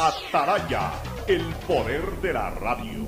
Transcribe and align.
Ataraya, 0.00 0.92
el 1.26 1.44
poder 1.68 2.00
de 2.22 2.32
la 2.32 2.48
radio. 2.48 3.06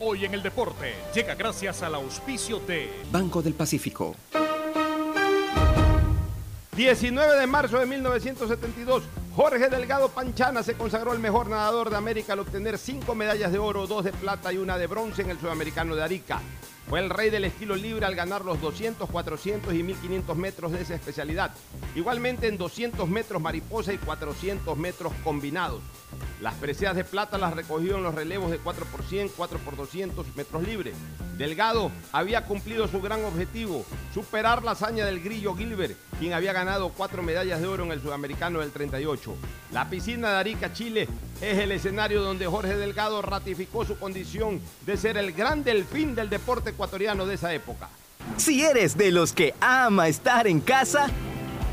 Hoy 0.00 0.26
en 0.26 0.34
el 0.34 0.42
deporte 0.42 0.92
llega 1.14 1.34
gracias 1.34 1.82
al 1.82 1.94
auspicio 1.94 2.60
de 2.60 2.92
Banco 3.10 3.40
del 3.40 3.54
Pacífico. 3.54 4.14
19 6.76 7.40
de 7.40 7.46
marzo 7.46 7.78
de 7.78 7.86
1972, 7.86 9.04
Jorge 9.34 9.70
Delgado 9.70 10.10
Panchana 10.10 10.62
se 10.62 10.74
consagró 10.74 11.14
el 11.14 11.20
mejor 11.20 11.48
nadador 11.48 11.88
de 11.88 11.96
América 11.96 12.34
al 12.34 12.40
obtener 12.40 12.76
cinco 12.76 13.14
medallas 13.14 13.50
de 13.50 13.58
oro, 13.58 13.86
dos 13.86 14.04
de 14.04 14.12
plata 14.12 14.52
y 14.52 14.58
una 14.58 14.76
de 14.76 14.86
bronce 14.86 15.22
en 15.22 15.30
el 15.30 15.40
Sudamericano 15.40 15.96
de 15.96 16.02
Arica. 16.02 16.42
Fue 16.92 17.00
el 17.00 17.08
rey 17.08 17.30
del 17.30 17.46
estilo 17.46 17.74
libre 17.74 18.04
al 18.04 18.14
ganar 18.14 18.44
los 18.44 18.60
200, 18.60 19.08
400 19.08 19.72
y 19.72 19.82
1500 19.82 20.36
metros 20.36 20.72
de 20.72 20.82
esa 20.82 20.94
especialidad. 20.94 21.54
Igualmente 21.94 22.48
en 22.48 22.58
200 22.58 23.08
metros 23.08 23.40
mariposa 23.40 23.94
y 23.94 23.96
400 23.96 24.76
metros 24.76 25.10
combinados. 25.24 25.80
Las 26.42 26.52
preseas 26.56 26.94
de 26.94 27.04
plata 27.04 27.38
las 27.38 27.54
recogió 27.56 27.96
en 27.96 28.02
los 28.02 28.14
relevos 28.14 28.50
de 28.50 28.58
4 28.58 28.84
por 28.84 29.04
100, 29.04 29.30
4 29.34 29.58
por 29.60 29.74
200 29.74 30.36
metros 30.36 30.64
libres. 30.64 30.94
Delgado 31.38 31.90
había 32.12 32.44
cumplido 32.44 32.86
su 32.86 33.00
gran 33.00 33.24
objetivo, 33.24 33.86
superar 34.12 34.62
la 34.62 34.72
hazaña 34.72 35.06
del 35.06 35.22
Grillo 35.22 35.54
Gilbert, 35.54 35.96
quien 36.22 36.34
había 36.34 36.52
ganado 36.52 36.90
cuatro 36.90 37.20
medallas 37.20 37.60
de 37.60 37.66
oro 37.66 37.82
en 37.82 37.90
el 37.90 38.00
Sudamericano 38.00 38.60
del 38.60 38.70
38. 38.70 39.34
La 39.72 39.90
piscina 39.90 40.30
de 40.30 40.36
Arica, 40.36 40.72
Chile, 40.72 41.08
es 41.40 41.58
el 41.58 41.72
escenario 41.72 42.22
donde 42.22 42.46
Jorge 42.46 42.76
Delgado 42.76 43.20
ratificó 43.22 43.84
su 43.84 43.98
condición 43.98 44.60
de 44.86 44.96
ser 44.96 45.16
el 45.16 45.32
gran 45.32 45.64
delfín 45.64 46.14
del 46.14 46.30
deporte 46.30 46.70
ecuatoriano 46.70 47.26
de 47.26 47.34
esa 47.34 47.52
época. 47.52 47.88
Si 48.36 48.62
eres 48.62 48.96
de 48.96 49.10
los 49.10 49.32
que 49.32 49.52
ama 49.60 50.06
estar 50.06 50.46
en 50.46 50.60
casa, 50.60 51.10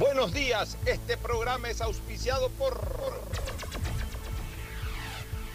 Buenos 0.00 0.32
días, 0.32 0.78
este 0.86 1.18
programa 1.18 1.68
es 1.68 1.82
auspiciado 1.82 2.48
por 2.52 2.80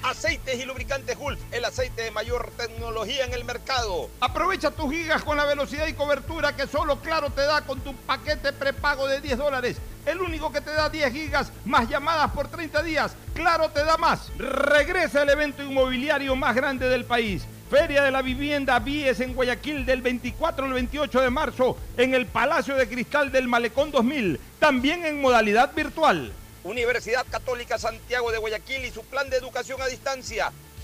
Aceites 0.03 0.59
y 0.59 0.65
lubricantes 0.65 1.17
Gulf, 1.17 1.39
el 1.51 1.65
aceite 1.65 2.03
de 2.03 2.11
mayor 2.11 2.51
tecnología 2.55 3.25
en 3.25 3.33
el 3.33 3.43
mercado. 3.43 4.07
Aprovecha 4.19 4.69
tus 4.69 4.91
gigas 4.91 5.23
con 5.23 5.37
la 5.37 5.45
velocidad 5.45 5.87
y 5.87 5.93
cobertura 5.93 6.55
que 6.55 6.67
solo 6.67 6.99
Claro 6.99 7.31
te 7.31 7.41
da 7.41 7.61
con 7.61 7.79
tu 7.79 7.95
paquete 7.95 8.53
prepago 8.53 9.07
de 9.07 9.19
10 9.19 9.35
dólares. 9.35 9.77
El 10.05 10.21
único 10.21 10.51
que 10.51 10.61
te 10.61 10.69
da 10.69 10.89
10 10.89 11.11
gigas 11.11 11.51
más 11.65 11.89
llamadas 11.89 12.29
por 12.29 12.47
30 12.47 12.83
días. 12.83 13.15
Claro 13.33 13.69
te 13.69 13.83
da 13.83 13.97
más. 13.97 14.31
Regresa 14.37 15.23
el 15.23 15.29
evento 15.31 15.63
inmobiliario 15.63 16.35
más 16.35 16.55
grande 16.55 16.87
del 16.87 17.05
país. 17.05 17.47
Feria 17.69 18.03
de 18.03 18.11
la 18.11 18.21
Vivienda 18.21 18.77
Vies 18.77 19.19
en 19.21 19.33
Guayaquil 19.33 19.87
del 19.87 20.03
24 20.03 20.65
al 20.65 20.73
28 20.73 21.21
de 21.21 21.29
marzo 21.31 21.77
en 21.97 22.13
el 22.13 22.27
Palacio 22.27 22.75
de 22.75 22.87
Cristal 22.87 23.31
del 23.31 23.47
Malecón 23.47 23.89
2000, 23.89 24.39
también 24.59 25.03
en 25.03 25.19
modalidad 25.19 25.73
virtual. 25.73 26.31
Universidad 26.63 27.25
Católica 27.29 27.79
Santiago 27.79 28.31
de 28.31 28.37
Guayaquil 28.37 28.85
y 28.85 28.91
su 28.91 29.03
plan 29.03 29.31
de 29.31 29.37
educación 29.37 29.81
a 29.81 29.87
distancia, 29.87 30.51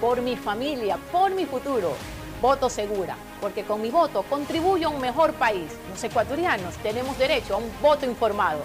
por 0.00 0.22
mi 0.22 0.36
familia, 0.36 0.98
por 1.12 1.34
mi 1.34 1.46
futuro. 1.46 1.94
Voto 2.40 2.68
segura, 2.68 3.16
porque 3.40 3.64
con 3.64 3.80
mi 3.80 3.90
voto 3.90 4.22
contribuyo 4.22 4.88
a 4.88 4.90
un 4.90 5.00
mejor 5.00 5.32
país. 5.34 5.72
Los 5.90 6.02
ecuatorianos 6.04 6.74
tenemos 6.76 7.18
derecho 7.18 7.54
a 7.54 7.58
un 7.58 7.70
voto 7.80 8.06
informado. 8.06 8.60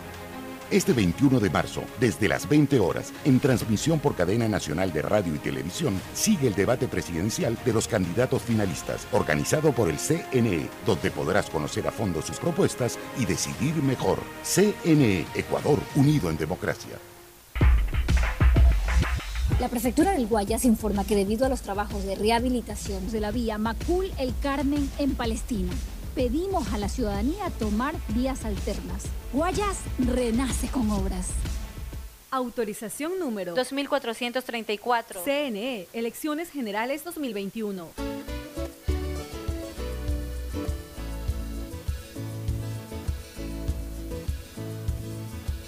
Este 0.69 0.93
21 0.93 1.41
de 1.41 1.49
marzo, 1.49 1.83
desde 1.99 2.29
las 2.29 2.47
20 2.47 2.79
horas, 2.79 3.11
en 3.25 3.41
transmisión 3.41 3.99
por 3.99 4.15
cadena 4.15 4.47
nacional 4.47 4.93
de 4.93 5.01
radio 5.01 5.35
y 5.35 5.39
televisión, 5.39 5.99
sigue 6.13 6.47
el 6.47 6.55
debate 6.55 6.87
presidencial 6.87 7.57
de 7.65 7.73
los 7.73 7.89
candidatos 7.89 8.41
finalistas, 8.41 9.05
organizado 9.11 9.73
por 9.73 9.89
el 9.89 9.97
CNE, 9.97 10.69
donde 10.85 11.11
podrás 11.11 11.49
conocer 11.49 11.85
a 11.89 11.91
fondo 11.91 12.21
sus 12.21 12.37
propuestas 12.37 12.97
y 13.19 13.25
decidir 13.25 13.75
mejor. 13.83 14.19
CNE, 14.43 15.25
Ecuador, 15.35 15.79
unido 15.95 16.29
en 16.29 16.37
democracia. 16.37 16.97
La 19.61 19.69
prefectura 19.69 20.13
del 20.13 20.25
Guayas 20.25 20.65
informa 20.65 21.05
que 21.05 21.15
debido 21.15 21.45
a 21.45 21.49
los 21.49 21.61
trabajos 21.61 22.03
de 22.03 22.15
rehabilitación 22.15 23.11
de 23.11 23.19
la 23.19 23.29
vía 23.29 23.59
Macul 23.59 24.11
El 24.17 24.33
Carmen 24.41 24.89
en 24.97 25.13
Palestina, 25.13 25.71
pedimos 26.15 26.73
a 26.73 26.79
la 26.79 26.89
ciudadanía 26.89 27.51
tomar 27.59 27.93
vías 28.07 28.43
alternas. 28.43 29.03
Guayas 29.31 29.77
renace 29.99 30.67
con 30.67 30.89
obras. 30.89 31.27
Autorización 32.31 33.19
número 33.19 33.53
2434. 33.53 35.21
CNE, 35.23 35.87
Elecciones 35.93 36.49
Generales 36.49 37.03
2021. 37.03 37.87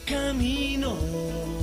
Camino 0.07 1.62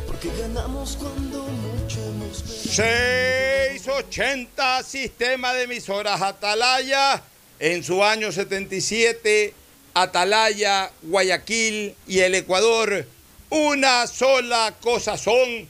porque 0.21 0.37
ganamos 0.39 0.97
cuando 0.97 1.43
mucho 1.43 1.99
hemos 1.99 2.43
perdido. 2.43 2.73
680 2.73 4.83
Sistema 4.83 5.53
de 5.53 5.63
Emisoras 5.63 6.21
Atalaya 6.21 7.23
en 7.59 7.83
su 7.83 8.03
año 8.03 8.31
77, 8.31 9.53
Atalaya, 9.93 10.91
Guayaquil 11.01 11.95
y 12.07 12.19
el 12.19 12.35
Ecuador, 12.35 13.05
una 13.49 14.07
sola 14.07 14.73
cosa 14.81 15.17
son. 15.17 15.67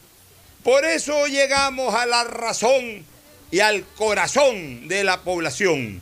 Por 0.64 0.86
eso 0.86 1.26
llegamos 1.28 1.96
a 1.96 2.06
la 2.06 2.24
razón 2.24 3.04
y 3.52 3.60
al 3.60 3.84
corazón 3.96 4.88
de 4.88 5.04
la 5.04 5.22
población. 5.22 6.02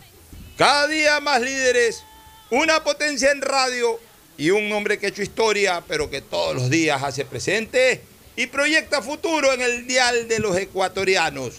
Cada 0.58 0.88
día 0.88 1.20
más 1.20 1.42
líderes, 1.42 2.04
una 2.52 2.84
potencia 2.84 3.32
en 3.32 3.42
radio 3.42 4.00
y 4.38 4.52
un 4.52 4.72
hombre 4.72 5.00
que 5.00 5.08
ha 5.08 5.10
hecho 5.10 5.24
historia, 5.24 5.84
pero 5.88 6.10
que 6.10 6.22
todos 6.22 6.56
los 6.56 6.70
días 6.70 7.02
hace 7.02 7.26
presente 7.26 8.04
y 8.40 8.48
proyecta 8.48 9.02
futuro 9.02 9.52
en 9.52 9.60
el 9.60 9.86
dial 9.86 10.30
de 10.30 10.40
los 10.40 10.56
ecuatorianos. 10.56 11.56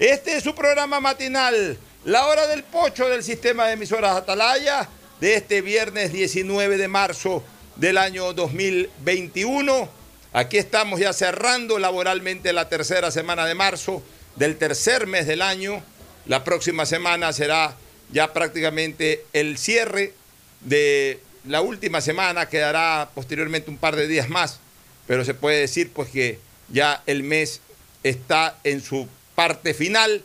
Este 0.00 0.36
es 0.36 0.42
su 0.42 0.52
programa 0.52 0.98
matinal, 0.98 1.78
la 2.04 2.26
hora 2.26 2.48
del 2.48 2.64
pocho 2.64 3.08
del 3.08 3.22
sistema 3.22 3.68
de 3.68 3.74
emisoras 3.74 4.16
Atalaya, 4.16 4.88
de 5.20 5.36
este 5.36 5.60
viernes 5.60 6.12
19 6.12 6.76
de 6.76 6.88
marzo 6.88 7.44
del 7.76 7.98
año 7.98 8.32
2021. 8.32 9.88
Aquí 10.32 10.58
estamos 10.58 10.98
ya 10.98 11.12
cerrando 11.12 11.78
laboralmente 11.78 12.52
la 12.52 12.68
tercera 12.68 13.12
semana 13.12 13.46
de 13.46 13.54
marzo 13.54 14.02
del 14.34 14.56
tercer 14.56 15.06
mes 15.06 15.28
del 15.28 15.40
año. 15.40 15.84
La 16.26 16.42
próxima 16.42 16.84
semana 16.84 17.32
será 17.32 17.76
ya 18.10 18.32
prácticamente 18.32 19.24
el 19.32 19.56
cierre 19.56 20.14
de 20.62 21.20
la 21.46 21.60
última 21.60 22.00
semana, 22.00 22.48
quedará 22.48 23.08
posteriormente 23.14 23.70
un 23.70 23.78
par 23.78 23.94
de 23.94 24.08
días 24.08 24.28
más, 24.28 24.58
pero 25.06 25.24
se 25.24 25.34
puede 25.34 25.60
decir 25.60 25.90
pues 25.92 26.08
que 26.10 26.38
ya 26.68 27.02
el 27.06 27.22
mes 27.22 27.60
está 28.02 28.58
en 28.64 28.80
su 28.80 29.08
parte 29.34 29.74
final 29.74 30.22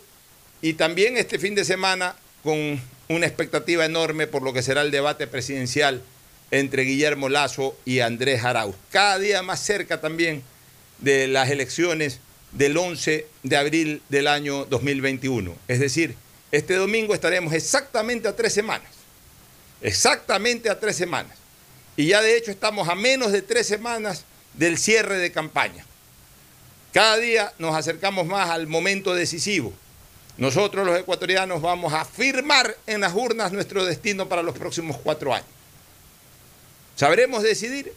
y 0.61 0.73
también 0.73 1.17
este 1.17 1.39
fin 1.39 1.55
de 1.55 1.65
semana 1.65 2.15
con 2.43 2.81
una 3.07 3.25
expectativa 3.25 3.85
enorme 3.85 4.27
por 4.27 4.43
lo 4.43 4.53
que 4.53 4.61
será 4.61 4.81
el 4.81 4.91
debate 4.91 5.27
presidencial 5.27 6.01
entre 6.51 6.83
Guillermo 6.83 7.29
Lazo 7.29 7.77
y 7.85 7.99
Andrés 7.99 8.43
Arauz. 8.43 8.75
Cada 8.91 9.19
día 9.19 9.41
más 9.41 9.61
cerca 9.61 10.01
también 10.01 10.43
de 10.99 11.27
las 11.27 11.49
elecciones 11.49 12.19
del 12.51 12.77
11 12.77 13.27
de 13.43 13.57
abril 13.57 14.01
del 14.09 14.27
año 14.27 14.65
2021. 14.65 15.55
Es 15.67 15.79
decir, 15.79 16.15
este 16.51 16.75
domingo 16.75 17.13
estaremos 17.13 17.53
exactamente 17.53 18.27
a 18.27 18.35
tres 18.35 18.53
semanas. 18.53 18.89
Exactamente 19.81 20.69
a 20.69 20.79
tres 20.79 20.95
semanas. 20.95 21.37
Y 21.95 22.07
ya 22.07 22.21
de 22.21 22.37
hecho 22.37 22.51
estamos 22.51 22.89
a 22.89 22.95
menos 22.95 23.31
de 23.31 23.41
tres 23.41 23.67
semanas 23.67 24.25
del 24.53 24.77
cierre 24.77 25.17
de 25.17 25.31
campaña. 25.31 25.85
Cada 26.93 27.17
día 27.17 27.53
nos 27.59 27.75
acercamos 27.75 28.25
más 28.25 28.49
al 28.49 28.67
momento 28.67 29.13
decisivo. 29.13 29.73
Nosotros 30.37 30.85
los 30.85 30.97
ecuatorianos 30.97 31.61
vamos 31.61 31.93
a 31.93 32.05
firmar 32.05 32.75
en 32.87 33.01
las 33.01 33.13
urnas 33.13 33.51
nuestro 33.51 33.85
destino 33.85 34.29
para 34.29 34.41
los 34.41 34.57
próximos 34.57 34.97
cuatro 34.97 35.33
años. 35.33 35.49
¿Sabremos 36.95 37.43
decidir? 37.43 37.93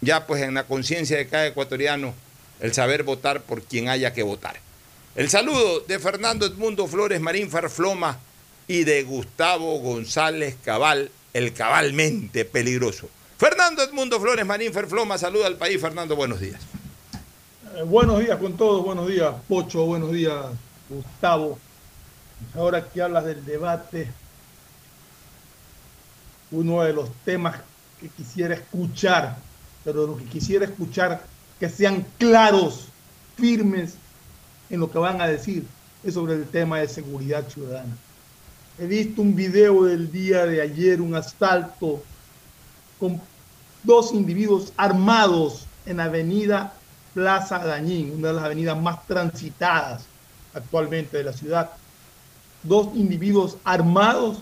Ya 0.00 0.26
pues 0.26 0.42
en 0.42 0.54
la 0.54 0.64
conciencia 0.64 1.16
de 1.16 1.28
cada 1.28 1.46
ecuatoriano 1.46 2.14
el 2.60 2.72
saber 2.72 3.02
votar 3.02 3.42
por 3.42 3.62
quien 3.62 3.88
haya 3.88 4.12
que 4.12 4.22
votar. 4.22 4.60
El 5.16 5.28
saludo 5.28 5.80
de 5.80 5.98
Fernando 5.98 6.46
Edmundo 6.46 6.86
Flores 6.86 7.20
Marín 7.20 7.50
Farfloma 7.50 8.20
y 8.68 8.84
de 8.84 9.02
Gustavo 9.02 9.78
González 9.80 10.56
Cabal, 10.64 11.10
el 11.32 11.52
cabalmente 11.52 12.44
peligroso. 12.44 13.08
Fernando 13.40 13.82
Edmundo 13.82 14.20
Flores 14.20 14.44
Marín 14.44 14.70
Farfloma, 14.70 15.16
saluda 15.16 15.46
al 15.46 15.56
país. 15.56 15.80
Fernando, 15.80 16.14
buenos 16.14 16.40
días. 16.40 16.60
Eh, 17.74 17.82
buenos 17.84 18.18
días 18.18 18.36
con 18.36 18.54
todos, 18.54 18.84
buenos 18.84 19.08
días 19.08 19.34
Pocho, 19.48 19.86
buenos 19.86 20.12
días 20.12 20.44
Gustavo. 20.90 21.58
Ahora 22.54 22.86
que 22.86 23.00
hablas 23.00 23.24
del 23.24 23.42
debate, 23.46 24.10
uno 26.50 26.82
de 26.82 26.92
los 26.92 27.08
temas 27.24 27.56
que 27.98 28.10
quisiera 28.10 28.52
escuchar, 28.52 29.38
pero 29.84 30.06
lo 30.06 30.18
que 30.18 30.26
quisiera 30.26 30.66
escuchar 30.66 31.24
que 31.58 31.70
sean 31.70 32.04
claros, 32.18 32.88
firmes 33.38 33.94
en 34.68 34.80
lo 34.80 34.90
que 34.90 34.98
van 34.98 35.18
a 35.22 35.26
decir, 35.26 35.64
es 36.04 36.12
sobre 36.12 36.34
el 36.34 36.46
tema 36.46 36.80
de 36.80 36.88
seguridad 36.88 37.48
ciudadana. 37.48 37.96
He 38.78 38.84
visto 38.84 39.22
un 39.22 39.34
video 39.34 39.84
del 39.84 40.12
día 40.12 40.44
de 40.44 40.60
ayer, 40.60 41.00
un 41.00 41.14
asalto 41.14 42.02
con 42.98 43.29
dos 43.82 44.12
individuos 44.12 44.72
armados 44.76 45.66
en 45.86 45.98
la 45.98 46.04
avenida 46.04 46.74
Plaza 47.14 47.58
Dañín, 47.58 48.12
una 48.18 48.28
de 48.28 48.34
las 48.34 48.44
avenidas 48.44 48.80
más 48.80 49.06
transitadas 49.06 50.04
actualmente 50.54 51.16
de 51.16 51.24
la 51.24 51.32
ciudad. 51.32 51.70
Dos 52.62 52.88
individuos 52.94 53.56
armados, 53.64 54.38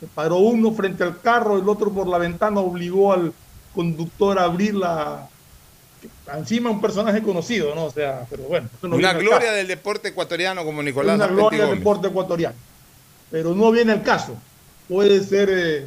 se 0.00 0.06
paró 0.06 0.38
uno 0.38 0.72
frente 0.72 1.04
al 1.04 1.20
carro, 1.20 1.58
el 1.58 1.68
otro 1.68 1.92
por 1.92 2.08
la 2.08 2.18
ventana 2.18 2.60
obligó 2.60 3.12
al 3.12 3.32
conductor 3.74 4.38
a 4.38 4.44
abrir 4.44 4.74
la... 4.74 5.28
Encima 6.36 6.68
un 6.68 6.80
personaje 6.80 7.22
conocido, 7.22 7.74
¿no? 7.74 7.86
O 7.86 7.90
sea, 7.90 8.26
pero 8.28 8.42
bueno. 8.44 8.68
No 8.82 8.96
una 8.96 9.14
gloria 9.14 9.52
del 9.52 9.66
deporte 9.66 10.08
ecuatoriano 10.08 10.62
como 10.62 10.82
Nicolás. 10.82 11.16
Una 11.16 11.28
gloria 11.28 11.66
del 11.66 11.78
deporte 11.78 12.08
ecuatoriano. 12.08 12.56
Pero 13.30 13.54
no 13.54 13.70
viene 13.70 13.94
el 13.94 14.02
caso. 14.02 14.36
Puede 14.86 15.24
ser 15.24 15.48
eh, 15.50 15.86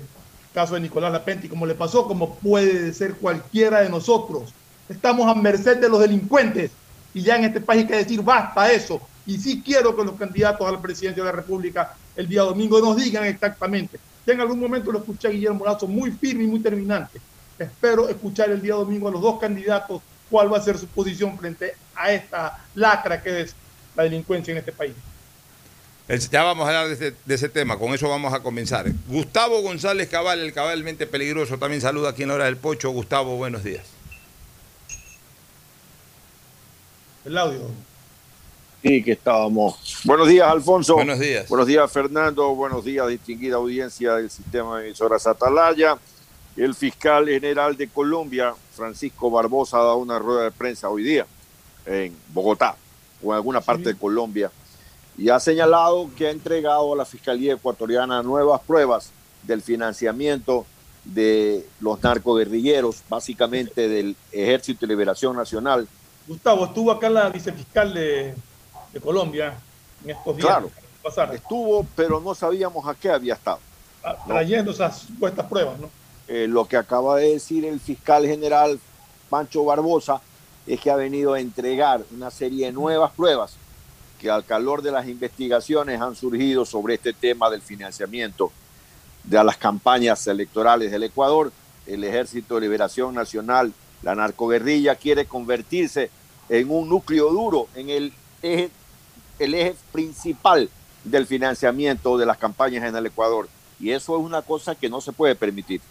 caso 0.57 0.73
de 0.73 0.81
Nicolás 0.81 1.11
Lapenti, 1.11 1.47
como 1.47 1.67
le 1.67 1.75
pasó, 1.75 2.07
como 2.07 2.33
puede 2.33 2.91
ser 2.91 3.13
cualquiera 3.13 3.81
de 3.81 3.89
nosotros. 3.89 4.55
Estamos 4.89 5.27
a 5.27 5.35
merced 5.35 5.77
de 5.77 5.87
los 5.87 5.99
delincuentes 5.99 6.71
y 7.13 7.21
ya 7.21 7.35
en 7.35 7.43
este 7.43 7.61
país 7.61 7.81
hay 7.81 7.87
que 7.87 7.97
decir 7.97 8.23
basta 8.23 8.71
eso. 8.71 8.99
Y 9.27 9.37
sí 9.37 9.61
quiero 9.63 9.95
que 9.95 10.03
los 10.03 10.15
candidatos 10.15 10.67
a 10.67 10.71
la 10.71 10.81
presidencia 10.81 11.23
de 11.23 11.29
la 11.29 11.35
República 11.35 11.93
el 12.15 12.27
día 12.27 12.41
domingo 12.41 12.79
nos 12.79 12.95
digan 12.95 13.25
exactamente. 13.25 13.99
Ya 14.25 14.33
en 14.33 14.41
algún 14.41 14.59
momento 14.59 14.91
lo 14.91 14.97
escuché 14.97 15.27
a 15.27 15.31
Guillermo 15.31 15.63
Lazo 15.63 15.87
muy 15.87 16.09
firme 16.09 16.45
y 16.45 16.47
muy 16.47 16.59
terminante. 16.59 17.21
Espero 17.59 18.09
escuchar 18.09 18.49
el 18.49 18.59
día 18.59 18.73
domingo 18.73 19.09
a 19.09 19.11
los 19.11 19.21
dos 19.21 19.39
candidatos 19.39 20.01
cuál 20.27 20.51
va 20.51 20.57
a 20.57 20.61
ser 20.61 20.79
su 20.79 20.87
posición 20.87 21.37
frente 21.37 21.75
a 21.93 22.11
esta 22.11 22.65
lacra 22.73 23.21
que 23.21 23.41
es 23.41 23.55
la 23.95 24.01
delincuencia 24.01 24.53
en 24.53 24.57
este 24.57 24.71
país. 24.71 24.95
Ya 26.07 26.43
vamos 26.43 26.65
a 26.65 26.69
hablar 26.69 26.97
de 26.97 27.35
ese, 27.35 27.49
tema, 27.49 27.77
con 27.77 27.93
eso 27.93 28.07
vamos 28.07 28.33
a 28.33 28.39
comenzar. 28.39 28.89
Gustavo 29.09 29.61
González 29.61 30.07
Cabal, 30.07 30.39
el 30.39 30.53
cabalmente 30.53 31.05
peligroso, 31.05 31.57
también 31.57 31.81
saluda 31.81 32.11
aquí 32.11 32.23
en 32.23 32.31
Hora 32.31 32.45
del 32.45 32.55
Pocho. 32.55 32.91
Gustavo, 32.91 33.35
buenos 33.35 33.65
días. 33.65 33.83
El 37.25 37.37
audio. 37.37 37.59
Sí, 38.81 39.03
que 39.03 39.11
estábamos. 39.11 39.99
Buenos 40.05 40.29
días, 40.29 40.47
Alfonso. 40.47 40.93
Buenos 40.93 41.19
días. 41.19 41.49
Buenos 41.49 41.67
días, 41.67 41.91
Fernando. 41.91 42.55
Buenos 42.55 42.85
días, 42.85 43.05
distinguida 43.09 43.57
audiencia 43.57 44.15
del 44.15 44.29
sistema 44.29 44.79
de 44.79 44.85
emisoras 44.85 45.27
Atalaya. 45.27 45.97
El 46.55 46.73
fiscal 46.73 47.27
general 47.27 47.75
de 47.75 47.89
Colombia, 47.89 48.53
Francisco 48.73 49.29
Barbosa, 49.29 49.75
ha 49.77 49.83
dado 49.83 49.97
una 49.97 50.19
rueda 50.19 50.45
de 50.45 50.51
prensa 50.51 50.87
hoy 50.87 51.03
día 51.03 51.27
en 51.85 52.15
Bogotá 52.29 52.77
o 53.21 53.33
en 53.33 53.35
alguna 53.35 53.59
parte 53.59 53.89
de 53.89 53.95
Colombia 53.97 54.49
y 55.17 55.29
ha 55.29 55.39
señalado 55.39 56.09
que 56.15 56.27
ha 56.27 56.31
entregado 56.31 56.93
a 56.93 56.95
la 56.95 57.05
Fiscalía 57.05 57.53
Ecuatoriana 57.53 58.21
nuevas 58.21 58.61
pruebas 58.61 59.11
del 59.43 59.61
financiamiento 59.61 60.65
de 61.03 61.65
los 61.79 62.01
narcoguerrilleros, 62.03 63.01
básicamente 63.09 63.87
del 63.87 64.15
Ejército 64.31 64.81
de 64.81 64.87
Liberación 64.87 65.35
Nacional. 65.35 65.87
Gustavo, 66.27 66.65
estuvo 66.65 66.91
acá 66.91 67.09
la 67.09 67.29
vicefiscal 67.29 67.93
de, 67.93 68.35
Colombia 69.01 69.55
en 70.03 70.09
estos 70.09 70.35
días. 70.35 70.47
Claro, 70.47 70.71
estuvo, 71.33 71.85
pero 71.95 72.19
no 72.19 72.33
sabíamos 72.33 72.87
a 72.87 72.95
qué 72.95 73.09
había 73.11 73.35
estado. 73.35 73.59
Ah, 74.03 74.15
trayendo 74.25 74.71
esas 74.71 74.99
supuestas 74.99 75.45
pruebas, 75.45 75.79
¿no? 75.79 75.89
Eh, 76.27 76.47
lo 76.47 76.65
que 76.65 76.77
acaba 76.77 77.17
de 77.17 77.33
decir 77.33 77.63
el 77.63 77.79
fiscal 77.79 78.25
general 78.25 78.79
Pancho 79.29 79.63
Barbosa 79.63 80.19
es 80.65 80.79
que 80.81 80.89
ha 80.89 80.95
venido 80.95 81.33
a 81.33 81.39
entregar 81.39 82.01
una 82.13 82.31
serie 82.31 82.65
de 82.65 82.71
nuevas 82.71 83.11
pruebas 83.11 83.55
que 84.19 84.29
al 84.29 84.45
calor 84.45 84.81
de 84.81 84.91
las 84.91 85.07
investigaciones 85.07 86.01
han 86.01 86.15
surgido 86.15 86.65
sobre 86.65 86.95
este 86.95 87.13
tema 87.13 87.49
del 87.49 87.61
financiamiento 87.61 88.51
de 89.23 89.43
las 89.43 89.57
campañas 89.57 90.25
electorales 90.27 90.91
del 90.91 91.03
Ecuador. 91.03 91.51
El 91.85 92.03
Ejército 92.03 92.55
de 92.55 92.61
Liberación 92.61 93.13
Nacional, 93.13 93.73
la 94.01 94.15
narcoguerrilla, 94.15 94.95
quiere 94.95 95.25
convertirse 95.25 96.09
en 96.49 96.69
un 96.71 96.89
núcleo 96.89 97.29
duro, 97.31 97.67
en 97.75 97.89
el 97.89 98.13
eje, 98.41 98.69
el 99.39 99.53
eje 99.53 99.75
principal 99.91 100.69
del 101.03 101.27
financiamiento 101.27 102.17
de 102.17 102.25
las 102.25 102.37
campañas 102.37 102.83
en 102.83 102.95
el 102.95 103.05
Ecuador. 103.05 103.47
Y 103.79 103.91
eso 103.91 104.17
es 104.17 104.23
una 104.23 104.41
cosa 104.41 104.75
que 104.75 104.89
no 104.89 105.01
se 105.01 105.11
puede 105.11 105.35
permitir. 105.35 105.81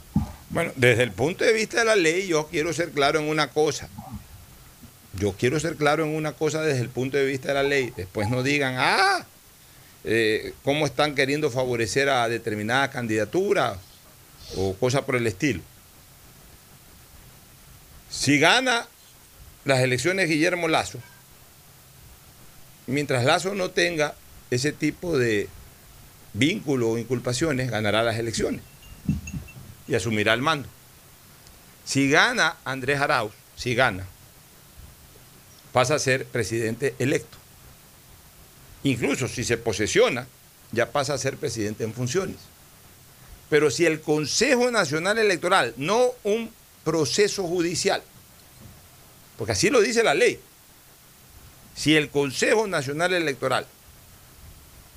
Bueno, 0.50 0.72
desde 0.76 1.02
el 1.02 1.12
punto 1.12 1.44
de 1.44 1.52
vista 1.52 1.78
de 1.78 1.84
la 1.84 1.96
ley, 1.96 2.26
yo 2.26 2.46
quiero 2.48 2.72
ser 2.72 2.90
claro 2.90 3.20
en 3.20 3.28
una 3.28 3.48
cosa. 3.48 3.88
Yo 5.18 5.32
quiero 5.32 5.58
ser 5.60 5.76
claro 5.76 6.04
en 6.04 6.14
una 6.14 6.32
cosa 6.32 6.62
desde 6.62 6.80
el 6.80 6.88
punto 6.88 7.16
de 7.16 7.26
vista 7.26 7.48
de 7.48 7.54
la 7.54 7.62
ley. 7.62 7.92
Después 7.96 8.28
no 8.28 8.42
digan, 8.42 8.76
ah, 8.78 9.24
eh, 10.04 10.52
cómo 10.62 10.86
están 10.86 11.14
queriendo 11.14 11.50
favorecer 11.50 12.08
a 12.08 12.28
determinada 12.28 12.90
candidatura 12.90 13.78
o 14.56 14.74
cosa 14.74 15.04
por 15.04 15.16
el 15.16 15.26
estilo. 15.26 15.62
Si 18.10 18.38
gana 18.38 18.86
las 19.64 19.80
elecciones 19.80 20.28
Guillermo 20.28 20.68
Lazo, 20.68 21.00
mientras 22.86 23.24
Lazo 23.24 23.54
no 23.54 23.70
tenga 23.70 24.14
ese 24.50 24.72
tipo 24.72 25.18
de 25.18 25.48
vínculo 26.32 26.90
o 26.90 26.98
inculpaciones, 26.98 27.70
ganará 27.70 28.02
las 28.02 28.18
elecciones 28.18 28.60
y 29.88 29.94
asumirá 29.94 30.34
el 30.34 30.42
mando. 30.42 30.68
Si 31.84 32.08
gana 32.10 32.56
Andrés 32.64 33.00
Arauz, 33.00 33.32
si 33.56 33.74
gana, 33.74 34.06
pasa 35.76 35.96
a 35.96 35.98
ser 35.98 36.24
presidente 36.24 36.94
electo. 36.98 37.36
Incluso 38.82 39.28
si 39.28 39.44
se 39.44 39.58
posesiona, 39.58 40.26
ya 40.72 40.90
pasa 40.90 41.12
a 41.12 41.18
ser 41.18 41.36
presidente 41.36 41.84
en 41.84 41.92
funciones. 41.92 42.36
Pero 43.50 43.70
si 43.70 43.84
el 43.84 44.00
Consejo 44.00 44.70
Nacional 44.70 45.18
Electoral, 45.18 45.74
no 45.76 46.12
un 46.24 46.50
proceso 46.82 47.42
judicial, 47.42 48.02
porque 49.36 49.52
así 49.52 49.68
lo 49.68 49.82
dice 49.82 50.02
la 50.02 50.14
ley, 50.14 50.40
si 51.74 51.94
el 51.94 52.08
Consejo 52.08 52.66
Nacional 52.66 53.12
Electoral 53.12 53.66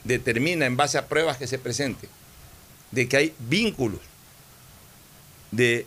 determina 0.05 0.65
en 0.65 0.77
base 0.77 0.97
a 0.97 1.07
pruebas 1.09 1.35
que 1.35 1.47
se 1.47 1.59
presenten 1.59 2.09
de 2.91 3.09
que 3.09 3.17
hay 3.17 3.35
vínculos 3.37 3.99
de 5.51 5.85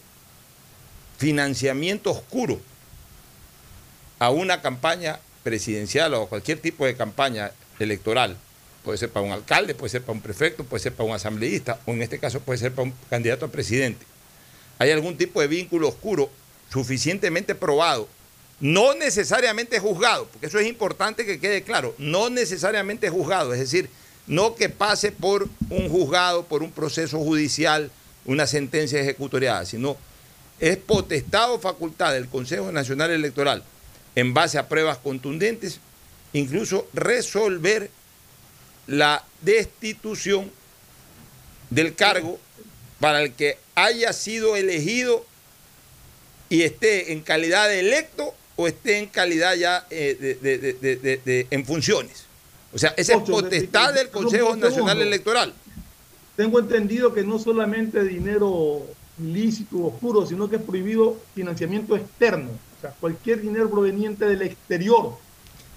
financiamiento 1.17 2.11
oscuro 2.11 2.61
a 4.23 4.31
una 4.31 4.63
campaña 4.63 5.19
presidencial 5.43 6.15
o 6.15 6.29
cualquier 6.29 6.61
tipo 6.61 6.87
de 6.87 6.95
campaña 6.95 7.51
electoral, 7.81 8.37
puede 8.85 8.97
ser 8.97 9.11
para 9.11 9.27
un 9.27 9.33
alcalde, 9.33 9.75
puede 9.75 9.91
ser 9.91 10.03
para 10.03 10.13
un 10.13 10.21
prefecto, 10.21 10.63
puede 10.63 10.81
ser 10.81 10.93
para 10.93 11.09
un 11.09 11.17
asambleísta, 11.17 11.81
o 11.87 11.91
en 11.91 12.03
este 12.03 12.21
caso 12.21 12.39
puede 12.39 12.61
ser 12.61 12.71
para 12.71 12.85
un 12.87 12.95
candidato 13.11 13.47
a 13.47 13.49
presidente. 13.49 14.07
Hay 14.79 14.93
algún 14.93 15.17
tipo 15.17 15.41
de 15.41 15.49
vínculo 15.49 15.89
oscuro 15.89 16.31
suficientemente 16.71 17.57
probado, 17.57 18.07
no 18.61 18.95
necesariamente 18.95 19.81
juzgado, 19.81 20.29
porque 20.29 20.47
eso 20.47 20.61
es 20.61 20.69
importante 20.69 21.27
que 21.27 21.41
quede 21.41 21.65
claro, 21.65 21.93
no 21.99 22.31
necesariamente 22.31 23.11
juzgado, 23.11 23.53
es 23.53 23.59
decir, 23.59 23.91
no 24.29 24.55
que 24.55 24.69
pase 24.69 25.11
por 25.11 25.49
un 25.69 25.89
juzgado, 25.89 26.45
por 26.45 26.63
un 26.63 26.71
proceso 26.71 27.19
judicial, 27.19 27.91
una 28.25 28.47
sentencia 28.47 29.01
ejecutoriada, 29.01 29.67
sino 29.67 29.97
es 30.61 30.77
potestad 30.77 31.53
o 31.53 31.59
facultad 31.59 32.13
del 32.13 32.29
Consejo 32.29 32.71
Nacional 32.71 33.11
Electoral, 33.11 33.65
en 34.15 34.35
base 34.35 34.59
a 34.59 34.69
pruebas 34.69 34.99
contundentes, 34.99 35.81
incluso 36.33 36.87
resolver 36.93 37.91
la 38.87 39.25
destitución 39.41 40.51
del 41.71 41.95
cargo 41.95 42.39
para 43.01 43.23
el 43.23 43.33
que 43.33 43.59
haya 43.75 44.13
sido 44.13 44.57
elegido 44.57 45.25
y 46.49 46.63
esté 46.63 47.13
en 47.13 47.23
calidad 47.23 47.69
de 47.69 47.81
electo 47.81 48.35
o 48.57 48.69
esté 48.69 48.99
en 48.99 49.07
calidad 49.07 49.55
ya 49.55 49.87
eh, 49.91 50.39
de, 50.41 51.47
en 51.51 51.65
funciones. 51.65 52.27
O 52.75 52.79
sea, 52.79 52.95
esa 52.97 53.15
es 53.15 53.23
potestad 53.23 53.95
del 53.95 54.11
Consejo 54.11 54.57
Nacional 54.57 55.01
Electoral. 55.01 55.53
Tengo 56.37 56.59
entendido 56.59 57.13
que 57.13 57.23
no 57.23 57.39
solamente 57.39 58.03
dinero 58.05 58.83
ilícito 59.19 59.77
o 59.77 59.87
oscuro, 59.89 60.27
sino 60.27 60.49
que 60.49 60.57
es 60.57 60.63
prohibido 60.63 61.19
financiamiento 61.35 61.97
externo. 61.97 62.51
Sea, 62.83 62.91
cualquier 63.01 63.41
dinero 63.41 63.71
proveniente 63.71 64.27
del 64.27 64.43
exterior. 64.43 65.17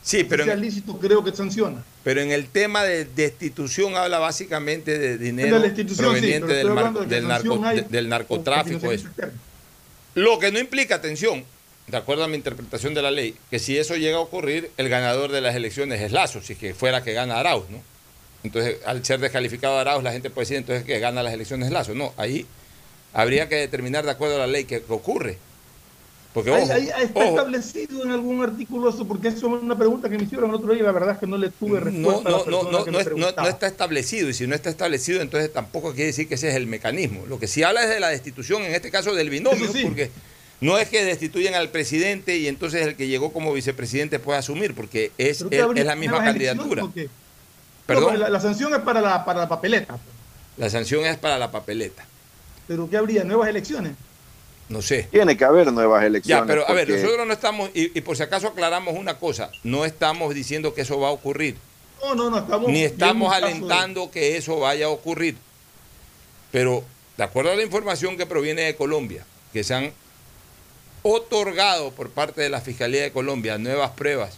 Sí, 0.01 0.24
pero. 0.24 0.43
Si 0.43 0.50
sea 0.50 0.57
lícito, 0.57 0.97
creo 1.00 1.24
que 1.24 1.31
sanciona. 1.31 1.83
Pero 2.03 2.21
en 2.21 2.31
el 2.31 2.47
tema 2.47 2.83
de 2.83 3.05
destitución 3.05 3.95
habla 3.95 4.19
básicamente 4.19 5.00
de 5.00 5.17
dinero 5.17 5.62
proveniente 5.97 6.53
del, 6.53 7.88
del, 7.89 8.09
narcotráfico. 8.09 8.91
Eso. 8.91 9.07
Lo 10.13 10.38
que 10.38 10.51
no 10.51 10.59
implica, 10.59 10.95
atención, 10.95 11.43
de 11.88 11.97
acuerdo 11.97 12.24
a 12.24 12.27
mi 12.27 12.35
interpretación 12.35 12.93
de 12.93 13.01
la 13.01 13.12
ley, 13.12 13.35
que 13.50 13.59
si 13.59 13.77
eso 13.77 13.95
llega 13.95 14.17
a 14.17 14.21
ocurrir, 14.21 14.71
el 14.77 14.89
ganador 14.89 15.31
de 15.31 15.41
las 15.41 15.55
elecciones 15.55 16.01
es 16.01 16.12
Lazo, 16.12 16.41
si 16.41 16.55
que 16.55 16.74
fuera 16.74 17.03
que 17.03 17.13
gana 17.13 17.39
Arauz, 17.39 17.69
¿no? 17.69 17.81
Entonces, 18.43 18.77
al 18.85 19.03
ser 19.03 19.19
descalificado 19.19 19.79
Arauz, 19.79 20.03
la 20.03 20.12
gente 20.12 20.29
puede 20.29 20.45
decir 20.45 20.57
entonces 20.57 20.85
que 20.85 21.00
gana 21.00 21.24
las 21.24 21.33
elecciones 21.33 21.71
Lazo. 21.71 21.95
No, 21.95 22.13
ahí 22.17 22.45
habría 23.13 23.50
que 23.50 23.55
determinar 23.55 24.05
de 24.05 24.12
acuerdo 24.12 24.35
a 24.35 24.39
la 24.39 24.47
ley 24.47 24.65
qué 24.65 24.83
ocurre. 24.89 25.38
Porque, 26.35 26.53
¿Está 26.53 27.23
establecido 27.23 28.03
en 28.03 28.11
algún 28.11 28.43
artículo 28.43 28.89
eso? 28.89 29.07
Porque 29.07 29.29
eso 29.29 29.55
es 29.55 29.63
una 29.63 29.77
pregunta 29.77 30.09
que 30.09 30.17
me 30.17 30.25
hicieron 30.25 30.49
el 30.49 30.57
otro 30.57 30.73
día 30.73 30.81
y 30.81 30.83
la 30.85 30.91
verdad 30.91 31.11
es 31.11 31.19
que 31.19 31.27
no 31.27 31.37
le 31.37 31.49
tuve 31.49 31.79
respuesta. 31.79 32.29
No, 32.29 32.43
no, 32.43 32.63
no, 32.63 32.85
no, 32.85 33.31
no, 33.31 33.47
está 33.47 33.67
establecido 33.67 34.27
y 34.27 34.33
si 34.33 34.45
no 34.45 34.53
está 34.53 34.69
establecido 34.69 35.21
entonces 35.21 35.53
tampoco 35.53 35.93
quiere 35.93 36.07
decir 36.07 36.27
que 36.27 36.35
ese 36.35 36.49
es 36.49 36.55
el 36.55 36.67
mecanismo. 36.67 37.25
Lo 37.25 37.39
que 37.39 37.47
sí 37.47 37.63
habla 37.63 37.83
es 37.83 37.89
de 37.89 38.01
la 38.01 38.09
destitución, 38.09 38.63
en 38.63 38.75
este 38.75 38.91
caso 38.91 39.15
del 39.15 39.29
binomio, 39.29 39.71
porque 39.81 40.11
no 40.59 40.77
es 40.77 40.89
que 40.89 41.05
destituyan 41.05 41.53
al 41.53 41.69
presidente 41.69 42.35
y 42.35 42.49
entonces 42.49 42.85
el 42.85 42.97
que 42.97 43.07
llegó 43.07 43.31
como 43.31 43.53
vicepresidente 43.53 44.19
puede 44.19 44.37
asumir, 44.37 44.75
porque 44.75 45.13
es, 45.17 45.41
es, 45.49 45.85
la 45.85 45.95
misma 45.95 46.21
candidatura. 46.21 46.83
¿Perdón? 47.85 48.19
La, 48.19 48.41
sanción 48.41 48.73
es 48.73 48.81
para 48.81 48.99
la, 48.99 49.23
para 49.23 49.39
la 49.39 49.47
papeleta. 49.47 49.97
La 50.57 50.69
sanción 50.69 51.05
es 51.05 51.15
para 51.15 51.37
la 51.37 51.49
papeleta. 51.49 52.05
¿Pero 52.67 52.89
qué 52.89 52.97
habría? 52.97 53.23
¿Nuevas 53.23 53.47
elecciones? 53.47 53.93
No 54.67 54.81
sé. 54.81 55.07
Tiene 55.12 55.38
que 55.38 55.45
haber 55.45 55.72
nuevas 55.72 56.03
elecciones. 56.03 56.43
Ya, 56.43 56.48
pero 56.48 56.67
a 56.67 56.74
ver, 56.74 56.89
nosotros 56.89 57.27
no 57.27 57.34
estamos, 57.34 57.69
y, 57.74 58.01
por 58.01 58.17
si 58.17 58.24
acaso 58.24 58.48
aclaramos 58.48 58.95
una 58.95 59.19
cosa, 59.19 59.51
no 59.63 59.86
estamos 59.86 60.34
diciendo 60.34 60.74
que 60.74 60.81
eso 60.81 61.00
va 61.00 61.10
a 61.10 61.12
ocurrir. 61.12 61.57
No, 62.01 62.15
no, 62.15 62.29
no 62.29 62.39
estamos. 62.39 62.72
Ni 62.72 62.84
estamos 62.84 63.34
alentando 63.34 64.10
que 64.10 64.38
eso 64.38 64.60
vaya 64.60 64.88
a 64.88 64.89
ocurrir. 64.89 65.38
Pero, 66.51 66.84
de 67.17 67.24
acuerdo 67.24 67.51
a 67.51 67.55
la 67.55 67.63
información 67.63 68.17
que 68.17 68.25
proviene 68.25 68.63
de 68.63 68.75
Colombia, 68.75 69.25
que 69.53 69.63
se 69.63 69.74
han 69.74 69.93
otorgado 71.03 71.91
por 71.91 72.10
parte 72.10 72.41
de 72.41 72.50
la 72.50 72.62
Fiscalía 72.62 73.03
de 73.03 73.12
Colombia 73.12 73.60
nuevas 73.60 73.91
pruebas 73.91 74.38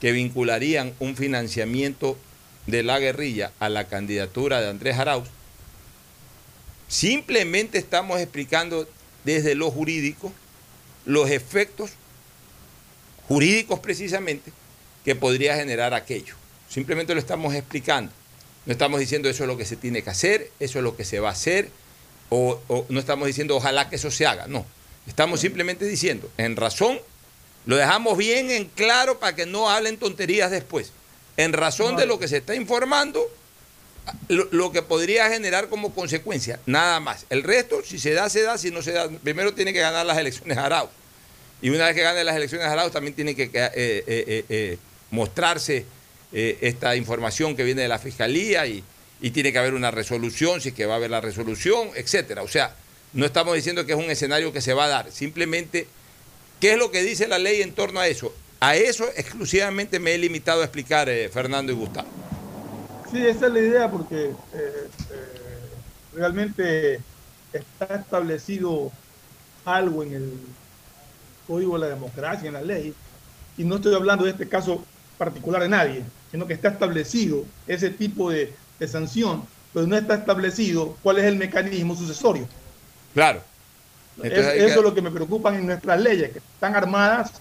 que 0.00 0.12
vincularían 0.12 0.94
un 0.98 1.14
financiamiento 1.14 2.16
de 2.66 2.82
la 2.82 2.98
guerrilla 2.98 3.52
a 3.60 3.68
la 3.68 3.86
candidatura 3.86 4.60
de 4.60 4.70
Andrés 4.70 4.98
Arauz, 4.98 5.28
simplemente 6.88 7.78
estamos 7.78 8.18
explicando 8.20 8.88
desde 9.24 9.54
lo 9.54 9.70
jurídico 9.70 10.32
los 11.04 11.30
efectos 11.30 11.90
jurídicos 13.28 13.78
precisamente 13.80 14.52
que 15.04 15.14
podría 15.14 15.56
generar 15.56 15.94
aquello. 15.94 16.34
Simplemente 16.68 17.14
lo 17.14 17.20
estamos 17.20 17.54
explicando. 17.54 18.12
No 18.66 18.72
estamos 18.72 19.00
diciendo 19.00 19.28
eso 19.28 19.44
es 19.44 19.48
lo 19.48 19.56
que 19.56 19.64
se 19.64 19.76
tiene 19.76 20.02
que 20.02 20.10
hacer, 20.10 20.50
eso 20.60 20.78
es 20.78 20.84
lo 20.84 20.96
que 20.96 21.04
se 21.04 21.18
va 21.18 21.30
a 21.30 21.32
hacer, 21.32 21.70
o, 22.28 22.60
no 22.88 23.00
estamos 23.00 23.26
diciendo 23.26 23.56
ojalá 23.56 23.88
que 23.88 23.96
eso 23.96 24.10
se 24.10 24.26
haga, 24.26 24.46
no. 24.46 24.66
Estamos 25.06 25.40
simplemente 25.40 25.84
diciendo, 25.86 26.30
en 26.36 26.56
razón, 26.56 27.00
lo 27.66 27.76
dejamos 27.76 28.16
bien 28.16 28.50
en 28.50 28.66
claro 28.66 29.18
para 29.18 29.34
que 29.34 29.46
no 29.46 29.70
hablen 29.70 29.96
tonterías 29.96 30.50
después. 30.50 30.92
En 31.36 31.52
razón 31.52 31.96
de 31.96 32.06
lo 32.06 32.18
que 32.18 32.28
se 32.28 32.38
está 32.38 32.54
informando, 32.54 33.26
lo, 34.28 34.72
que 34.72 34.82
podría 34.82 35.28
generar 35.28 35.68
como 35.68 35.94
consecuencia, 35.94 36.60
nada 36.66 37.00
más. 37.00 37.26
El 37.30 37.42
resto, 37.42 37.82
si 37.84 37.98
se 37.98 38.12
da, 38.12 38.28
se 38.28 38.42
da, 38.42 38.58
si 38.58 38.70
no 38.70 38.82
se 38.82 38.92
da, 38.92 39.08
primero 39.08 39.54
tiene 39.54 39.72
que 39.72 39.80
ganar 39.80 40.06
las 40.06 40.18
elecciones 40.18 40.56
Arauz. 40.56 40.90
Y 41.62 41.70
una 41.70 41.86
vez 41.86 41.94
que 41.94 42.02
gane 42.02 42.24
las 42.24 42.36
elecciones 42.36 42.66
Arauz, 42.66 42.92
también 42.92 43.14
tiene 43.14 43.34
que 43.34 43.44
eh, 43.44 43.50
eh, 43.54 44.44
eh, 44.48 44.78
mostrarse 45.10 45.84
esta 46.32 46.94
información 46.94 47.56
que 47.56 47.64
viene 47.64 47.82
de 47.82 47.88
la 47.88 47.98
Fiscalía 47.98 48.64
y, 48.64 48.84
y, 49.20 49.30
tiene 49.32 49.52
que 49.52 49.58
haber 49.58 49.74
una 49.74 49.90
resolución, 49.90 50.60
si 50.60 50.68
es 50.68 50.74
que 50.76 50.86
va 50.86 50.94
a 50.94 50.96
haber 50.96 51.10
la 51.10 51.20
resolución, 51.20 51.90
etcétera. 51.96 52.42
O 52.42 52.48
sea, 52.48 52.76
no 53.14 53.26
estamos 53.26 53.56
diciendo 53.56 53.84
que 53.84 53.94
es 53.94 53.98
un 53.98 54.08
escenario 54.08 54.52
que 54.52 54.60
se 54.60 54.72
va 54.72 54.84
a 54.84 54.88
dar, 54.88 55.10
simplemente, 55.10 55.88
¿qué 56.60 56.72
es 56.72 56.78
lo 56.78 56.92
que 56.92 57.02
dice 57.02 57.26
la 57.26 57.40
ley 57.40 57.62
en 57.62 57.72
torno 57.74 57.98
a 57.98 58.06
eso? 58.06 58.32
A 58.60 58.76
eso 58.76 59.08
exclusivamente 59.16 59.98
me 59.98 60.14
he 60.14 60.18
limitado 60.18 60.60
a 60.60 60.64
explicar, 60.64 61.10
Fernando 61.32 61.72
y 61.72 61.74
Gustavo. 61.74 62.29
Sí, 63.10 63.26
esa 63.26 63.46
es 63.46 63.52
la 63.52 63.58
idea 63.58 63.90
porque 63.90 64.26
eh, 64.26 64.34
eh, 64.54 64.88
realmente 66.14 67.00
está 67.52 67.96
establecido 67.96 68.92
algo 69.64 70.02
en 70.02 70.14
el 70.14 70.32
Código 71.46 71.74
de 71.74 71.88
la 71.88 71.94
Democracia, 71.94 72.46
en 72.46 72.54
la 72.54 72.62
ley, 72.62 72.94
y 73.58 73.64
no 73.64 73.76
estoy 73.76 73.94
hablando 73.94 74.24
de 74.24 74.30
este 74.30 74.48
caso 74.48 74.84
particular 75.18 75.62
de 75.62 75.68
nadie, 75.68 76.04
sino 76.30 76.46
que 76.46 76.54
está 76.54 76.68
establecido 76.68 77.44
ese 77.66 77.90
tipo 77.90 78.30
de, 78.30 78.54
sanción, 78.86 79.44
pero 79.74 79.86
no 79.86 79.96
está 79.96 80.14
establecido 80.14 80.96
cuál 81.02 81.18
es 81.18 81.24
el 81.24 81.36
mecanismo 81.36 81.94
sucesorio. 81.94 82.48
Claro. 83.12 83.42
eso 84.22 84.50
es 84.50 84.76
lo 84.76 84.94
que 84.94 85.02
me 85.02 85.10
preocupa 85.10 85.54
en 85.54 85.66
nuestras 85.66 86.00
leyes, 86.00 86.30
que 86.32 86.38
están 86.38 86.74
armadas 86.74 87.32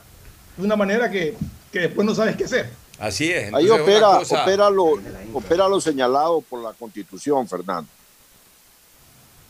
de 0.57 0.65
una 0.65 0.75
manera 0.75 1.09
que, 1.09 1.37
que 1.71 1.79
después 1.81 2.05
no 2.05 2.13
sabes 2.13 2.35
qué 2.35 2.43
hacer. 2.45 2.69
Así 2.99 3.31
es. 3.31 3.53
Ahí 3.53 3.69
opera, 3.69 4.19
opera, 4.19 4.69
lo, 4.69 4.99
opera 5.33 5.67
lo 5.69 5.79
señalado 5.79 6.41
por 6.41 6.61
la 6.61 6.73
Constitución, 6.73 7.47
Fernando. 7.47 7.89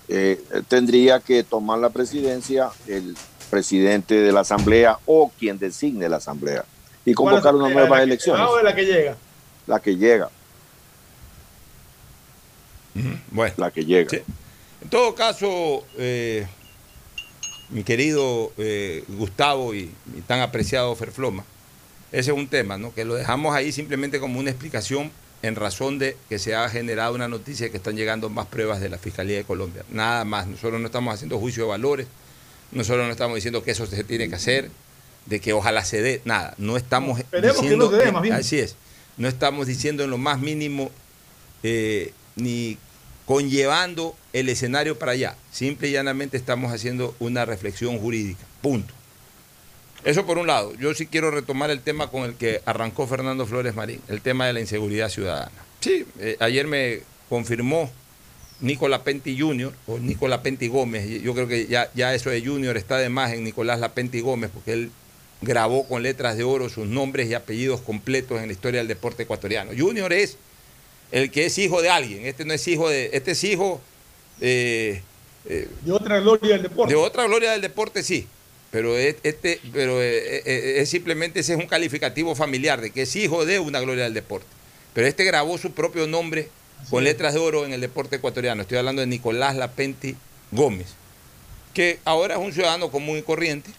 Eh, 0.08 0.42
tendría 0.68 1.20
que 1.20 1.44
tomar 1.44 1.80
la 1.80 1.90
presidencia 1.90 2.70
el 2.88 3.16
presidente 3.50 4.16
de 4.16 4.32
la 4.32 4.42
Asamblea 4.42 4.98
o 5.06 5.32
quien 5.38 5.58
designe 5.60 6.08
la 6.10 6.18
Asamblea 6.18 6.66
y 7.06 7.14
¿Cuál 7.14 7.36
convocar 7.36 7.56
unas 7.56 7.68
asamblea? 7.72 7.88
nuevas 7.88 8.08
¿La 8.08 8.18
que 8.18 8.64
la 8.64 8.76
que 8.76 8.86
llega? 8.86 9.18
La 9.68 9.80
que 9.80 9.96
llega, 9.98 10.30
Bueno. 13.32 13.54
la 13.58 13.72
que 13.72 13.86
llega. 13.86 14.18
En 14.82 14.90
todo 14.90 15.14
caso, 15.16 15.84
eh, 15.98 16.48
mi 17.70 17.84
querido 17.84 18.52
eh, 18.58 19.04
Gustavo 19.08 19.74
y, 19.74 19.92
y 20.16 20.22
tan 20.22 20.42
apreciado 20.42 20.96
Ferfloma, 20.96 21.44
ese 22.12 22.32
es 22.32 22.38
un 22.38 22.48
tema, 22.48 22.78
¿no? 22.78 22.94
Que 22.94 23.06
lo 23.06 23.16
dejamos 23.16 23.56
ahí 23.56 23.72
simplemente 23.72 24.20
como 24.20 24.40
una 24.40 24.50
explicación 24.50 25.12
en 25.42 25.56
razón 25.56 26.00
de 26.00 26.18
que 26.28 26.40
se 26.40 26.56
ha 26.56 26.68
generado 26.70 27.16
una 27.16 27.28
noticia 27.28 27.68
de 27.68 27.72
que 27.72 27.78
están 27.78 27.96
llegando 27.96 28.30
más 28.30 28.48
pruebas 28.48 28.82
de 28.82 28.90
la 28.90 28.98
Fiscalía 28.98 29.38
de 29.38 29.44
Colombia. 29.44 29.84
Nada 29.90 30.26
más. 30.26 30.48
Nosotros 30.48 30.80
no 30.82 30.88
estamos 30.88 31.14
haciendo 31.14 31.40
juicio 31.40 31.64
de 31.64 31.70
valores, 31.70 32.08
nosotros 32.72 33.06
no 33.06 33.12
estamos 33.12 33.36
diciendo 33.36 33.64
que 33.64 33.72
eso 33.72 33.86
se 33.86 34.04
tiene 34.04 34.28
que 34.30 34.36
hacer, 34.36 34.70
de 35.26 35.40
que 35.40 35.54
ojalá 35.54 35.86
se 35.86 36.02
dé, 36.02 36.22
nada. 36.26 36.56
No 36.58 36.78
estamos 36.78 37.20
Esperemos 37.20 37.58
que 37.58 37.62
diciendo. 37.64 37.92
no 37.92 37.98
se 37.98 38.06
dé, 38.06 38.12
más 38.12 38.22
bien. 38.22 38.36
Así 38.36 38.60
es. 38.60 38.76
No 39.18 39.28
estamos 39.28 39.68
diciendo 39.68 40.04
en 40.04 40.10
lo 40.10 40.18
más 40.18 40.40
mínimo 40.40 40.92
eh, 41.64 42.14
ni 42.36 42.78
conllevando 43.26 44.16
el 44.34 44.50
escenario 44.50 44.98
para 44.98 45.12
allá. 45.12 45.36
Simple 45.52 45.90
y 45.90 45.92
llanamente 45.92 46.36
estamos 46.38 46.74
haciendo 46.74 47.16
una 47.20 47.46
reflexión 47.46 48.00
jurídica. 48.00 48.44
Punto. 48.62 48.94
Eso 50.04 50.26
por 50.26 50.38
un 50.38 50.48
lado. 50.48 50.74
Yo 50.76 50.94
sí 50.94 51.08
quiero 51.08 51.32
retomar 51.32 51.70
el 51.70 51.82
tema 51.82 52.10
con 52.10 52.24
el 52.24 52.36
que 52.36 52.62
arrancó 52.66 53.06
Fernando 53.08 53.46
Flores 53.46 53.76
Marín, 53.76 54.02
el 54.08 54.22
tema 54.22 54.48
de 54.48 54.54
la 54.54 54.60
inseguridad 54.60 55.10
ciudadana. 55.10 55.52
Sí, 55.82 56.06
eh, 56.20 56.38
ayer 56.40 56.68
me 56.68 57.02
confirmó 57.28 57.92
Nicolás 58.62 59.02
Penti 59.02 59.40
Jr. 59.40 59.74
o 59.88 60.00
Nicolás 60.00 60.40
Penti 60.40 60.68
Gómez. 60.68 61.22
Yo 61.22 61.34
creo 61.34 61.48
que 61.48 61.68
ya, 61.68 61.90
ya 61.94 62.14
eso 62.14 62.30
de 62.30 62.46
Junior 62.46 62.76
está 62.78 62.98
de 62.98 63.10
más 63.10 63.34
en 63.34 63.44
Nicolás 63.44 63.80
Lapenti 63.80 64.20
Gómez, 64.22 64.52
porque 64.54 64.74
él 64.74 64.92
grabó 65.42 65.88
con 65.88 66.04
letras 66.04 66.36
de 66.38 66.44
oro 66.44 66.68
sus 66.70 66.86
nombres 66.86 67.30
y 67.30 67.34
apellidos 67.34 67.82
completos 67.82 68.42
en 68.42 68.48
la 68.48 68.54
historia 68.54 68.80
del 68.80 68.88
deporte 68.88 69.24
ecuatoriano. 69.24 69.72
Junior 69.78 70.12
es 70.12 70.38
el 71.12 71.32
que 71.32 71.46
es 71.46 71.58
hijo 71.58 71.82
de 71.82 71.90
alguien. 71.90 72.26
Este 72.26 72.46
no 72.46 72.54
es 72.54 72.68
hijo 72.68 72.90
de. 72.90 73.10
Este 73.14 73.32
es 73.32 73.44
hijo 73.44 73.82
eh, 74.42 75.02
eh, 75.46 75.70
De 75.82 75.92
otra 75.92 76.20
gloria 76.20 76.54
del 76.54 76.64
deporte. 76.64 76.94
de 76.94 77.00
otra 77.00 77.26
gloria 77.26 77.52
del 77.52 77.62
deporte, 77.62 78.04
sí. 78.04 78.28
Pero 78.72 78.96
es, 78.98 79.16
este, 79.24 79.60
pero 79.74 80.02
eh, 80.02 80.44
eh, 80.46 80.76
es 80.78 80.90
simplemente 80.90 81.40
ese 81.40 81.54
es 81.54 81.60
un 81.60 81.66
calificativo 81.68 82.36
familiar 82.36 82.82
de 82.82 82.92
que 82.92 83.02
es 83.02 83.16
hijo 83.16 83.46
de 83.46 83.60
una 83.60 83.80
gloria 83.80 84.04
del 84.04 84.14
deporte. 84.14 84.46
Pero 84.94 85.08
este 85.08 85.24
grabó 85.24 85.58
su 85.58 85.72
propio 85.72 86.06
nombre 86.08 86.50
con 86.90 87.04
letras 87.04 87.34
de 87.34 87.40
oro 87.40 87.66
en 87.66 87.74
el 87.74 87.82
deporte 87.82 88.18
ecuatoriano. 88.18 88.62
Estoy 88.62 88.78
hablando 88.78 89.02
de 89.02 89.08
Nicolás 89.08 89.56
Lapenti 89.56 90.16
Gómez, 90.52 90.88
que 91.74 92.00
ahora 92.06 92.36
es 92.36 92.40
un 92.42 92.54
ciudadano 92.54 92.92
común 92.92 93.18
y 93.18 93.22
corriente, 93.24 93.72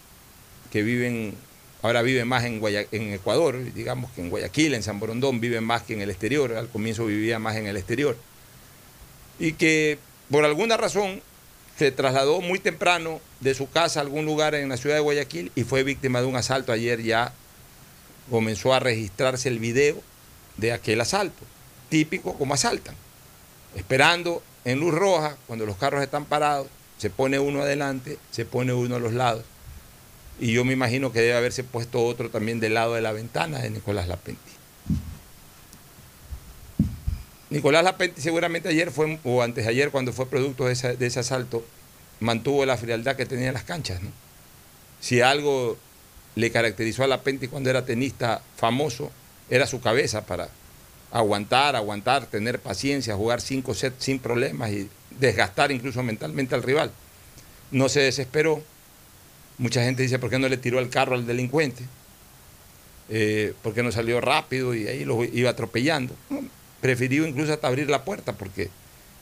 que 0.72 0.82
vive 0.82 1.06
en, 1.06 1.34
ahora 1.82 2.02
vive 2.02 2.24
más 2.24 2.44
en, 2.44 2.60
Guaya- 2.60 2.86
en 2.90 3.12
Ecuador, 3.12 3.58
digamos 3.74 4.10
que 4.12 4.20
en 4.22 4.30
Guayaquil, 4.30 4.74
en 4.74 4.82
San 4.82 4.98
Borondón, 4.98 5.40
vive 5.40 5.60
más 5.60 5.82
que 5.82 5.94
en 5.94 6.00
el 6.00 6.10
exterior. 6.10 6.54
Al 6.54 6.68
comienzo 6.68 7.06
vivía 7.06 7.38
más 7.38 7.56
en 7.56 7.66
el 7.68 7.76
exterior. 7.76 8.16
Y 9.38 9.52
que 9.52 9.98
por 10.30 10.44
alguna 10.44 10.76
razón 10.76 11.22
se 11.80 11.90
trasladó 11.90 12.42
muy 12.42 12.58
temprano 12.58 13.22
de 13.40 13.54
su 13.54 13.70
casa 13.70 14.00
a 14.00 14.02
algún 14.02 14.26
lugar 14.26 14.54
en 14.54 14.68
la 14.68 14.76
ciudad 14.76 14.96
de 14.96 15.00
Guayaquil 15.00 15.50
y 15.54 15.64
fue 15.64 15.82
víctima 15.82 16.20
de 16.20 16.26
un 16.26 16.36
asalto. 16.36 16.72
Ayer 16.72 17.02
ya 17.02 17.32
comenzó 18.28 18.74
a 18.74 18.80
registrarse 18.80 19.48
el 19.48 19.58
video 19.58 19.96
de 20.58 20.72
aquel 20.72 21.00
asalto, 21.00 21.42
típico 21.88 22.34
como 22.34 22.52
asaltan. 22.52 22.94
Esperando 23.74 24.42
en 24.66 24.78
luz 24.78 24.92
roja, 24.92 25.38
cuando 25.46 25.64
los 25.64 25.78
carros 25.78 26.02
están 26.02 26.26
parados, 26.26 26.66
se 26.98 27.08
pone 27.08 27.38
uno 27.38 27.62
adelante, 27.62 28.18
se 28.30 28.44
pone 28.44 28.74
uno 28.74 28.96
a 28.96 29.00
los 29.00 29.14
lados. 29.14 29.44
Y 30.38 30.52
yo 30.52 30.66
me 30.66 30.74
imagino 30.74 31.12
que 31.12 31.22
debe 31.22 31.38
haberse 31.38 31.64
puesto 31.64 32.04
otro 32.04 32.28
también 32.28 32.60
del 32.60 32.74
lado 32.74 32.92
de 32.92 33.00
la 33.00 33.12
ventana 33.12 33.60
de 33.60 33.70
Nicolás 33.70 34.06
Lapenti. 34.06 34.52
Nicolás 37.50 37.82
Lapenti 37.82 38.20
seguramente 38.20 38.68
ayer 38.68 38.90
fue, 38.90 39.18
o 39.24 39.42
antes 39.42 39.64
de 39.64 39.70
ayer, 39.70 39.90
cuando 39.90 40.12
fue 40.12 40.26
producto 40.26 40.66
de, 40.66 40.74
de 40.96 41.06
ese 41.06 41.20
asalto, 41.20 41.64
mantuvo 42.20 42.64
la 42.64 42.76
frialdad 42.76 43.16
que 43.16 43.26
tenía 43.26 43.48
en 43.48 43.54
las 43.54 43.64
canchas. 43.64 44.00
¿no? 44.02 44.10
Si 45.00 45.20
algo 45.20 45.76
le 46.36 46.50
caracterizó 46.52 47.02
a 47.02 47.08
Lapenti 47.08 47.48
cuando 47.48 47.70
era 47.70 47.84
tenista 47.84 48.42
famoso, 48.56 49.10
era 49.48 49.66
su 49.66 49.80
cabeza 49.80 50.24
para 50.24 50.48
aguantar, 51.10 51.74
aguantar, 51.74 52.26
tener 52.26 52.60
paciencia, 52.60 53.16
jugar 53.16 53.40
cinco 53.40 53.74
sets 53.74 54.04
sin 54.04 54.20
problemas 54.20 54.70
y 54.70 54.88
desgastar 55.18 55.72
incluso 55.72 56.02
mentalmente 56.02 56.54
al 56.54 56.62
rival. 56.62 56.92
No 57.72 57.88
se 57.88 58.00
desesperó. 58.00 58.62
Mucha 59.58 59.82
gente 59.82 60.02
dice, 60.02 60.18
¿por 60.18 60.30
qué 60.30 60.38
no 60.38 60.48
le 60.48 60.56
tiró 60.56 60.78
el 60.78 60.88
carro 60.88 61.14
al 61.14 61.26
delincuente? 61.26 61.84
Eh, 63.08 63.54
¿Por 63.62 63.74
qué 63.74 63.82
no 63.82 63.90
salió 63.90 64.20
rápido 64.20 64.74
y 64.74 64.86
ahí 64.86 65.04
lo 65.04 65.24
iba 65.24 65.50
atropellando? 65.50 66.14
Prefirió 66.80 67.26
incluso 67.26 67.52
hasta 67.52 67.68
abrir 67.68 67.90
la 67.90 68.04
puerta 68.04 68.32
porque 68.32 68.70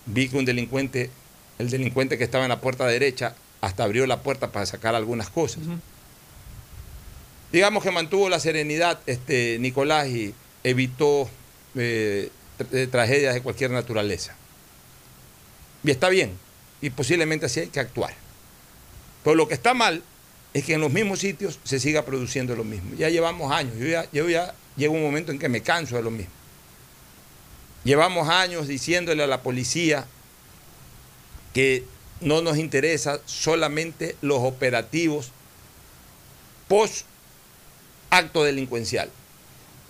vi 0.07 0.29
que 0.29 0.37
un 0.37 0.45
delincuente, 0.45 1.11
el 1.59 1.71
delincuente 1.71 2.19
que 2.19 2.25
estaba 2.25 2.45
en 2.45 2.51
la 2.51 2.61
puerta 2.61 2.87
derecha, 2.87 3.35
hasta 3.61 3.85
abrió 3.85 4.07
la 4.07 4.23
puerta 4.23 4.53
para 4.53 4.67
sacar 4.67 4.95
algunas 4.95 5.31
cosas. 5.31 5.65
Digamos 7.51 7.83
que 7.83 7.91
mantuvo 7.91 8.29
la 8.29 8.41
serenidad 8.41 9.01
este, 9.07 9.59
Nicolás 9.59 10.09
y 10.09 10.35
evitó 10.65 11.29
eh, 11.75 12.31
tra- 12.59 12.67
eh, 12.73 12.87
tragedias 12.87 13.35
de 13.35 13.43
cualquier 13.43 13.71
naturaleza. 13.71 14.35
Y 15.83 15.91
está 15.91 16.09
bien, 16.09 16.33
y 16.81 16.91
posiblemente 16.91 17.47
así 17.47 17.61
hay 17.61 17.69
que 17.69 17.81
actuar. 17.81 18.15
Pero 19.25 19.35
lo 19.35 19.49
que 19.49 19.55
está 19.55 19.75
mal 19.75 20.03
es 20.55 20.65
que 20.65 20.75
en 20.75 20.81
los 20.81 20.93
mismos 20.93 21.21
sitios 21.21 21.59
se 21.65 21.81
siga 21.81 22.05
produciendo 22.05 22.55
lo 22.55 22.65
mismo. 22.65 22.95
Ya 22.97 23.09
llevamos 23.09 23.51
años, 23.53 23.77
yo 23.79 23.87
ya, 23.87 24.07
yo 24.13 24.29
ya 24.29 24.55
llego 24.77 24.95
un 24.95 25.03
momento 25.03 25.33
en 25.33 25.39
que 25.39 25.49
me 25.49 25.63
canso 25.63 25.97
de 25.97 26.03
lo 26.03 26.11
mismo. 26.11 26.33
Llevamos 27.85 28.29
años 28.29 28.69
diciéndole 28.69 29.23
a 29.23 29.27
la 29.27 29.43
policía 29.43 30.07
que 31.55 31.85
no 32.21 32.43
nos 32.43 32.59
interesa 32.59 33.21
solamente 33.27 34.17
los 34.21 34.39
operativos 34.41 35.31
post 36.69 37.07
acto 38.11 38.45
delincuencial, 38.45 39.11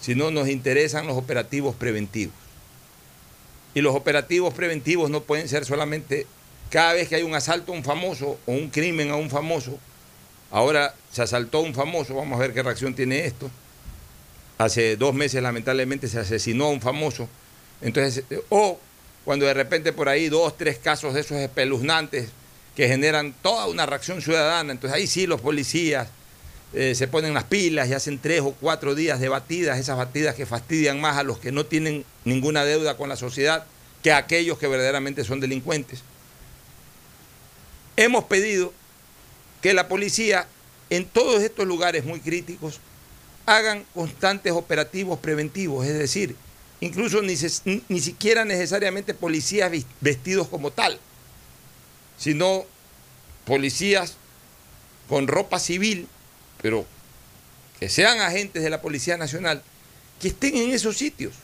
sino 0.00 0.30
nos 0.30 0.48
interesan 0.48 1.06
los 1.06 1.16
operativos 1.16 1.74
preventivos. 1.74 2.34
Y 3.74 3.80
los 3.80 3.94
operativos 3.94 4.54
preventivos 4.54 5.10
no 5.10 5.22
pueden 5.22 5.48
ser 5.48 5.64
solamente 5.64 6.26
cada 6.70 6.92
vez 6.94 7.08
que 7.08 7.16
hay 7.16 7.22
un 7.22 7.34
asalto 7.34 7.72
a 7.72 7.76
un 7.76 7.84
famoso 7.84 8.38
o 8.46 8.52
un 8.52 8.68
crimen 8.70 9.10
a 9.10 9.16
un 9.16 9.30
famoso. 9.30 9.78
Ahora 10.50 10.94
se 11.12 11.22
asaltó 11.22 11.58
a 11.58 11.62
un 11.62 11.74
famoso, 11.74 12.14
vamos 12.14 12.36
a 12.36 12.42
ver 12.42 12.54
qué 12.54 12.62
reacción 12.62 12.94
tiene 12.94 13.24
esto. 13.26 13.50
Hace 14.58 14.96
dos 14.96 15.14
meses 15.14 15.42
lamentablemente 15.42 16.08
se 16.08 16.18
asesinó 16.18 16.66
a 16.66 16.70
un 16.70 16.80
famoso. 16.80 17.28
Entonces, 17.80 18.24
eh, 18.30 18.40
o 18.48 18.78
cuando 19.24 19.46
de 19.46 19.54
repente 19.54 19.92
por 19.92 20.08
ahí 20.08 20.28
dos, 20.28 20.56
tres 20.56 20.78
casos 20.78 21.14
de 21.14 21.20
esos 21.20 21.36
espeluznantes 21.38 22.30
que 22.74 22.88
generan 22.88 23.34
toda 23.42 23.66
una 23.66 23.86
reacción 23.86 24.22
ciudadana, 24.22 24.72
entonces 24.72 24.96
ahí 24.96 25.06
sí 25.06 25.26
los 25.26 25.40
policías 25.40 26.08
eh, 26.74 26.94
se 26.94 27.08
ponen 27.08 27.34
las 27.34 27.44
pilas 27.44 27.88
y 27.88 27.94
hacen 27.94 28.18
tres 28.18 28.42
o 28.42 28.52
cuatro 28.52 28.94
días 28.94 29.20
de 29.20 29.28
batidas, 29.28 29.78
esas 29.78 29.96
batidas 29.96 30.34
que 30.34 30.46
fastidian 30.46 31.00
más 31.00 31.16
a 31.16 31.22
los 31.22 31.38
que 31.38 31.50
no 31.50 31.64
tienen 31.66 32.04
ninguna 32.24 32.64
deuda 32.64 32.96
con 32.96 33.08
la 33.08 33.16
sociedad 33.16 33.64
que 34.02 34.12
a 34.12 34.18
aquellos 34.18 34.58
que 34.58 34.68
verdaderamente 34.68 35.24
son 35.24 35.40
delincuentes. 35.40 36.02
Hemos 37.96 38.24
pedido 38.24 38.72
que 39.62 39.74
la 39.74 39.88
policía 39.88 40.46
en 40.90 41.04
todos 41.06 41.42
estos 41.42 41.66
lugares 41.66 42.04
muy 42.04 42.20
críticos 42.20 42.80
hagan 43.46 43.84
constantes 43.94 44.52
operativos 44.52 45.18
preventivos, 45.18 45.86
es 45.86 45.98
decir, 45.98 46.36
incluso 46.80 47.22
ni, 47.22 47.34
ni- 47.88 48.00
siquiera 48.00 48.44
necesariamente 48.44 49.14
policías 49.14 49.70
vestidos 50.00 50.48
como 50.48 50.70
tal, 50.70 50.98
sino 52.16 52.64
policías 53.44 54.14
con 55.08 55.26
ropa 55.26 55.58
civil, 55.58 56.06
pero 56.60 56.84
que 57.80 57.88
sean 57.88 58.20
agentes 58.20 58.62
de 58.62 58.70
la 58.70 58.80
Policía 58.82 59.16
Nacional, 59.16 59.62
que 60.20 60.28
estén 60.28 60.56
en 60.56 60.70
esos 60.70 60.96
sitios. 60.96 61.34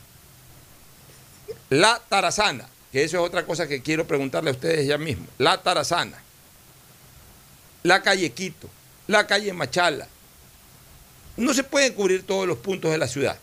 La 1.69 2.01
Tarazana, 2.09 2.67
que 2.91 3.03
eso 3.03 3.17
es 3.17 3.23
otra 3.23 3.45
cosa 3.45 3.67
que 3.67 3.81
quiero 3.81 4.05
preguntarle 4.05 4.49
a 4.49 4.53
ustedes 4.53 4.85
ya 4.85 4.97
mismo. 4.97 5.25
La 5.37 5.61
Tarazana, 5.63 6.21
la 7.83 8.01
calle 8.03 8.31
Quito, 8.31 8.69
la 9.07 9.25
calle 9.27 9.53
Machala. 9.53 10.07
No 11.37 11.53
se 11.53 11.63
pueden 11.63 11.93
cubrir 11.93 12.23
todos 12.25 12.47
los 12.47 12.57
puntos 12.59 12.91
de 12.91 12.97
la 12.97 13.07
ciudad, 13.07 13.37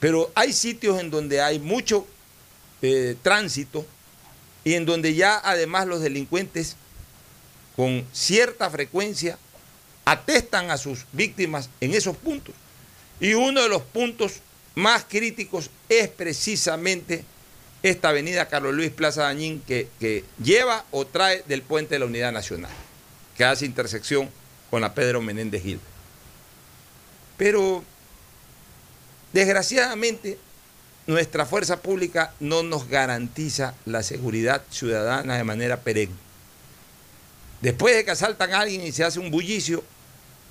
pero 0.00 0.30
hay 0.34 0.52
sitios 0.52 1.00
en 1.00 1.10
donde 1.10 1.40
hay 1.40 1.58
mucho 1.58 2.06
eh, 2.82 3.16
tránsito 3.22 3.84
y 4.64 4.74
en 4.74 4.86
donde 4.86 5.14
ya 5.14 5.40
además 5.42 5.86
los 5.86 6.00
delincuentes 6.00 6.76
con 7.76 8.04
cierta 8.12 8.68
frecuencia 8.70 9.38
atestan 10.04 10.70
a 10.70 10.78
sus 10.78 11.04
víctimas 11.12 11.70
en 11.80 11.94
esos 11.94 12.16
puntos. 12.16 12.54
Y 13.20 13.34
uno 13.34 13.62
de 13.62 13.68
los 13.68 13.82
puntos 13.82 14.40
más 14.74 15.04
críticos 15.04 15.70
es 15.88 16.08
precisamente 16.08 17.24
esta 17.82 18.08
avenida 18.08 18.48
Carlos 18.48 18.74
Luis 18.74 18.90
Plaza 18.90 19.22
Dañín 19.22 19.62
que, 19.66 19.88
que 20.00 20.24
lleva 20.42 20.84
o 20.90 21.06
trae 21.06 21.42
del 21.46 21.62
puente 21.62 21.94
de 21.94 21.98
la 22.00 22.06
Unidad 22.06 22.32
Nacional, 22.32 22.70
que 23.36 23.44
hace 23.44 23.66
intersección 23.66 24.30
con 24.70 24.80
la 24.80 24.94
Pedro 24.94 25.20
Menéndez 25.20 25.62
Gil. 25.62 25.80
Pero, 27.36 27.84
desgraciadamente, 29.32 30.38
nuestra 31.06 31.46
fuerza 31.46 31.80
pública 31.80 32.34
no 32.38 32.62
nos 32.62 32.88
garantiza 32.88 33.74
la 33.86 34.02
seguridad 34.02 34.62
ciudadana 34.70 35.36
de 35.36 35.44
manera 35.44 35.80
perenne. 35.80 36.14
Después 37.62 37.96
de 37.96 38.04
que 38.04 38.10
asaltan 38.10 38.52
a 38.52 38.60
alguien 38.60 38.82
y 38.82 38.92
se 38.92 39.04
hace 39.04 39.18
un 39.18 39.30
bullicio, 39.30 39.82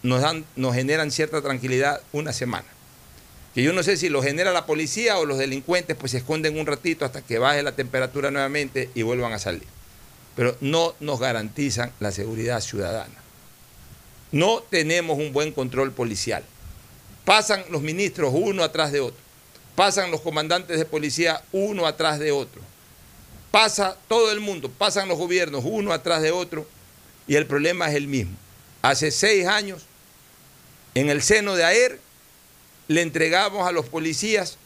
nos, 0.04 0.22
dan, 0.22 0.46
nos 0.56 0.74
generan 0.74 1.12
cierta 1.12 1.42
tranquilidad 1.42 2.02
una 2.12 2.34
semana. 2.34 2.68
Que 3.54 3.64
yo 3.64 3.72
no 3.72 3.84
sé 3.84 3.98
si 3.98 4.10
lo 4.10 4.22
genera 4.22 4.52
la 4.52 4.66
policía 4.66 5.18
o 5.18 5.26
los 5.26 5.38
delincuentes, 5.38 5.96
pues 5.96 6.12
se 6.12 6.20
esconden 6.20 6.60
un 6.60 6.66
ratito 6.66 7.06
hasta 7.06 7.22
que 7.22 7.40
baje 7.40 7.64
la 7.64 7.72
temperatura 7.72 8.32
nuevamente 8.32 8.90
y 8.94 9.04
vuelvan 9.04 9.34
a 9.34 9.40
salir. 9.40 9.66
Pero 10.36 10.56
no 10.62 10.96
nos 11.00 11.20
garantizan 11.20 11.92
la 12.00 12.12
seguridad 12.12 12.62
ciudadana. 12.62 13.16
No 14.32 14.62
tenemos 14.70 15.18
un 15.18 15.34
buen 15.34 15.52
control 15.52 15.92
policial. 15.92 16.44
Pasan 17.28 17.66
los 17.72 17.82
ministros 17.82 18.32
uno 18.34 18.64
atrás 18.64 18.94
de 18.94 19.02
otro. 19.02 19.20
Pasan 19.76 20.12
los 20.12 20.22
comandantes 20.22 20.80
de 20.80 20.86
policía 20.86 21.44
uno 21.52 21.86
atrás 21.86 22.20
de 22.20 22.32
otro. 22.32 22.62
Pasa 23.52 23.98
todo 24.08 24.32
el 24.32 24.40
mundo, 24.40 24.72
pasan 24.72 25.10
los 25.10 25.18
gobiernos 25.18 25.66
uno 25.66 25.92
atrás 25.92 26.22
de 26.22 26.32
otro 26.32 26.66
y 27.28 27.36
el 27.36 27.46
problema 27.46 27.90
es 27.90 27.96
el 27.96 28.08
mismo. 28.08 28.34
Hace 28.82 29.12
seis 29.12 29.46
años, 29.46 29.84
en 30.96 31.10
el 31.10 31.22
seno 31.22 31.58
de 31.58 31.66
AER, 31.66 32.00
le 32.88 33.02
entregamos 33.02 33.68
a 33.68 33.74
los 33.74 33.88
policías 33.88 34.58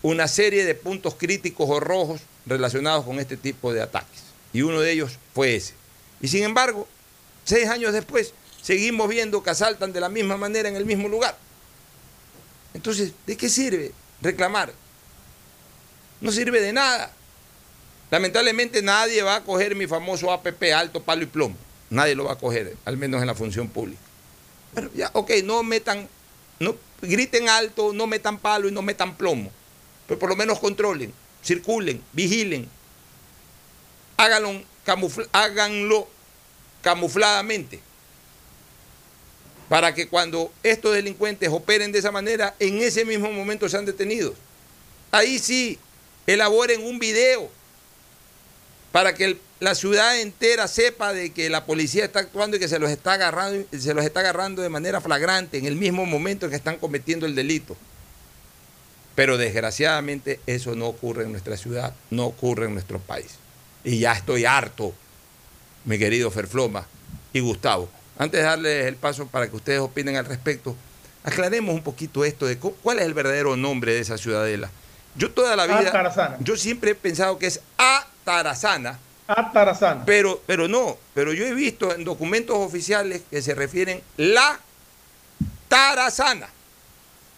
una 0.00 0.28
serie 0.28 0.64
de 0.64 0.74
puntos 0.74 1.14
críticos 1.16 1.68
o 1.68 1.78
rojos 1.78 2.22
relacionados 2.46 3.04
con 3.04 3.20
este 3.20 3.36
tipo 3.36 3.70
de 3.70 3.82
ataques. 3.82 4.22
Y 4.54 4.62
uno 4.62 4.80
de 4.80 4.92
ellos 4.92 5.18
fue 5.34 5.56
ese. 5.56 5.74
Y 6.22 6.28
sin 6.28 6.42
embargo, 6.42 6.88
seis 7.44 7.68
años 7.68 7.92
después, 7.92 8.32
seguimos 8.62 9.10
viendo 9.10 9.42
que 9.42 9.50
asaltan 9.50 9.92
de 9.92 10.00
la 10.00 10.08
misma 10.08 10.38
manera 10.38 10.70
en 10.70 10.76
el 10.76 10.86
mismo 10.86 11.06
lugar. 11.06 11.36
Entonces, 12.74 13.12
¿de 13.26 13.36
qué 13.36 13.48
sirve 13.48 13.92
reclamar? 14.20 14.72
No 16.20 16.32
sirve 16.32 16.60
de 16.60 16.72
nada. 16.72 17.12
Lamentablemente 18.10 18.82
nadie 18.82 19.22
va 19.22 19.36
a 19.36 19.44
coger 19.44 19.74
mi 19.74 19.86
famoso 19.86 20.32
APP 20.32 20.72
alto, 20.74 21.02
palo 21.02 21.22
y 21.22 21.26
plomo. 21.26 21.56
Nadie 21.90 22.14
lo 22.14 22.24
va 22.24 22.32
a 22.32 22.38
coger, 22.38 22.76
al 22.84 22.96
menos 22.96 23.20
en 23.20 23.26
la 23.26 23.34
función 23.34 23.68
pública. 23.68 24.00
Pero 24.74 24.90
ya, 24.94 25.10
ok, 25.12 25.30
no 25.44 25.62
metan, 25.62 26.08
no 26.58 26.76
griten 27.02 27.48
alto, 27.48 27.92
no 27.92 28.06
metan 28.06 28.38
palo 28.38 28.68
y 28.68 28.72
no 28.72 28.82
metan 28.82 29.16
plomo. 29.16 29.50
Pero 30.06 30.18
por 30.18 30.30
lo 30.30 30.36
menos 30.36 30.58
controlen, 30.58 31.12
circulen, 31.44 32.02
vigilen. 32.12 32.68
Háganlo, 34.16 34.62
háganlo 35.32 36.08
camufladamente 36.82 37.80
para 39.72 39.94
que 39.94 40.06
cuando 40.06 40.52
estos 40.62 40.94
delincuentes 40.94 41.48
operen 41.48 41.92
de 41.92 41.98
esa 41.98 42.12
manera, 42.12 42.54
en 42.58 42.82
ese 42.82 43.06
mismo 43.06 43.32
momento 43.32 43.70
sean 43.70 43.86
detenidos. 43.86 44.34
Ahí 45.10 45.38
sí, 45.38 45.78
elaboren 46.26 46.84
un 46.84 46.98
video 46.98 47.48
para 48.92 49.14
que 49.14 49.38
la 49.60 49.74
ciudad 49.74 50.20
entera 50.20 50.68
sepa 50.68 51.14
de 51.14 51.32
que 51.32 51.48
la 51.48 51.64
policía 51.64 52.04
está 52.04 52.18
actuando 52.18 52.58
y 52.58 52.60
que 52.60 52.68
se 52.68 52.78
los 52.78 52.90
está 52.90 53.14
agarrando, 53.14 53.66
se 53.72 53.94
los 53.94 54.04
está 54.04 54.20
agarrando 54.20 54.60
de 54.60 54.68
manera 54.68 55.00
flagrante 55.00 55.56
en 55.56 55.64
el 55.64 55.76
mismo 55.76 56.04
momento 56.04 56.44
en 56.44 56.50
que 56.50 56.56
están 56.56 56.76
cometiendo 56.76 57.24
el 57.24 57.34
delito. 57.34 57.74
Pero 59.14 59.38
desgraciadamente 59.38 60.38
eso 60.46 60.74
no 60.74 60.86
ocurre 60.88 61.24
en 61.24 61.32
nuestra 61.32 61.56
ciudad, 61.56 61.94
no 62.10 62.26
ocurre 62.26 62.66
en 62.66 62.74
nuestro 62.74 62.98
país. 62.98 63.36
Y 63.84 64.00
ya 64.00 64.12
estoy 64.12 64.44
harto, 64.44 64.92
mi 65.86 65.98
querido 65.98 66.30
Ferfloma 66.30 66.86
y 67.32 67.40
Gustavo. 67.40 67.88
Antes 68.18 68.40
de 68.40 68.46
darles 68.46 68.86
el 68.86 68.96
paso 68.96 69.26
para 69.26 69.48
que 69.48 69.56
ustedes 69.56 69.80
opinen 69.80 70.16
al 70.16 70.24
respecto, 70.26 70.76
aclaremos 71.24 71.74
un 71.74 71.82
poquito 71.82 72.24
esto 72.24 72.46
de 72.46 72.58
cuál 72.58 72.98
es 72.98 73.06
el 73.06 73.14
verdadero 73.14 73.56
nombre 73.56 73.94
de 73.94 74.00
esa 74.00 74.18
ciudadela. 74.18 74.70
Yo 75.16 75.30
toda 75.30 75.56
la 75.56 75.66
vida, 75.66 75.88
Atarazana. 75.88 76.36
yo 76.40 76.56
siempre 76.56 76.92
he 76.92 76.94
pensado 76.94 77.38
que 77.38 77.46
es 77.46 77.60
Atarazana, 77.76 78.98
Atarazana. 79.26 80.04
pero, 80.06 80.40
pero 80.46 80.68
no, 80.68 80.96
pero 81.14 81.32
yo 81.32 81.44
he 81.44 81.54
visto 81.54 81.94
en 81.94 82.04
documentos 82.04 82.56
oficiales 82.56 83.22
que 83.30 83.42
se 83.42 83.54
refieren 83.54 84.02
la 84.16 84.58
Tarazana. 85.68 86.48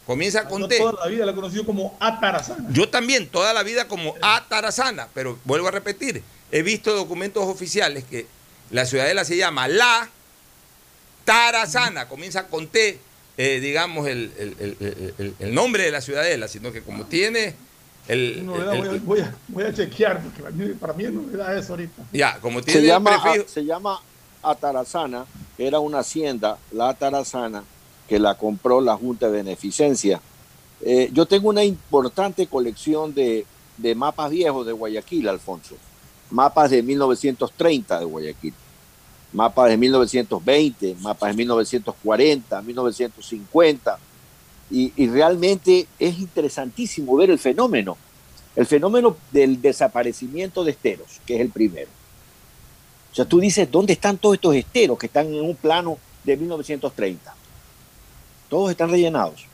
Comienza 0.07 0.47
con 0.47 0.63
Yo 0.63 0.69
T. 0.69 0.79
toda 0.79 1.05
la 1.05 1.07
vida 1.07 1.25
la 1.25 1.33
he 1.33 1.35
conocido 1.35 1.65
como 1.65 1.97
Atarazana. 1.99 2.67
Yo 2.71 2.89
también, 2.89 3.29
toda 3.29 3.53
la 3.55 3.63
vida 3.63 3.89
como 3.89 4.15
Atarazana, 4.21 5.09
pero 5.15 5.39
vuelvo 5.45 5.69
a 5.69 5.71
repetir, 5.71 6.23
he 6.53 6.63
visto 6.63 6.95
documentos 6.95 7.45
oficiales 7.45 8.05
que 8.05 8.27
la 8.71 8.85
ciudadela 8.87 9.25
se 9.25 9.37
llama 9.37 9.67
La 9.67 10.09
Tarazana, 11.25 12.09
comienza 12.09 12.47
con 12.49 12.67
T, 12.69 12.99
eh, 13.37 13.61
digamos, 13.61 14.07
el, 14.07 14.33
el- 14.39 14.57
el- 14.61 15.15
el- 15.19 15.35
el 15.39 15.55
nombre 15.55 15.83
de 15.85 15.91
la 15.91 16.01
ciudadela, 16.01 16.49
sino 16.49 16.73
que 16.73 16.83
como 16.83 17.05
tiene 17.07 17.55
el... 18.09 18.45
No, 18.45 18.53
voy, 18.53 18.89
a, 18.89 19.01
voy 19.05 19.21
a- 19.21 19.35
voy 19.49 19.65
a 19.65 19.73
chequear, 19.75 20.23
porque 20.23 20.43
para 20.43 20.55
mí, 20.55 20.69
para 20.75 20.93
mí 20.93 21.05
es 21.05 21.13
novedad 21.13 21.57
eso 21.57 21.73
ahorita. 21.73 22.03
ya, 22.13 22.39
como 22.41 22.61
tiene 22.63 22.81
Se 22.81 22.87
el 22.87 22.91
llama, 22.93 23.11
prefijo- 23.23 23.49
se 23.49 23.65
llama 23.65 24.01
Atarazana, 24.43 25.25
era 25.59 25.79
una 25.81 26.01
hacienda, 26.01 26.59
la 26.73 26.91
Atarazana, 26.91 27.65
que 28.09 28.19
la 28.19 28.35
compró 28.37 28.81
la 28.81 28.97
Junta 28.97 29.27
de 29.27 29.33
Beneficencia. 29.43 30.21
Eh, 30.83 31.09
yo 31.13 31.25
tengo 31.25 31.49
una 31.49 31.65
importante 31.65 32.47
colección 32.47 33.15
de, 33.15 33.47
de 33.79 33.95
mapas 33.95 34.31
viejos 34.31 34.67
de 34.67 34.73
Guayaquil, 34.73 35.27
Alfonso. 35.29 35.77
Mapas 36.31 36.71
de 36.71 36.83
1930 36.83 37.99
de 38.01 38.05
Guayaquil. 38.05 38.53
Mapas 39.35 39.69
de 39.69 39.77
1920, 39.77 40.97
mapas 41.03 41.31
de 41.31 41.37
1940, 41.37 42.63
1950. 42.63 43.99
Y, 44.71 44.93
y 44.97 45.09
realmente 45.09 45.87
es 45.99 46.19
interesantísimo 46.19 47.17
ver 47.17 47.31
el 47.31 47.39
fenómeno. 47.39 47.97
El 48.57 48.65
fenómeno 48.67 49.17
del 49.33 49.61
desaparecimiento 49.61 50.63
de 50.65 50.71
esteros, 50.71 51.21
que 51.27 51.35
es 51.35 51.41
el 51.41 51.51
primero. 51.51 51.89
O 53.11 53.15
sea, 53.15 53.25
tú 53.25 53.41
dices, 53.41 53.69
¿dónde 53.71 53.93
están 53.93 54.17
todos 54.17 54.37
estos 54.37 54.55
esteros 54.55 54.99
que 54.99 55.07
están 55.07 55.27
en 55.27 55.45
un 55.45 55.57
plano 55.57 55.99
de 56.23 56.37
1930? 56.37 57.35
Todos 58.49 58.71
están 58.71 58.91
rellenados. 58.91 59.47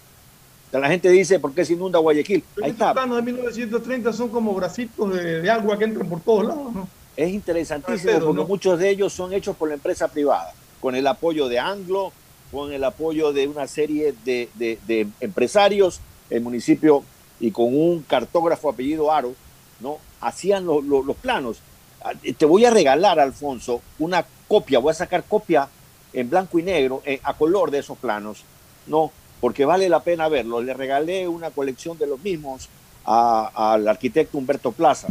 O 0.69 0.71
sea, 0.71 0.81
la 0.81 0.89
gente 0.89 1.09
dice, 1.11 1.41
¿por 1.41 1.53
qué 1.53 1.65
se 1.65 1.73
inunda 1.73 1.99
Guayaquil? 1.99 2.45
Pero 2.55 2.65
Ahí 2.67 2.73
está. 2.73 2.93
planos 2.93 3.17
de 3.17 3.23
1930 3.23 4.13
son 4.13 4.29
como 4.29 4.55
bracitos 4.55 5.15
de, 5.15 5.43
de 5.43 5.51
agua 5.51 5.79
que 5.79 5.85
entran 5.85 6.09
por 6.09 6.21
todos 6.21 6.47
lados, 6.47 6.73
¿no? 6.73 6.89
Es 7.21 7.31
interesantísimo 7.33 8.13
porque 8.25 8.41
¿no? 8.43 8.49
muchos 8.49 8.79
de 8.79 8.89
ellos 8.91 9.13
son 9.13 9.33
hechos 9.35 9.55
por 9.57 9.69
la 9.69 9.75
empresa 9.75 10.09
privada, 10.09 10.53
con 10.81 10.95
el 10.95 11.07
apoyo 11.07 11.49
de 11.49 11.59
Anglo, 11.59 12.13
con 12.51 12.73
el 12.73 12.83
apoyo 12.83 13.33
de 13.33 13.47
una 13.47 13.67
serie 13.67 14.15
de, 14.25 14.49
de- 14.55 14.79
de 14.87 15.07
empresarios, 15.21 16.01
el 16.31 16.41
municipio 16.41 17.05
y 17.39 17.51
con 17.51 17.67
un 17.77 18.03
cartógrafo 18.03 18.71
apellido 18.71 19.13
Aro, 19.13 19.35
¿no? 19.81 19.99
Hacían 20.21 20.65
lo- 20.65 20.81
lo- 20.81 21.03
los 21.03 21.17
planos. 21.17 21.59
Ah, 22.03 22.13
Te 22.39 22.47
voy 22.47 22.65
a 22.65 22.71
regalar, 22.71 23.21
Alfonso, 23.21 23.83
una 23.99 24.25
copia, 24.49 24.79
voy 24.79 24.91
a 24.93 24.95
sacar 24.95 25.23
copia 25.25 25.69
en 26.15 26.31
blanco 26.31 26.59
y 26.59 26.63
negro, 26.63 27.03
eh, 27.05 27.21
a 27.23 27.35
color 27.35 27.71
de 27.71 27.79
esos 27.81 27.99
planos, 27.99 28.45
¿no? 28.87 29.13
Porque 29.41 29.65
vale 29.67 29.89
la 29.91 30.01
pena 30.01 30.29
verlos. 30.29 30.65
Le 30.65 30.73
regalé 30.75 31.29
una 31.29 31.51
colección 31.51 31.99
de 31.99 32.07
los 32.07 32.19
mismos 32.21 32.69
a- 33.05 33.73
al 33.75 33.87
arquitecto 33.87 34.39
Humberto 34.39 34.73
Plaza, 34.73 35.09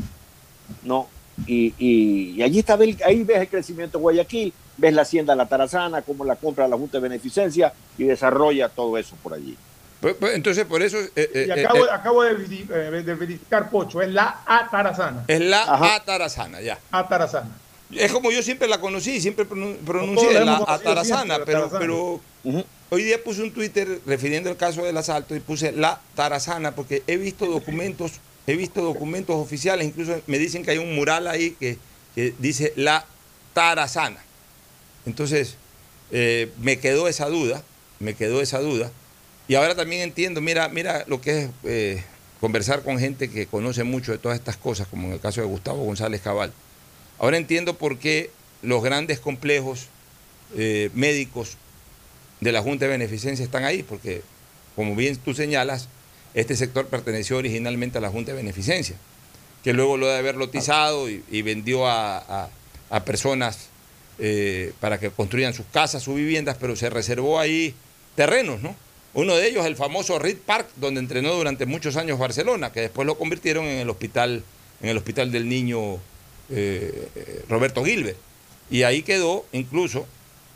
¿no? 0.83 1.07
Y, 1.47 1.73
y- 1.77 2.31
y 2.37 2.43
allí 2.43 2.59
está, 2.59 2.75
el- 2.75 2.97
ahí 3.05 3.23
ves 3.23 3.37
el 3.41 3.47
crecimiento 3.47 3.97
de 3.97 4.01
Guayaquil, 4.01 4.53
ves 4.77 4.93
la 4.93 5.01
hacienda 5.03 5.35
La 5.35 5.45
Tarazana, 5.47 6.01
cómo 6.01 6.23
la 6.25 6.35
compra 6.35 6.67
la 6.67 6.77
Junta 6.77 6.97
de 6.97 7.01
Beneficencia 7.09 7.73
y 7.97 8.03
desarrolla 8.05 8.69
todo 8.69 8.97
eso 8.97 9.15
por 9.23 9.33
allí. 9.33 9.57
Pues- 10.01 10.15
pues, 10.19 10.35
Entonces, 10.35 10.65
por 10.65 10.81
eso... 10.81 10.97
eh, 10.97 11.09
eh, 11.15 11.45
Y 11.47 11.59
eh, 11.59 11.65
acabo, 11.65 11.85
eh, 11.85 11.89
acabo 11.91 12.23
de, 12.23 12.37
veri- 12.37 13.03
de 13.03 13.15
verificar, 13.15 13.69
Pocho, 13.69 14.01
es 14.01 14.09
la 14.09 14.39
Atarazana. 14.45 15.23
es 15.27 15.41
la 15.41 15.63
Ajá. 15.63 15.95
Atarazana, 15.95 16.61
ya. 16.61 16.77
Atarazana. 16.91 17.49
Es 17.91 18.11
como 18.11 18.31
yo 18.31 18.41
siempre 18.43 18.67
la 18.67 18.79
conocí, 18.79 19.19
siempre 19.19 19.45
pronuncié 19.45 20.33
la 20.45 20.57
Atarazana, 20.67 21.35
siempre, 21.35 21.37
la 21.37 21.45
pero, 21.45 21.59
Tarazana. 21.69 21.79
pero 21.79 22.21
hoy 22.91 23.03
día 23.03 23.21
puse 23.23 23.41
un 23.41 23.51
Twitter 23.51 23.99
refiriendo 24.05 24.49
al 24.51 24.57
caso 24.57 24.83
del 24.83 24.95
asalto 24.95 25.35
y 25.35 25.39
puse 25.39 25.71
la 25.71 25.99
Tarazana 26.15 26.71
porque 26.75 27.01
he 27.07 27.17
visto 27.17 27.45
documentos, 27.47 28.13
he 28.49 28.55
visto 28.55 28.81
documentos 28.81 29.35
oficiales, 29.35 29.85
incluso 29.85 30.21
me 30.25 30.39
dicen 30.39 30.63
que 30.63 30.71
hay 30.71 30.79
un 30.79 30.95
mural 30.95 31.27
ahí 31.27 31.55
que, 31.59 31.77
dice 32.39 32.73
la 32.75 33.05
Tarazana. 33.53 34.21
Entonces, 35.05 35.55
eh, 36.11 36.49
me 36.59 36.79
quedó 36.79 37.07
esa 37.07 37.27
duda, 37.27 37.63
me 37.99 38.15
quedó 38.15 38.41
esa 38.41 38.59
duda. 38.59 38.91
Y 39.47 39.55
ahora 39.55 39.75
también 39.75 40.01
entiendo, 40.01 40.41
mira, 40.41 40.67
mira 40.67 41.05
lo 41.07 41.21
que 41.21 41.43
es 41.43 41.49
eh, 41.63 42.03
conversar 42.41 42.83
con 42.83 42.97
gente 42.97 43.29
que 43.29 43.45
conoce 43.45 43.83
mucho 43.83 44.11
de 44.11 44.17
todas 44.17 44.37
estas 44.37 44.57
cosas, 44.57 44.87
como 44.87 45.07
en 45.07 45.13
el 45.13 45.19
caso 45.19 45.41
de 45.41 45.47
Gustavo 45.47 45.83
González 45.83 46.21
Cabal. 46.21 46.51
Ahora 47.19 47.37
entiendo 47.37 47.77
por 47.77 47.99
qué 47.99 48.31
los 48.63 48.83
grandes 48.83 49.19
complejos 49.19 49.87
eh, 50.55 50.89
médicos 50.95 51.57
de 52.41 52.51
la 52.51 52.63
Junta 52.63 52.85
de 52.85 52.91
Beneficencia 52.91 53.45
están 53.45 53.63
ahí, 53.63 53.83
porque 53.83 54.23
como 54.75 54.95
bien 54.95 55.17
tú 55.17 55.35
señalas, 55.35 55.87
este 56.33 56.55
sector 56.55 56.87
perteneció 56.87 57.37
originalmente 57.37 57.97
a 57.97 58.01
la 58.01 58.09
Junta 58.09 58.31
de 58.31 58.37
Beneficencia, 58.37 58.95
que 59.63 59.73
luego 59.73 59.97
lo 59.97 60.07
de 60.07 60.17
haber 60.17 60.35
lotizado 60.35 61.09
y, 61.09 61.41
vendió 61.41 61.87
a, 61.87 62.49
personas 63.05 63.69
eh, 64.19 64.73
para 64.79 64.99
que 64.99 65.09
construyan 65.11 65.53
sus 65.53 65.65
casas, 65.71 66.03
sus 66.03 66.15
viviendas, 66.15 66.57
pero 66.59 66.75
se 66.75 66.89
reservó 66.89 67.39
ahí 67.39 67.73
terrenos, 68.15 68.61
¿no? 68.61 68.75
Uno 69.13 69.35
de 69.35 69.47
ellos, 69.47 69.65
el 69.65 69.75
famoso 69.75 70.19
Reed 70.19 70.37
Park, 70.45 70.67
donde 70.75 70.99
entrenó 70.99 71.33
durante 71.33 71.65
muchos 71.65 71.97
años 71.97 72.19
Barcelona, 72.19 72.71
que 72.71 72.81
después 72.81 73.07
lo 73.07 73.17
convirtieron 73.17 73.65
en 73.65 73.79
el 73.79 73.89
hospital, 73.89 74.43
en 74.81 74.89
el 74.89 74.97
hospital 74.97 75.31
del 75.31 75.49
niño 75.49 75.97
eh, 76.51 77.43
Roberto 77.49 77.83
Gilbert. 77.83 78.17
Y 78.69 78.83
ahí 78.83 79.01
quedó 79.01 79.45
incluso 79.51 80.05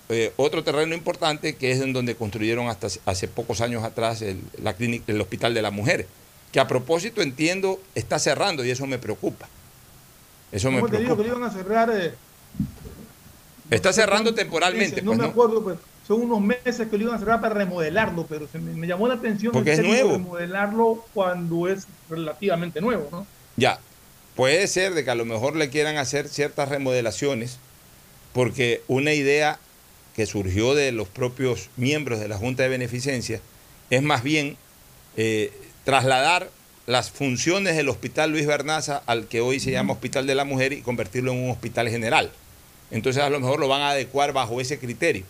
eh, 0.09 0.33
otro 0.37 0.63
terreno 0.63 0.93
importante 0.95 1.55
que 1.55 1.71
es 1.71 1.81
en 1.81 1.93
donde 1.93 2.15
construyeron 2.15 2.67
hasta 2.67 2.87
hace 3.05 3.27
pocos 3.27 3.61
años 3.61 3.83
atrás 3.83 4.21
el, 4.21 4.39
la 4.61 4.73
clínica, 4.73 5.05
el 5.11 5.21
Hospital 5.21 5.53
de 5.53 5.61
la 5.61 5.71
Mujer, 5.71 6.07
que 6.51 6.59
a 6.59 6.67
propósito 6.67 7.21
entiendo 7.21 7.79
está 7.95 8.19
cerrando 8.19 8.63
y 8.65 8.71
eso 8.71 8.85
me 8.85 8.99
preocupa. 8.99 9.47
Eso 10.51 10.69
me 10.71 10.81
¿Cómo 10.81 10.91
te 10.91 10.97
digo 10.99 11.15
preocupa. 11.15 11.23
que 11.23 11.29
lo 11.29 11.37
iban 11.37 11.49
a 11.49 11.53
cerrar? 11.53 11.89
eh, 11.93 12.13
Está 13.69 13.91
cerrando 13.93 14.33
temporalmente. 14.35 15.01
no 15.01 15.11
pues, 15.11 15.19
me 15.19 15.25
acuerdo, 15.25 15.63
pues, 15.63 15.77
son 16.07 16.21
unos 16.21 16.41
meses 16.41 16.87
que 16.89 16.97
lo 16.97 17.05
iban 17.05 17.15
a 17.15 17.19
cerrar 17.19 17.41
para 17.41 17.55
remodelarlo, 17.55 18.25
pero 18.27 18.47
se 18.51 18.59
me, 18.59 18.73
me 18.73 18.85
llamó 18.87 19.07
la 19.07 19.15
atención 19.15 19.51
Porque 19.51 19.73
es 19.73 19.79
nuevo. 19.79 20.11
remodelarlo 20.13 21.05
cuando 21.13 21.67
es 21.69 21.87
relativamente 22.09 22.81
nuevo, 22.81 23.07
¿no? 23.11 23.25
Ya, 23.55 23.79
puede 24.35 24.67
ser 24.67 24.93
de 24.93 25.03
que 25.03 25.11
a 25.11 25.15
lo 25.15 25.25
mejor 25.25 25.55
le 25.55 25.69
quieran 25.69 25.97
hacer 25.97 26.27
ciertas 26.27 26.69
remodelaciones, 26.69 27.57
porque 28.33 28.83
una 28.87 29.13
idea 29.13 29.59
que 30.15 30.26
surgió 30.26 30.76
de 30.76 30.91
los 30.91 31.08
propios 31.08 31.69
miembros 31.76 32.19
de 32.19 32.28
la 32.28 32.38
Junta 32.38 32.63
de 32.63 32.69
Beneficencia 32.69 33.41
es 33.89 34.02
más 34.02 34.23
bien 34.23 34.58
eh, 35.17 35.52
trasladar 35.84 36.49
las 36.86 37.12
funciones 37.12 37.76
del 37.76 37.89
Hospital 37.89 38.32
Luis 38.32 38.45
Bernaza 38.45 39.02
al 39.06 39.28
que 39.28 39.41
hoy 39.41 39.60
se 39.60 39.71
llama 39.71 39.93
Hospital 39.93 40.28
de 40.28 40.36
la 40.36 40.43
Mujer 40.43 40.73
y 40.73 40.82
convertirlo 40.82 41.32
en 41.32 41.39
un 41.39 41.52
hospital 41.52 41.89
general. 41.89 42.32
Entonces 42.91 43.23
a 43.23 43.30
lo 43.30 43.39
mejor 43.39 43.60
lo 43.60 43.67
van 43.67 43.82
a 43.82 43.91
adecuar 43.91 44.34
bajo 44.34 44.60
ese 44.60 44.78
criterio. 44.80 45.23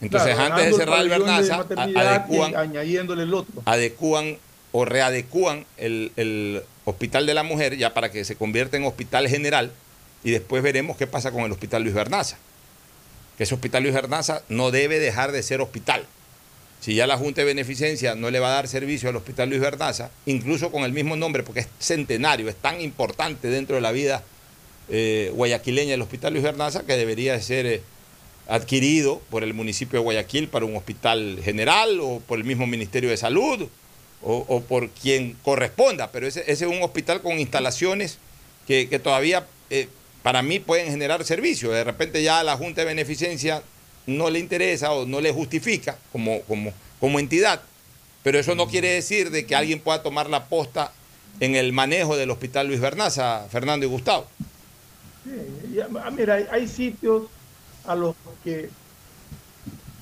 Entonces 0.00 0.34
Claro, 0.34 0.54
antes 0.54 0.70
de 0.70 0.76
cerrar 0.76 1.00
el 1.00 1.08
Bernaza, 1.08 1.64
adecúan, 1.76 2.56
añadiéndole 2.56 3.22
el 3.22 3.34
otro. 3.34 3.62
adecúan 3.64 4.36
o 4.72 4.84
readecúan 4.84 5.64
el, 5.76 6.12
el 6.16 6.62
Hospital 6.84 7.26
de 7.26 7.34
la 7.34 7.42
Mujer 7.42 7.76
ya 7.76 7.94
para 7.94 8.10
que 8.10 8.24
se 8.24 8.36
convierta 8.36 8.76
en 8.76 8.84
hospital 8.84 9.28
general 9.28 9.72
y 10.24 10.30
después 10.30 10.62
veremos 10.62 10.96
qué 10.96 11.06
pasa 11.06 11.32
con 11.32 11.42
el 11.42 11.52
Hospital 11.52 11.82
Luis 11.82 11.94
Bernaza. 11.94 12.38
Que 13.38 13.44
ese 13.44 13.54
Hospital 13.54 13.84
Luis 13.84 13.94
Bernaza 13.94 14.42
no 14.50 14.70
debe 14.70 14.98
dejar 14.98 15.32
de 15.32 15.42
ser 15.42 15.62
hospital. 15.62 16.04
Si 16.80 16.94
ya 16.94 17.06
la 17.06 17.16
Junta 17.16 17.40
de 17.40 17.46
Beneficencia 17.46 18.14
no 18.14 18.30
le 18.30 18.40
va 18.40 18.48
a 18.48 18.54
dar 18.54 18.68
servicio 18.68 19.08
al 19.08 19.16
Hospital 19.16 19.48
Luis 19.48 19.60
Bernaza, 19.60 20.10
incluso 20.26 20.70
con 20.70 20.84
el 20.84 20.92
mismo 20.92 21.16
nombre, 21.16 21.42
porque 21.42 21.60
es 21.60 21.68
centenario, 21.78 22.48
es 22.48 22.56
tan 22.56 22.80
importante 22.80 23.48
dentro 23.48 23.76
de 23.76 23.82
la 23.82 23.92
vida 23.92 24.22
eh, 24.90 25.32
guayaquileña 25.34 25.94
el 25.94 26.02
Hospital 26.02 26.32
Luis 26.32 26.44
Bernaza 26.44 26.84
que 26.84 26.96
debería 26.96 27.32
de 27.32 27.42
ser 27.42 27.66
eh, 27.66 27.82
adquirido 28.48 29.20
por 29.30 29.44
el 29.44 29.54
municipio 29.54 29.98
de 29.98 30.04
Guayaquil 30.04 30.48
para 30.48 30.64
un 30.64 30.76
hospital 30.76 31.40
general 31.44 32.00
o 32.00 32.20
por 32.26 32.38
el 32.38 32.44
mismo 32.44 32.66
Ministerio 32.66 33.10
de 33.10 33.16
Salud 33.16 33.68
o, 34.20 34.60
por 34.62 34.88
quien 34.90 35.36
corresponda, 35.44 36.10
pero 36.10 36.26
ese, 36.26 36.42
es 36.50 36.60
un 36.62 36.82
hospital 36.82 37.22
con 37.22 37.38
instalaciones 37.38 38.18
que, 38.66 38.88
que 38.88 38.98
todavía 38.98 39.46
eh, 39.70 39.88
para 40.22 40.42
mí 40.42 40.58
pueden 40.60 40.90
generar 40.90 41.24
servicio. 41.24 41.70
De 41.70 41.84
repente 41.84 42.22
ya 42.22 42.42
la 42.42 42.56
Junta 42.56 42.82
de 42.82 42.86
Beneficencia 42.86 43.62
no 44.06 44.30
le 44.30 44.38
interesa 44.38 44.92
o 44.92 45.06
no 45.06 45.20
le 45.20 45.32
justifica 45.32 45.98
como, 46.12 46.40
como, 46.98 47.18
entidad, 47.18 47.60
pero 48.22 48.38
eso 48.38 48.54
no 48.54 48.66
quiere 48.66 48.90
decir 48.90 49.30
de 49.30 49.46
que 49.46 49.54
alguien 49.54 49.80
pueda 49.80 50.02
tomar 50.02 50.30
la 50.30 50.46
posta 50.46 50.92
en 51.40 51.54
el 51.54 51.72
manejo 51.72 52.16
del 52.16 52.30
Hospital 52.30 52.68
Luis 52.68 52.80
Bernaza, 52.80 53.46
Fernando 53.50 53.84
y 53.86 53.88
Gustavo. 53.88 54.26
Sí, 55.24 55.78
ah, 55.80 56.10
mira, 56.10 56.34
hay, 56.34 56.46
hay 56.50 56.68
sitios 56.68 57.24
a 57.86 57.94
los 57.94 58.16
que 58.42 58.70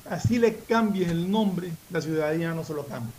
así 0.08 0.38
le 0.38 0.56
cambies 0.56 1.08
el 1.08 1.30
nombre, 1.30 1.70
la 1.90 2.00
ciudadanía 2.00 2.52
no 2.52 2.64
se 2.64 2.74
lo 2.74 2.86
cambia. 2.86 3.12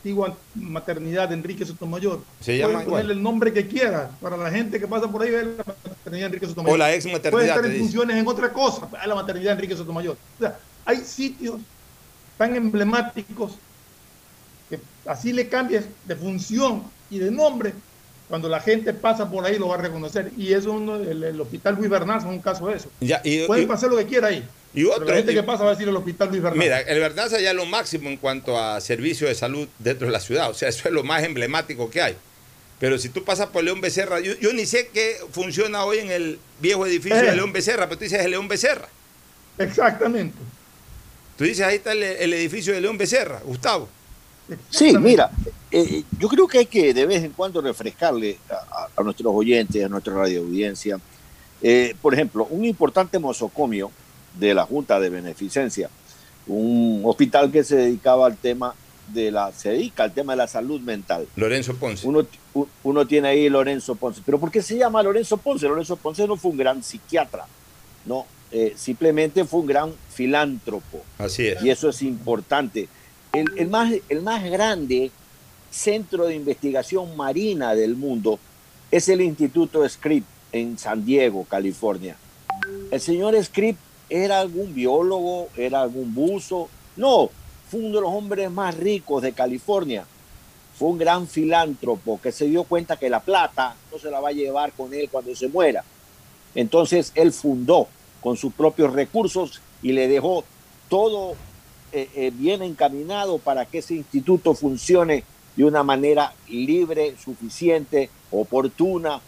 Antigua 0.00 0.34
maternidad 0.54 1.28
de 1.28 1.34
Enrique 1.34 1.66
Sotomayor. 1.66 2.22
Se 2.40 2.56
llama 2.56 2.72
igual. 2.72 2.86
ponerle 2.86 3.12
el 3.12 3.22
nombre 3.22 3.52
que 3.52 3.66
quieras. 3.66 4.10
Para 4.18 4.38
la 4.38 4.50
gente 4.50 4.80
que 4.80 4.88
pasa 4.88 5.06
por 5.12 5.20
ahí, 5.20 5.30
ve 5.30 5.44
la 5.44 5.64
maternidad 5.66 6.20
de 6.22 6.24
Enrique 6.24 6.46
Sotomayor. 6.46 6.74
O 6.74 6.78
la 6.78 6.94
ex 6.94 7.04
maternidad, 7.04 7.30
Puede 7.30 7.48
estar 7.48 7.66
en 7.66 7.78
funciones 7.78 8.16
en 8.16 8.26
otra 8.26 8.50
cosa. 8.50 8.88
a 8.98 9.06
La 9.06 9.14
maternidad 9.14 9.50
de 9.50 9.56
Enrique 9.56 9.76
Sotomayor. 9.76 10.16
O 10.38 10.40
sea, 10.40 10.58
hay 10.86 10.96
sitios 11.02 11.60
tan 12.38 12.56
emblemáticos 12.56 13.52
que 14.70 14.80
así 15.04 15.34
le 15.34 15.46
cambies 15.50 15.84
de 16.06 16.16
función 16.16 16.84
y 17.10 17.18
de 17.18 17.30
nombre, 17.30 17.74
cuando 18.30 18.48
la 18.48 18.60
gente 18.60 18.94
pasa 18.94 19.28
por 19.30 19.44
ahí 19.44 19.58
lo 19.58 19.68
va 19.68 19.74
a 19.74 19.78
reconocer. 19.82 20.30
Y 20.38 20.54
eso 20.54 20.72
uno, 20.72 20.96
el, 20.96 21.22
el 21.22 21.38
hospital 21.40 21.74
Luis 21.74 21.90
Bernaza 21.90 22.26
es 22.28 22.32
un 22.32 22.40
caso 22.40 22.68
de 22.68 22.76
eso. 22.76 22.88
Ya, 23.00 23.20
y- 23.24 23.44
Pueden 23.46 23.64
y- 23.64 23.66
pasar 23.66 23.90
lo 23.90 23.96
que 23.98 24.06
quiera 24.06 24.28
ahí. 24.28 24.42
Y 24.72 24.84
pero 24.84 24.92
otro, 24.94 25.04
la 25.06 25.16
gente 25.16 25.32
y- 25.32 25.34
que 25.34 25.42
pasa 25.42 25.64
va 25.64 25.70
a 25.70 25.72
decir 25.74 25.88
el 25.88 25.96
hospital 25.96 26.28
Luis 26.30 26.40
Bernaza. 26.40 26.58
Mira, 26.62 26.80
el 26.80 26.98
Bernaza 27.00 27.38
ya 27.40 27.50
es 27.50 27.56
lo 27.56 27.66
máximo 27.66 28.08
en 28.08 28.16
cuanto 28.16 28.56
a 28.58 28.80
servicio 28.80 29.26
de 29.28 29.34
salud 29.34 29.68
dentro 29.78 30.06
de 30.06 30.12
la 30.12 30.20
ciudad. 30.20 30.48
O 30.48 30.54
sea, 30.54 30.68
eso 30.70 30.88
es 30.88 30.94
lo 30.94 31.02
más 31.02 31.22
emblemático 31.24 31.90
que 31.90 32.00
hay. 32.00 32.16
Pero 32.78 32.96
si 32.96 33.10
tú 33.10 33.24
pasas 33.24 33.48
por 33.48 33.62
León 33.62 33.82
Becerra, 33.82 34.20
yo, 34.20 34.32
yo 34.40 34.54
ni 34.54 34.64
sé 34.64 34.88
qué 34.94 35.16
funciona 35.32 35.84
hoy 35.84 35.98
en 35.98 36.10
el 36.10 36.38
viejo 36.60 36.86
edificio 36.86 37.18
Eh. 37.18 37.22
de 37.26 37.36
León 37.36 37.52
Becerra, 37.52 37.86
pero 37.88 37.98
tú 37.98 38.04
dices 38.04 38.24
el 38.24 38.30
León 38.30 38.48
Becerra. 38.48 38.88
Exactamente. 39.58 40.38
Tú 41.36 41.44
dices, 41.44 41.66
ahí 41.66 41.76
está 41.76 41.92
el, 41.92 42.02
el 42.02 42.32
edificio 42.32 42.72
de 42.72 42.80
León 42.80 42.96
Becerra, 42.96 43.40
Gustavo. 43.44 43.88
Sí, 44.68 44.96
mira, 44.98 45.30
eh, 45.70 46.02
yo 46.18 46.28
creo 46.28 46.46
que 46.46 46.58
hay 46.58 46.66
que 46.66 46.92
de 46.92 47.06
vez 47.06 47.22
en 47.22 47.32
cuando 47.32 47.60
refrescarle 47.60 48.38
a, 48.96 49.02
nuestros 49.02 49.32
oyentes, 49.34 49.84
a 49.84 49.88
nuestra 49.88 50.14
radio 50.14 50.40
audiencia. 50.40 50.98
Eh, 51.62 51.94
por 52.00 52.14
ejemplo, 52.14 52.46
un 52.50 52.64
importante 52.64 53.18
mosocomio 53.18 53.90
de 54.38 54.54
la 54.54 54.64
Junta 54.64 54.98
de 54.98 55.10
Beneficencia, 55.10 55.90
un 56.46 57.02
hospital 57.04 57.50
que 57.50 57.64
se 57.64 57.76
dedicaba 57.76 58.26
al 58.26 58.36
tema 58.36 58.74
de 59.08 59.30
la, 59.30 59.52
se 59.52 59.70
dedica 59.70 60.04
al 60.04 60.12
tema 60.12 60.32
de 60.32 60.38
la 60.38 60.48
salud 60.48 60.80
mental. 60.80 61.26
Lorenzo 61.36 61.74
Ponce. 61.76 62.06
Uno 62.82 63.06
tiene 63.06 63.28
ahí 63.28 63.48
Lorenzo 63.48 63.94
Ponce. 63.94 64.22
¿Pero 64.24 64.38
por 64.38 64.50
qué 64.50 64.62
se 64.62 64.76
llama 64.76 65.02
Lorenzo 65.02 65.36
Ponce? 65.36 65.68
Lorenzo 65.68 65.96
Ponce 65.96 66.26
no 66.26 66.36
fue 66.36 66.52
un 66.52 66.56
gran 66.56 66.82
psiquiatra, 66.82 67.46
no, 68.06 68.26
eh, 68.52 68.72
simplemente 68.76 69.44
fue 69.44 69.60
un 69.60 69.66
gran 69.66 69.92
filántropo. 70.12 71.04
Así 71.18 71.46
es. 71.46 71.62
Y 71.62 71.70
eso 71.70 71.88
es 71.88 72.02
importante. 72.02 72.88
El, 73.32 73.68
más, 73.68 73.92
el 74.08 74.22
más 74.22 74.42
grande 74.44 75.10
centro 75.70 76.26
de 76.26 76.34
investigación 76.34 77.16
marina 77.16 77.74
del 77.74 77.94
mundo 77.94 78.40
es 78.90 79.08
el 79.08 79.20
Instituto 79.20 79.88
Scripps 79.88 80.26
en 80.50 80.76
San 80.78 81.04
Diego, 81.04 81.44
California. 81.44 82.16
El 82.90 83.00
señor 83.00 83.40
Scripps 83.42 83.78
era 84.08 84.40
algún 84.40 84.74
biólogo, 84.74 85.48
era 85.56 85.82
algún 85.82 86.12
buzo. 86.12 86.68
No, 86.96 87.30
fue 87.70 87.80
uno 87.80 87.96
de 87.96 88.02
los 88.02 88.12
hombres 88.12 88.50
más 88.50 88.76
ricos 88.76 89.22
de 89.22 89.32
California. 89.32 90.04
Fue 90.76 90.88
un 90.88 90.98
gran 90.98 91.28
filántropo 91.28 92.20
que 92.20 92.32
se 92.32 92.46
dio 92.46 92.64
cuenta 92.64 92.96
que 92.96 93.08
la 93.08 93.20
plata 93.20 93.76
no 93.92 93.98
se 93.98 94.10
la 94.10 94.18
va 94.18 94.30
a 94.30 94.32
llevar 94.32 94.72
con 94.72 94.92
él 94.92 95.08
cuando 95.08 95.36
se 95.36 95.46
muera. 95.46 95.84
Entonces 96.56 97.12
él 97.14 97.32
fundó 97.32 97.86
con 98.20 98.36
sus 98.36 98.52
propios 98.52 98.92
recursos 98.92 99.60
y 99.82 99.92
le 99.92 100.08
dejó 100.08 100.44
todo 100.88 101.36
eh, 101.92 102.08
eh, 102.14 102.30
bien 102.34 102.62
encaminado 102.62 103.38
para 103.38 103.64
que 103.66 103.78
ese 103.78 103.94
instituto 103.94 104.54
funcione 104.54 105.24
de 105.56 105.64
una 105.64 105.82
manera 105.82 106.32
libre, 106.48 107.14
suficiente, 107.22 108.08
oportuna 108.30 109.20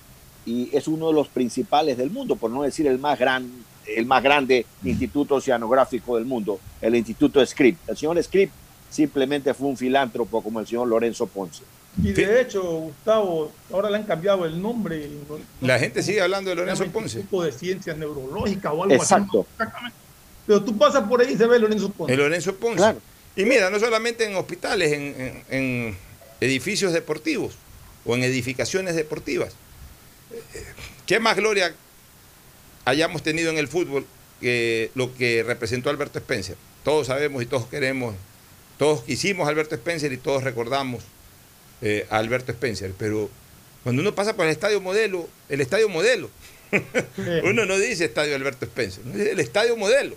y 0.47 0.69
es 0.77 0.89
uno 0.89 1.09
de 1.09 1.15
los 1.15 1.29
principales 1.29 1.97
del 1.97 2.11
mundo, 2.11 2.37
por 2.37 2.51
no 2.51 2.63
decir 2.63 2.87
el 2.87 2.99
más 2.99 3.19
gran, 3.19 3.51
el 3.87 4.07
más 4.07 4.23
grande 4.23 4.67
instituto 4.85 5.37
oceanográfico 5.37 6.17
del 6.17 6.25
mundo, 6.25 6.59
el 6.81 6.95
Instituto 6.97 7.45
Scripps. 7.45 7.89
El 7.89 7.97
señor 7.97 8.23
Scripps 8.23 8.53
simplemente 8.91 9.55
fue 9.55 9.69
un 9.69 9.77
filántropo 9.77 10.43
como 10.43 10.61
el 10.61 10.67
señor 10.67 10.89
Lorenzo 10.89 11.27
Ponce. 11.27 11.63
Y 12.03 12.13
de 12.13 12.41
hecho, 12.41 12.63
Gustavo, 12.63 13.53
ahora 13.73 13.91
le 13.91 13.97
han 13.99 14.05
cambiado 14.05 14.47
el 14.47 14.61
nombre. 14.61 15.09
no- 15.29 15.37
no 15.61 15.67
La 15.69 15.79
gente 15.79 16.03
sigue 16.03 16.23
hablando 16.23 16.49
de 16.51 16.57
Lorenzo 16.57 16.85
Ponce. 16.87 17.19
Instituto 17.19 17.43
de 17.45 17.53
Ciencias 17.53 17.97
Neurológicas 17.99 18.73
o 18.73 18.83
algo 18.83 18.95
Exacto. 18.95 19.41
así. 19.41 19.49
exactamente. 19.53 19.97
Pero 20.47 20.63
tú 20.63 20.77
pasas 20.77 21.09
por 21.09 21.21
ahí 21.21 21.33
y 21.35 21.37
se 21.37 21.47
ve 21.47 21.59
Lorenzo 21.59 21.91
Ponce. 21.91 22.13
El 22.15 22.19
Lorenzo 22.21 22.55
Ponce. 22.57 22.77
Claro. 22.79 23.01
Y 23.37 23.45
mira, 23.45 23.71
no 23.71 23.79
solamente 23.79 24.25
en 24.25 24.35
hospitales, 24.37 24.93
en, 24.93 25.03
en- 25.19 25.45
en 25.51 25.97
edificios 26.41 26.93
deportivos 26.93 27.55
o 28.05 28.15
en 28.17 28.25
edificaciones 28.25 28.95
deportivas. 28.97 29.53
Eh, 30.33 30.65
¿Qué 31.07 31.21
más 31.21 31.37
gloria 31.37 31.75
hayamos 32.85 33.23
tenido 33.23 33.51
en 33.51 33.59
el 33.59 33.69
fútbol 33.69 34.05
que 34.41 34.91
lo 34.95 35.15
que 35.15 35.43
representó 35.43 35.91
Alberto 35.91 36.19
Spencer? 36.19 36.57
Todos 36.85 37.07
sabemos 37.07 37.43
y 37.43 37.47
todos 37.47 37.67
queremos, 37.67 38.15
todos 38.79 39.03
quisimos 39.05 39.47
a 39.47 39.51
Alberto 39.51 39.75
Spencer 39.77 40.13
y 40.13 40.17
todos 40.17 40.43
recordamos 40.43 41.05
eh, 41.81 42.07
a 42.11 42.17
Alberto 42.19 42.51
Spencer, 42.53 42.93
pero 42.99 43.31
cuando 43.85 44.03
uno 44.03 44.15
pasa 44.15 44.35
por 44.37 44.47
el 44.47 44.53
estadio 44.53 44.81
modelo, 44.81 45.29
el 45.49 45.61
estadio 45.61 45.89
modelo, 45.89 46.29
uno 47.45 47.65
no 47.67 47.79
dice 47.79 48.05
estadio 48.07 48.35
Alberto 48.35 48.65
Spencer, 48.65 49.03
uno 49.05 49.15
dice 49.17 49.31
el 49.33 49.41
estadio 49.41 49.77
modelo. 49.77 50.17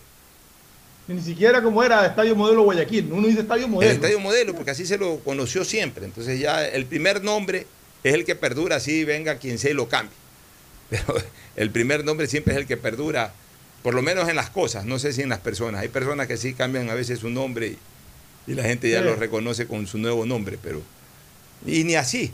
Ni 1.07 1.21
siquiera 1.21 1.61
como 1.61 1.83
era 1.83 2.05
Estadio 2.05 2.35
Modelo 2.35 2.63
Guayaquil. 2.63 3.11
Uno 3.11 3.27
dice 3.27 3.41
Estadio 3.41 3.67
Modelo. 3.67 3.89
El 3.91 3.95
estadio 3.97 4.19
modelo, 4.19 4.55
porque 4.55 4.71
así 4.71 4.85
se 4.87 4.97
lo 4.97 5.19
conoció 5.19 5.63
siempre. 5.63 6.05
Entonces 6.05 6.39
ya 6.39 6.65
el 6.67 6.85
primer 6.85 7.23
nombre 7.23 7.67
es 8.03 8.13
el 8.15 8.25
que 8.25 8.35
perdura, 8.35 8.77
así 8.77 9.03
venga 9.03 9.37
quien 9.37 9.59
sea 9.59 9.71
y 9.71 9.75
lo 9.75 9.87
cambie. 9.87 10.15
Pero 10.89 11.03
el 11.55 11.69
primer 11.69 12.03
nombre 12.05 12.27
siempre 12.27 12.53
es 12.53 12.59
el 12.59 12.65
que 12.65 12.77
perdura, 12.77 13.33
por 13.83 13.93
lo 13.93 14.01
menos 14.01 14.27
en 14.29 14.35
las 14.35 14.49
cosas, 14.49 14.85
no 14.85 14.97
sé 14.97 15.13
si 15.13 15.21
en 15.21 15.29
las 15.29 15.39
personas. 15.39 15.81
Hay 15.81 15.89
personas 15.89 16.27
que 16.27 16.37
sí 16.37 16.53
cambian 16.53 16.89
a 16.89 16.95
veces 16.95 17.19
su 17.19 17.29
nombre 17.29 17.67
y, 18.47 18.51
y 18.51 18.55
la 18.55 18.63
gente 18.63 18.89
ya 18.89 18.99
Sí. 18.99 19.05
lo 19.05 19.15
reconoce 19.15 19.67
con 19.67 19.85
su 19.87 19.97
nuevo 19.99 20.25
nombre, 20.25 20.57
pero... 20.61 20.81
Y 21.67 21.83
ni 21.83 21.95
así, 21.95 22.31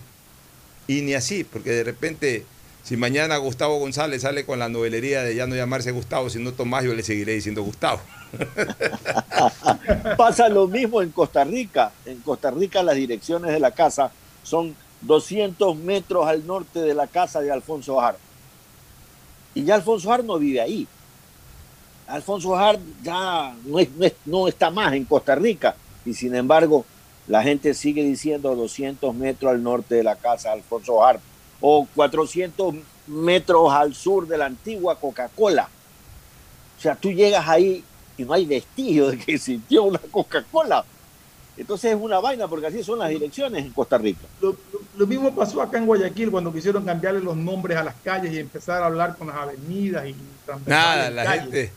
y 0.88 1.02
ni 1.02 1.14
así, 1.14 1.44
porque 1.44 1.72
de 1.72 1.84
repente, 1.84 2.44
si 2.84 2.98
mañana 2.98 3.38
Gustavo 3.38 3.78
González 3.80 4.24
sale 4.24 4.46
con 4.46 4.60
la 4.60 4.68
novelería 4.70 5.24
de 5.24 5.36
ya 5.36 5.48
no 5.48 5.56
llamarse 5.56 5.92
Gustavo, 5.92 6.30
sino 6.30 6.52
Tomás, 6.52 6.84
yo 6.84 6.94
le 6.94 7.04
seguiré 7.04 7.34
diciendo 7.34 7.64
Gustavo. 7.64 8.02
Pasa 10.18 10.50
lo 10.50 10.68
mismo 10.68 11.02
en 11.02 11.12
Costa 11.12 11.44
Rica. 11.44 11.92
En 12.06 12.20
Costa 12.20 12.52
Rica 12.52 12.84
las 12.84 12.96
direcciones 12.96 13.52
de 13.52 13.60
la 13.60 13.72
casa 13.72 14.12
son 14.44 14.76
200 15.02 15.76
metros 15.78 16.28
al 16.28 16.46
norte 16.46 16.80
de 16.80 16.94
la 16.94 17.08
casa 17.08 17.42
de 17.42 17.52
Alfonso 17.52 18.00
Har. 18.02 18.18
Y 19.54 19.64
ya 19.64 19.76
Alfonso 19.76 20.12
Har 20.12 20.24
no 20.24 20.38
vive 20.40 20.62
ahí. 20.62 20.88
Alfonso 22.08 22.56
Har 22.58 22.80
ya 23.04 23.54
no, 23.66 23.80
es- 23.80 23.92
no 23.92 24.06
es- 24.06 24.16
no 24.26 24.48
está 24.48 24.70
más 24.70 24.94
en 24.94 25.06
Costa 25.06 25.36
Rica. 25.36 25.76
Y 26.06 26.14
sin 26.14 26.36
embargo, 26.36 26.86
la 27.28 27.44
gente 27.44 27.74
sigue 27.74 28.04
diciendo 28.04 28.56
200 28.56 29.14
metros 29.16 29.52
al 29.52 29.62
norte 29.64 29.96
de 29.96 30.04
la 30.04 30.16
casa 30.16 30.50
de 30.50 30.56
Alfonso 30.56 31.06
Har. 31.06 31.20
O 31.62 31.88
400 31.96 32.76
metros 33.08 33.72
al 33.72 33.94
sur 33.94 34.28
de 34.28 34.38
la 34.38 34.46
antigua 34.48 35.00
Coca-Cola. 35.00 35.70
O 36.78 36.82
sea, 36.82 36.96
tú 36.96 37.12
llegas 37.12 37.48
ahí 37.48 37.84
y 38.18 38.24
no 38.24 38.34
hay 38.34 38.46
vestigio 38.46 39.10
de 39.12 39.18
que 39.18 39.34
existió 39.36 39.84
una 39.84 40.00
Coca-Cola. 40.00 40.84
Entonces 41.58 41.94
es 41.94 41.98
una 42.02 42.20
vaina 42.20 42.48
porque 42.48 42.68
así 42.68 42.84
son 42.84 42.98
las 43.00 43.10
direcciones 43.10 43.64
en 43.66 43.72
Costa 43.72 43.98
Rica. 43.98 44.22
Lo, 44.42 44.52
lo- 44.52 44.82
lo 44.98 45.08
mismo 45.08 45.34
pasó 45.36 45.62
acá 45.62 45.78
en 45.78 45.86
Guayaquil 45.86 46.32
cuando 46.32 46.52
quisieron 46.52 46.84
cambiarle 46.86 47.20
los 47.22 47.36
nombres 47.38 47.78
a 47.78 47.84
las 47.84 47.96
calles 48.04 48.34
y 48.34 48.40
empezar 48.40 48.82
a 48.82 48.88
hablar 48.88 49.16
con 49.18 49.28
las 49.28 49.36
avenidas 49.38 50.08
y 50.08 50.16
transversales 50.46 50.68
Nada, 50.68 51.10
la 51.12 51.24
calles. 51.24 51.44
gente, 51.44 51.72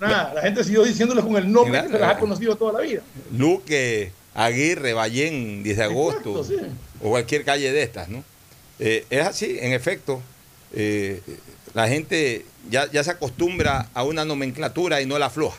Nada, 0.00 0.34
la 0.34 0.40
gente 0.42 0.64
siguió 0.64 0.82
diciéndoles 0.82 1.24
con 1.24 1.36
el 1.36 1.50
nombre 1.52 1.72
Nada. 1.72 1.86
que 1.86 1.92
se 1.92 1.98
las 1.98 2.16
ha 2.16 2.18
conocido 2.18 2.56
toda 2.56 2.72
la 2.72 2.80
vida. 2.80 3.02
Luque, 3.36 4.12
Aguirre, 4.34 4.94
Ballén, 4.94 5.62
10 5.62 5.76
de 5.76 5.84
agosto, 5.84 6.40
Exacto, 6.40 6.44
sí. 6.44 6.56
o 7.02 7.10
cualquier 7.10 7.44
calle 7.44 7.72
de 7.72 7.82
estas, 7.82 8.08
¿no? 8.08 8.24
Eh, 8.80 9.06
es 9.10 9.26
así, 9.26 9.58
en 9.60 9.74
efecto, 9.74 10.22
eh, 10.72 11.22
la 11.74 11.86
gente 11.86 12.46
ya, 12.70 12.88
se 13.04 13.10
acostumbra 13.10 13.90
a 13.92 14.04
una 14.04 14.24
nomenclatura 14.24 15.02
y 15.02 15.06
no 15.06 15.18
la 15.18 15.26
afloja. 15.26 15.58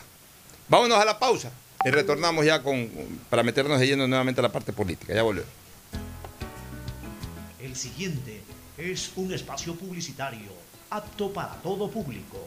Vámonos 0.68 0.98
a 0.98 1.04
la 1.04 1.20
pausa 1.20 1.52
y 1.84 1.90
retornamos 1.90 2.44
ya 2.44 2.62
con 2.62 2.90
para 3.30 3.44
meternos 3.44 3.78
de 3.78 3.96
nuevamente 3.96 4.40
a 4.40 4.42
la 4.42 4.50
parte 4.50 4.72
política. 4.72 5.14
Ya 5.14 5.22
volvemos. 5.22 5.50
El 7.60 7.76
siguiente 7.76 8.40
es 8.76 9.12
un 9.14 9.32
espacio 9.32 9.76
publicitario 9.76 10.50
apto 10.90 11.32
para 11.32 11.54
todo 11.62 11.88
público. 11.88 12.46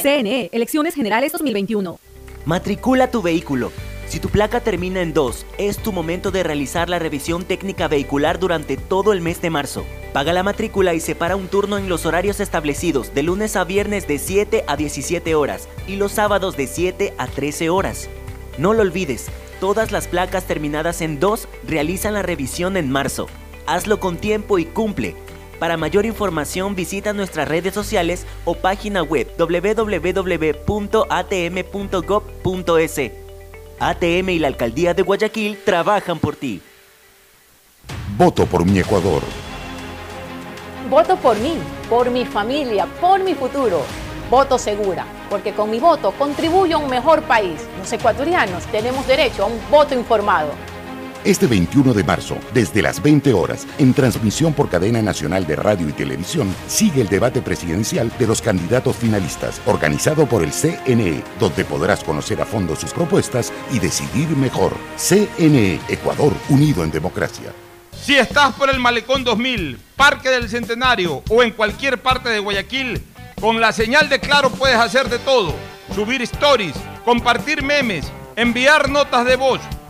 CNE, 0.01 0.49
Elecciones 0.51 0.95
Generales 0.95 1.31
2021. 1.31 1.99
Matricula 2.45 3.11
tu 3.11 3.21
vehículo. 3.21 3.71
Si 4.07 4.19
tu 4.19 4.29
placa 4.29 4.59
termina 4.59 5.01
en 5.01 5.13
2, 5.13 5.45
es 5.59 5.77
tu 5.77 5.91
momento 5.91 6.31
de 6.31 6.41
realizar 6.41 6.89
la 6.89 6.97
revisión 6.97 7.43
técnica 7.43 7.87
vehicular 7.87 8.39
durante 8.39 8.77
todo 8.77 9.13
el 9.13 9.21
mes 9.21 9.41
de 9.43 9.51
marzo. 9.51 9.85
Paga 10.11 10.33
la 10.33 10.41
matrícula 10.41 10.95
y 10.95 10.99
separa 10.99 11.35
un 11.35 11.47
turno 11.47 11.77
en 11.77 11.87
los 11.87 12.07
horarios 12.07 12.39
establecidos 12.39 13.13
de 13.13 13.21
lunes 13.21 13.55
a 13.55 13.63
viernes 13.63 14.07
de 14.07 14.17
7 14.17 14.63
a 14.67 14.75
17 14.75 15.35
horas 15.35 15.69
y 15.87 15.97
los 15.97 16.13
sábados 16.13 16.57
de 16.57 16.65
7 16.65 17.13
a 17.19 17.27
13 17.27 17.69
horas. 17.69 18.09
No 18.57 18.73
lo 18.73 18.81
olvides, 18.81 19.27
todas 19.59 19.91
las 19.91 20.07
placas 20.07 20.45
terminadas 20.45 21.01
en 21.01 21.19
2 21.19 21.47
realizan 21.67 22.15
la 22.15 22.23
revisión 22.23 22.75
en 22.75 22.89
marzo. 22.89 23.27
Hazlo 23.67 23.99
con 23.99 24.17
tiempo 24.17 24.57
y 24.57 24.65
cumple. 24.65 25.15
Para 25.61 25.77
mayor 25.77 26.07
información 26.07 26.73
visita 26.73 27.13
nuestras 27.13 27.47
redes 27.47 27.71
sociales 27.75 28.25
o 28.45 28.55
página 28.55 29.03
web 29.03 29.27
www.atm.gov.es. 29.37 30.31
ATM 33.79 34.29
y 34.29 34.39
la 34.39 34.47
Alcaldía 34.47 34.95
de 34.95 35.03
Guayaquil 35.03 35.59
trabajan 35.63 36.17
por 36.17 36.35
ti. 36.35 36.63
Voto 38.17 38.47
por 38.47 38.65
mi 38.65 38.79
Ecuador. 38.79 39.21
Voto 40.89 41.15
por 41.17 41.37
mí, 41.37 41.53
por 41.87 42.09
mi 42.09 42.25
familia, 42.25 42.87
por 42.99 43.23
mi 43.23 43.35
futuro. 43.35 43.83
Voto 44.31 44.57
segura, 44.57 45.05
porque 45.29 45.53
con 45.53 45.69
mi 45.69 45.79
voto 45.79 46.11
contribuyo 46.17 46.77
a 46.77 46.79
un 46.79 46.89
mejor 46.89 47.21
país. 47.21 47.61
Los 47.77 47.93
ecuatorianos 47.93 48.65
tenemos 48.71 49.05
derecho 49.05 49.43
a 49.43 49.45
un 49.45 49.61
voto 49.69 49.93
informado. 49.93 50.70
Este 51.23 51.45
21 51.45 51.93
de 51.93 52.03
marzo, 52.03 52.35
desde 52.51 52.81
las 52.81 52.99
20 52.99 53.31
horas, 53.33 53.67
en 53.77 53.93
transmisión 53.93 54.53
por 54.53 54.69
cadena 54.69 55.03
nacional 55.03 55.45
de 55.45 55.55
radio 55.55 55.87
y 55.87 55.91
televisión, 55.91 56.51
sigue 56.67 57.01
el 57.01 57.09
debate 57.09 57.43
presidencial 57.43 58.11
de 58.17 58.25
los 58.25 58.41
candidatos 58.41 58.95
finalistas, 58.95 59.61
organizado 59.67 60.25
por 60.25 60.41
el 60.41 60.51
CNE, 60.51 61.23
donde 61.39 61.63
podrás 61.63 62.03
conocer 62.03 62.41
a 62.41 62.45
fondo 62.47 62.75
sus 62.75 62.91
propuestas 62.91 63.53
y 63.71 63.77
decidir 63.77 64.29
mejor. 64.29 64.75
CNE, 64.97 65.79
Ecuador, 65.89 66.33
unido 66.49 66.83
en 66.83 66.89
democracia. 66.89 67.53
Si 67.91 68.17
estás 68.17 68.55
por 68.55 68.71
el 68.71 68.79
Malecón 68.79 69.23
2000, 69.23 69.77
Parque 69.95 70.29
del 70.29 70.49
Centenario 70.49 71.21
o 71.29 71.43
en 71.43 71.51
cualquier 71.51 71.99
parte 71.99 72.29
de 72.29 72.39
Guayaquil, 72.39 72.99
con 73.39 73.61
la 73.61 73.71
señal 73.71 74.09
de 74.09 74.19
Claro 74.19 74.49
puedes 74.49 74.77
hacer 74.77 75.07
de 75.07 75.19
todo. 75.19 75.53
Subir 75.93 76.23
stories, 76.23 76.73
compartir 77.05 77.61
memes, 77.61 78.11
enviar 78.35 78.89
notas 78.89 79.23
de 79.25 79.35
voz, 79.35 79.61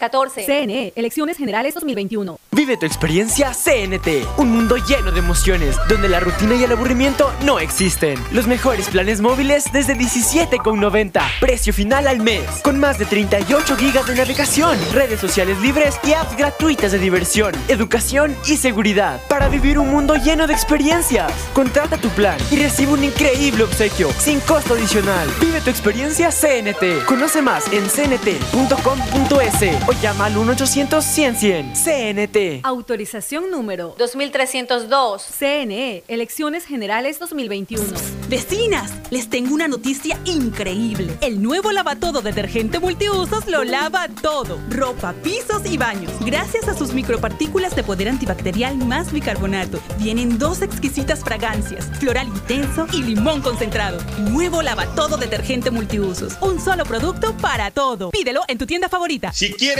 2314. 0.00 0.44
CNE, 0.46 0.92
Elecciones 0.96 1.36
Generales 1.36 1.74
2021. 1.74 2.38
Vive 2.52 2.76
tu 2.76 2.86
experiencia 2.86 3.52
CNT, 3.52 4.38
un 4.38 4.50
mundo 4.50 4.76
lleno 4.76 5.12
de 5.12 5.18
emociones, 5.18 5.76
donde 5.88 6.08
la 6.08 6.20
rutina 6.20 6.54
y 6.54 6.64
el 6.64 6.72
aburrimiento 6.72 7.32
no 7.44 7.58
existen. 7.58 8.18
Los 8.32 8.46
mejores 8.46 8.88
planes 8.88 9.20
móviles 9.20 9.72
desde 9.72 9.94
17,90, 9.94 11.22
precio 11.40 11.72
final 11.72 12.06
al 12.06 12.20
mes, 12.20 12.44
con 12.62 12.78
más 12.78 12.98
de 12.98 13.04
38 13.04 13.76
gigas 13.76 14.06
de 14.06 14.16
navegación, 14.16 14.78
redes 14.92 15.20
sociales 15.20 15.60
libres 15.60 15.98
y 16.04 16.12
apps 16.12 16.36
gratuitas 16.36 16.92
de 16.92 16.98
diversión, 16.98 17.54
educación 17.68 18.34
y 18.46 18.56
seguridad, 18.56 19.20
para 19.28 19.48
vivir 19.48 19.78
un 19.78 19.90
mundo 19.90 20.14
lleno 20.16 20.46
de 20.46 20.54
experiencias. 20.54 21.32
Contrata 21.52 21.98
tu 21.98 22.08
plan 22.10 22.38
y 22.50 22.56
recibe 22.56 22.92
un 22.92 23.04
increíble 23.04 23.64
obsequio, 23.64 24.10
sin 24.18 24.40
costo 24.40 24.74
adicional. 24.74 25.28
Vive 25.40 25.60
tu 25.60 25.70
experiencia 25.70 26.30
CNT. 26.30 27.04
Conoce 27.06 27.42
más 27.42 27.70
en 27.72 27.88
cnt.com.es 27.88 29.60
o 29.90 29.92
llama 30.00 30.26
al 30.26 30.36
1-800-100-100. 30.36 31.74
CNT. 31.74 32.64
Autorización 32.64 33.50
número 33.50 33.96
2302. 33.98 35.22
CNE, 35.38 36.04
Elecciones 36.06 36.64
Generales 36.64 37.18
2021. 37.18 37.84
Vecinas, 38.28 38.92
les 39.10 39.28
tengo 39.28 39.52
una 39.52 39.66
noticia 39.66 40.16
increíble. 40.24 41.16
El 41.20 41.42
nuevo 41.42 41.72
lavatodo 41.72 42.22
detergente 42.22 42.78
multiusos 42.78 43.48
lo 43.48 43.64
lava 43.64 44.06
todo. 44.22 44.60
Ropa, 44.70 45.12
pisos 45.24 45.62
y 45.68 45.76
baños. 45.76 46.12
Gracias 46.20 46.68
a 46.68 46.74
sus 46.74 46.92
micropartículas 46.92 47.74
de 47.74 47.82
poder 47.82 48.08
antibacterial 48.08 48.76
más 48.76 49.12
bicarbonato. 49.12 49.80
Vienen 49.98 50.38
dos 50.38 50.62
exquisitas 50.62 51.24
fragancias, 51.24 51.86
floral 51.98 52.28
intenso 52.28 52.86
y 52.92 53.02
limón 53.02 53.42
concentrado. 53.42 53.98
Nuevo 54.18 54.62
lavatodo 54.62 55.16
detergente 55.16 55.72
multiusos. 55.72 56.34
Un 56.40 56.60
solo 56.60 56.84
producto 56.84 57.36
para 57.38 57.72
todo. 57.72 58.10
Pídelo 58.10 58.42
en 58.46 58.58
tu 58.58 58.66
tienda 58.66 58.88
favorita. 58.88 59.32
Si 59.32 59.52
quieres 59.54 59.79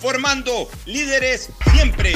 formando 0.00 0.68
líderes 0.86 1.50
siempre. 1.72 2.12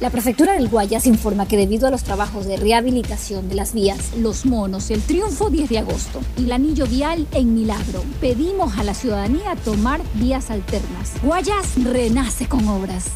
La 0.00 0.10
prefectura 0.10 0.52
del 0.52 0.68
Guayas 0.68 1.06
informa 1.06 1.48
que 1.48 1.56
debido 1.56 1.88
a 1.88 1.90
los 1.90 2.04
trabajos 2.04 2.46
de 2.46 2.56
rehabilitación 2.56 3.48
de 3.48 3.56
las 3.56 3.72
vías 3.72 4.12
Los 4.16 4.46
Monos, 4.46 4.90
el 4.90 5.02
Triunfo 5.02 5.50
10 5.50 5.70
de 5.70 5.78
agosto 5.78 6.20
y 6.36 6.44
el 6.44 6.52
anillo 6.52 6.86
vial 6.86 7.26
en 7.32 7.54
Milagro, 7.54 8.04
pedimos 8.20 8.78
a 8.78 8.84
la 8.84 8.94
ciudadanía 8.94 9.56
tomar 9.64 10.00
vías 10.14 10.50
alternas. 10.50 11.14
Guayas 11.22 11.82
renace 11.82 12.46
con 12.46 12.68
obras. 12.68 13.06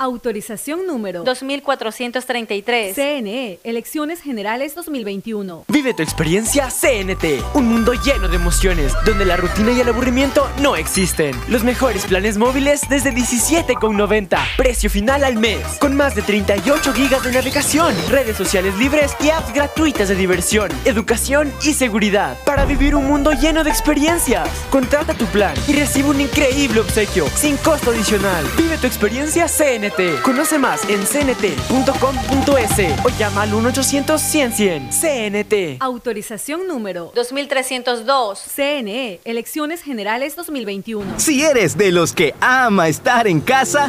Autorización 0.00 0.86
número 0.86 1.24
2433. 1.24 2.94
CNE, 2.94 3.58
Elecciones 3.64 4.22
Generales 4.22 4.74
2021. 4.74 5.66
Vive 5.68 5.92
tu 5.92 6.02
experiencia 6.02 6.68
CNT, 6.70 7.44
un 7.52 7.68
mundo 7.68 7.92
lleno 7.92 8.26
de 8.28 8.36
emociones, 8.36 8.94
donde 9.04 9.26
la 9.26 9.36
rutina 9.36 9.72
y 9.72 9.80
el 9.80 9.90
aburrimiento 9.90 10.48
no 10.62 10.74
existen. 10.74 11.38
Los 11.50 11.64
mejores 11.64 12.06
planes 12.06 12.38
móviles 12.38 12.80
desde 12.88 13.12
17,90, 13.12 14.38
precio 14.56 14.88
final 14.88 15.22
al 15.22 15.36
mes, 15.36 15.60
con 15.78 15.94
más 15.94 16.14
de 16.14 16.22
38 16.22 16.94
gigas 16.94 17.22
de 17.22 17.32
navegación, 17.32 17.94
redes 18.08 18.38
sociales 18.38 18.78
libres 18.78 19.14
y 19.20 19.28
apps 19.28 19.52
gratuitas 19.52 20.08
de 20.08 20.14
diversión, 20.14 20.70
educación 20.86 21.52
y 21.62 21.74
seguridad, 21.74 22.38
para 22.46 22.64
vivir 22.64 22.94
un 22.94 23.06
mundo 23.06 23.32
lleno 23.32 23.64
de 23.64 23.68
experiencias. 23.68 24.48
Contrata 24.70 25.12
tu 25.12 25.26
plan 25.26 25.54
y 25.68 25.74
recibe 25.74 26.08
un 26.08 26.22
increíble 26.22 26.80
obsequio, 26.80 27.28
sin 27.34 27.58
costo 27.58 27.90
adicional. 27.90 28.46
Vive 28.56 28.78
tu 28.78 28.86
experiencia 28.86 29.46
CNT. 29.46 29.89
Conoce 30.22 30.58
más 30.58 30.88
en 30.88 31.04
cnt.com.es 31.04 32.70
o 33.04 33.08
llama 33.18 33.42
al 33.42 33.52
1-800-100-100. 33.52 34.90
CNT. 34.90 35.82
Autorización 35.82 36.66
número 36.66 37.12
2302. 37.14 38.42
CNE, 38.54 39.20
Elecciones 39.24 39.82
Generales 39.82 40.36
2021. 40.36 41.18
Si 41.18 41.42
eres 41.42 41.76
de 41.76 41.92
los 41.92 42.12
que 42.12 42.34
ama 42.40 42.88
estar 42.88 43.26
en 43.26 43.40
casa, 43.40 43.88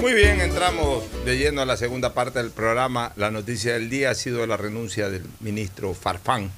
Muy 0.00 0.12
bien, 0.14 0.40
entramos 0.40 1.04
de 1.24 1.36
lleno 1.38 1.62
a 1.62 1.64
la 1.64 1.76
segunda 1.76 2.14
parte 2.14 2.38
del 2.38 2.50
programa. 2.50 3.12
La 3.16 3.30
noticia 3.30 3.72
del 3.74 3.90
día 3.90 4.10
ha 4.10 4.14
sido 4.14 4.46
la 4.46 4.56
renuncia 4.56 5.08
del 5.08 5.24
ministro 5.40 5.94
Farfán. 5.94 6.50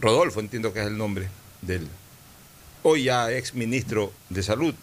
Rodolfo, 0.00 0.40
entiendo 0.40 0.72
que 0.72 0.80
es 0.80 0.86
el 0.86 0.98
nombre 0.98 1.28
del 1.62 1.88
hoy 2.82 3.04
ya 3.04 3.30
ex 3.32 3.54
ministro 3.54 4.12
de 4.28 4.42
Salud. 4.42 4.74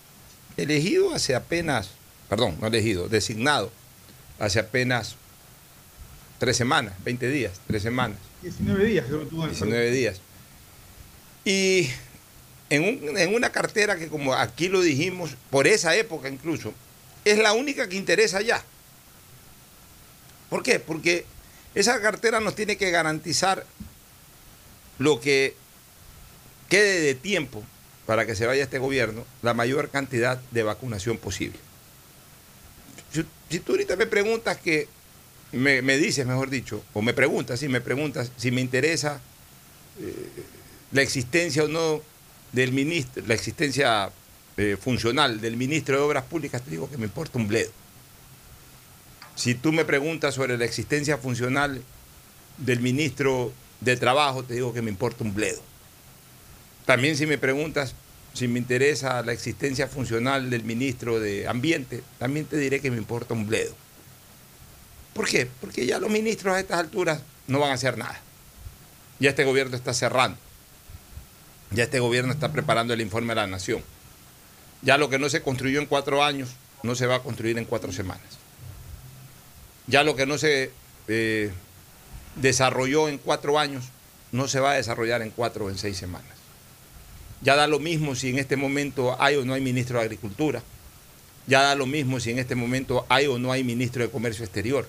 Elegido 0.58 1.14
hace 1.14 1.36
apenas, 1.36 1.92
perdón, 2.30 2.58
no 2.60 2.68
elegido, 2.68 3.08
designado 3.10 3.72
hace 4.40 4.60
apenas 4.60 5.16
tres 6.40 6.58
semanas, 6.58 6.94
20 7.04 7.28
días, 7.30 7.54
tres 7.68 7.84
semanas. 7.84 8.18
19 8.42 8.86
días, 8.86 9.06
creo 9.08 9.20
que 9.20 9.26
tuvo 9.28 9.44
en 9.44 9.50
el 9.50 9.56
19 9.56 9.92
días. 9.92 10.22
Y 11.46 11.90
en, 12.72 12.84
un- 12.84 13.18
en 13.18 13.36
una 13.36 13.52
cartera 13.52 13.98
que, 13.98 14.08
como 14.08 14.34
aquí 14.34 14.68
lo 14.68 14.82
dijimos, 14.82 15.36
por 15.52 15.68
esa 15.68 15.96
época 15.96 16.28
incluso, 16.30 16.74
es 17.26 17.38
la 17.38 17.54
única 17.54 17.88
que 17.88 17.96
interesa 17.96 18.42
ya. 18.42 18.64
¿Por 20.50 20.64
qué? 20.64 20.80
Porque 20.80 21.26
esa 21.76 22.02
cartera 22.02 22.40
nos 22.40 22.56
tiene 22.56 22.78
que 22.78 22.92
garantizar 22.92 23.66
lo 25.00 25.20
que 25.20 25.56
quede 26.70 27.02
de 27.02 27.16
tiempo 27.16 27.64
para 28.06 28.26
que 28.26 28.36
se 28.36 28.46
vaya 28.46 28.64
este 28.64 28.80
gobierno, 28.80 29.26
la 29.42 29.54
mayor 29.54 29.90
cantidad 29.90 30.38
de 30.52 30.64
vacunación 30.64 31.18
posible. 31.18 31.58
Si, 33.50 33.60
tú 33.60 33.74
ahorita 33.74 33.96
me 33.96 34.06
preguntas 34.06 34.58
que, 34.58 34.88
me, 35.52 35.82
me 35.82 35.98
dices, 35.98 36.26
mejor 36.26 36.50
dicho, 36.50 36.84
o 36.94 37.02
me 37.02 37.14
preguntas, 37.14 37.60
si 37.60 37.68
me 37.68 37.82
preguntas 37.82 38.32
si 38.38 38.52
me 38.52 38.62
interesa 38.62 39.22
eh, 40.00 40.14
la 40.92 41.02
existencia 41.02 41.64
o 41.64 41.68
no 41.68 42.02
del 42.54 42.72
ministro, 42.72 43.24
la 43.28 43.34
existencia 43.34 44.12
eh, 44.58 44.78
funcional 44.80 45.42
del 45.42 45.58
ministro 45.58 45.98
de 45.98 46.04
Obras 46.04 46.26
Públicas, 46.26 46.62
te 46.62 46.72
digo 46.72 46.90
que 46.90 46.98
me 46.98 47.06
importa 47.06 47.38
un 47.38 47.48
bledo. 47.48 47.72
Si 49.36 49.56
tú 49.56 49.72
me 49.72 49.86
preguntas 49.86 50.36
sobre 50.36 50.58
la 50.58 50.66
existencia 50.66 51.18
funcional 51.18 51.82
del 52.58 52.80
ministro 52.80 53.54
de 53.80 53.98
Trabajo, 53.98 54.44
te 54.44 54.54
digo 54.54 54.74
que 54.74 54.82
me 54.82 54.92
importa 54.92 55.24
un 55.24 55.34
bledo. 55.34 55.62
También 56.86 57.16
si 57.18 57.26
me 57.26 57.38
preguntas 57.38 57.96
si 58.34 58.48
me 58.48 58.60
interesa 58.60 59.22
la 59.24 59.34
existencia 59.34 59.88
funcional 59.88 60.50
del 60.50 60.64
ministro 60.64 61.20
de 61.20 61.48
Ambiente, 61.48 62.02
también 62.18 62.46
te 62.46 62.58
diré 62.58 62.80
que 62.80 62.92
me 62.92 62.98
importa 62.98 63.34
un 63.34 63.48
bledo. 63.48 63.76
¿Por 65.14 65.28
qué? 65.28 65.48
Porque 65.60 65.86
ya 65.86 66.00
los 66.00 66.10
ministros 66.10 66.56
a 66.56 66.60
estas 66.60 66.80
alturas 66.80 67.22
no 67.48 67.60
van 67.60 67.72
a 67.72 67.74
hacer 67.74 67.98
nada. 67.98 68.20
Ya 69.20 69.32
este 69.32 69.44
gobierno 69.44 69.76
está 69.76 69.94
cerrando. 69.94 70.38
Ya 71.72 71.84
este 71.84 72.00
gobierno 72.00 72.32
está 72.32 72.52
preparando 72.52 72.94
el 72.94 73.02
informe 73.02 73.30
de 73.30 73.36
la 73.36 73.48
nación. 73.48 73.84
Ya 74.82 74.98
lo 74.98 75.10
que 75.10 75.20
no 75.20 75.30
se 75.30 75.42
construyó 75.42 75.80
en 75.80 75.86
cuatro 75.86 76.24
años 76.24 76.50
no 76.84 76.96
se 76.96 77.06
va 77.06 77.16
a 77.16 77.24
construir 77.24 77.58
en 77.58 77.66
cuatro 77.66 77.92
semanas. 77.92 78.40
Ya 79.88 80.04
lo 80.04 80.16
que 80.16 80.26
no 80.26 80.38
se 80.38 80.72
eh, 81.08 81.52
desarrolló 82.36 83.08
en 83.08 83.18
cuatro 83.18 83.60
años 83.60 83.86
no 84.32 84.48
se 84.48 84.60
va 84.60 84.72
a 84.72 84.76
desarrollar 84.76 85.22
en 85.22 85.32
cuatro 85.32 85.66
o 85.66 85.70
en 85.70 85.78
seis 85.78 85.98
semanas. 85.98 86.32
Ya 87.42 87.56
da 87.56 87.68
lo 87.68 87.80
mismo 87.80 88.16
si 88.16 88.30
en 88.30 88.40
este 88.40 88.56
momento 88.56 89.16
hay 89.20 89.36
o 89.36 89.46
no 89.46 89.54
hay 89.54 89.62
ministro 89.62 89.98
de 89.98 90.06
Agricultura. 90.06 90.62
Ya 91.48 91.62
da 91.62 91.76
lo 91.76 91.86
mismo 91.86 92.20
si 92.20 92.32
en 92.32 92.40
este 92.40 92.56
momento 92.56 93.06
hay 93.10 93.28
o 93.28 93.40
no 93.40 93.52
hay 93.52 93.64
ministro 93.64 94.04
de 94.04 94.10
Comercio 94.12 94.46
Exterior. 94.46 94.88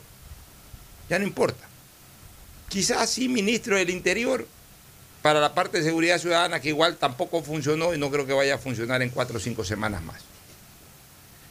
Ya 1.09 1.19
no 1.19 1.27
importa. 1.27 1.67
Quizás 2.69 3.11
sí 3.11 3.29
ministro 3.29 3.77
del 3.77 3.91
Interior 3.91 4.47
para 5.23 5.41
la 5.41 5.55
parte 5.55 5.79
de 5.79 5.85
seguridad 5.85 6.19
ciudadana 6.19 6.61
que 6.61 6.69
igual 6.69 6.97
tampoco 6.97 7.43
funcionó 7.43 7.95
y 7.95 7.99
no 7.99 8.11
creo 8.11 8.27
que 8.27 8.33
vaya 8.33 8.57
a 8.57 8.59
funcionar 8.59 9.01
en 9.03 9.11
cuatro 9.11 9.39
o 9.39 9.41
cinco 9.41 9.65
semanas 9.65 10.03
más. 10.03 10.21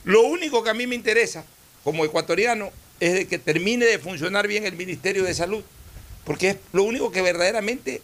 Lo 0.03 0.21
único 0.23 0.63
que 0.63 0.69
a 0.69 0.73
mí 0.73 0.87
me 0.87 0.95
interesa 0.95 1.45
como 1.83 2.03
ecuatoriano 2.03 2.71
es 2.99 3.13
de 3.13 3.27
que 3.27 3.39
termine 3.39 3.85
de 3.85 3.97
funcionar 3.97 4.47
bien 4.47 4.65
el 4.65 4.75
Ministerio 4.75 5.23
de 5.23 5.33
Salud, 5.33 5.63
porque 6.25 6.49
es 6.49 6.57
lo 6.73 6.83
único 6.83 7.11
que 7.11 7.21
verdaderamente 7.21 8.01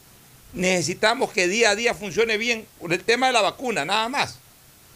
necesitamos 0.53 1.31
que 1.31 1.47
día 1.47 1.71
a 1.71 1.75
día 1.75 1.93
funcione 1.93 2.37
bien 2.37 2.65
por 2.79 2.93
el 2.93 3.03
tema 3.03 3.27
de 3.27 3.33
la 3.33 3.41
vacuna, 3.41 3.83
nada 3.83 4.07
más. 4.09 4.39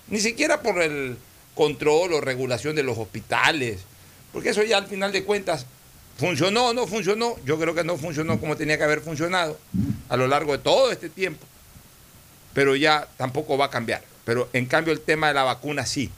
Ni 0.07 0.19
siquiera 0.19 0.61
por 0.61 0.81
el 0.81 1.17
control 1.53 2.13
o 2.13 2.21
regulación 2.21 2.75
de 2.75 2.83
los 2.83 2.97
hospitales, 2.97 3.81
porque 4.31 4.49
eso 4.49 4.63
ya 4.63 4.77
al 4.77 4.87
final 4.87 5.11
de 5.11 5.23
cuentas 5.23 5.65
funcionó 6.21 6.67
o 6.67 6.73
no 6.73 6.85
funcionó. 6.85 7.35
Yo 7.43 7.59
creo 7.59 7.73
que 7.73 7.83
no 7.83 7.97
funcionó 7.97 8.39
como 8.39 8.55
tenía 8.55 8.77
que 8.77 8.83
haber 8.83 9.01
funcionado 9.01 9.59
a 10.07 10.15
lo 10.15 10.27
largo 10.27 10.51
de 10.51 10.59
todo 10.59 10.91
este 10.91 11.09
tiempo, 11.09 11.45
pero 12.53 12.75
ya 12.75 13.07
tampoco 13.17 13.57
va 13.57 13.65
a 13.65 13.69
cambiar. 13.71 14.03
Pero 14.23 14.47
en 14.53 14.67
cambio 14.67 14.93
el 14.93 15.01
tema 15.01 15.29
de 15.29 15.33
la 15.33 15.43
vacuna 15.43 15.85
sí. 15.85 16.11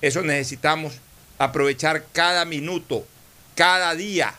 Eso 0.00 0.22
necesitamos 0.22 0.94
aprovechar 1.38 2.06
cada 2.12 2.46
minuto, 2.46 3.06
cada 3.54 3.94
día. 3.94 4.34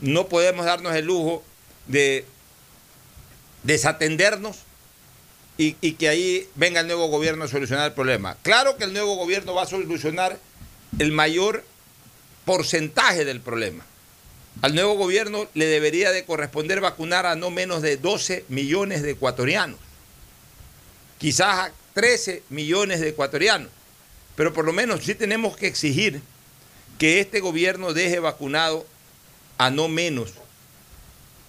No 0.00 0.28
podemos 0.28 0.64
darnos 0.64 0.94
el 0.96 1.04
lujo 1.04 1.44
de 1.86 2.24
desatendernos 3.64 4.56
y, 5.58 5.76
y, 5.80 5.92
que 5.92 6.08
ahí 6.08 6.48
venga 6.56 6.80
el 6.80 6.86
nuevo 6.86 7.06
gobierno 7.08 7.44
a 7.44 7.48
solucionar 7.48 7.86
el 7.86 7.92
problema. 7.92 8.36
Claro 8.42 8.76
que 8.76 8.84
el 8.84 8.92
nuevo 8.92 9.14
gobierno 9.14 9.54
va 9.54 9.62
a 9.62 9.66
solucionar 9.66 10.38
el 10.98 11.12
mayor 11.12 11.64
porcentaje 12.44 13.24
del 13.24 13.40
problema. 13.40 13.84
Al 14.62 14.74
nuevo 14.74 14.94
gobierno 14.94 15.48
le 15.54 15.66
debería 15.66 16.12
de 16.12 16.24
corresponder 16.24 16.80
vacunar 16.80 17.26
a 17.26 17.34
no 17.34 17.50
menos 17.50 17.82
de 17.82 17.96
12 17.96 18.44
millones 18.48 19.02
de 19.02 19.12
ecuatorianos, 19.12 19.78
quizás 21.18 21.58
a 21.58 21.72
13 21.94 22.42
millones 22.50 23.00
de 23.00 23.08
ecuatorianos, 23.08 23.68
pero 24.36 24.52
por 24.52 24.64
lo 24.64 24.72
menos 24.72 25.04
sí 25.04 25.14
tenemos 25.14 25.56
que 25.56 25.66
exigir 25.66 26.22
que 26.98 27.20
este 27.20 27.40
gobierno 27.40 27.92
deje 27.92 28.20
vacunado 28.20 28.86
a 29.58 29.70
no 29.70 29.88
menos 29.88 30.32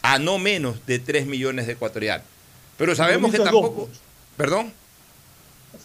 a 0.06 0.20
no 0.20 0.38
menos 0.38 0.86
de 0.86 1.00
3 1.00 1.26
millones 1.26 1.66
de 1.66 1.74
ecuatorianos. 1.74 2.28
Pero 2.78 2.96
sabemos 2.96 3.32
que 3.32 3.40
tampoco... 3.40 3.90
¿Perdón? 4.38 4.72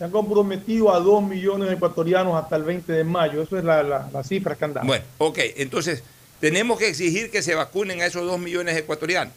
Se 0.01 0.05
han 0.05 0.12
comprometido 0.12 0.94
a 0.94 0.98
2 0.98 1.24
millones 1.24 1.68
de 1.68 1.74
ecuatorianos 1.74 2.34
hasta 2.42 2.57
el 2.57 2.62
20 2.62 2.90
de 2.90 3.05
mayo. 3.05 3.42
Eso 3.42 3.59
es 3.59 3.64
la, 3.64 3.82
la, 3.82 4.24
cifra 4.24 4.57
que 4.57 4.64
han. 4.64 4.72
Bueno, 4.86 5.05
ok. 5.18 5.38
Entonces, 5.57 6.03
tenemos 6.40 6.78
que 6.78 6.88
exigir 6.88 7.30
que 7.30 7.42
se 7.42 7.55
vacunen 7.55 8.01
a 8.01 8.07
esos 8.07 8.24
2 8.24 8.40
millones 8.40 8.76
de 8.76 8.80
ecuatorianos. 8.80 9.34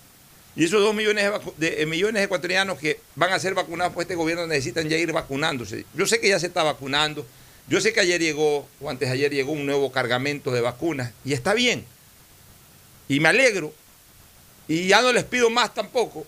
Y 0.56 0.64
esos 0.64 0.82
2 0.82 0.96
millones 0.96 1.30
de, 1.58 1.72
de, 1.72 1.86
millones 1.86 2.22
de 2.22 2.24
ecuatorianos 2.24 2.80
que 2.80 3.02
van 3.16 3.34
a 3.34 3.40
ser 3.40 3.56
vacunados 3.56 3.92
por 3.92 4.04
este 4.04 4.16
gobierno 4.16 4.48
necesitan 4.48 4.88
ya 4.88 4.96
ir 4.96 5.12
vacunándose. 5.12 5.86
Yo 5.96 6.08
sé 6.08 6.22
que 6.22 6.30
ya 6.30 6.40
se 6.40 6.48
está 6.48 6.64
vacunando. 6.64 7.26
Yo 7.68 7.82
sé 7.82 7.92
que 7.92 8.00
ayer 8.00 8.22
llegó, 8.22 8.66
o 8.80 8.90
antes 8.90 9.10
de 9.10 9.16
ayer 9.16 9.34
llegó 9.34 9.52
un 9.52 9.66
nuevo 9.66 9.92
cargamento 9.92 10.50
de 10.50 10.62
vacunas. 10.62 11.12
Y 11.26 11.34
está 11.34 11.54
bien. 11.54 11.84
Y 13.10 13.20
me 13.20 13.28
alegro 13.28 13.74
y 14.70 14.88
ya 14.88 15.02
no 15.02 15.12
les 15.12 15.26
pido 15.26 15.50
más 15.50 15.74
tampoco, 15.74 16.26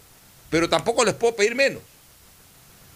pero 0.50 0.68
tampoco 0.68 1.06
les 1.06 1.14
puedo 1.14 1.38
pedir 1.38 1.56
menos. 1.56 1.82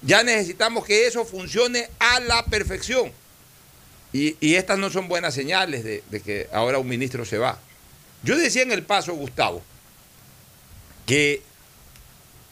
Ya 0.02 0.24
necesitamos 0.24 0.86
que 0.86 1.08
eso 1.08 1.26
funcione 1.26 1.90
a 2.00 2.20
la 2.22 2.46
perfección. 2.46 3.12
Y, 4.12 4.56
estas 4.56 4.80
no 4.80 4.90
son 4.90 5.08
buenas 5.08 5.36
señales 5.36 5.84
de, 5.84 6.04
de, 6.10 6.22
que 6.22 6.48
ahora 6.52 6.80
un 6.80 6.88
ministro 6.88 7.26
se 7.26 7.38
va. 7.38 7.60
Yo 8.24 8.38
decía 8.38 8.64
en 8.64 8.72
el 8.72 8.84
paso, 8.84 9.14
Gustavo, 9.14 9.62
que 11.06 11.44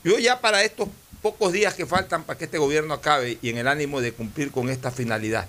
yo 0.04 0.20
ya 0.20 0.40
para 0.40 0.64
estos 0.64 0.90
pocos 1.22 1.52
días 1.52 1.74
que 1.74 1.86
faltan 1.86 2.24
para 2.24 2.38
que 2.38 2.46
este 2.46 2.58
gobierno 2.58 2.94
acabe 2.94 3.38
y 3.42 3.50
en 3.50 3.58
el 3.58 3.68
ánimo 3.68 4.02
de 4.02 4.14
cumplir 4.14 4.52
con 4.52 4.70
esta 4.70 4.92
finalidad, 4.92 5.48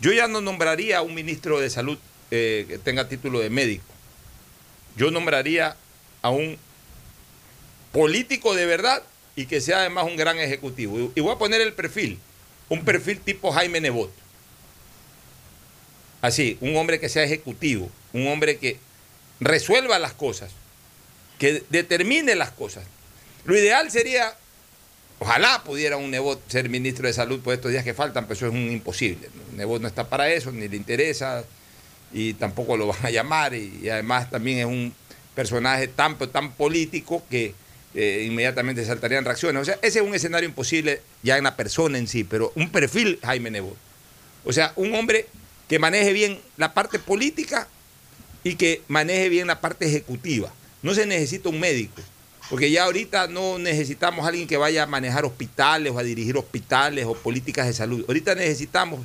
yo 0.00 0.12
ya 0.12 0.28
no 0.28 0.40
nombraría 0.40 0.98
a 0.98 1.02
un 1.02 1.14
ministro 1.14 1.58
de 1.58 1.70
salud 1.70 1.98
eh, 2.30 2.64
que 2.68 2.78
tenga 2.78 3.08
título 3.08 3.40
de 3.40 3.50
médico. 3.50 3.84
Yo 4.96 5.10
nombraría 5.10 5.76
a 6.22 6.30
un 6.30 6.58
político 7.92 8.54
de 8.54 8.66
verdad 8.66 9.02
y 9.36 9.44
que 9.44 9.60
sea 9.60 9.80
además 9.80 10.06
un 10.06 10.16
gran 10.16 10.38
ejecutivo. 10.38 11.12
Y 11.14 11.20
voy 11.20 11.32
a 11.32 11.38
poner 11.38 11.60
el 11.60 11.74
perfil, 11.74 12.18
un 12.70 12.84
perfil 12.84 13.20
tipo 13.20 13.52
Jaime 13.52 13.80
Nebot. 13.80 14.10
Así, 16.22 16.56
un 16.62 16.74
hombre 16.76 16.98
que 16.98 17.10
sea 17.10 17.22
ejecutivo, 17.22 17.90
un 18.14 18.26
hombre 18.26 18.56
que 18.56 18.78
resuelva 19.38 19.98
las 19.98 20.14
cosas, 20.14 20.50
que 21.38 21.62
determine 21.68 22.34
las 22.34 22.50
cosas. 22.50 22.84
Lo 23.44 23.56
ideal 23.56 23.90
sería, 23.90 24.34
ojalá 25.18 25.62
pudiera 25.62 25.98
un 25.98 26.10
Nebot 26.10 26.40
ser 26.50 26.70
ministro 26.70 27.06
de 27.06 27.12
salud 27.12 27.40
por 27.40 27.54
estos 27.54 27.70
días 27.70 27.84
que 27.84 27.94
faltan, 27.94 28.24
pero 28.24 28.34
eso 28.34 28.46
es 28.46 28.52
un 28.52 28.72
imposible. 28.72 29.28
Nebot 29.54 29.82
no 29.82 29.86
está 29.86 30.08
para 30.08 30.30
eso, 30.32 30.50
ni 30.50 30.66
le 30.66 30.76
interesa, 30.76 31.44
y 32.10 32.32
tampoco 32.32 32.78
lo 32.78 32.86
van 32.86 33.04
a 33.04 33.10
llamar, 33.10 33.54
y, 33.54 33.80
y 33.82 33.90
además 33.90 34.30
también 34.30 34.58
es 34.58 34.64
un 34.64 34.94
personaje 35.34 35.86
tan, 35.88 36.16
tan 36.16 36.52
político 36.52 37.22
que 37.28 37.54
eh, 37.98 38.24
inmediatamente 38.26 38.84
saltarían 38.84 39.24
reacciones. 39.24 39.62
O 39.62 39.64
sea, 39.64 39.78
ese 39.80 40.00
es 40.00 40.04
un 40.04 40.14
escenario 40.14 40.46
imposible 40.46 41.00
ya 41.22 41.38
en 41.38 41.44
la 41.44 41.56
persona 41.56 41.96
en 41.96 42.06
sí, 42.06 42.24
pero 42.24 42.52
un 42.54 42.70
perfil 42.70 43.18
Jaime 43.22 43.50
Nebot. 43.50 43.74
O 44.44 44.52
sea, 44.52 44.74
un 44.76 44.94
hombre 44.94 45.26
que 45.66 45.78
maneje 45.78 46.12
bien 46.12 46.38
la 46.58 46.74
parte 46.74 46.98
política 46.98 47.66
y 48.44 48.56
que 48.56 48.82
maneje 48.86 49.30
bien 49.30 49.46
la 49.46 49.62
parte 49.62 49.86
ejecutiva. 49.86 50.52
No 50.82 50.92
se 50.92 51.06
necesita 51.06 51.48
un 51.48 51.58
médico, 51.58 52.02
porque 52.50 52.70
ya 52.70 52.84
ahorita 52.84 53.28
no 53.28 53.58
necesitamos 53.58 54.26
a 54.26 54.28
alguien 54.28 54.46
que 54.46 54.58
vaya 54.58 54.82
a 54.82 54.86
manejar 54.86 55.24
hospitales 55.24 55.90
o 55.90 55.98
a 55.98 56.02
dirigir 56.02 56.36
hospitales 56.36 57.06
o 57.06 57.14
políticas 57.14 57.66
de 57.66 57.72
salud. 57.72 58.04
Ahorita 58.06 58.34
necesitamos, 58.34 59.00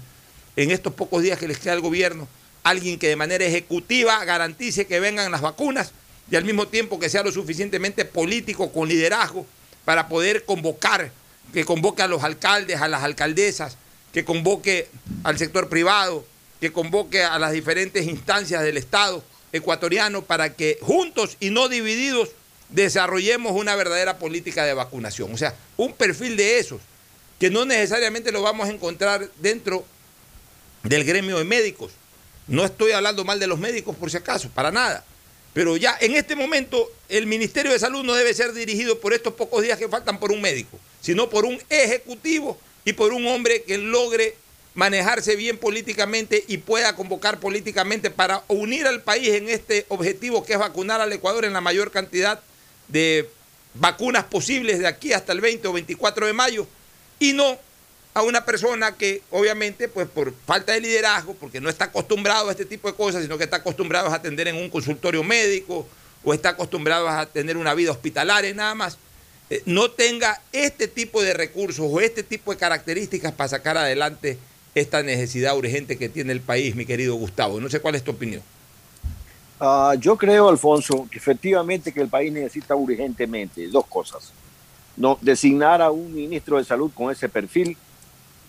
en 0.57 0.69
estos 0.69 0.93
pocos 0.93 1.23
días 1.23 1.39
que 1.39 1.47
les 1.47 1.59
queda 1.59 1.71
al 1.73 1.81
gobierno, 1.81 2.27
alguien 2.61 2.99
que 2.99 3.07
de 3.07 3.15
manera 3.15 3.45
ejecutiva 3.45 4.23
garantice 4.25 4.85
que 4.85 4.99
vengan 4.99 5.31
las 5.31 5.39
vacunas 5.39 5.93
y 6.31 6.37
al 6.37 6.45
mismo 6.45 6.67
tiempo 6.67 6.97
que 6.97 7.09
sea 7.09 7.23
lo 7.23 7.31
suficientemente 7.31 8.05
político 8.05 8.71
con 8.71 8.87
liderazgo 8.87 9.45
para 9.83 10.07
poder 10.07 10.45
convocar, 10.45 11.11
que 11.53 11.65
convoque 11.65 12.01
a 12.01 12.07
los 12.07 12.23
alcaldes, 12.23 12.79
a 12.79 12.87
las 12.87 13.03
alcaldesas, 13.03 13.75
que 14.13 14.23
convoque 14.23 14.87
al 15.23 15.37
sector 15.37 15.67
privado, 15.67 16.25
que 16.61 16.71
convoque 16.71 17.21
a 17.21 17.37
las 17.37 17.51
diferentes 17.51 18.05
instancias 18.05 18.63
del 18.63 18.77
Estado 18.77 19.21
ecuatoriano 19.51 20.21
para 20.21 20.53
que 20.53 20.79
juntos 20.81 21.35
y 21.41 21.49
no 21.49 21.67
divididos 21.67 22.29
desarrollemos 22.69 23.51
una 23.51 23.75
verdadera 23.75 24.17
política 24.17 24.63
de 24.63 24.73
vacunación. 24.73 25.33
O 25.33 25.37
sea, 25.37 25.53
un 25.75 25.91
perfil 25.91 26.37
de 26.37 26.59
esos, 26.59 26.79
que 27.39 27.49
no 27.49 27.65
necesariamente 27.65 28.31
lo 28.31 28.41
vamos 28.41 28.69
a 28.69 28.71
encontrar 28.71 29.29
dentro 29.39 29.83
del 30.83 31.03
gremio 31.03 31.37
de 31.39 31.43
médicos. 31.43 31.91
No 32.47 32.63
estoy 32.63 32.93
hablando 32.93 33.25
mal 33.25 33.39
de 33.39 33.47
los 33.47 33.59
médicos 33.59 33.97
por 33.97 34.09
si 34.09 34.15
acaso, 34.15 34.49
para 34.49 34.71
nada. 34.71 35.03
Pero 35.53 35.75
ya 35.77 35.97
en 35.99 36.15
este 36.15 36.35
momento 36.35 36.89
el 37.09 37.27
Ministerio 37.27 37.71
de 37.71 37.79
Salud 37.79 38.03
no 38.03 38.13
debe 38.13 38.33
ser 38.33 38.53
dirigido 38.53 38.99
por 38.99 39.13
estos 39.13 39.33
pocos 39.33 39.61
días 39.61 39.77
que 39.77 39.89
faltan 39.89 40.19
por 40.19 40.31
un 40.31 40.41
médico, 40.41 40.79
sino 41.01 41.29
por 41.29 41.45
un 41.45 41.61
ejecutivo 41.69 42.57
y 42.85 42.93
por 42.93 43.11
un 43.13 43.27
hombre 43.27 43.63
que 43.63 43.77
logre 43.77 44.35
manejarse 44.73 45.35
bien 45.35 45.57
políticamente 45.57 46.45
y 46.47 46.57
pueda 46.57 46.95
convocar 46.95 47.39
políticamente 47.39 48.09
para 48.09 48.43
unir 48.47 48.87
al 48.87 49.01
país 49.01 49.29
en 49.29 49.49
este 49.49 49.85
objetivo 49.89 50.45
que 50.45 50.53
es 50.53 50.59
vacunar 50.59 51.01
al 51.01 51.11
Ecuador 51.11 51.43
en 51.43 51.53
la 51.53 51.59
mayor 51.59 51.91
cantidad 51.91 52.39
de 52.87 53.29
vacunas 53.73 54.23
posibles 54.25 54.79
de 54.79 54.87
aquí 54.87 55.11
hasta 55.11 55.33
el 55.33 55.41
20 55.41 55.67
o 55.67 55.73
24 55.73 56.25
de 56.25 56.33
mayo 56.33 56.67
y 57.19 57.33
no 57.33 57.59
a 58.13 58.23
una 58.23 58.43
persona 58.43 58.95
que 58.95 59.21
obviamente 59.31 59.87
pues 59.87 60.07
por 60.07 60.33
falta 60.45 60.73
de 60.73 60.81
liderazgo, 60.81 61.33
porque 61.35 61.61
no 61.61 61.69
está 61.69 61.85
acostumbrado 61.85 62.49
a 62.49 62.51
este 62.51 62.65
tipo 62.65 62.87
de 62.89 62.95
cosas, 62.95 63.23
sino 63.23 63.37
que 63.37 63.45
está 63.45 63.57
acostumbrado 63.57 64.09
a 64.09 64.15
atender 64.15 64.47
en 64.47 64.57
un 64.57 64.69
consultorio 64.69 65.23
médico 65.23 65.87
o 66.23 66.33
está 66.33 66.49
acostumbrado 66.49 67.07
a 67.07 67.25
tener 67.25 67.57
una 67.57 67.73
vida 67.73 67.91
hospitalaria 67.91 68.53
nada 68.53 68.75
más, 68.75 68.97
eh, 69.49 69.61
no 69.65 69.91
tenga 69.91 70.41
este 70.51 70.87
tipo 70.87 71.21
de 71.21 71.33
recursos 71.33 71.85
o 71.89 71.99
este 71.99 72.23
tipo 72.23 72.51
de 72.51 72.57
características 72.57 73.31
para 73.33 73.49
sacar 73.49 73.77
adelante 73.77 74.37
esta 74.75 75.03
necesidad 75.03 75.57
urgente 75.57 75.97
que 75.97 76.09
tiene 76.09 76.31
el 76.31 76.41
país, 76.41 76.75
mi 76.75 76.85
querido 76.85 77.15
Gustavo. 77.15 77.59
No 77.59 77.69
sé 77.69 77.79
cuál 77.79 77.95
es 77.95 78.03
tu 78.03 78.11
opinión. 78.11 78.41
Ah, 79.59 79.93
yo 79.99 80.17
creo, 80.17 80.49
Alfonso, 80.49 81.07
que 81.11 81.17
efectivamente 81.17 81.91
que 81.91 82.01
el 82.01 82.07
país 82.07 82.31
necesita 82.31 82.75
urgentemente 82.75 83.67
dos 83.67 83.85
cosas. 83.87 84.31
No, 84.97 85.17
designar 85.21 85.81
a 85.81 85.91
un 85.91 86.13
ministro 86.13 86.57
de 86.57 86.63
salud 86.63 86.91
con 86.93 87.11
ese 87.11 87.29
perfil 87.29 87.77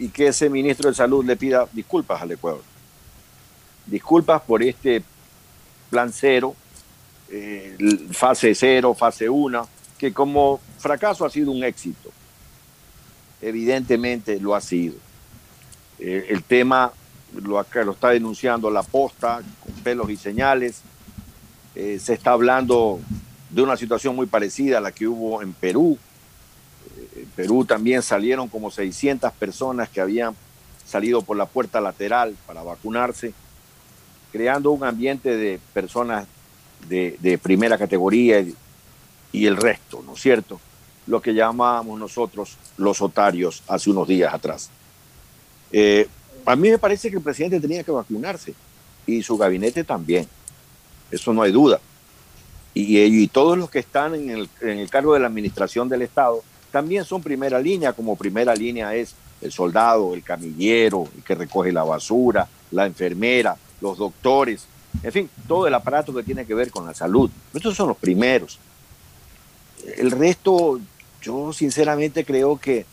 y 0.02 0.08
que 0.08 0.26
ese 0.26 0.50
ministro 0.50 0.88
de 0.88 0.96
salud 0.96 1.24
le 1.24 1.36
pida 1.36 1.68
disculpas 1.72 2.20
al 2.20 2.32
Ecuador. 2.32 2.64
Disculpas 3.86 4.42
por 4.42 4.60
este 4.60 5.00
plan 5.90 6.12
cero, 6.12 6.56
eh, 7.30 7.76
fase 8.10 8.52
cero, 8.56 8.94
fase 8.94 9.28
una, 9.28 9.62
que 9.96 10.12
como 10.12 10.58
fracaso 10.78 11.24
ha 11.24 11.30
sido 11.30 11.52
un 11.52 11.62
éxito. 11.62 12.10
Evidentemente 13.40 14.40
lo 14.40 14.56
ha 14.56 14.60
sido. 14.60 14.96
Eh, 16.00 16.26
el 16.30 16.42
tema 16.42 16.92
lo, 17.40 17.60
está 17.60 18.08
denunciando 18.08 18.72
la 18.72 18.82
posta 18.82 19.40
con 19.60 19.72
pelos 19.84 20.10
y 20.10 20.16
señales. 20.16 20.82
Eh, 21.76 22.00
se 22.02 22.14
está 22.14 22.32
hablando 22.32 22.98
de 23.50 23.62
una 23.62 23.76
situación 23.76 24.16
muy 24.16 24.26
parecida 24.26 24.78
a 24.78 24.80
la 24.80 24.90
que 24.90 25.06
hubo 25.06 25.42
en 25.42 25.52
Perú. 25.52 25.96
Eh, 26.96 27.22
en 27.22 27.26
Perú 27.30 27.64
también 27.64 28.02
salieron 28.02 28.48
como 28.48 28.70
600 28.70 29.32
personas 29.32 29.88
que 29.88 30.00
habían 30.00 30.34
salido 30.86 31.22
por 31.22 31.36
la 31.36 31.46
puerta 31.46 31.80
lateral 31.80 32.36
para 32.46 32.62
vacunarse, 32.62 33.32
creando 34.30 34.70
un 34.70 34.84
ambiente 34.84 35.36
de 35.36 35.58
personas 35.72 36.26
de, 36.88 37.38
primera 37.42 37.78
categoría 37.78 38.40
y, 39.32 39.46
el 39.46 39.56
resto, 39.56 40.02
¿no 40.04 40.14
es 40.14 40.20
cierto? 40.20 40.60
Lo 41.06 41.22
que 41.22 41.32
llamábamos 41.32 41.98
nosotros 41.98 42.58
los 42.76 43.00
otarios 43.00 43.62
hace 43.66 43.90
unos 43.90 44.06
días 44.06 44.32
atrás. 44.34 44.70
Eh, 45.70 46.06
a 46.44 46.54
mí 46.56 46.70
me 46.70 46.78
parece 46.78 47.10
que 47.10 47.16
el 47.16 47.22
presidente 47.22 47.60
tenía 47.60 47.82
que 47.82 47.90
vacunarse 47.90 48.54
y 49.06 49.22
su 49.22 49.36
gabinete 49.36 49.84
también. 49.84 50.28
Eso 51.10 51.32
no 51.32 51.42
hay 51.42 51.52
duda. 51.52 51.80
Y, 52.74 52.98
y 52.98 53.28
todos 53.28 53.56
los 53.58 53.70
que 53.70 53.78
están 53.78 54.14
en 54.14 54.48
el, 54.60 54.90
cargo 54.90 55.14
de 55.14 55.20
la 55.20 55.26
administración 55.26 55.88
del 55.88 56.02
Estado 56.02 56.42
también 56.72 57.04
son 57.04 57.22
primera 57.22 57.60
línea, 57.60 57.92
como 57.92 58.16
primera 58.16 58.54
línea 58.54 58.94
es 58.94 59.14
el 59.42 59.52
soldado, 59.52 60.14
el 60.14 60.22
camillero, 60.22 61.06
el 61.14 61.22
que 61.22 61.34
recoge 61.34 61.70
la 61.70 61.84
basura, 61.84 62.48
la 62.70 62.86
enfermera, 62.86 63.56
los 63.80 63.98
doctores, 63.98 64.66
en 65.02 65.12
fin, 65.12 65.30
todo 65.46 65.66
el 65.66 65.74
aparato 65.74 66.14
que 66.14 66.22
tiene 66.22 66.46
que 66.46 66.54
ver 66.54 66.70
con 66.70 66.86
la 66.86 66.94
salud. 66.94 67.30
Estos 67.52 67.76
son 67.76 67.88
los 67.88 67.96
primeros. 67.96 68.58
El 69.96 70.10
resto, 70.10 70.80
yo 71.20 71.52
sinceramente 71.52 72.24
creo 72.24 72.58
que, 72.58 72.86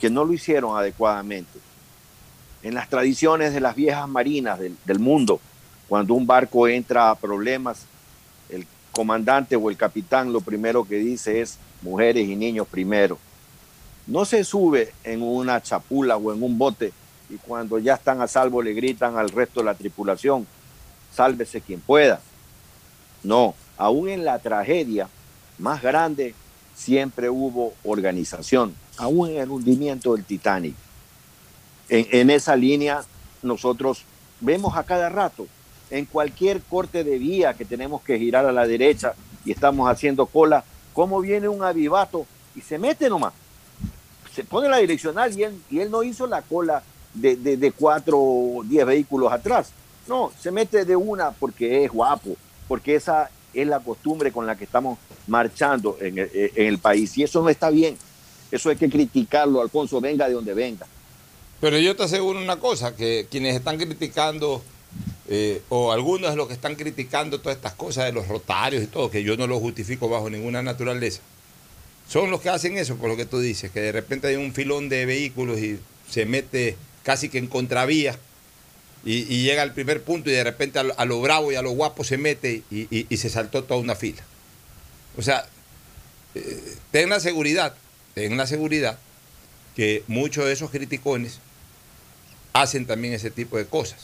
que 0.00 0.08
no 0.08 0.24
lo 0.24 0.32
hicieron 0.32 0.76
adecuadamente 0.76 1.58
en 2.62 2.74
las 2.74 2.88
tradiciones 2.88 3.52
de 3.52 3.60
las 3.60 3.76
viejas 3.76 4.08
marinas 4.08 4.58
del, 4.58 4.76
del, 4.84 4.98
mundo, 4.98 5.40
cuando 5.88 6.14
un 6.14 6.26
barco 6.26 6.66
entra 6.66 7.10
a 7.10 7.14
problemas, 7.14 7.86
el 8.48 8.66
comandante 8.92 9.56
o 9.56 9.70
el 9.70 9.76
capitán 9.76 10.32
lo 10.32 10.40
primero 10.40 10.84
que 10.84 10.96
dice 10.96 11.40
es 11.40 11.58
mujeres 11.82 12.28
y 12.28 12.36
niños 12.36 12.66
primero. 12.66 13.18
No 14.06 14.24
se 14.24 14.44
sube 14.44 14.92
en 15.04 15.22
una 15.22 15.62
chapula 15.62 16.16
o 16.16 16.32
en 16.32 16.42
un 16.42 16.58
bote 16.58 16.92
y 17.28 17.36
cuando 17.36 17.78
ya 17.78 17.94
están 17.94 18.20
a 18.22 18.28
salvo 18.28 18.62
le 18.62 18.72
gritan 18.72 19.16
al 19.16 19.28
resto 19.28 19.60
de 19.60 19.66
la 19.66 19.74
tripulación, 19.74 20.46
sálvese 21.14 21.60
quien 21.60 21.80
pueda. 21.80 22.20
No, 23.22 23.54
aún 23.76 24.08
en 24.08 24.24
la 24.24 24.38
tragedia 24.38 25.08
más 25.58 25.82
grande 25.82 26.34
siempre 26.74 27.28
hubo 27.28 27.74
organización, 27.84 28.74
aún 28.96 29.30
en 29.30 29.38
el 29.38 29.50
hundimiento 29.50 30.14
del 30.14 30.24
Titanic 30.24 30.74
en, 31.88 32.06
en, 32.10 32.30
esa 32.30 32.54
línea 32.56 33.02
nosotros 33.42 34.04
vemos 34.40 34.76
a 34.76 34.84
cada 34.84 35.08
rato, 35.08 35.46
en 35.90 36.04
cualquier 36.04 36.60
corte 36.60 37.02
de 37.02 37.18
vía 37.18 37.54
que 37.54 37.64
tenemos 37.64 38.02
que 38.02 38.18
girar 38.18 38.44
a 38.44 38.52
la 38.52 38.66
derecha 38.66 39.14
y 39.44 39.52
estamos 39.52 39.90
haciendo 39.90 40.26
cola, 40.26 40.64
cómo 40.92 41.20
viene 41.20 41.48
un 41.48 41.62
avivato 41.62 42.26
y 42.54 42.60
se 42.60 42.78
mete 42.78 43.08
nomás. 43.08 43.32
Se 44.34 44.44
pone 44.44 44.68
la 44.68 44.78
direccional 44.78 45.36
y 45.36 45.42
él, 45.42 45.60
y 45.70 45.80
él 45.80 45.90
no 45.90 46.02
hizo 46.02 46.26
la 46.26 46.42
cola 46.42 46.82
de, 47.14 47.36
de, 47.36 47.72
cuatro 47.72 48.18
o 48.18 48.62
diez 48.64 48.86
vehículos 48.86 49.32
atrás. 49.32 49.70
No, 50.06 50.32
se 50.38 50.50
mete 50.50 50.84
de 50.84 50.96
una 50.96 51.32
porque 51.32 51.84
es 51.84 51.90
guapo, 51.90 52.36
porque 52.66 52.94
esa 52.94 53.30
es 53.52 53.66
la 53.66 53.80
costumbre 53.80 54.30
con 54.30 54.46
la 54.46 54.56
que 54.56 54.64
estamos 54.64 54.98
marchando 55.26 55.96
en 56.00 56.18
el, 56.18 56.30
en 56.32 56.66
el 56.66 56.78
país. 56.78 57.16
Y 57.18 57.24
eso 57.24 57.42
no 57.42 57.48
está 57.48 57.70
bien. 57.70 57.96
Eso 58.50 58.70
hay 58.70 58.76
que 58.76 58.88
criticarlo, 58.88 59.60
Alfonso, 59.60 60.00
venga 60.00 60.26
de 60.26 60.34
donde 60.34 60.54
venga. 60.54 60.86
Pero 61.60 61.78
yo 61.78 61.96
te 61.96 62.04
aseguro 62.04 62.40
una 62.40 62.56
cosa, 62.56 62.94
que 62.94 63.26
quienes 63.30 63.56
están 63.56 63.76
criticando, 63.76 64.62
eh, 65.28 65.62
o 65.68 65.92
algunos 65.92 66.30
de 66.30 66.36
los 66.36 66.48
que 66.48 66.54
están 66.54 66.74
criticando 66.74 67.40
todas 67.40 67.56
estas 67.56 67.74
cosas 67.74 68.06
de 68.06 68.12
los 68.12 68.28
rotarios 68.28 68.82
y 68.82 68.86
todo, 68.86 69.10
que 69.10 69.22
yo 69.22 69.36
no 69.36 69.46
lo 69.46 69.60
justifico 69.60 70.08
bajo 70.08 70.30
ninguna 70.30 70.62
naturaleza, 70.62 71.20
son 72.08 72.30
los 72.30 72.40
que 72.40 72.48
hacen 72.48 72.78
eso, 72.78 72.96
por 72.96 73.08
lo 73.08 73.16
que 73.16 73.26
tú 73.26 73.38
dices, 73.38 73.70
que 73.70 73.80
de 73.80 73.92
repente 73.92 74.28
hay 74.28 74.36
un 74.36 74.54
filón 74.54 74.88
de 74.88 75.04
vehículos 75.04 75.58
y 75.58 75.78
se 76.08 76.24
mete 76.24 76.76
casi 77.02 77.28
que 77.28 77.38
en 77.38 77.46
contravía 77.46 78.18
y, 79.04 79.42
llega 79.42 79.62
al 79.62 79.74
primer 79.74 80.02
punto 80.02 80.28
y 80.28 80.32
de 80.32 80.44
repente 80.44 80.78
a 80.78 80.82
a 80.96 81.04
lo, 81.04 81.20
bravo 81.20 81.52
y 81.52 81.54
a 81.54 81.62
lo 81.62 81.70
guapo 81.70 82.04
se 82.04 82.18
mete 82.18 82.62
y 82.70 83.16
se 83.16 83.28
saltó 83.28 83.64
toda 83.64 83.80
una 83.80 83.94
fila. 83.94 84.22
O 85.16 85.22
sea, 85.22 85.46
eh, 86.34 86.76
ten 86.90 87.08
la 87.08 87.20
seguridad, 87.20 87.74
ten 88.14 88.36
la 88.36 88.46
seguridad 88.46 88.98
que 89.74 90.04
muchos 90.06 90.44
de 90.44 90.52
esos 90.52 90.70
criticones 90.70 91.40
hacen 92.52 92.86
también 92.86 93.14
ese 93.14 93.30
tipo 93.30 93.56
de 93.56 93.66
cosas. 93.66 94.00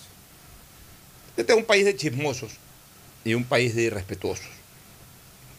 Este 1.36 1.52
es 1.52 1.58
un 1.58 1.64
país 1.64 1.84
de 1.84 1.96
chismosos 1.96 2.52
y 3.24 3.34
un 3.34 3.44
país 3.44 3.74
de 3.74 3.82
irrespetuosos. 3.82 4.46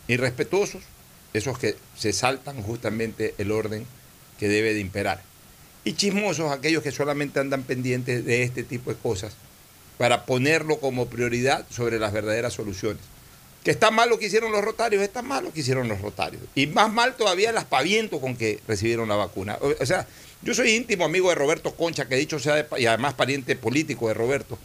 Irrespetuosos, 0.08 0.84
esos 1.34 1.60
que 1.60 1.76
se 1.98 2.14
saltan 2.14 2.62
justamente 2.62 3.36
el 3.38 3.52
orden 3.52 3.86
que 4.40 4.48
debe 4.48 4.74
de 4.74 4.80
imperar. 4.80 5.22
Y 5.84 5.94
chismosos, 5.94 6.52
aquellos 6.52 6.82
que 6.82 6.92
solamente 6.92 7.40
andan 7.40 7.64
pendientes 7.64 8.26
de 8.26 8.44
este 8.44 8.64
tipo 8.64 8.90
de 8.90 8.98
cosas 8.98 9.36
para 9.98 10.26
ponerlo 10.26 10.80
como 10.80 11.08
prioridad 11.08 11.66
sobre 11.70 12.00
las 12.00 12.14
verdaderas 12.14 12.54
soluciones. 12.54 13.04
Que 13.64 13.72
está 13.72 13.92
mal 13.92 14.10
lo 14.10 14.20
que 14.20 14.28
hicieron 14.28 14.52
los 14.52 14.64
rotarios, 14.64 15.02
está 15.02 15.22
mal 15.22 15.44
lo 15.44 15.52
que 15.52 15.62
hicieron 15.62 15.88
los 15.88 16.00
rotarios. 16.00 16.44
Y 16.54 16.68
más 16.68 16.92
mal 16.92 17.16
todavía 17.16 17.50
el 17.50 17.58
aspaviento 17.58 18.22
con 18.22 18.36
que 18.36 18.60
recibieron 18.68 19.10
la 19.10 19.16
vacuna. 19.16 19.58
O 19.62 19.86
sea, 19.86 20.08
yo 20.42 20.54
soy 20.54 20.72
íntimo 20.72 21.06
amigo 21.06 21.30
de 21.30 21.36
Roberto 21.36 21.76
Concha, 21.76 22.08
que 22.08 22.16
dicho 22.16 22.40
sea 22.40 22.68
y 22.78 22.86
además 22.86 23.16
pariente 23.16 23.56
político 23.56 24.08
de 24.08 24.14
Roberto, 24.14 24.60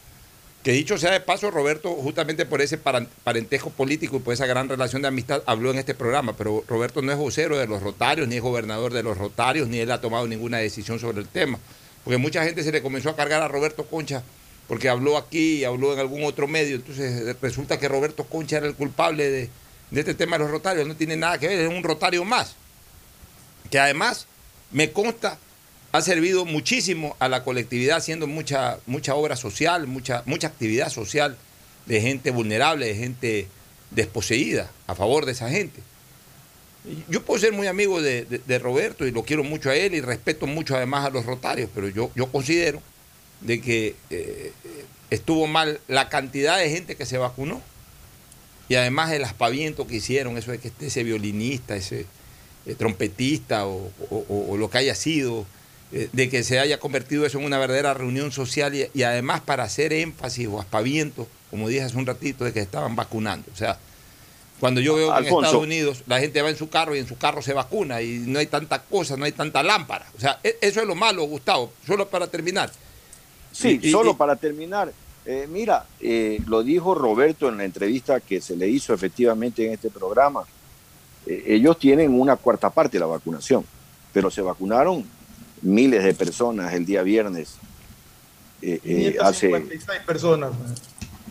que 0.62 0.72
dicho 0.72 0.98
sea 0.98 1.12
de 1.12 1.20
paso, 1.20 1.50
Roberto, 1.50 1.90
justamente 1.94 2.44
por 2.44 2.60
ese 2.60 2.78
parentesco 2.78 3.70
político 3.70 4.16
y 4.16 4.20
por 4.20 4.34
esa 4.34 4.46
gran 4.46 4.68
relación 4.68 5.00
de 5.02 5.08
amistad, 5.08 5.42
habló 5.46 5.70
en 5.70 5.78
este 5.78 5.94
programa, 5.94 6.36
pero 6.36 6.64
Roberto 6.68 7.00
no 7.00 7.12
es 7.12 7.18
vocero 7.18 7.56
de 7.56 7.66
los 7.66 7.82
Rotarios, 7.82 8.28
ni 8.28 8.36
es 8.36 8.42
gobernador 8.42 8.92
de 8.92 9.02
los 9.02 9.16
Rotarios, 9.16 9.68
ni 9.68 9.78
él 9.78 9.90
ha 9.90 10.00
tomado 10.00 10.26
ninguna 10.26 10.58
decisión 10.58 10.98
sobre 10.98 11.20
el 11.20 11.28
tema. 11.28 11.58
Porque 12.04 12.18
mucha 12.18 12.44
gente 12.44 12.62
se 12.62 12.72
le 12.72 12.82
comenzó 12.82 13.10
a 13.10 13.16
cargar 13.16 13.42
a 13.42 13.48
Roberto 13.48 13.84
Concha 13.84 14.22
porque 14.70 14.88
habló 14.88 15.16
aquí 15.16 15.64
habló 15.64 15.92
en 15.92 15.98
algún 15.98 16.22
otro 16.22 16.46
medio, 16.46 16.76
entonces 16.76 17.36
resulta 17.42 17.80
que 17.80 17.88
Roberto 17.88 18.22
Concha 18.22 18.58
era 18.58 18.68
el 18.68 18.76
culpable 18.76 19.28
de, 19.28 19.50
de 19.90 20.00
este 20.00 20.14
tema 20.14 20.38
de 20.38 20.44
los 20.44 20.52
Rotarios, 20.52 20.86
no 20.86 20.94
tiene 20.94 21.16
nada 21.16 21.38
que 21.38 21.48
ver, 21.48 21.58
es 21.58 21.68
un 21.68 21.82
Rotario 21.82 22.24
más, 22.24 22.54
que 23.68 23.80
además 23.80 24.28
me 24.70 24.92
consta 24.92 25.40
ha 25.92 26.00
servido 26.02 26.44
muchísimo 26.44 27.16
a 27.18 27.28
la 27.28 27.42
colectividad 27.42 27.96
haciendo 27.96 28.26
mucha, 28.26 28.78
mucha 28.86 29.14
obra 29.14 29.36
social, 29.36 29.86
mucha, 29.86 30.22
mucha 30.26 30.46
actividad 30.46 30.88
social 30.90 31.36
de 31.86 32.00
gente 32.00 32.30
vulnerable, 32.30 32.86
de 32.86 32.94
gente 32.94 33.48
desposeída, 33.90 34.70
a 34.86 34.94
favor 34.94 35.26
de 35.26 35.32
esa 35.32 35.50
gente. 35.50 35.80
Yo 37.08 37.22
puedo 37.22 37.38
ser 37.40 37.52
muy 37.52 37.66
amigo 37.66 38.00
de, 38.00 38.58
Roberto 38.58 39.06
y 39.06 39.10
lo 39.10 39.24
quiero 39.24 39.44
mucho 39.44 39.70
a 39.70 39.76
él 39.76 39.94
y 39.94 40.00
respeto 40.00 40.46
mucho 40.46 40.76
además 40.76 41.04
a 41.06 41.10
los 41.10 41.26
rotarios, 41.26 41.68
pero 41.74 41.88
yo, 41.88 42.10
yo 42.14 42.30
considero 42.30 42.80
de 43.40 43.60
que 43.60 43.96
eh, 44.10 44.52
estuvo 45.10 45.46
mal 45.46 45.80
la 45.88 46.08
cantidad 46.08 46.58
de 46.58 46.70
gente 46.70 46.96
que 46.96 47.04
se 47.04 47.18
vacunó 47.18 47.60
y 48.68 48.76
además 48.76 49.10
el 49.10 49.24
aspaviento 49.24 49.86
que 49.86 49.96
hicieron, 49.96 50.38
eso 50.38 50.52
de 50.52 50.58
que 50.58 50.68
esté 50.68 50.86
ese 50.86 51.02
violinista, 51.02 51.74
ese 51.74 52.06
eh, 52.66 52.74
trompetista 52.76 53.66
o, 53.66 53.90
lo 54.56 54.70
que 54.70 54.78
haya 54.78 54.94
sido, 54.94 55.44
de 55.90 56.28
que 56.30 56.44
se 56.44 56.58
haya 56.60 56.78
convertido 56.78 57.26
eso 57.26 57.38
en 57.38 57.44
una 57.44 57.58
verdadera 57.58 57.94
reunión 57.94 58.30
social 58.32 58.74
y, 58.74 58.88
y, 58.94 59.02
además 59.02 59.40
para 59.40 59.64
hacer 59.64 59.92
énfasis 59.92 60.46
o 60.48 60.60
aspaviento, 60.60 61.26
como 61.50 61.68
dije 61.68 61.82
hace 61.82 61.96
un 61.96 62.06
ratito, 62.06 62.44
de 62.44 62.52
que 62.52 62.60
estaban 62.60 62.94
vacunando. 62.94 63.48
O 63.52 63.56
sea, 63.56 63.78
Cuando 64.60 64.80
yo 64.80 64.94
veo 64.94 65.12
que 65.12 65.18
en. 65.20 65.24
Estados 65.34 65.54
Unidos 65.54 66.02
la 66.06 66.20
gente 66.20 66.42
va 66.42 66.50
en 66.50 66.56
su 66.56 66.68
carro 66.68 66.94
y 66.94 66.98
en 67.00 67.08
su 67.08 67.16
carro 67.16 67.42
se 67.42 67.52
vacuna 67.54 68.02
y 68.02 68.18
no 68.26 68.38
hay 68.38 68.46
tanta 68.46 68.82
cosa, 68.82 69.16
no 69.16 69.24
hay 69.24 69.32
tanta 69.32 69.62
lámpara. 69.62 70.06
O 70.16 70.20
sea, 70.20 70.38
e- 70.44 70.58
eso 70.60 70.80
es 70.80 70.86
lo 70.86 70.94
malo, 70.94 71.24
Gustavo. 71.24 71.72
Solo 71.86 72.08
para 72.08 72.26
terminar. 72.28 72.70
Sí, 73.52 73.80
y- 73.82 73.90
solo 73.90 74.12
y- 74.12 74.14
para 74.14 74.36
terminar. 74.36 74.92
eh, 75.26 75.46
mira, 75.50 75.86
eh, 76.00 76.40
lo 76.46 76.62
dijo 76.62 76.94
Roberto 76.94 77.48
en 77.48 77.58
la 77.58 77.64
entrevista 77.64 78.20
que 78.20 78.40
se 78.40 78.54
le 78.56 78.68
hizo 78.68 78.94
efectivamente 78.94 79.66
en 79.66 79.72
este 79.72 79.90
programa. 79.90 80.44
Eh, 81.26 81.44
ellos 81.48 81.78
tienen 81.78 82.12
una 82.18 82.36
cuarta 82.36 82.70
parte 82.70 82.96
de 82.96 83.00
la 83.00 83.06
vacunación, 83.06 83.64
pero 84.12 84.30
se 84.30 84.40
vacunaron 84.40 85.04
miles 85.62 86.04
de 86.04 86.14
personas 86.14 86.72
el 86.74 86.84
día 86.86 87.02
viernes. 87.02 87.56
Eh, 88.62 88.80
eh, 88.84 89.16
hace 89.20 89.46
556 89.48 90.00
personas. 90.06 90.50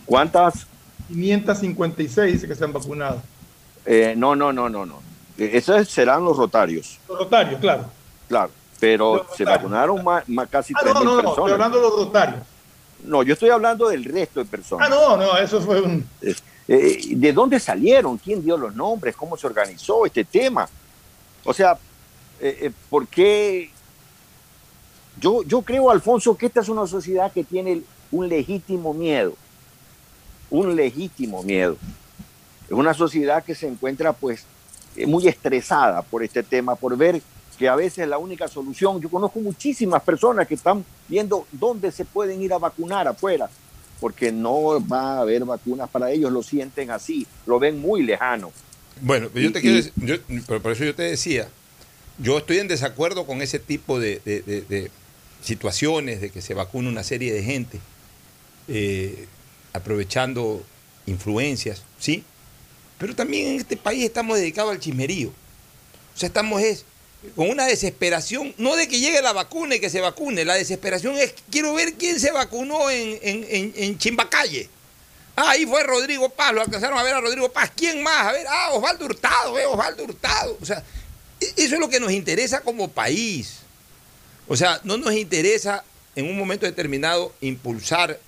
¿Cuántas? 0.06 0.66
556 1.08 2.34
dice 2.34 2.48
que 2.48 2.56
se 2.56 2.64
han 2.64 2.74
vacunado. 2.74 3.22
Eh, 3.86 4.14
no, 4.18 4.36
no, 4.36 4.52
no, 4.54 4.70
no, 4.70 4.86
no. 4.86 5.02
Eh, 5.38 5.52
Esos 5.54 5.88
serán 5.90 6.24
los 6.24 6.38
rotarios, 6.38 7.00
Los 7.08 7.20
rotarios, 7.20 7.60
claro. 7.60 7.86
claro. 8.28 8.52
Pero 8.80 9.26
se 9.36 9.44
vacunaron 9.44 10.02
más, 10.04 10.28
más 10.30 10.48
casi 10.50 10.74
Ah, 10.76 10.80
3.000 10.82 10.94
no, 10.94 10.94
no, 10.94 11.04
no, 11.04 11.16
personas. 11.18 11.38
estoy 11.38 11.52
hablando 11.52 11.78
de 11.78 11.84
los 11.84 11.96
rotarios. 12.00 12.40
No, 13.04 13.24
yo 13.24 13.34
estoy 13.34 13.50
hablando 13.50 13.90
del 13.90 14.06
resto 14.06 14.40
de 14.40 14.46
personas. 14.46 14.88
Ah, 14.88 14.90
no, 14.90 15.18
no, 15.18 15.38
eso 15.38 15.60
fue 15.62 15.82
un... 15.82 16.08
Eh, 16.22 16.34
eh, 16.68 17.02
¿De 17.16 17.34
dónde 17.34 17.60
salieron? 17.60 18.18
¿Quién 18.18 18.44
dio 18.44 18.56
los 18.58 18.74
nombres? 18.76 19.16
¿Cómo 19.16 19.36
se 19.36 19.48
organizó 19.48 20.06
este 20.06 20.24
tema? 20.24 20.70
O 21.44 21.54
sea, 21.54 21.74
eh, 22.40 22.58
eh, 22.62 22.72
¿por 22.90 23.08
qué? 23.08 23.72
Yo, 25.20 25.44
yo 25.44 25.62
creo, 25.62 25.90
Alfonso, 25.90 26.38
que 26.38 26.46
esta 26.46 26.62
es 26.62 26.70
una 26.70 26.88
sociedad 26.88 27.32
que 27.32 27.44
tiene 27.44 27.82
un 28.12 28.30
legítimo 28.30 28.94
miedo. 28.94 29.36
Un 30.50 30.76
legítimo 30.76 31.44
miedo. 31.44 31.78
Es 32.66 32.72
una 32.72 32.94
sociedad 32.94 33.44
que 33.44 33.56
se 33.56 33.68
encuentra, 33.68 34.14
pues, 34.14 34.44
eh, 34.96 35.06
muy 35.06 35.28
estresada 35.28 36.02
por 36.02 36.24
este 36.24 36.44
tema, 36.44 36.76
por 36.76 36.96
ver 36.98 37.22
que 37.58 37.68
a 37.68 37.76
veces 37.76 38.08
la 38.08 38.18
única 38.18 38.48
solución, 38.48 39.02
yo 39.02 39.10
conozco 39.10 39.40
muchísimas 39.40 40.02
personas 40.04 40.48
que 40.48 40.56
están 40.56 40.86
viendo 41.08 41.46
dónde 41.52 41.92
se 41.92 42.06
pueden 42.06 42.42
ir 42.42 42.54
a 42.54 42.58
vacunar 42.58 43.08
afuera, 43.08 43.50
porque 44.00 44.32
no 44.32 44.80
va 44.88 45.18
a 45.18 45.22
haber 45.22 45.44
vacunas 45.44 45.90
para 45.90 46.10
ellos, 46.12 46.32
lo 46.32 46.42
sienten 46.42 46.90
así, 46.90 47.28
lo 47.46 47.60
ven 47.60 47.80
muy 47.82 48.04
lejano. 48.04 48.52
Bueno, 49.02 49.28
yo 49.34 49.52
te 49.52 49.60
Y- 49.60 49.62
quiero 49.62 49.76
decir- 49.78 49.94
yo- 49.98 50.16
pero 50.48 50.62
por 50.62 50.72
eso 50.72 50.86
yo 50.86 50.96
te 50.96 51.04
decía, 51.04 51.50
yo 52.18 52.38
estoy 52.38 52.60
en 52.60 52.68
desacuerdo 52.70 53.26
con 53.26 53.42
ese 53.42 53.60
tipo 53.60 54.00
de, 54.00 54.22
de- 54.24 54.42
de- 54.42 54.62
de 54.62 54.92
situaciones 55.44 56.22
de 56.22 56.30
que 56.30 56.42
se 56.42 56.54
vacuna 56.54 56.90
una 56.90 57.04
serie 57.04 57.34
de 57.34 57.44
gente, 57.44 57.80
eh, 58.68 59.28
aprovechando 59.74 60.64
influencias, 61.06 61.84
¿sí? 62.00 62.24
Pero 62.98 63.16
también 63.16 63.48
en 63.48 63.56
este 63.56 63.78
país 63.78 64.04
estamos 64.04 64.38
dedicados 64.38 64.72
al 64.72 64.80
chismerío. 64.80 65.30
O 65.30 66.18
sea, 66.20 66.28
estamos 66.28 66.62
es, 66.62 66.86
con 67.36 67.50
una 67.50 67.66
desesperación, 67.66 68.54
no 68.58 68.76
de 68.76 68.88
que 68.88 69.00
llegue 69.00 69.22
la 69.22 69.34
vacuna 69.34 69.76
y 69.76 69.80
que 69.80 69.90
se 69.90 70.02
vacune, 70.02 70.46
la 70.46 70.56
desesperación 70.56 71.16
es, 71.18 71.34
quiero 71.50 71.74
ver 71.74 71.94
quién 71.94 72.20
se 72.20 72.32
vacunó 72.32 72.90
en, 72.90 73.18
en, 73.22 73.46
en, 73.50 73.74
en 73.76 73.98
Chimbacalle. 73.98 74.70
Ah, 75.36 75.52
ahí 75.52 75.66
fue 75.66 75.82
Rodrigo 75.84 76.28
Paz, 76.30 76.54
lo 76.54 76.62
alcanzaron 76.62 77.00
a 77.00 77.04
ver 77.04 77.14
a 77.14 77.22
Rodrigo 77.22 77.50
Paz. 77.50 77.72
¿Quién 77.74 78.04
más? 78.04 78.28
A 78.28 78.32
ver, 78.34 78.46
ah, 78.50 78.72
Osvaldo 78.74 79.06
Hurtado, 79.06 79.58
eh, 79.58 79.66
Osvaldo 79.66 80.04
Hurtado. 80.04 80.58
O 80.62 80.66
sea, 80.66 80.84
e- 81.40 81.54
eso 81.56 81.76
es 81.76 81.80
lo 81.80 81.88
que 81.88 82.02
nos 82.02 82.12
interesa 82.12 82.60
como 82.60 82.90
país. 82.90 83.59
O 84.50 84.58
sea, 84.58 84.82
no 84.84 84.98
nos 84.98 85.14
interesa 85.14 85.84
en 86.16 86.26
un 86.30 86.38
momento 86.38 86.66
determinado 86.66 87.34
impulsar, 87.40 88.20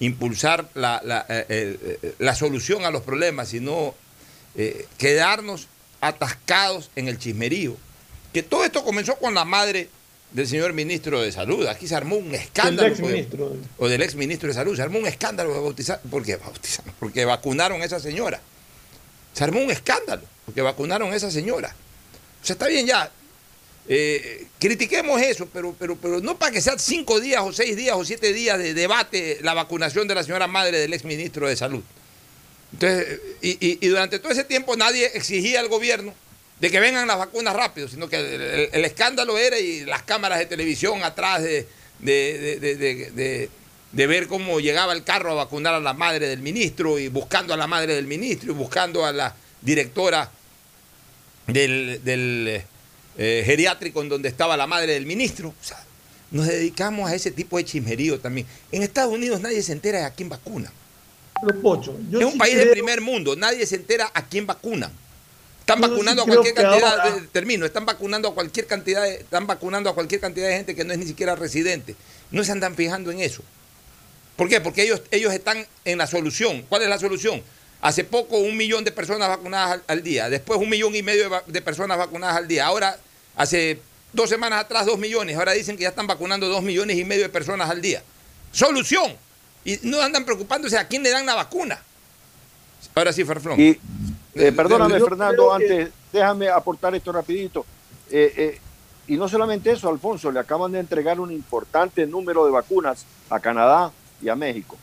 impulsar 0.00 0.68
la, 0.74 1.02
la, 1.04 1.26
eh, 1.28 1.44
eh, 1.48 1.98
eh, 2.02 2.14
la 2.20 2.34
solución 2.34 2.84
a 2.86 2.90
los 2.90 3.02
problemas, 3.02 3.48
sino 3.48 3.94
eh, 4.54 4.86
quedarnos 4.96 5.66
atascados 6.00 6.90
en 6.96 7.08
el 7.08 7.18
chismerío. 7.18 7.76
Que 8.32 8.42
todo 8.42 8.64
esto 8.64 8.84
comenzó 8.84 9.16
con 9.16 9.34
la 9.34 9.44
madre 9.44 9.88
del 10.32 10.46
señor 10.46 10.72
ministro 10.74 11.20
de 11.22 11.32
Salud. 11.32 11.66
Aquí 11.66 11.88
se 11.88 11.96
armó 11.96 12.16
un 12.16 12.34
escándalo. 12.34 12.86
El 12.86 12.92
ex 12.92 13.00
porque- 13.00 13.14
ministro. 13.14 13.56
o 13.78 13.88
del 13.88 14.02
ex 14.02 14.14
ministro 14.14 14.48
de 14.48 14.54
Salud. 14.54 14.76
Se 14.76 14.82
armó 14.82 14.98
un 14.98 15.06
escándalo 15.06 15.52
de 15.54 15.60
bautizar, 15.60 16.00
porque, 16.10 16.36
bautizaron, 16.36 16.94
porque 17.00 17.24
vacunaron 17.24 17.82
a 17.82 17.84
esa 17.84 17.98
señora. 17.98 18.40
Se 19.32 19.44
armó 19.44 19.60
un 19.60 19.70
escándalo 19.70 20.22
porque 20.44 20.62
vacunaron 20.62 21.12
a 21.12 21.16
esa 21.16 21.30
señora. 21.30 21.74
O 22.42 22.46
sea, 22.46 22.54
está 22.54 22.68
bien 22.68 22.86
ya. 22.86 23.10
Eh, 23.88 24.46
critiquemos 24.58 25.20
eso, 25.22 25.48
pero, 25.52 25.74
pero, 25.78 25.96
pero 25.96 26.20
no 26.20 26.38
para 26.38 26.52
que 26.52 26.60
sean 26.60 26.78
cinco 26.78 27.20
días 27.20 27.42
o 27.42 27.52
seis 27.52 27.74
días 27.76 27.96
o 27.96 28.04
siete 28.04 28.32
días 28.32 28.58
de 28.58 28.74
debate 28.74 29.38
la 29.42 29.54
vacunación 29.54 30.06
de 30.06 30.14
la 30.14 30.22
señora 30.22 30.46
madre 30.46 30.78
del 30.78 30.92
ex 30.92 31.04
ministro 31.04 31.48
de 31.48 31.56
Salud. 31.56 31.82
Entonces, 32.72 33.18
y, 33.40 33.78
y- 33.80 33.88
durante 33.88 34.18
todo 34.18 34.30
ese 34.32 34.44
tiempo 34.44 34.76
nadie 34.76 35.06
exigía 35.14 35.60
al 35.60 35.68
gobierno 35.68 36.12
de 36.60 36.70
que 36.70 36.80
vengan 36.80 37.06
las 37.06 37.16
vacunas 37.16 37.54
rápido, 37.56 37.88
sino 37.88 38.08
que 38.10 38.16
el, 38.18 38.68
el- 38.72 38.84
escándalo 38.84 39.38
era 39.38 39.58
y 39.58 39.86
las 39.86 40.02
cámaras 40.02 40.38
de 40.38 40.46
televisión 40.46 41.02
atrás 41.02 41.42
de- 41.42 41.66
de- 42.00 42.38
de- 43.16 43.50
de 43.90 44.06
ver 44.06 44.26
cómo 44.26 44.60
llegaba 44.60 44.92
el 44.92 45.02
carro 45.02 45.30
a 45.30 45.34
vacunar 45.34 45.72
a 45.74 45.80
la 45.80 45.94
madre 45.94 46.28
del 46.28 46.40
ministro 46.40 46.98
y 46.98 47.08
buscando 47.08 47.54
a 47.54 47.56
la 47.56 47.66
madre 47.66 47.94
del 47.94 48.06
ministro 48.06 48.52
y 48.52 48.54
buscando 48.54 49.06
a 49.06 49.12
la 49.12 49.34
directora 49.62 50.30
del, 51.46 52.00
del, 52.04 52.62
eh, 53.18 53.42
geriátrico 53.44 54.00
en 54.00 54.08
donde 54.08 54.28
estaba 54.28 54.56
la 54.56 54.66
madre 54.66 54.94
del 54.94 55.04
ministro. 55.06 55.48
O 55.48 55.64
sea, 55.64 55.84
nos 56.30 56.46
dedicamos 56.46 57.10
a 57.10 57.14
ese 57.14 57.30
tipo 57.30 57.56
de 57.58 57.64
chismerío 57.64 58.18
también. 58.20 58.46
En 58.72 58.82
Estados 58.82 59.12
Unidos 59.12 59.40
nadie 59.40 59.62
se 59.62 59.72
entera 59.72 59.98
de 59.98 60.04
a 60.06 60.10
quién 60.10 60.28
vacuna. 60.28 60.72
Pero 61.40 61.60
Pocho, 61.60 61.96
yo 62.10 62.18
es 62.20 62.24
un 62.26 62.32
sí 62.32 62.38
país 62.38 62.56
de 62.56 62.62
creo- 62.62 62.72
primer 62.72 63.00
mundo, 63.00 63.36
nadie 63.36 63.64
se 63.66 63.76
entera 63.76 64.10
a 64.14 64.26
quién 64.26 64.46
vacunan. 64.46 64.90
Están 65.60 65.80
Yo 65.80 65.84
sí 65.86 65.90
vacunando 65.92 66.22
a 66.22 66.26
cualquier 66.26 66.54
cantidad, 66.54 66.98
ahora- 66.98 67.16
de- 67.16 67.26
termino, 67.28 67.66
están 67.66 67.86
vacunando 67.86 68.28
a 68.28 68.34
cualquier 68.34 68.66
cantidad 68.66 69.02
de, 69.02 69.14
están 69.16 69.46
vacunando 69.46 69.90
a 69.90 69.94
cualquier 69.94 70.20
cantidad 70.20 70.48
de 70.48 70.54
gente 70.56 70.74
que 70.74 70.84
no 70.84 70.92
es 70.92 70.98
ni 70.98 71.06
siquiera 71.06 71.36
residente. 71.36 71.94
No 72.30 72.42
se 72.42 72.52
andan 72.52 72.74
fijando 72.74 73.10
en 73.10 73.20
eso. 73.20 73.42
¿Por 74.36 74.48
qué? 74.48 74.60
Porque 74.60 74.82
ellos, 74.82 75.02
ellos 75.10 75.32
están 75.32 75.66
en 75.84 75.98
la 75.98 76.06
solución. 76.06 76.62
¿Cuál 76.68 76.82
es 76.82 76.88
la 76.88 76.98
solución? 76.98 77.42
Hace 77.80 78.02
poco 78.04 78.38
un 78.38 78.56
millón 78.56 78.82
de 78.84 78.92
personas 78.92 79.28
vacunadas 79.28 79.72
al, 79.72 79.82
al 79.86 80.02
día, 80.02 80.28
después 80.28 80.58
un 80.60 80.68
millón 80.68 80.94
y 80.96 81.02
medio 81.02 81.28
de, 81.30 81.36
de 81.46 81.62
personas 81.62 81.98
vacunadas 81.98 82.36
al 82.36 82.48
día. 82.48 82.66
Ahora, 82.66 82.98
hace 83.38 83.80
dos 84.12 84.28
semanas 84.28 84.60
atrás, 84.60 84.84
dos 84.84 84.98
millones. 84.98 85.36
Ahora 85.38 85.52
dicen 85.52 85.76
que 85.76 85.84
ya 85.84 85.88
están 85.88 86.06
vacunando 86.06 86.48
dos 86.48 86.62
millones 86.62 86.98
y 86.98 87.04
medio 87.04 87.22
de 87.22 87.28
personas 87.30 87.70
al 87.70 87.80
día. 87.80 88.02
Solución. 88.52 89.16
Y 89.64 89.78
no 89.82 90.00
andan 90.00 90.24
preocupándose 90.24 90.76
a 90.76 90.86
quién 90.86 91.02
le 91.02 91.10
dan 91.10 91.24
la 91.24 91.34
vacuna. 91.34 91.80
Ahora 92.94 93.12
sí, 93.12 93.24
Ferflón. 93.24 93.60
Y 93.60 93.78
eh, 94.34 94.52
perdóname, 94.52 95.00
Fernando, 95.00 95.48
que- 95.58 95.64
antes, 95.64 95.90
déjame 96.12 96.48
aportar 96.48 96.94
esto 96.94 97.12
rapidito. 97.12 97.64
Eh, 98.10 98.32
eh, 98.36 98.60
y 99.08 99.16
no 99.16 99.28
solamente 99.28 99.70
eso, 99.70 99.88
Alfonso, 99.88 100.30
le 100.30 100.40
acaban 100.40 100.72
de 100.72 100.80
entregar 100.80 101.18
un 101.20 101.32
importante 101.32 102.06
número 102.06 102.44
de 102.44 102.50
vacunas 102.52 103.04
a 103.30 103.40
Canadá 103.40 103.90
y 104.22 104.28
a 104.28 104.34
México. 104.34 104.76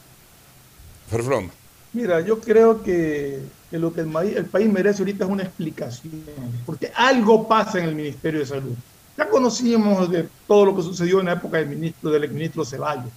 Ferflón. 1.10 1.52
Mira, 1.94 2.22
yo 2.22 2.40
creo 2.42 2.84
que, 2.84 3.40
que 3.70 3.80
lo 3.80 3.92
que 3.94 4.02
el, 4.02 4.46
país 4.46 4.70
merece 4.70 5.02
ahorita 5.02 5.26
es 5.26 5.32
una 5.32 5.44
explicación, 5.44 6.24
porque 6.66 6.92
algo 6.96 7.48
pasa 7.48 7.80
en 7.80 7.86
el 7.86 7.96
Ministerio 7.96 8.40
de 8.40 8.46
Salud. 8.46 8.74
Ya 9.18 9.30
conocíamos 9.30 10.10
de 10.12 10.28
todo 10.48 10.66
lo 10.66 10.76
que 10.76 10.84
sucedió 10.84 11.20
en 11.20 11.28
la 11.28 11.34
época 11.34 11.58
del 11.58 11.68
ministro, 11.68 12.12
del 12.12 12.26
exministro 12.26 12.66
Ceballos, 12.66 13.12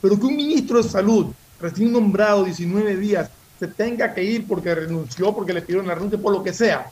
pero 0.00 0.18
que 0.18 0.26
un 0.26 0.36
ministro 0.36 0.82
de 0.82 0.88
Salud, 0.88 1.26
recién 1.60 1.92
nombrado 1.92 2.44
19 2.44 2.96
días, 2.96 3.30
se 3.58 3.66
tenga 3.66 4.12
que 4.12 4.22
ir 4.22 4.46
porque 4.46 4.74
renunció, 4.74 5.34
porque 5.34 5.52
le 5.52 5.62
pidieron 5.62 5.86
la 5.86 5.94
renuncia, 5.94 6.18
por 6.18 6.32
lo 6.32 6.42
que 6.42 6.52
sea, 6.52 6.90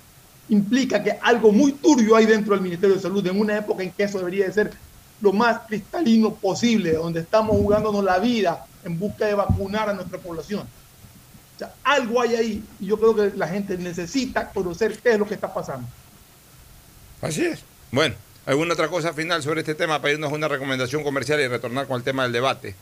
implica 0.48 1.02
que 1.02 1.12
algo 1.22 1.52
muy 1.52 1.72
turbio 1.72 2.16
hay 2.16 2.26
dentro 2.26 2.54
del 2.54 2.62
Ministerio 2.62 2.96
de 2.96 3.02
Salud 3.02 3.26
en 3.26 3.38
una 3.38 3.56
época 3.56 3.82
en 3.82 3.90
que 3.90 4.04
eso 4.04 4.18
debería 4.18 4.46
de 4.46 4.52
ser 4.52 4.70
lo 5.20 5.32
más 5.32 5.60
cristalino 5.66 6.34
posible, 6.34 6.94
donde 6.94 7.20
estamos 7.20 7.56
jugándonos 7.56 8.02
la 8.02 8.18
vida 8.18 8.66
en 8.84 8.98
busca 8.98 9.26
de 9.26 9.34
vacunar 9.34 9.88
a 9.88 9.94
nuestra 9.94 10.18
población. 10.18 10.66
O 11.55 11.59
sea, 11.59 11.74
algo 11.84 12.20
hay 12.20 12.34
ahí 12.34 12.64
y 12.80 12.86
yo 12.86 12.98
creo 12.98 13.14
que 13.14 13.36
la 13.36 13.46
gente 13.46 13.78
necesita 13.78 14.50
conocer 14.50 14.98
qué 14.98 15.12
es 15.12 15.18
lo 15.18 15.26
que 15.26 15.34
está 15.34 15.52
pasando. 15.52 15.86
Así 17.22 17.44
es. 17.44 17.61
Bueno, 17.92 18.16
¿alguna 18.44 18.74
otra 18.74 18.88
cosa 18.88 19.12
final 19.12 19.42
sobre 19.42 19.61
este 19.61 19.74
tema 19.74 20.00
para 20.00 20.14
irnos 20.14 20.32
a 20.32 20.34
una 20.34 20.48
recomendación 20.48 21.05
comercial 21.05 21.40
y 21.40 21.46
retornar 21.46 21.86
con 21.86 21.96
el 21.96 22.02
tema 22.02 22.24
del 22.24 22.32
debate? 22.32 22.74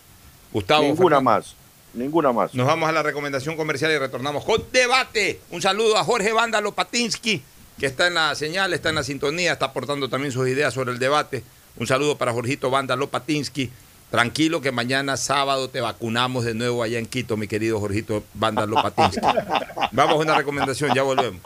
Gustavo. 0.52 0.84
Ninguna 0.84 1.20
más, 1.20 1.54
ninguna 1.92 2.32
más. 2.32 2.54
Nos 2.54 2.66
vamos 2.66 2.88
a 2.88 2.92
la 2.92 3.02
recomendación 3.02 3.56
comercial 3.56 3.90
y 3.92 3.98
retornamos 3.98 4.44
con 4.44 4.62
debate. 4.72 5.40
Un 5.50 5.60
saludo 5.60 5.98
a 5.98 6.04
Jorge 6.04 6.32
Vándalo 6.32 6.72
Patinsky, 6.72 7.42
que 7.78 7.86
está 7.86 8.06
en 8.06 8.14
la 8.14 8.34
señal, 8.34 8.72
está 8.72 8.88
en 8.88 8.96
la 8.96 9.04
sintonía, 9.04 9.52
está 9.52 9.66
aportando 9.66 10.08
también 10.08 10.32
sus 10.32 10.48
ideas 10.48 10.72
sobre 10.72 10.92
el 10.92 10.98
debate. 10.98 11.44
Un 11.76 11.86
saludo 11.86 12.16
para 12.16 12.32
Jorgito 12.32 12.70
Vándalo 12.70 13.08
Patinsky. 13.10 13.70
Tranquilo 14.12 14.60
que 14.60 14.72
mañana 14.72 15.16
sábado 15.16 15.70
te 15.70 15.80
vacunamos 15.80 16.44
de 16.44 16.52
nuevo 16.52 16.82
allá 16.82 16.98
en 16.98 17.06
Quito, 17.06 17.38
mi 17.38 17.48
querido 17.48 17.80
Jorgito 17.80 18.22
Vándalo 18.34 18.76
Patinsky. 18.82 19.26
Vamos 19.92 20.16
a 20.16 20.18
una 20.18 20.36
recomendación, 20.36 20.94
ya 20.94 21.02
volvemos. 21.02 21.40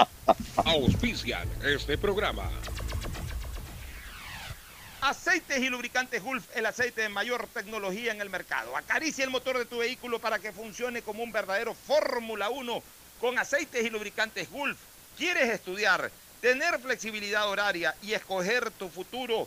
Auspician 0.56 1.48
este 1.64 1.96
programa. 1.96 2.50
Aceites 5.00 5.62
y 5.62 5.68
lubricantes 5.68 6.20
Gulf, 6.24 6.44
el 6.56 6.66
aceite 6.66 7.02
de 7.02 7.08
mayor 7.08 7.46
tecnología 7.54 8.10
en 8.10 8.20
el 8.20 8.30
mercado. 8.30 8.76
Acaricia 8.76 9.24
el 9.24 9.30
motor 9.30 9.58
de 9.58 9.66
tu 9.66 9.78
vehículo 9.78 10.18
para 10.18 10.40
que 10.40 10.50
funcione 10.50 11.02
como 11.02 11.22
un 11.22 11.30
verdadero 11.30 11.72
Fórmula 11.72 12.50
1 12.50 12.82
con 13.20 13.38
aceites 13.38 13.86
y 13.86 13.90
lubricantes 13.90 14.50
Gulf. 14.50 14.76
¿Quieres 15.16 15.50
estudiar, 15.50 16.10
tener 16.40 16.80
flexibilidad 16.80 17.48
horaria 17.48 17.94
y 18.02 18.14
escoger 18.14 18.72
tu 18.72 18.88
futuro? 18.88 19.46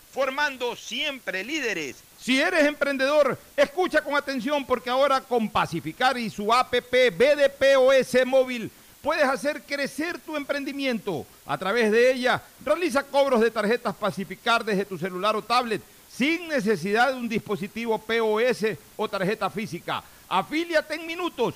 formando 0.11 0.75
siempre 0.75 1.43
líderes. 1.43 1.97
Si 2.19 2.39
eres 2.39 2.65
emprendedor, 2.65 3.37
escucha 3.57 4.01
con 4.01 4.15
atención 4.15 4.65
porque 4.65 4.89
ahora 4.89 5.21
con 5.21 5.49
Pacificar 5.49 6.17
y 6.17 6.29
su 6.29 6.53
APP 6.53 6.93
BDPOS 7.17 8.25
móvil 8.25 8.69
puedes 9.01 9.23
hacer 9.23 9.63
crecer 9.63 10.19
tu 10.19 10.35
emprendimiento. 10.35 11.25
A 11.45 11.57
través 11.57 11.91
de 11.91 12.11
ella, 12.11 12.41
realiza 12.63 13.03
cobros 13.03 13.41
de 13.41 13.49
tarjetas 13.49 13.95
Pacificar 13.95 14.63
desde 14.63 14.85
tu 14.85 14.97
celular 14.97 15.35
o 15.35 15.41
tablet 15.41 15.81
sin 16.11 16.47
necesidad 16.47 17.11
de 17.11 17.17
un 17.17 17.29
dispositivo 17.29 17.97
POS 17.97 18.77
o 18.97 19.07
tarjeta 19.07 19.49
física. 19.49 20.03
Afíliate 20.27 20.95
en 20.95 21.07
minutos. 21.07 21.55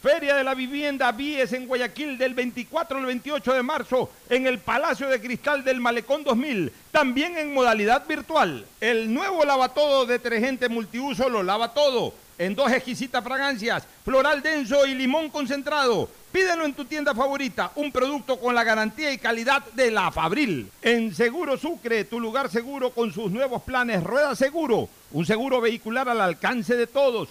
Feria 0.00 0.36
de 0.36 0.44
la 0.44 0.54
Vivienda 0.54 1.10
Vies 1.10 1.52
en 1.52 1.66
Guayaquil 1.66 2.18
del 2.18 2.32
24 2.32 2.98
al 2.98 3.06
28 3.06 3.52
de 3.52 3.62
marzo 3.64 4.08
en 4.30 4.46
el 4.46 4.60
Palacio 4.60 5.08
de 5.08 5.20
Cristal 5.20 5.64
del 5.64 5.80
Malecón 5.80 6.22
2000, 6.22 6.72
también 6.92 7.36
en 7.36 7.52
modalidad 7.52 8.06
virtual. 8.06 8.64
El 8.80 9.12
nuevo 9.12 9.44
lavatodo 9.44 10.06
detergente 10.06 10.68
multiuso 10.68 11.28
lo 11.28 11.42
lava 11.42 11.74
todo, 11.74 12.14
en 12.38 12.54
dos 12.54 12.70
exquisitas 12.70 13.24
fragancias, 13.24 13.88
floral 14.04 14.40
denso 14.40 14.86
y 14.86 14.94
limón 14.94 15.30
concentrado. 15.30 16.08
Pídelo 16.30 16.64
en 16.64 16.74
tu 16.74 16.84
tienda 16.84 17.12
favorita, 17.12 17.72
un 17.74 17.90
producto 17.90 18.38
con 18.38 18.54
la 18.54 18.62
garantía 18.62 19.12
y 19.12 19.18
calidad 19.18 19.64
de 19.72 19.90
la 19.90 20.12
Fabril. 20.12 20.70
En 20.80 21.12
Seguro 21.12 21.56
Sucre, 21.56 22.04
tu 22.04 22.20
lugar 22.20 22.48
seguro 22.50 22.90
con 22.90 23.12
sus 23.12 23.32
nuevos 23.32 23.62
planes 23.62 24.04
Rueda 24.04 24.36
Seguro, 24.36 24.88
un 25.10 25.26
seguro 25.26 25.60
vehicular 25.60 26.08
al 26.08 26.20
alcance 26.20 26.76
de 26.76 26.86
todos 26.86 27.30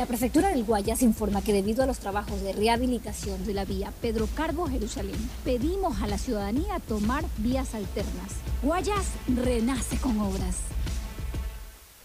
La 0.00 0.06
prefectura 0.06 0.48
del 0.48 0.64
Guayas 0.64 1.02
informa 1.02 1.42
que 1.42 1.52
debido 1.52 1.82
a 1.82 1.86
los 1.86 1.98
trabajos 1.98 2.40
de 2.40 2.54
rehabilitación 2.54 3.44
de 3.44 3.52
la 3.52 3.66
vía 3.66 3.92
Pedro 4.00 4.30
Carbo 4.34 4.66
Jerusalén, 4.66 5.14
pedimos 5.44 6.00
a 6.00 6.06
la 6.06 6.16
ciudadanía 6.16 6.80
tomar 6.88 7.22
vías 7.36 7.74
alternas. 7.74 8.32
Guayas 8.62 9.04
renace 9.28 9.98
con 9.98 10.18
obras. 10.18 10.56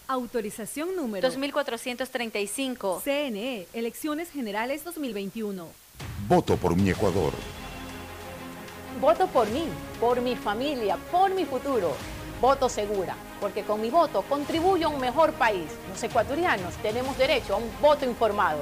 Autorización 0.08 0.94
número 0.94 1.26
2435. 1.26 3.00
CNE, 3.02 3.66
Elecciones 3.72 4.28
Generales 4.28 4.84
2021. 4.84 5.66
Voto 6.28 6.58
por 6.58 6.76
mi 6.76 6.90
Ecuador. 6.90 7.32
Voto 9.00 9.26
por 9.28 9.48
mí, 9.48 9.64
por 9.98 10.20
mi 10.20 10.36
familia, 10.36 10.98
por 11.10 11.34
mi 11.34 11.46
futuro. 11.46 11.96
Voto 12.40 12.68
segura, 12.68 13.14
porque 13.40 13.62
con 13.62 13.80
mi 13.80 13.90
voto 13.90 14.22
contribuyo 14.22 14.88
a 14.88 14.90
un 14.90 15.00
mejor 15.00 15.32
país. 15.32 15.70
Los 15.90 16.02
ecuatorianos 16.02 16.74
tenemos 16.82 17.16
derecho 17.16 17.54
a 17.54 17.56
un 17.58 17.70
voto 17.80 18.04
informado. 18.04 18.60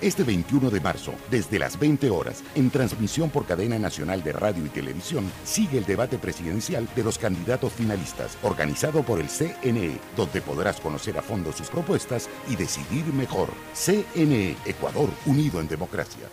Este 0.00 0.24
21 0.24 0.70
de 0.70 0.80
marzo, 0.80 1.14
desde 1.30 1.60
las 1.60 1.78
20 1.78 2.10
horas, 2.10 2.42
en 2.56 2.70
transmisión 2.70 3.30
por 3.30 3.46
cadena 3.46 3.78
nacional 3.78 4.22
de 4.24 4.32
radio 4.32 4.66
y 4.66 4.68
televisión, 4.68 5.30
sigue 5.44 5.78
el 5.78 5.84
debate 5.84 6.18
presidencial 6.18 6.88
de 6.96 7.04
los 7.04 7.18
candidatos 7.18 7.72
finalistas, 7.72 8.36
organizado 8.42 9.04
por 9.04 9.20
el 9.20 9.28
CNE, 9.28 10.00
donde 10.16 10.40
podrás 10.40 10.80
conocer 10.80 11.16
a 11.18 11.22
fondo 11.22 11.52
sus 11.52 11.68
propuestas 11.68 12.28
y 12.48 12.56
decidir 12.56 13.04
mejor. 13.14 13.48
CNE, 13.74 14.56
Ecuador, 14.64 15.08
unido 15.26 15.60
en 15.60 15.68
democracia. 15.68 16.28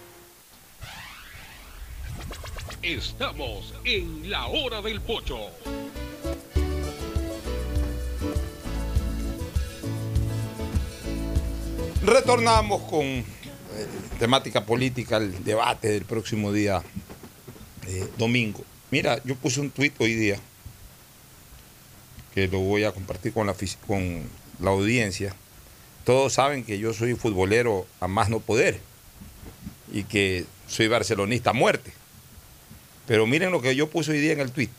Estamos 2.82 3.76
en 3.84 4.32
la 4.32 4.48
hora 4.48 4.82
del 4.82 5.00
pocho. 5.02 5.38
Retornamos 12.04 12.82
con 12.84 13.04
eh, 13.04 13.26
temática 14.20 14.66
política, 14.66 15.18
el 15.18 15.44
debate 15.44 15.90
del 15.90 16.06
próximo 16.06 16.54
día 16.54 16.82
eh, 17.88 18.08
domingo. 18.18 18.64
Mira, 18.90 19.22
yo 19.26 19.36
puse 19.36 19.60
un 19.60 19.70
tuit 19.70 19.94
hoy 20.00 20.14
día 20.14 20.40
que 22.34 22.48
lo 22.48 22.60
voy 22.60 22.86
a 22.86 22.94
compartir 22.94 23.34
con 23.34 23.48
la, 23.48 23.56
con 23.86 24.24
la 24.62 24.70
audiencia. 24.70 25.36
Todos 26.06 26.34
saben 26.34 26.64
que 26.64 26.80
yo 26.80 26.94
soy 26.94 27.16
futbolero 27.16 27.86
a 28.00 28.08
más 28.08 28.30
no 28.30 28.40
poder 28.40 28.80
y 29.92 30.04
que 30.04 30.46
soy 30.68 30.88
barcelonista 30.88 31.50
a 31.50 31.54
muerte. 31.54 31.92
Pero 33.08 33.28
miren 33.28 33.52
lo 33.52 33.62
que 33.62 33.76
yo 33.76 33.90
puse 33.90 34.12
hoy 34.12 34.20
día 34.22 34.32
en 34.32 34.40
el 34.40 34.52
tuit. 34.52 34.72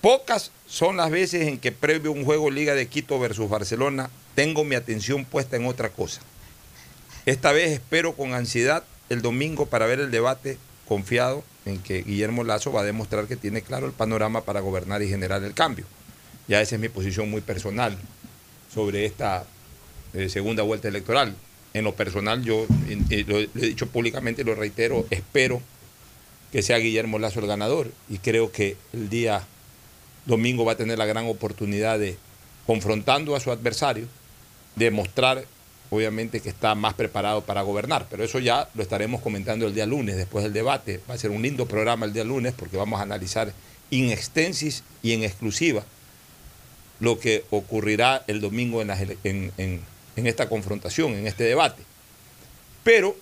Pocas 0.00 0.52
son 0.66 0.96
las 0.96 1.10
veces 1.10 1.48
en 1.48 1.58
que 1.58 1.70
previo 1.70 2.12
un 2.12 2.24
juego 2.24 2.50
Liga 2.50 2.74
de 2.74 2.88
Quito 2.88 3.18
versus 3.18 3.50
Barcelona 3.50 4.08
tengo 4.34 4.64
mi 4.64 4.74
atención 4.74 5.26
puesta 5.26 5.56
en 5.56 5.66
otra 5.66 5.90
cosa. 5.90 6.22
Esta 7.26 7.52
vez 7.52 7.70
espero 7.70 8.14
con 8.14 8.32
ansiedad 8.32 8.82
el 9.10 9.20
domingo 9.20 9.66
para 9.66 9.86
ver 9.86 10.00
el 10.00 10.10
debate 10.10 10.56
confiado 10.88 11.44
en 11.66 11.78
que 11.78 12.02
Guillermo 12.02 12.44
Lazo 12.44 12.72
va 12.72 12.80
a 12.80 12.84
demostrar 12.84 13.26
que 13.26 13.36
tiene 13.36 13.60
claro 13.62 13.86
el 13.86 13.92
panorama 13.92 14.42
para 14.42 14.60
gobernar 14.60 15.02
y 15.02 15.08
generar 15.08 15.44
el 15.44 15.52
cambio. 15.52 15.84
Ya 16.48 16.60
esa 16.62 16.76
es 16.76 16.80
mi 16.80 16.88
posición 16.88 17.30
muy 17.30 17.42
personal 17.42 17.96
sobre 18.72 19.04
esta 19.04 19.44
eh, 20.14 20.28
segunda 20.28 20.62
vuelta 20.62 20.88
electoral. 20.88 21.34
En 21.74 21.84
lo 21.84 21.94
personal, 21.94 22.42
yo 22.42 22.66
eh, 22.88 23.24
lo, 23.28 23.38
he 23.38 23.48
dicho 23.54 23.86
públicamente 23.88 24.42
y 24.42 24.44
lo 24.44 24.54
reitero, 24.54 25.06
espero 25.10 25.60
que 26.50 26.62
sea 26.62 26.78
Guillermo 26.78 27.18
Lazo 27.18 27.40
el 27.40 27.46
ganador 27.46 27.92
y 28.08 28.18
creo 28.18 28.50
que 28.50 28.76
el 28.92 29.08
día 29.08 29.46
domingo 30.26 30.64
va 30.64 30.72
a 30.72 30.76
tener 30.76 30.98
la 30.98 31.06
gran 31.06 31.26
oportunidad 31.26 31.98
de, 31.98 32.16
confrontando 32.66 33.36
a 33.36 33.40
su 33.40 33.52
adversario, 33.52 34.06
demostrar 34.74 35.44
obviamente 35.90 36.40
que 36.40 36.48
está 36.48 36.74
más 36.74 36.94
preparado 36.94 37.42
para 37.42 37.62
gobernar, 37.62 38.06
pero 38.10 38.22
eso 38.24 38.38
ya 38.38 38.68
lo 38.74 38.82
estaremos 38.82 39.20
comentando 39.20 39.66
el 39.66 39.74
día 39.74 39.86
lunes, 39.86 40.16
después 40.16 40.44
del 40.44 40.52
debate. 40.52 41.00
Va 41.10 41.14
a 41.14 41.18
ser 41.18 41.30
un 41.30 41.42
lindo 41.42 41.66
programa 41.66 42.06
el 42.06 42.12
día 42.12 42.24
lunes 42.24 42.54
porque 42.56 42.76
vamos 42.76 43.00
a 43.00 43.02
analizar 43.02 43.52
in 43.90 44.10
extensis 44.10 44.84
y 45.02 45.12
en 45.12 45.24
exclusiva 45.24 45.82
lo 47.00 47.18
que 47.18 47.44
ocurrirá 47.50 48.22
el 48.28 48.40
domingo 48.40 48.82
en, 48.82 48.90
en- 49.24 49.80
en 50.16 50.26
esta 50.26 50.48
confrontación, 50.48 51.14
en 51.14 51.26
este 51.26 51.44
debate. 51.44 51.82
Pero, 52.84 53.16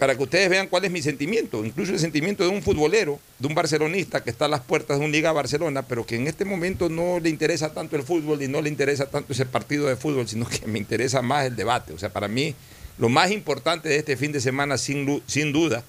para 0.00 0.16
que 0.16 0.22
ustedes 0.22 0.48
vean 0.48 0.66
cuál 0.66 0.86
es 0.86 0.90
mi 0.90 1.02
sentimiento, 1.02 1.62
incluso 1.62 1.92
el 1.92 1.98
sentimiento 1.98 2.42
de 2.42 2.48
un 2.48 2.62
futbolero, 2.62 3.20
de 3.38 3.46
un 3.46 3.54
barcelonista 3.54 4.24
que 4.24 4.30
está 4.30 4.46
a 4.46 4.48
las 4.48 4.62
puertas 4.62 4.98
de 4.98 5.04
un 5.04 5.12
Liga 5.12 5.30
Barcelona, 5.30 5.82
pero 5.82 6.06
que 6.06 6.16
en 6.16 6.26
este 6.26 6.46
momento 6.46 6.88
no 6.88 7.20
le 7.20 7.28
interesa 7.28 7.74
tanto 7.74 7.96
el 7.96 8.02
fútbol 8.02 8.42
y 8.42 8.48
no 8.48 8.62
le 8.62 8.70
interesa 8.70 9.10
tanto 9.10 9.34
ese 9.34 9.44
partido 9.44 9.88
de 9.88 9.96
fútbol, 9.96 10.26
sino 10.26 10.48
que 10.48 10.66
me 10.66 10.78
interesa 10.78 11.20
más 11.20 11.44
el 11.44 11.54
debate. 11.54 11.92
O 11.92 11.98
sea, 11.98 12.08
para 12.08 12.28
mí, 12.28 12.54
lo 12.96 13.10
más 13.10 13.30
importante 13.30 13.90
de 13.90 13.96
este 13.96 14.16
fin 14.16 14.32
de 14.32 14.40
semana, 14.40 14.78
sin, 14.78 15.22
sin 15.26 15.52
duda, 15.52 15.84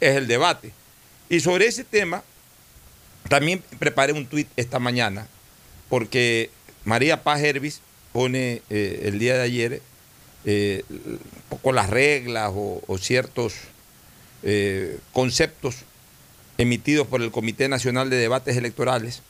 es 0.00 0.16
el 0.16 0.28
debate. 0.28 0.72
Y 1.28 1.40
sobre 1.40 1.66
ese 1.66 1.84
tema, 1.84 2.24
también 3.28 3.62
preparé 3.78 4.14
un 4.14 4.24
tuit 4.24 4.48
esta 4.56 4.78
mañana, 4.78 5.28
porque 5.90 6.48
María 6.86 7.22
Paz 7.22 7.42
Hervis 7.42 7.82
pone 8.14 8.62
eh, 8.70 9.02
el 9.04 9.18
día 9.18 9.34
de 9.34 9.42
ayer 9.42 9.82
eh, 10.44 10.84
un 10.88 11.20
poco 11.48 11.72
las 11.72 11.90
reglas 11.90 12.50
o, 12.54 12.82
o 12.86 12.98
ciertos 12.98 13.54
eh, 14.42 14.98
conceptos 15.12 15.76
emitidos 16.58 17.06
por 17.06 17.22
el 17.22 17.30
Comité 17.30 17.68
Nacional 17.68 18.10
de 18.10 18.16
Debates 18.16 18.56
Electorales, 18.56 19.22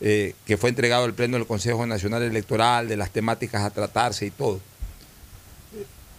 eh, 0.00 0.34
que 0.46 0.56
fue 0.56 0.70
entregado 0.70 1.04
al 1.04 1.14
Pleno 1.14 1.36
del 1.36 1.46
Consejo 1.46 1.86
Nacional 1.86 2.22
Electoral, 2.22 2.88
de 2.88 2.96
las 2.96 3.10
temáticas 3.10 3.62
a 3.62 3.70
tratarse 3.70 4.26
y 4.26 4.30
todo. 4.30 4.60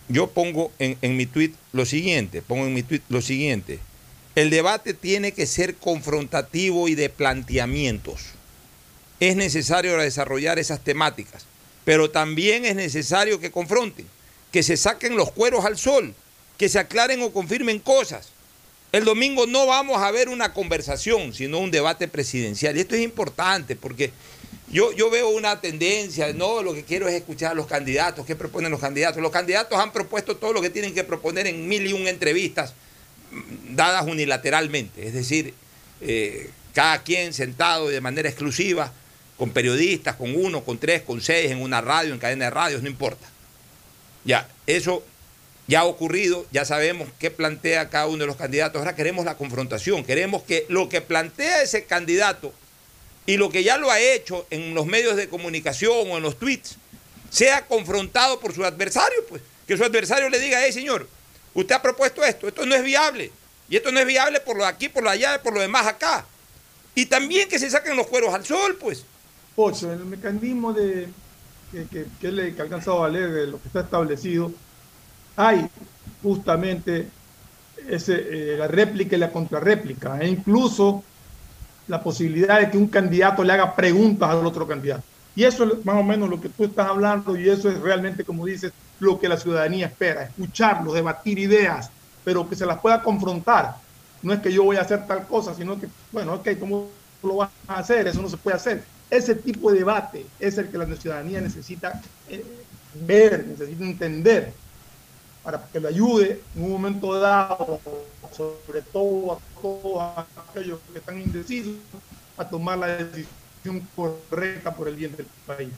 Yo 0.08 0.28
pongo 0.28 0.72
en, 0.78 0.98
en 1.02 1.18
mi 1.18 1.26
tuit 1.26 1.56
lo 1.72 1.86
siguiente, 1.86 2.42
pongo 2.42 2.66
en 2.66 2.74
mi 2.74 2.84
tuit 2.84 3.04
lo 3.10 3.22
siguiente. 3.22 3.80
El 4.36 4.50
debate 4.50 4.94
tiene 4.94 5.32
que 5.32 5.46
ser 5.46 5.76
confrontativo 5.76 6.88
y 6.88 6.96
de 6.96 7.10
planteamientos. 7.10 8.22
Es 9.20 9.36
necesario 9.36 9.98
desarrollar 9.98 10.60
esas 10.60 10.84
temáticas, 10.84 11.46
pero 11.86 12.12
también 12.12 12.66
es 12.66 12.76
necesario 12.76 13.40
que 13.40 13.52
confronten, 13.52 14.06
que 14.52 14.64
se 14.64 14.78
saquen 14.78 15.16
los 15.16 15.32
cueros 15.32 15.66
al 15.66 15.78
sol, 15.78 16.14
que 16.58 16.70
se 16.70 16.80
aclaren 16.80 17.22
o 17.22 17.32
confirmen 17.32 17.80
cosas. 17.80 18.30
El 18.92 19.06
domingo 19.06 19.48
no 19.48 19.66
vamos 19.66 20.02
a 20.02 20.12
ver 20.12 20.28
una 20.28 20.54
conversación, 20.54 21.34
sino 21.34 21.60
un 21.60 21.72
debate 21.72 22.08
presidencial. 22.08 22.76
Y 22.76 22.82
esto 22.82 22.96
es 22.96 23.02
importante 23.02 23.76
porque 23.78 24.12
yo, 24.70 24.92
yo 24.92 25.10
veo 25.10 25.30
una 25.30 25.62
tendencia, 25.62 26.34
no, 26.34 26.62
lo 26.62 26.74
que 26.74 26.84
quiero 26.84 27.08
es 27.08 27.16
escuchar 27.16 27.52
a 27.52 27.56
los 27.56 27.68
candidatos, 27.68 28.26
qué 28.26 28.36
proponen 28.36 28.70
los 28.70 28.82
candidatos. 28.82 29.22
Los 29.22 29.32
candidatos 29.32 29.80
han 29.80 29.94
propuesto 29.94 30.36
todo 30.36 30.52
lo 30.52 30.62
que 30.62 30.70
tienen 30.70 30.94
que 30.94 31.06
proponer 31.06 31.48
en 31.48 31.68
mil 31.68 31.88
y 31.88 31.94
un 31.94 32.08
entrevistas 32.08 32.74
mm, 33.32 33.76
dadas 33.76 34.06
unilateralmente, 34.06 35.08
es 35.08 35.14
decir, 35.14 35.54
eh, 36.02 36.50
cada 36.74 37.02
quien 37.04 37.34
sentado 37.34 37.88
de 37.88 38.02
manera 38.02 38.28
exclusiva, 38.28 38.92
con 39.38 39.52
periodistas, 39.52 40.18
con 40.18 40.36
uno, 40.36 40.64
con 40.64 40.78
tres, 40.78 41.02
con 41.02 41.20
seis, 41.20 41.50
en 41.50 41.62
una 41.62 41.82
radio, 41.82 42.14
en 42.14 42.20
cadena 42.20 42.46
de 42.46 42.52
radios, 42.52 42.84
no 42.84 42.90
importa. 42.90 43.31
Ya, 44.24 44.50
eso 44.68 45.04
ya 45.68 45.82
ha 45.82 45.86
ocurrido, 45.86 46.46
ya 46.52 46.66
sabemos 46.66 47.08
qué 47.20 47.32
plantea 47.32 47.90
cada 47.90 48.08
uno 48.08 48.20
de 48.20 48.28
los 48.28 48.36
candidatos. 48.36 48.80
Ahora 48.80 48.96
queremos 48.96 49.26
la 49.26 49.38
confrontación, 49.38 50.04
queremos 50.04 50.44
que 50.44 50.66
lo 50.70 50.90
que 50.90 51.02
plantea 51.02 51.64
ese 51.64 51.86
candidato 51.86 52.54
y 53.26 53.38
lo 53.38 53.50
que 53.50 53.64
ya 53.64 53.78
lo 53.78 53.92
ha 53.92 54.00
hecho 54.00 54.46
en 54.50 54.74
los 54.74 54.86
medios 54.86 55.16
de 55.16 55.30
comunicación 55.30 56.12
o 56.12 56.18
en 56.18 56.24
los 56.24 56.38
tweets 56.38 56.78
sea 57.30 57.66
confrontado 57.66 58.40
por 58.40 58.54
su 58.54 58.66
adversario, 58.66 59.26
pues. 59.30 59.42
Que 59.68 59.78
su 59.78 59.84
adversario 59.84 60.30
le 60.30 60.40
diga, 60.40 60.60
hey 60.64 60.74
señor, 60.74 61.08
usted 61.54 61.76
ha 61.76 61.82
propuesto 61.82 62.24
esto, 62.24 62.48
esto 62.48 62.66
no 62.66 62.76
es 62.76 62.84
viable. 62.84 63.32
Y 63.70 63.78
esto 63.78 63.92
no 63.92 64.02
es 64.02 64.06
viable 64.06 64.42
por 64.42 64.58
lo 64.58 64.66
aquí, 64.66 64.90
por 64.90 65.04
lo 65.04 65.10
de 65.10 65.16
allá, 65.16 65.42
por 65.42 65.54
lo 65.54 65.62
demás 65.62 65.88
acá. 65.88 66.26
Y 66.94 67.06
también 67.06 67.48
que 67.48 67.58
se 67.58 67.70
saquen 67.70 67.96
los 67.96 68.08
cueros 68.08 68.34
al 68.34 68.46
sol, 68.46 68.78
pues. 68.78 69.06
Ocho, 69.56 69.94
el 69.94 70.00
mecanismo 70.00 70.74
de 70.74 71.08
que, 71.72 71.86
que, 71.86 72.06
que 72.20 72.28
él 72.28 72.54
que 72.56 72.62
ha 72.62 72.66
alcanzado 72.66 73.04
a 73.04 73.10
leer 73.10 73.32
de 73.32 73.48
lo 73.48 73.62
que 73.62 73.68
está 73.68 73.82
establecido, 73.82 74.52
hay 75.36 75.68
justamente 76.22 77.08
ese, 77.88 78.54
eh, 78.54 78.58
la 78.58 78.68
réplica 78.68 79.16
y 79.16 79.20
la 79.20 79.32
contrarréplica, 79.32 80.20
e 80.20 80.28
incluso 80.28 81.04
la 81.88 82.02
posibilidad 82.02 82.60
de 82.60 82.70
que 82.70 82.78
un 82.78 82.88
candidato 82.88 83.44
le 83.44 83.54
haga 83.54 83.76
preguntas 83.76 84.30
al 84.30 84.46
otro 84.46 84.68
candidato. 84.68 85.04
Y 85.36 85.44
eso 85.44 85.64
es 85.64 85.86
más 85.86 85.96
o 85.96 86.04
menos 86.04 86.30
lo 86.30 86.40
que 86.40 86.50
tú 86.50 86.66
estás 86.66 86.88
hablando 86.88 87.38
y 87.38 87.50
eso 87.50 87.70
es 87.70 87.80
realmente, 87.80 88.24
como 88.24 88.46
dices, 88.46 88.72
lo 89.00 89.20
que 89.20 89.30
la 89.30 89.38
ciudadanía 89.38 89.88
espera, 89.88 90.24
escucharlos, 90.24 90.94
debatir 90.94 91.40
ideas, 91.40 91.90
pero 92.24 92.48
que 92.48 92.56
se 92.56 92.66
las 92.66 92.80
pueda 92.80 93.02
confrontar. 93.02 93.76
No 94.22 94.34
es 94.34 94.40
que 94.42 94.54
yo 94.54 94.64
voy 94.64 94.78
a 94.78 94.82
hacer 94.82 95.08
tal 95.08 95.26
cosa, 95.28 95.54
sino 95.56 95.80
que, 95.80 95.88
bueno, 96.12 96.36
ok, 96.36 96.50
¿cómo 96.60 96.90
lo 97.24 97.38
vas 97.38 97.50
a 97.68 97.80
hacer? 97.80 98.08
Eso 98.08 98.22
no 98.22 98.30
se 98.30 98.38
puede 98.38 98.58
hacer. 98.58 98.84
Ese 99.12 99.36
tipo 99.36 99.72
de 99.72 99.80
debate 99.80 100.26
es 100.40 100.58
el 100.58 100.70
que 100.70 100.78
la 100.78 100.88
ciudadanía 100.96 101.42
necesita 101.42 102.02
eh, 102.30 102.46
ver, 102.96 103.46
necesita 103.46 103.84
entender, 103.84 104.54
para 105.44 105.62
que 105.72 105.82
lo 105.82 105.90
ayude 105.90 106.40
en 106.56 106.64
un 106.64 106.72
momento 106.72 107.20
dado, 107.20 107.82
sobre 108.32 108.82
todo 108.94 109.34
a 109.34 109.62
todos 109.62 110.26
aquellos 110.50 110.80
que 110.92 111.00
están 111.00 111.20
indecisos, 111.20 111.76
a 112.38 112.48
tomar 112.48 112.78
la 112.78 112.88
decisión 112.88 113.86
correcta 113.96 114.74
por 114.74 114.88
el 114.88 114.96
bien 114.96 115.14
del 115.18 115.28
país. 115.46 115.72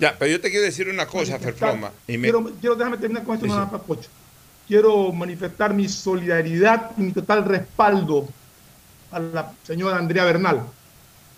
Ya, 0.00 0.16
pero 0.18 0.32
yo 0.32 0.40
te 0.40 0.50
quiero 0.50 0.64
decir 0.64 0.88
una 0.88 1.06
cosa, 1.06 1.38
Ferfloma. 1.38 1.92
Me... 2.08 2.18
Quiero, 2.18 2.44
quiero 2.60 2.74
déjame 2.74 2.98
terminar 2.98 3.22
con 3.22 3.36
esto, 3.36 3.46
Sí, 3.46 3.52
sí. 3.52 3.78
Pocho. 3.86 4.10
Quiero 4.66 5.12
manifestar 5.12 5.72
mi 5.72 5.88
solidaridad 5.88 6.90
y 6.96 7.02
mi 7.02 7.12
total 7.12 7.44
respaldo 7.44 8.28
a 9.12 9.20
la 9.20 9.52
señora 9.62 9.98
Andrea 9.98 10.24
Bernal, 10.24 10.66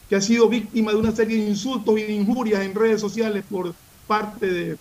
que 0.08 0.16
ha 0.16 0.20
sido 0.20 0.48
víctima 0.48 0.92
de 0.92 0.98
una 0.98 1.12
serie 1.12 1.38
de 1.38 1.48
insultos 1.48 1.98
y 1.98 2.02
de 2.02 2.12
injurias 2.12 2.62
en 2.62 2.74
redes 2.74 3.00
sociales 3.00 3.44
por 3.48 3.74
parte 4.06 4.46
de 4.46 4.76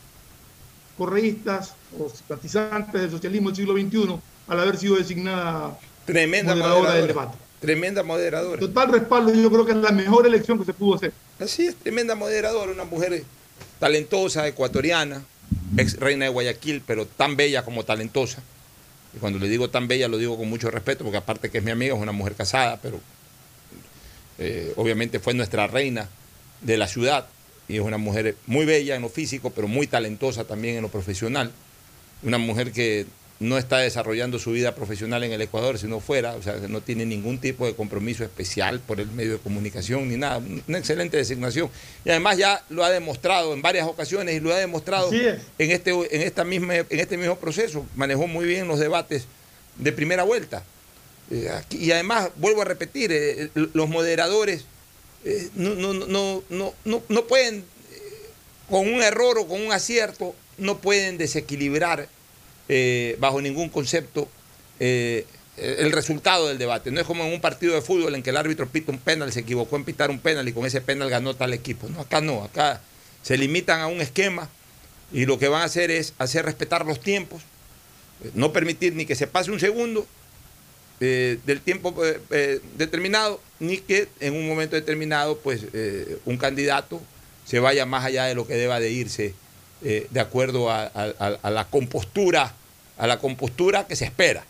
correístas 0.97 1.74
o 1.99 2.09
simpatizantes 2.09 3.01
del 3.01 3.11
socialismo 3.11 3.49
del 3.49 3.55
siglo 3.55 3.74
XXI 3.74 4.19
al 4.47 4.59
haber 4.59 4.78
sido 4.78 4.95
designada 4.95 5.78
Tremenda 6.05 6.55
moderadora 6.55 6.93
del 6.95 7.07
debate. 7.07 7.38
Tremenda 7.59 8.03
moderadora. 8.03 8.59
Total 8.59 8.91
respaldo, 8.91 9.34
yo 9.34 9.49
creo 9.49 9.65
que 9.65 9.71
es 9.71 9.78
la 9.78 9.91
mejor 9.91 10.28
elección 10.28 10.59
que 10.59 10.65
se 10.65 10.74
pudo 10.74 10.95
hacer. 10.95 11.13
Así 11.39 11.65
es, 11.65 11.76
tremenda 11.76 12.13
moderadora, 12.13 12.71
una 12.71 12.84
mujer 12.84 13.24
talentosa, 13.80 14.45
ecuatoriana, 14.47 15.24
ex 15.78 15.97
reina 15.97 16.26
de 16.26 16.32
Guayaquil, 16.32 16.84
pero 16.86 17.05
tan 17.05 17.38
bella 17.38 17.63
como 17.63 17.84
talentosa. 17.84 18.41
Y 19.15 19.19
cuando 19.19 19.39
le 19.39 19.47
digo 19.47 19.69
tan 19.69 19.88
bella 19.88 20.09
lo 20.09 20.17
digo 20.17 20.38
con 20.38 20.49
mucho 20.49 20.69
respeto, 20.71 21.05
porque 21.05 21.17
aparte 21.17 21.49
que 21.49 21.59
es 21.59 21.63
mi 21.63 21.71
amiga, 21.71 21.95
es 21.95 22.01
una 22.01 22.11
mujer 22.11 22.36
casada, 22.36 22.80
pero 22.82 22.99
eh, 24.44 24.74
obviamente 24.76 25.20
fue 25.20 25.34
nuestra 25.34 25.68
reina 25.68 26.10
de 26.62 26.78
la 26.78 26.88
ciudad 26.88 27.28
y 27.68 27.78
es 27.78 27.82
una 27.82 27.98
mujer 27.98 28.36
muy 28.46 28.66
bella 28.66 28.96
en 28.96 29.02
lo 29.02 29.10
físico, 29.10 29.52
pero 29.52 29.68
muy 29.68 29.88
talentosa 29.88 30.44
también 30.44 30.76
en 30.76 30.82
lo 30.82 30.89
profesional. 30.89 31.52
Una 32.24 32.38
mujer 32.38 32.72
que 32.72 33.06
no 33.39 33.58
está 33.58 33.80
desarrollando 33.80 34.39
su 34.39 34.52
vida 34.52 34.76
profesional 34.76 35.24
en 35.24 35.32
el 35.32 35.41
Ecuador, 35.41 35.78
sino 35.78 36.00
fuera, 36.00 36.34
o 36.36 36.41
sea, 36.41 36.56
no 36.70 36.82
tiene 36.82 37.06
ningún 37.06 37.39
tipo 37.39 37.66
de 37.66 37.74
compromiso 37.74 38.24
especial 38.24 38.80
por 38.80 39.00
el 39.00 39.08
medio 39.12 39.34
de 39.34 39.38
comunicación 39.39 40.08
ni 40.10 40.18
nada. 40.18 40.41
Una 40.68 40.78
excelente 40.78 41.18
designación. 41.18 41.70
Y 42.06 42.10
además 42.10 42.38
ya 42.38 42.64
lo 42.70 42.84
ha 42.84 42.89
demostrado 42.89 43.54
en 43.54 43.62
varias 43.62 43.88
ocasiones 43.88 44.36
y 44.36 44.39
lo 44.39 44.54
ha 44.54 44.58
demostrado 44.58 45.12
es. 45.12 45.39
en 45.58 45.72
este, 45.72 45.91
en, 45.91 46.22
esta 46.22 46.44
misma, 46.44 46.76
en 46.76 46.88
este 46.89 47.18
mismo 47.18 47.38
proceso. 47.38 47.86
Manejó 47.96 48.28
muy 48.28 48.46
bien 48.46 48.68
los 48.68 48.80
debates 48.80 49.26
de 49.78 49.91
primera 49.91 50.24
vuelta. 50.24 50.64
Eh, 51.32 51.49
y 51.71 51.91
además, 51.91 52.30
vuelvo 52.36 52.61
a 52.61 52.65
repetir, 52.65 53.11
eh, 53.11 53.43
eh, 53.43 53.49
los 53.74 53.89
moderadores 53.89 54.65
no, 55.55 55.76
no, 55.76 56.43
no, 56.49 56.74
no, 57.07 57.28
pueden, 57.28 57.63
con 58.69 58.91
un 58.93 59.01
error 59.01 59.38
o 59.38 59.47
con 59.47 59.61
un 59.61 59.71
acierto, 59.71 60.36
no 60.57 60.80
pueden 60.80 61.17
desequilibrar 61.17 62.09
bajo 63.19 63.39
ningún 63.39 63.69
concepto 63.69 64.28
el 64.80 65.91
resultado 65.93 66.49
del 66.49 66.57
debate. 66.57 66.91
No 66.91 66.99
es 66.99 67.07
como 67.07 67.24
en 67.24 67.32
un 67.32 67.39
partido 67.39 67.74
de 67.74 67.82
fútbol 67.82 68.15
en 68.15 68.21
que 68.21 68.32
el 68.32 68.38
árbitro 68.38 68.67
pita 68.67 68.91
un 68.91 68.97
penal, 68.97 69.32
se 69.32 69.39
equivocó 69.39 69.78
en 69.78 69.86
pitar 69.86 70.09
un 70.09 70.19
penal 70.19 70.45
y 70.45 70.51
con 70.51 70.65
ese 70.65 70.82
penal 70.82 71.09
ganó 71.09 71.34
tal 71.38 71.53
equipo. 71.53 71.88
No, 71.88 72.01
acá 72.01 72.19
no, 72.19 72.43
acá 72.43 72.82
se 73.21 73.38
limitan 73.38 73.80
a 73.80 73.88
un 73.88 74.01
esquema 74.01 74.49
y 75.13 75.26
lo 75.26 75.39
que 75.39 75.47
van 75.47 75.61
a 75.61 75.65
hacer 75.65 75.89
es 75.89 76.13
hacer 76.17 76.43
respetar 76.43 76.86
los 76.86 76.99
tiempos, 76.99 77.43
no 78.34 78.51
permitir 78.51 78.93
ni 78.93 79.05
que 79.05 79.15
se 79.15 79.28
pase 79.28 79.51
un 79.51 79.61
segundo 79.61 80.05
eh, 81.04 81.38
del 81.45 81.60
tiempo 81.62 81.93
eh, 82.06 82.20
eh, 82.32 82.60
determinado, 82.78 83.39
ni 83.60 83.78
que 83.78 84.08
en 84.20 84.34
un 84.36 84.47
momento 84.47 84.76
determinado, 84.76 85.38
pues 85.39 85.62
eh, 85.74 86.18
un 86.26 86.38
candidato 86.38 87.01
se 87.45 87.60
vaya 87.60 87.86
más 87.86 88.06
allá 88.06 88.26
de 88.26 88.36
lo 88.36 88.47
que 88.47 88.54
deba 88.56 88.80
de 88.80 88.89
irse 88.91 89.34
de 89.82 90.20
acuerdo 90.22 90.72
a, 90.72 90.84
a- 90.84 91.14
a- 91.20 91.38
a 91.41 91.51
la 91.51 91.66
compostura, 91.66 92.54
a 92.97 93.06
la 93.06 93.20
compostura 93.20 93.86
que 93.86 93.97
se 93.97 94.06
espera. 94.06 94.45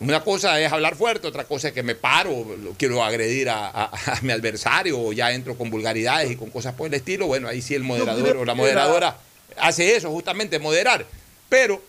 Una 0.00 0.24
cosa 0.24 0.58
es 0.58 0.72
hablar 0.72 0.96
fuerte, 0.96 1.26
otra 1.26 1.44
cosa 1.44 1.68
es 1.68 1.74
que 1.74 1.82
me 1.82 1.94
paro, 1.94 2.46
quiero 2.78 3.04
agredir 3.04 3.50
a, 3.50 3.90
mi 4.22 4.32
adversario, 4.32 4.98
o 4.98 5.12
ya 5.12 5.30
entro 5.32 5.58
con 5.58 5.68
vulgaridades 5.68 6.30
y 6.30 6.36
con 6.36 6.48
cosas 6.48 6.72
por 6.72 6.86
el 6.86 6.94
estilo. 6.94 7.26
Bueno, 7.26 7.48
ahí 7.48 7.60
sí 7.60 7.74
el 7.74 7.82
moderador 7.82 8.38
o 8.38 8.44
la 8.46 8.54
moderadora 8.54 9.18
hace 9.58 9.94
eso, 9.94 10.10
justamente 10.10 10.58
moderar. 10.58 11.04
Pero, 11.50 11.82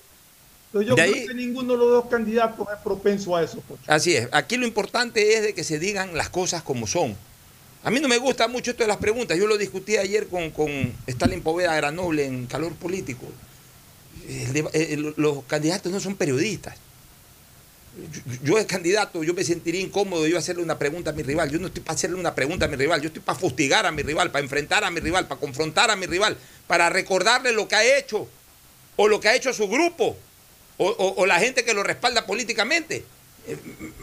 Pero 0.71 0.81
yo 0.83 0.95
de 0.95 1.01
creo 1.03 1.15
ahí- 1.15 1.27
que 1.27 1.33
ninguno 1.33 1.73
de 1.73 1.79
los 1.79 1.89
dos 1.89 2.05
candidatos 2.07 2.67
es 2.73 2.79
propenso 2.83 3.35
a 3.35 3.43
eso. 3.43 3.59
Pocho. 3.61 3.81
Así 3.87 4.15
es. 4.15 4.27
Aquí 4.31 4.57
lo 4.57 4.65
importante 4.65 5.33
es 5.35 5.41
de 5.41 5.53
que 5.53 5.63
se 5.63 5.79
digan 5.79 6.15
las 6.17 6.29
cosas 6.29 6.63
como 6.63 6.87
son. 6.87 7.15
A 7.83 7.89
mí 7.91 7.99
no 7.99 8.07
me 8.07 8.17
gusta 8.17 8.47
mucho 8.47 8.71
esto 8.71 8.83
de 8.83 8.87
las 8.87 8.97
preguntas. 8.97 9.37
Yo 9.37 9.47
lo 9.47 9.57
discutí 9.57 9.97
ayer 9.97 10.27
con, 10.27 10.51
con 10.51 10.93
Stalin 11.07 11.41
Poveda 11.41 11.75
Granoble 11.75 12.25
en 12.25 12.45
Calor 12.45 12.73
Político. 12.73 13.25
El 14.27 14.65
el- 14.73 15.13
los 15.17 15.43
candidatos 15.45 15.91
no 15.91 15.99
son 15.99 16.15
periodistas. 16.15 16.75
Yo, 18.13 18.33
yo 18.43 18.55
de 18.55 18.65
candidato, 18.65 19.21
yo 19.23 19.33
me 19.33 19.43
sentiría 19.43 19.81
incómodo 19.81 20.25
yo 20.25 20.37
hacerle 20.37 20.63
una 20.63 20.79
pregunta 20.79 21.09
a 21.09 21.13
mi 21.13 21.23
rival. 21.23 21.49
Yo 21.51 21.59
no 21.59 21.67
estoy 21.67 21.83
para 21.83 21.95
hacerle 21.95 22.15
una 22.17 22.33
pregunta 22.33 22.65
a 22.65 22.69
mi 22.69 22.77
rival, 22.77 23.01
yo 23.01 23.07
estoy 23.07 23.21
para 23.21 23.37
fustigar 23.37 23.85
a 23.85 23.91
mi 23.91 24.03
rival, 24.03 24.31
para 24.31 24.43
enfrentar 24.43 24.83
a 24.85 24.91
mi 24.91 25.01
rival, 25.01 25.27
para 25.27 25.41
confrontar 25.41 25.91
a 25.91 25.95
mi 25.97 26.05
rival, 26.05 26.37
para 26.67 26.89
recordarle 26.89 27.51
lo 27.51 27.67
que 27.67 27.75
ha 27.75 27.97
hecho, 27.97 28.27
o 28.95 29.07
lo 29.09 29.19
que 29.19 29.27
ha 29.27 29.35
hecho 29.35 29.51
su 29.53 29.67
grupo, 29.67 30.15
o, 30.83 31.25
la 31.25 31.39
gente 31.39 31.63
que 31.63 31.73
lo 31.73 31.83
respalda 31.83 32.25
políticamente. 32.25 33.03
Eh, 33.47 33.57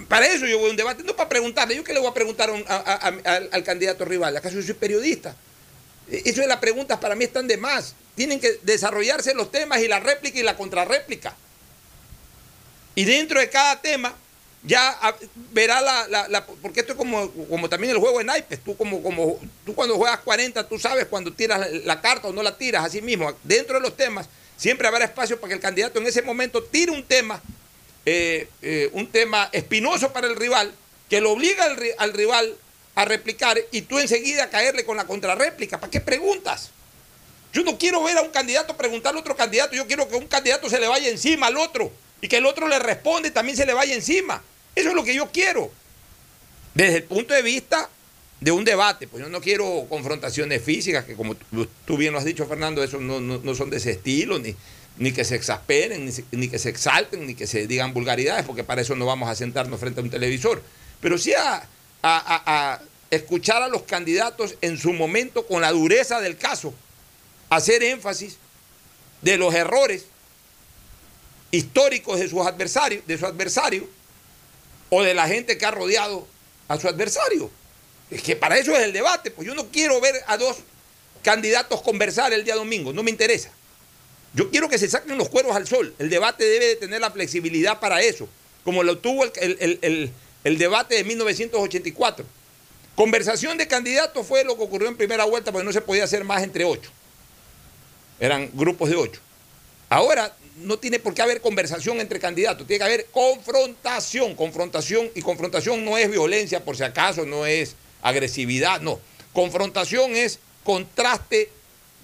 Para 0.09 0.26
eso 0.26 0.47
yo 0.47 0.59
voy 0.59 0.68
a 0.68 0.70
un 0.70 0.76
debate, 0.76 1.03
no 1.03 1.16
para 1.16 1.29
preguntarle. 1.29 1.74
¿Yo 1.76 1.85
qué 1.85 1.93
le 1.93 2.01
voy 2.01 2.09
a 2.09 2.14
preguntar 2.14 2.51
al, 2.51 3.64
candidato 3.64 4.05
rival? 4.05 4.37
¿Acaso 4.37 4.57
yo 4.57 4.62
soy 4.62 4.74
periodista? 4.74 5.35
Eh, 6.11 6.22
Eso 6.26 6.41
de 6.41 6.47
las 6.47 6.59
preguntas 6.59 6.99
para 6.99 7.14
mí 7.14 7.24
están 7.24 7.49
de 7.49 7.57
más. 7.57 7.95
Tienen 8.14 8.41
que 8.41 8.59
desarrollarse 8.62 9.35
los 9.35 9.51
temas 9.51 9.81
y 9.81 9.89
la 9.89 10.01
réplica 10.01 10.39
y 10.39 10.43
la 10.43 10.57
contrarréplica. 10.57 11.35
Y 12.95 13.05
dentro 13.05 13.41
de 13.41 13.49
cada 13.49 13.81
tema 13.81 14.14
ya 14.64 14.97
ah, 15.01 15.14
verá 15.53 15.81
la, 15.81 16.29
la- 16.29 16.47
porque 16.47 16.81
esto 16.81 16.93
es 16.93 16.99
como, 16.99 17.31
como 17.31 17.68
también 17.68 17.93
el 17.93 17.99
juego 17.99 18.18
de 18.18 18.24
naipes. 18.24 18.61
Tú, 18.62 18.76
como, 18.76 19.03
como, 19.03 19.39
tú 19.64 19.74
cuando 19.74 19.97
juegas 19.97 20.18
40, 20.20 20.68
tú 20.68 20.79
sabes 20.79 21.07
cuando 21.07 21.33
tiras 21.33 21.61
la, 21.61 21.68
la 21.68 22.01
carta 22.01 22.29
o 22.29 22.33
no 22.33 22.43
la 22.43 22.57
tiras, 22.57 22.85
así 22.85 23.01
mismo. 23.01 23.33
Dentro 23.45 23.76
de 23.76 23.81
los 23.81 23.97
temas 23.97 24.29
siempre 24.59 24.87
habrá 24.87 25.07
espacio 25.07 25.41
para 25.41 25.49
que 25.49 25.55
el 25.55 25.61
candidato 25.61 25.99
en 25.99 26.07
ese 26.07 26.21
momento 26.21 26.63
tire 26.63 26.93
un 26.93 27.03
tema 27.05 27.41
eh, 28.05 28.49
eh, 28.63 28.91
un 28.93 29.07
tema 29.11 29.49
espinoso 29.53 30.13
para 30.13 30.27
el 30.27 30.37
rival, 30.37 30.73
que 31.11 31.21
lo 31.21 31.33
obliga 31.33 31.65
al, 31.65 31.77
ri- 31.77 31.95
al 31.99 32.13
rival 32.13 32.57
a 32.95 33.05
replicar 33.05 33.59
y 33.71 33.83
tú 33.83 33.99
enseguida 33.99 34.51
caerle 34.51 34.85
con 34.85 34.97
la 34.97 35.07
contrarréplica. 35.07 35.79
¿Para 35.79 35.91
qué 35.91 36.01
preguntas? 36.01 36.71
Yo 37.53 37.63
no 37.65 37.79
quiero 37.79 38.03
ver 38.03 38.19
a 38.19 38.23
un 38.23 38.31
candidato 38.31 38.77
preguntarle 38.77 39.19
a 39.19 39.23
otro 39.23 39.37
candidato, 39.37 39.75
yo 39.75 39.87
quiero 39.87 40.09
que 40.09 40.17
un 40.17 40.27
candidato 40.27 40.69
se 40.69 40.79
le 40.79 40.87
vaya 40.89 41.09
encima 41.09 41.47
al 41.49 41.57
otro 41.59 41.93
y 42.21 42.29
que 42.29 42.39
el 42.39 42.47
otro 42.47 42.67
le 42.67 42.79
responde 42.79 43.29
y 43.29 43.31
también 43.31 43.57
se 43.57 43.67
le 43.67 43.75
vaya 43.75 43.95
encima. 43.95 44.43
Eso 44.75 44.89
es 44.89 44.95
lo 44.95 45.05
que 45.05 45.15
yo 45.15 45.31
quiero. 45.31 45.71
Desde 46.75 46.97
el 46.97 47.05
punto 47.05 47.35
de 47.35 47.43
vista 47.43 47.91
de 48.41 48.53
un 48.53 48.64
debate, 48.64 49.09
pues 49.09 49.22
yo 49.22 49.28
no 49.28 49.41
quiero 49.41 49.86
confrontaciones 49.89 50.62
físicas, 50.62 51.05
que 51.05 51.14
como 51.14 51.34
tú, 51.34 51.97
bien 51.97 52.12
lo 52.12 52.18
has 52.18 52.24
dicho, 52.24 52.47
Fernando, 52.47 52.82
eso 52.84 52.99
no, 53.01 53.20
no- 53.20 53.39
no 53.39 53.55
son 53.55 53.68
de 53.70 53.78
ese 53.78 53.91
estilo, 53.93 54.39
ni, 54.39 54.55
ni 54.99 55.12
que 55.12 55.24
se 55.24 55.34
exasperen, 55.34 56.09
ni 56.30 56.49
que 56.49 56.59
se 56.59 56.68
exalten, 56.68 57.26
ni 57.26 57.34
que 57.34 57.47
se 57.49 57.66
digan 57.66 57.93
vulgaridades, 57.93 58.45
porque 58.47 58.62
para 58.64 58.80
eso 58.82 58.95
no 58.95 59.07
vamos 59.07 59.28
a 59.28 59.34
sentarnos 59.34 59.80
frente 59.80 60.01
a 60.01 60.05
un 60.05 60.11
televisor. 60.11 60.62
Pero 61.01 61.18
sí 61.18 61.32
a, 61.34 61.55
a- 61.57 61.62
a- 62.03 62.43
a 62.74 62.82
escuchar 63.11 63.62
a 63.62 63.68
los 63.68 63.82
candidatos 63.82 64.55
en 64.61 64.76
su 64.78 64.93
momento 64.93 65.47
con 65.47 65.61
la 65.61 65.72
dureza 65.72 66.20
del 66.20 66.36
caso, 66.36 66.72
hacer 67.51 67.82
énfasis 67.82 68.36
de 69.22 69.36
los 69.36 69.53
errores 69.55 70.05
históricos 71.51 72.18
de 72.20 72.28
sus 72.28 72.47
adversarios, 72.47 73.07
de 73.07 73.18
su 73.18 73.26
adversario, 73.26 73.89
o 74.91 75.03
de 75.03 75.14
la 75.14 75.26
gente 75.26 75.59
que 75.59 75.66
ha 75.66 75.70
rodeado 75.70 76.26
a 76.68 76.78
su 76.78 76.89
adversario. 76.89 77.51
Es 78.11 78.23
que 78.23 78.37
para 78.37 78.59
eso 78.59 78.75
es 78.77 78.83
el 78.83 78.93
debate. 78.93 79.31
Pues 79.31 79.47
yo 79.47 79.55
no 79.55 79.67
quiero 79.69 80.01
ver 80.01 80.15
a 80.27 80.37
dos 80.37 80.57
candidatos 81.23 81.83
conversar 81.83 82.33
el 82.33 82.45
día 82.45 82.55
domingo, 82.55 82.93
no 82.93 83.03
me 83.03 83.11
interesa. 83.11 83.51
Yo 84.35 84.51
quiero 84.51 84.69
que 84.69 84.79
se 84.79 84.89
saquen 84.89 85.17
los 85.19 85.29
cueros 85.29 85.55
al 85.57 85.67
sol. 85.67 85.95
El 85.99 86.11
debate 86.11 86.45
debe 86.45 86.67
de 86.67 86.77
tener 86.77 87.01
la 87.01 87.11
flexibilidad 87.11 87.81
para 87.81 88.01
eso, 88.03 88.29
como 88.65 88.83
lo 88.83 88.99
tuvo 88.99 89.25
el, 89.25 89.33
el- 89.37 89.57
el- 89.61 89.79
el- 89.83 90.13
el 90.45 90.59
debate 90.59 90.95
de 90.95 91.05
1984. 91.05 92.25
Conversación 92.95 93.59
de 93.59 93.67
candidatos 93.67 94.27
fue 94.27 94.45
lo 94.45 94.57
que 94.57 94.63
ocurrió 94.65 94.89
en 94.89 94.97
primera 94.97 95.25
vuelta, 95.25 95.53
porque 95.53 95.65
no 95.65 95.73
se 95.73 95.81
podía 95.81 96.05
hacer 96.05 96.25
más 96.25 96.43
entre 96.43 96.65
ocho. 96.65 96.91
Eran 98.21 98.51
grupos 98.53 98.91
de 98.91 98.97
ocho. 98.97 99.21
Ahora 99.89 100.35
no 100.57 100.79
tiene 100.79 100.99
por 100.99 101.15
qué 101.15 101.23
haber 101.23 101.41
conversación 101.41 102.01
entre 102.01 102.19
candidatos, 102.19 102.67
tiene 102.67 102.79
que 102.79 102.85
haber 102.85 103.07
confrontación, 103.07 104.35
confrontación, 104.35 105.11
y 105.15 105.23
confrontación 105.23 105.85
no 105.85 105.97
es 105.97 106.11
violencia 106.11 106.65
por 106.65 106.77
si 106.77 106.83
acaso, 106.83 107.25
no 107.25 107.47
es 107.47 107.75
agresividad, 108.03 108.81
no. 108.81 109.01
Confrontación 109.33 110.17
es 110.17 110.39
contraste 110.65 111.51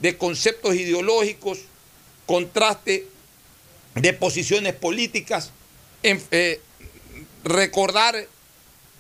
de 0.01 0.17
conceptos 0.17 0.75
ideológicos, 0.75 1.59
contraste 2.27 3.07
de 3.95 4.13
posiciones 4.13 4.75
políticas, 4.75 5.51
eh, 6.03 6.61
recordar 7.45 8.27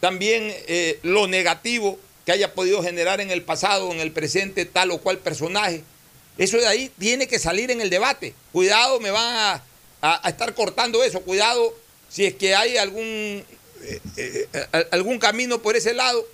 también 0.00 0.52
eh, 0.68 0.98
lo 1.02 1.26
negativo 1.26 1.98
que 2.26 2.32
haya 2.32 2.54
podido 2.54 2.82
generar 2.82 3.20
en 3.20 3.30
el 3.30 3.42
pasado, 3.42 3.92
en 3.92 4.00
el 4.00 4.12
presente, 4.12 4.64
tal 4.64 4.90
o 4.90 4.98
cual 4.98 5.18
personaje. 5.18 5.82
Eso 6.38 6.56
de 6.56 6.66
ahí 6.66 6.90
tiene 6.98 7.26
que 7.28 7.38
salir 7.38 7.70
en 7.70 7.80
el 7.80 7.90
debate. 7.90 8.34
Cuidado, 8.52 8.98
me 9.00 9.10
van 9.10 9.36
a, 9.36 9.62
a- 10.00 10.28
estar 10.28 10.54
cortando 10.54 11.02
eso. 11.04 11.20
Cuidado 11.20 11.74
si 12.08 12.24
es 12.24 12.34
que 12.34 12.54
hay 12.54 12.76
algún, 12.76 13.44
eh, 14.16 14.48
algún 14.90 15.18
camino 15.18 15.60
por 15.60 15.76
ese 15.76 15.94
lado. 15.94 16.26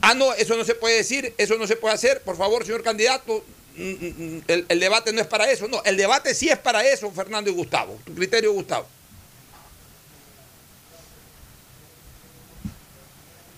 Ah, 0.00 0.14
no, 0.14 0.32
eso 0.34 0.56
no 0.56 0.64
se 0.64 0.74
puede 0.74 0.96
decir, 0.96 1.34
eso 1.38 1.56
no 1.56 1.66
se 1.66 1.76
puede 1.76 1.94
hacer. 1.94 2.22
Por 2.22 2.36
favor, 2.36 2.64
señor 2.64 2.82
candidato, 2.82 3.44
mm, 3.76 3.82
mm, 3.82 4.42
el, 4.48 4.66
el 4.68 4.80
debate 4.80 5.12
no 5.12 5.20
es 5.20 5.26
para 5.26 5.50
eso. 5.50 5.66
No, 5.68 5.82
el 5.84 5.96
debate 5.96 6.34
sí 6.34 6.48
es 6.48 6.58
para 6.58 6.86
eso, 6.86 7.10
Fernando 7.10 7.50
y 7.50 7.54
Gustavo. 7.54 7.98
Tu 8.04 8.14
criterio, 8.14 8.52
Gustavo. 8.52 8.86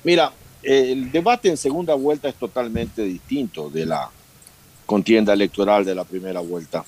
Mira, 0.03 0.33
el 0.63 1.11
debate 1.13 1.49
en 1.49 1.57
segunda 1.57 1.95
vuelta 1.95 2.29
es 2.29 2.35
totalmente 2.35 3.03
distinto 3.03 3.69
de 3.69 3.87
la 3.87 4.11
contienda 4.87 5.33
electoral 5.33 5.85
de 5.85 5.95
la 5.95 6.05
primera 6.05 6.41
vuelta. 6.41 6.85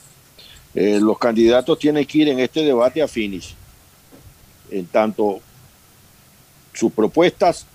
Eh, 0.74 0.98
los 1.00 1.18
candidatos 1.18 1.78
tienen 1.78 2.06
que 2.06 2.18
ir 2.18 2.28
en 2.28 2.40
este 2.40 2.62
debate 2.62 3.02
a 3.02 3.08
finish, 3.08 3.54
en 4.70 4.86
tanto 4.86 5.40
sus 6.72 6.90
propuestas 6.92 7.66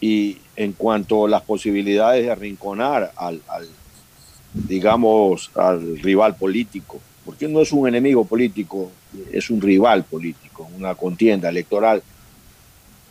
y 0.00 0.38
en 0.58 0.72
cuanto 0.72 1.26
a 1.26 1.28
las 1.28 1.42
posibilidades 1.42 2.24
de 2.24 2.32
arrinconar 2.32 3.12
al, 3.14 3.40
digamos, 4.52 5.52
al 5.54 5.98
rival 6.00 6.34
político, 6.34 6.98
porque 7.24 7.46
no 7.46 7.60
es 7.60 7.70
un 7.72 7.86
enemigo 7.86 8.24
político, 8.24 8.90
es 9.30 9.50
un 9.50 9.60
rival 9.60 10.02
político, 10.04 10.68
una 10.76 10.96
contienda 10.96 11.48
electoral. 11.48 12.02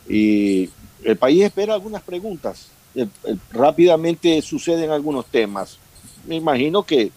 Y 0.10 0.70
el 1.06 1.16
país 1.18 1.44
espera 1.44 1.74
algunas 1.74 2.02
preguntas. 2.02 2.68
El- 2.94 3.10
el- 3.24 3.40
rápidamente 3.52 4.42
suceden 4.42 4.90
algunos 4.92 5.26
temas. 5.28 5.78
Me 6.28 6.36
imagino 6.36 6.84
que 6.84 7.12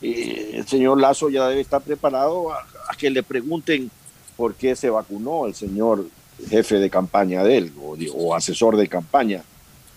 eh, 0.00 0.50
el 0.54 0.66
señor 0.68 1.00
Lazo 1.00 1.28
ya 1.28 1.48
debe 1.48 1.60
estar 1.60 1.80
preparado 1.82 2.52
a, 2.52 2.58
que 2.96 3.10
le 3.10 3.24
pregunten 3.24 3.90
por 4.36 4.54
qué 4.54 4.76
se 4.76 4.90
vacunó 4.90 5.46
el 5.46 5.54
señor 5.56 6.06
jefe 6.48 6.78
de 6.78 6.88
campaña 6.90 7.42
de 7.42 7.56
él 7.58 7.72
o 8.14 8.34
asesor 8.34 8.76
de 8.76 8.86
campaña, 8.88 9.42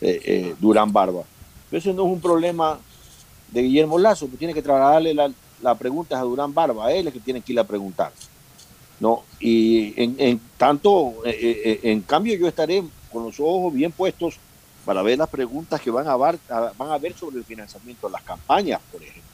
eh, 0.01 0.21
eh, 0.25 0.55
Durán 0.59 0.91
Barba. 0.91 1.23
Pero 1.69 1.79
ese 1.79 1.93
no 1.93 2.05
es 2.05 2.11
un 2.11 2.21
problema 2.21 2.79
de 3.51 3.61
Guillermo 3.61 3.97
Lazo, 3.97 4.29
que 4.29 4.37
tiene 4.37 4.53
que 4.53 4.61
trasladarle 4.61 5.13
la, 5.13 5.31
la 5.61 5.75
pregunta 5.75 6.19
a 6.19 6.23
Durán 6.23 6.53
Barba, 6.53 6.87
a 6.87 6.91
él 6.91 7.07
es 7.07 7.13
que 7.13 7.19
tiene 7.19 7.41
que 7.41 7.53
ir 7.53 7.59
a 7.59 7.63
preguntar. 7.63 8.11
¿no? 8.99 9.23
Y 9.39 9.93
en, 10.01 10.39
tanto, 10.57 11.15
eh, 11.25 11.79
en 11.83 12.01
cambio 12.01 12.35
yo 12.35 12.47
estaré 12.47 12.83
con 13.11 13.23
los 13.23 13.39
ojos 13.39 13.73
bien 13.73 13.91
puestos 13.91 14.37
para 14.85 15.01
ver 15.01 15.17
las 15.17 15.29
preguntas 15.29 15.81
que 15.81 15.89
van 15.89 16.07
a, 16.07 16.15
van 16.15 16.91
a 16.91 16.97
ver 16.97 17.13
sobre 17.13 17.37
el 17.37 17.43
financiamiento 17.43 18.07
de 18.07 18.13
las 18.13 18.21
campañas, 18.21 18.79
por 18.91 19.01
ejemplo. 19.01 19.25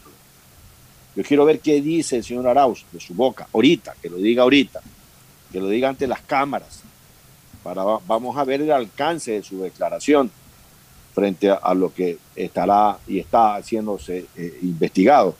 Yo 1.16 1.24
quiero 1.24 1.44
ver 1.44 1.60
qué 1.60 1.82
dice 1.82 2.18
el 2.18 2.24
señor 2.24 2.48
Arauz 2.48 2.86
de 2.92 3.00
su 3.00 3.14
boca, 3.14 3.48
ahorita, 3.54 3.96
que 4.02 4.10
lo 4.10 4.16
diga 4.16 4.44
ahorita, 4.44 4.82
que 5.52 5.60
lo 5.60 5.68
diga 5.68 5.90
ante 5.90 6.08
las 6.08 6.22
cámaras. 6.22 6.82
Para, 7.64 7.84
vamos 8.08 8.38
a 8.38 8.44
ver 8.44 8.62
el 8.62 8.72
alcance 8.72 9.32
de 9.32 9.44
su 9.44 9.62
declaración 9.62 10.32
frente 11.14 11.50
a, 11.50 11.74
lo 11.74 11.94
que 11.94 12.18
estará 12.36 12.98
y 13.08 13.20
está 13.20 13.56
haciéndose 13.56 14.26
eh, 14.36 14.60
investigado. 14.62 15.36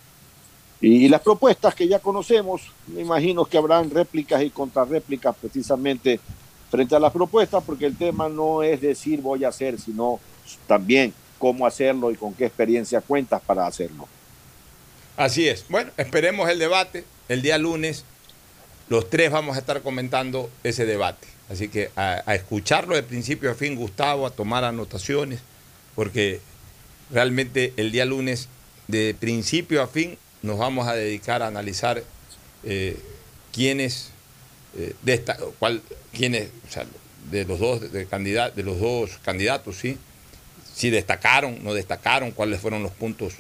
Y, 0.82 1.08
las 1.10 1.22
propuestas 1.22 1.76
que 1.76 1.88
ya 1.88 2.00
conocemos, 2.00 2.64
me 2.88 3.02
imagino 3.02 3.46
que 3.46 3.58
habrán 3.58 3.90
réplicas 3.90 4.42
y 4.42 4.50
contrarréplicas 4.50 5.36
precisamente 5.40 6.20
frente 6.72 6.96
a 6.96 7.00
las 7.00 7.14
propuestas, 7.14 7.64
porque 7.64 7.86
el 7.86 7.96
tema 7.96 8.28
no 8.30 8.64
es 8.64 8.82
decir 8.82 9.22
voy 9.22 9.44
a 9.44 9.50
hacer, 9.50 9.80
sino 9.80 10.20
también 10.68 11.14
cómo 11.38 11.68
hacerlo 11.68 12.12
y 12.12 12.16
con 12.16 12.34
qué 12.34 12.46
experiencia 12.46 13.02
cuentas 13.02 13.42
para 13.46 13.68
hacerlo. 13.68 14.08
Así 15.18 15.48
es. 15.48 15.66
Bueno, 15.70 15.92
esperemos 15.98 16.50
el 16.50 16.58
debate. 16.58 17.04
El 17.30 17.42
día 17.42 17.58
lunes 17.58 18.04
los 18.90 19.10
tres 19.10 19.32
vamos 19.32 19.56
a 19.56 19.60
estar 19.60 19.82
comentando 19.84 20.50
ese 20.64 20.86
debate. 20.86 21.28
Así 21.50 21.68
que 21.68 21.92
a 21.96 22.34
escucharlo 22.34 22.96
de 22.96 23.04
principio 23.04 23.52
a 23.52 23.56
fin, 23.56 23.76
Gustavo, 23.76 24.26
a 24.26 24.32
tomar 24.32 24.64
anotaciones, 24.64 25.42
porque 25.96 26.40
realmente 27.12 27.74
el 27.78 27.92
día 27.92 28.06
lunes 28.06 28.48
de 28.88 29.16
principio 29.20 29.82
a 29.82 29.88
fin 29.88 30.18
nos 30.42 30.58
vamos 30.58 30.88
a 30.88 30.94
dedicar 30.96 31.42
a 31.42 31.48
analizar 31.48 32.04
eh, 32.64 32.98
quiénes, 33.54 34.10
eh, 34.78 34.94
desta- 35.04 35.38
cuál- 35.60 35.82
quiénes, 36.14 36.50
de 37.30 37.46
los 37.46 37.60
dos 37.60 37.92
de, 37.92 38.06
candidatos, 38.06 38.56
de 38.56 38.64
los 38.64 38.80
dos 38.80 39.12
candidatos, 39.24 39.78
sí, 39.78 39.98
si 40.74 40.90
destacaron, 40.90 41.64
no 41.64 41.74
destacaron, 41.74 42.32
cuáles 42.32 42.60
fueron 42.60 42.82
los 42.84 42.92
puntos 42.92 43.34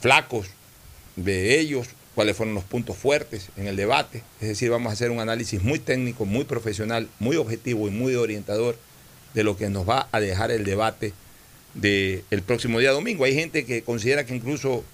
flacos 0.00 0.46
de 1.16 1.58
ellos, 1.58 1.88
cuáles 2.14 2.36
fueron 2.36 2.54
los 2.54 2.64
puntos 2.64 2.96
fuertes 2.96 3.48
en 3.56 3.66
el 3.66 3.76
debate. 3.76 4.22
Es 4.40 4.48
decir, 4.48 4.70
vamos 4.70 4.90
a 4.90 4.92
hacer 4.92 5.10
un 5.10 5.20
análisis 5.20 5.62
muy 5.62 5.78
técnico, 5.78 6.24
muy 6.24 6.44
profesional, 6.44 7.08
muy 7.18 7.36
objetivo 7.36 7.88
y 7.88 7.90
muy 7.90 8.14
orientador 8.14 8.76
de 9.34 9.42
lo 9.44 9.56
que 9.56 9.68
nos 9.70 9.88
va 9.88 10.08
a 10.12 10.20
dejar 10.20 10.50
el 10.50 10.64
debate 10.64 11.12
del 11.80 12.42
próximo 12.44 12.78
día 12.78 12.90
domingo. 12.92 13.24
Hay 13.24 13.34
gente 13.34 13.64
que 13.64 13.82
considera 13.82 14.24
que 14.26 14.34
incluso 14.34 14.84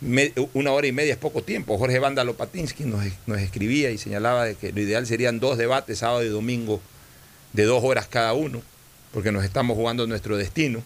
me- 0.00 0.32
una 0.52 0.72
hora 0.72 0.86
y 0.86 0.92
media 0.92 1.12
es 1.14 1.18
poco 1.18 1.42
tiempo. 1.42 1.78
Jorge 1.78 1.98
Vándalo 1.98 2.34
Patinsky 2.34 2.84
nos, 2.84 3.04
nos 3.26 3.38
escribía 3.40 3.90
y 3.90 3.98
señalaba 3.98 4.44
de 4.44 4.54
que 4.54 4.72
lo 4.72 4.80
ideal 4.80 5.06
serían 5.06 5.40
dos 5.40 5.56
debates, 5.56 5.98
sábado 5.98 6.22
y 6.24 6.28
domingo, 6.28 6.80
de 7.52 7.64
dos 7.64 7.82
horas 7.82 8.06
cada 8.08 8.32
uno, 8.34 8.60
porque 9.12 9.32
nos 9.32 9.44
estamos 9.44 9.76
jugando 9.76 10.06
nuestro 10.06 10.36
destino. 10.36 10.82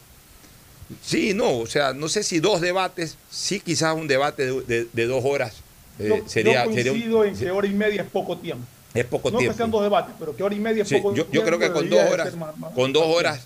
Sí, 1.02 1.34
no, 1.34 1.58
o 1.58 1.66
sea, 1.66 1.92
no 1.92 2.08
sé 2.08 2.22
si 2.22 2.40
dos 2.40 2.60
debates, 2.60 3.16
sí 3.30 3.60
quizás 3.60 3.94
un 3.94 4.08
debate 4.08 4.46
de, 4.46 4.60
de- 4.62 4.86
de 4.92 5.06
dos 5.06 5.22
horas 5.24 5.54
eh, 5.98 6.08
Yo, 6.22 6.28
sería, 6.28 6.64
yo 6.64 6.72
sería 6.72 6.92
un- 6.92 6.98
coincido 7.00 7.24
en 7.24 7.36
que 7.36 7.50
hora 7.50 7.66
y 7.66 7.74
media 7.74 8.02
es 8.02 8.08
poco 8.10 8.38
tiempo. 8.38 8.64
es 8.94 9.04
poco 9.04 9.30
no 9.32 9.38
tiempo. 9.38 9.52
que 9.52 9.56
sean 9.58 9.70
dos 9.70 9.82
debates, 9.82 10.14
pero 10.18 10.34
que 10.36 10.42
hora 10.44 10.54
y 10.54 10.60
media 10.60 10.82
es 10.84 10.88
Sí, 10.88 10.94
poco 10.96 11.10
yo, 11.14 11.24
tiempo. 11.26 11.34
yo 11.34 11.44
creo 11.44 11.58
que 11.58 11.72
con 11.72 11.90
dos 11.90 12.04
de 12.04 12.08
horas, 12.10 12.28
ser 12.30 12.38
más- 12.38 12.56
más- 12.56 12.72
con 12.72 12.92
dos 12.92 13.04
horas, 13.06 13.40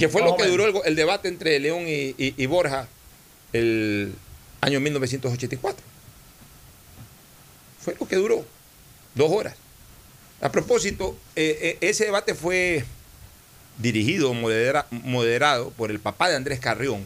que 0.00 0.08
fue 0.08 0.22
lo 0.22 0.36
que 0.36 0.46
duró 0.46 0.66
el, 0.66 0.74
el 0.86 0.96
debate 0.96 1.28
entre 1.28 1.58
León 1.60 1.84
y, 1.86 2.14
y- 2.18 2.34
y 2.36 2.46
Borja 2.46 2.88
el 3.52 4.14
año 4.60 4.80
1984. 4.80 5.84
Fue 7.80 7.94
lo 7.98 8.06
que 8.08 8.16
duró, 8.16 8.44
dos 9.14 9.30
horas. 9.30 9.54
A 10.40 10.50
propósito, 10.50 11.16
eh, 11.36 11.76
eh, 11.80 11.88
ese 11.88 12.04
debate 12.06 12.34
fue 12.34 12.84
dirigido, 13.78 14.32
modera- 14.34 14.86
moderado 14.90 15.70
por 15.70 15.90
el 15.90 16.00
papá 16.00 16.28
de 16.28 16.36
Andrés 16.36 16.60
Carrión, 16.60 17.04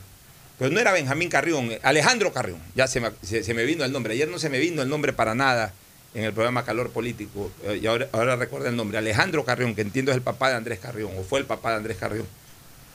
pero 0.58 0.70
no 0.70 0.80
era 0.80 0.92
Benjamín 0.92 1.28
Carrión, 1.28 1.70
eh, 1.72 1.80
Alejandro 1.82 2.32
Carrión, 2.32 2.60
ya 2.74 2.86
se 2.86 3.00
me, 3.00 3.10
se- 3.22 3.42
se 3.44 3.54
me 3.54 3.64
vino 3.64 3.84
el 3.84 3.92
nombre, 3.92 4.14
ayer 4.14 4.28
no 4.28 4.38
se 4.38 4.48
me 4.48 4.58
vino 4.58 4.82
el 4.82 4.88
nombre 4.88 5.12
para 5.12 5.34
nada 5.34 5.72
en 6.14 6.24
el 6.24 6.32
programa 6.32 6.64
Calor 6.64 6.90
Político, 6.90 7.50
y 7.80 7.86
ahora, 7.86 8.08
ahora 8.12 8.36
recuerdo 8.36 8.68
el 8.68 8.76
nombre, 8.76 8.98
Alejandro 8.98 9.44
Carrión, 9.44 9.74
que 9.74 9.80
entiendo 9.82 10.12
es 10.12 10.16
el 10.16 10.22
papá 10.22 10.50
de 10.50 10.56
Andrés 10.56 10.78
Carrión, 10.80 11.10
o 11.18 11.22
fue 11.24 11.40
el 11.40 11.46
papá 11.46 11.70
de 11.70 11.76
Andrés 11.76 11.96
Carrión, 11.98 12.26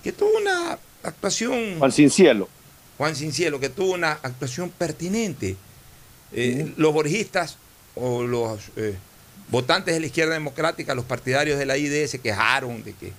que 0.04 0.12
tuvo 0.12 0.38
una 0.38 0.78
actuación... 1.04 1.80
Juan 1.80 1.92
Cincielo. 1.92 2.50
Juan 2.98 3.16
Cincielo, 3.16 3.60
que 3.60 3.70
tuvo 3.70 3.94
una 3.94 4.12
actuación 4.12 4.70
pertinente. 4.70 5.56
Eh, 6.32 6.74
Los 6.78 6.94
borgistas 6.94 7.58
o 7.96 8.24
los 8.24 8.60
eh, 8.76 8.96
votantes 9.50 9.94
de 9.94 10.00
la 10.00 10.06
izquierda 10.06 10.34
democrática, 10.34 10.94
los 10.96 11.06
partidarios 11.06 11.58
de 11.58 11.66
la 11.66 11.78
ID 11.78 12.06
se 12.08 12.20
quejaron 12.20 12.84
de 12.84 12.94
que 12.94 13.12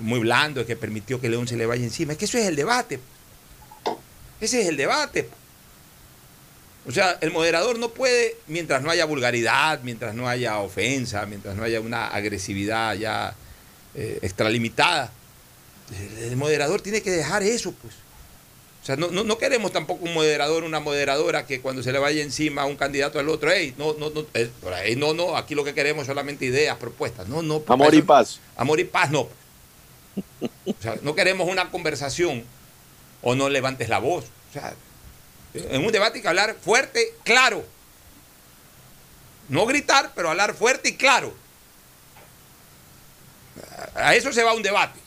muy 0.00 0.20
blando, 0.20 0.60
de 0.60 0.66
que 0.66 0.76
permitió 0.76 1.20
que 1.20 1.28
León 1.28 1.48
se 1.48 1.56
le 1.56 1.66
vaya 1.66 1.84
encima. 1.84 2.12
Es 2.12 2.18
que 2.18 2.24
eso 2.26 2.38
es 2.38 2.46
el 2.46 2.56
debate. 2.56 3.00
Ese 4.40 4.62
es 4.62 4.68
el 4.68 4.76
debate. 4.76 5.28
O 6.86 6.92
sea, 6.92 7.18
el 7.20 7.32
moderador 7.32 7.78
no 7.78 7.88
puede, 7.88 8.36
mientras 8.46 8.82
no 8.82 8.90
haya 8.90 9.04
vulgaridad, 9.06 9.80
mientras 9.82 10.14
no 10.14 10.28
haya 10.28 10.58
ofensa, 10.58 11.26
mientras 11.26 11.56
no 11.56 11.64
haya 11.64 11.80
una 11.80 12.08
agresividad 12.08 12.94
ya 12.94 13.34
eh, 13.94 14.18
extralimitada, 14.22 15.10
el, 16.20 16.36
moderador 16.36 16.80
tiene 16.80 17.02
que 17.02 17.10
dejar 17.10 17.42
eso, 17.42 17.72
pues. 17.72 17.94
O 18.82 18.86
sea, 18.86 18.96
no, 18.96 19.08
no, 19.08 19.24
no 19.24 19.38
queremos 19.38 19.72
tampoco 19.72 20.04
un 20.04 20.14
moderador, 20.14 20.62
una 20.62 20.78
moderadora 20.78 21.44
que 21.44 21.60
cuando 21.60 21.82
se 21.82 21.92
le 21.92 21.98
vaya 21.98 22.22
encima 22.22 22.62
a 22.62 22.66
un 22.66 22.76
candidato 22.76 23.18
al 23.18 23.28
otro, 23.28 23.50
hey, 23.52 23.74
no, 23.76 23.94
no, 23.94 24.10
no, 24.10 24.24
eh, 24.34 24.48
por 24.60 24.72
ahí 24.72 24.94
no, 24.94 25.12
no, 25.12 25.36
aquí 25.36 25.56
lo 25.56 25.64
que 25.64 25.74
queremos 25.74 26.02
es 26.02 26.06
solamente 26.06 26.44
ideas, 26.44 26.76
propuestas. 26.76 27.26
No, 27.26 27.42
no. 27.42 27.62
Amor 27.66 27.94
y 27.94 28.02
paz. 28.02 28.38
Amor 28.56 28.78
y 28.78 28.84
paz, 28.84 29.10
no. 29.10 29.28
O 30.66 30.74
sea, 30.80 30.96
no 31.02 31.14
queremos 31.14 31.48
una 31.48 31.70
conversación 31.70 32.44
o 33.22 33.34
no 33.34 33.48
levantes 33.48 33.88
la 33.88 33.98
voz. 33.98 34.24
O 34.50 34.52
sea, 34.52 34.74
en 35.54 35.84
un 35.84 35.92
debate 35.92 36.18
hay 36.18 36.22
que 36.22 36.28
hablar 36.28 36.56
fuerte, 36.60 37.14
claro. 37.24 37.64
No 39.48 39.66
gritar, 39.66 40.12
pero 40.14 40.30
hablar 40.30 40.54
fuerte 40.54 40.90
y 40.90 40.96
claro. 40.96 41.34
A 43.94 44.14
eso 44.14 44.32
se 44.32 44.42
va 44.42 44.54
un 44.54 44.62
debate. 44.62 45.05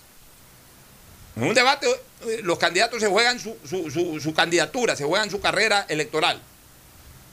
En 1.41 1.47
un 1.49 1.53
debate 1.55 1.87
eh, 2.25 2.41
los 2.43 2.57
candidatos 2.59 2.99
se 2.99 3.07
juegan 3.07 3.39
su, 3.39 3.55
su- 3.67 3.89
su- 3.89 4.19
su 4.19 4.33
candidatura, 4.33 4.95
se 4.95 5.05
juegan 5.05 5.29
su 5.29 5.39
carrera 5.39 5.85
electoral. 5.89 6.41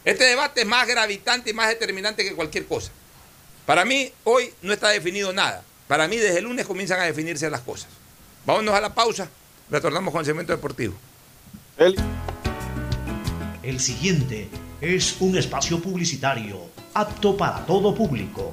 Este 0.05 0.25
debate 0.25 0.61
es 0.61 0.67
más 0.67 0.87
gravitante 0.87 1.51
y 1.51 1.53
más 1.53 1.69
determinante 1.69 2.23
que 2.25 2.35
cualquier 2.35 2.67
cosa. 2.67 2.93
Para 3.67 3.85
mí, 3.85 4.13
hoy 4.25 4.53
no 4.63 4.73
está 4.73 4.91
definido 4.91 5.33
nada. 5.33 5.65
Para 5.89 6.07
mí, 6.07 6.17
desde 6.17 6.39
el 6.39 6.45
lunes 6.45 6.67
comienzan 6.67 7.01
a 7.01 7.05
definirse 7.05 7.51
las 7.51 7.61
cosas. 7.63 7.89
Vámonos 8.45 8.75
a 8.75 8.81
la 8.81 8.95
pausa. 8.95 9.29
Retornamos 9.71 10.13
con 10.13 10.21
el 10.21 10.27
segmento 10.27 10.53
deportivo. 10.53 10.95
El 13.65 13.81
siguiente 13.81 14.49
es 14.81 15.17
un 15.19 15.37
espacio 15.37 15.81
publicitario 15.83 16.71
apto 16.95 17.37
para 17.37 17.67
todo 17.67 17.93
público. 17.95 18.53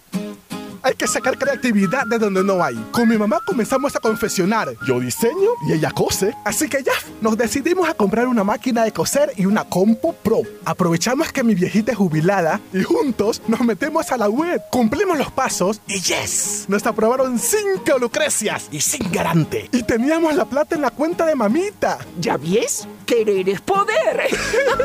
Hay 0.83 0.95
que 0.95 1.07
sacar 1.07 1.37
creatividad 1.37 2.07
de 2.07 2.17
donde 2.17 2.43
no 2.43 2.63
hay. 2.63 2.75
Con 2.91 3.07
mi 3.07 3.17
mamá 3.17 3.39
comenzamos 3.45 3.95
a 3.95 3.99
confeccionar. 3.99 4.69
Yo 4.87 4.99
diseño 4.99 5.51
y 5.67 5.73
ella 5.73 5.91
cose. 5.91 6.33
Así 6.43 6.67
que 6.67 6.83
ya 6.83 6.93
nos 7.21 7.37
decidimos 7.37 7.87
a 7.87 7.93
comprar 7.93 8.27
una 8.27 8.43
máquina 8.43 8.83
de 8.83 8.91
coser 8.91 9.31
y 9.37 9.45
una 9.45 9.63
compo 9.63 10.13
pro. 10.13 10.41
Aprovechamos 10.65 11.31
que 11.31 11.43
mi 11.43 11.53
viejita 11.53 11.91
es 11.91 11.97
jubilada 11.97 12.59
y 12.73 12.81
juntos 12.83 13.41
nos 13.47 13.61
metemos 13.61 14.11
a 14.11 14.17
la 14.17 14.29
web. 14.29 14.61
Cumplimos 14.71 15.17
los 15.17 15.31
pasos 15.31 15.81
y 15.87 15.99
yes. 15.99 16.65
Nos 16.67 16.85
aprobaron 16.85 17.37
cinco 17.37 17.99
lucrecias 17.99 18.67
y 18.71 18.81
sin 18.81 19.11
garante. 19.11 19.69
Y 19.71 19.83
teníamos 19.83 20.35
la 20.35 20.45
plata 20.45 20.75
en 20.75 20.81
la 20.81 20.91
cuenta 20.91 21.25
de 21.25 21.35
mamita. 21.35 21.99
¿Ya 22.19 22.37
ves? 22.37 22.87
Querer 23.11 23.49
es 23.49 23.59
poder. 23.59 24.21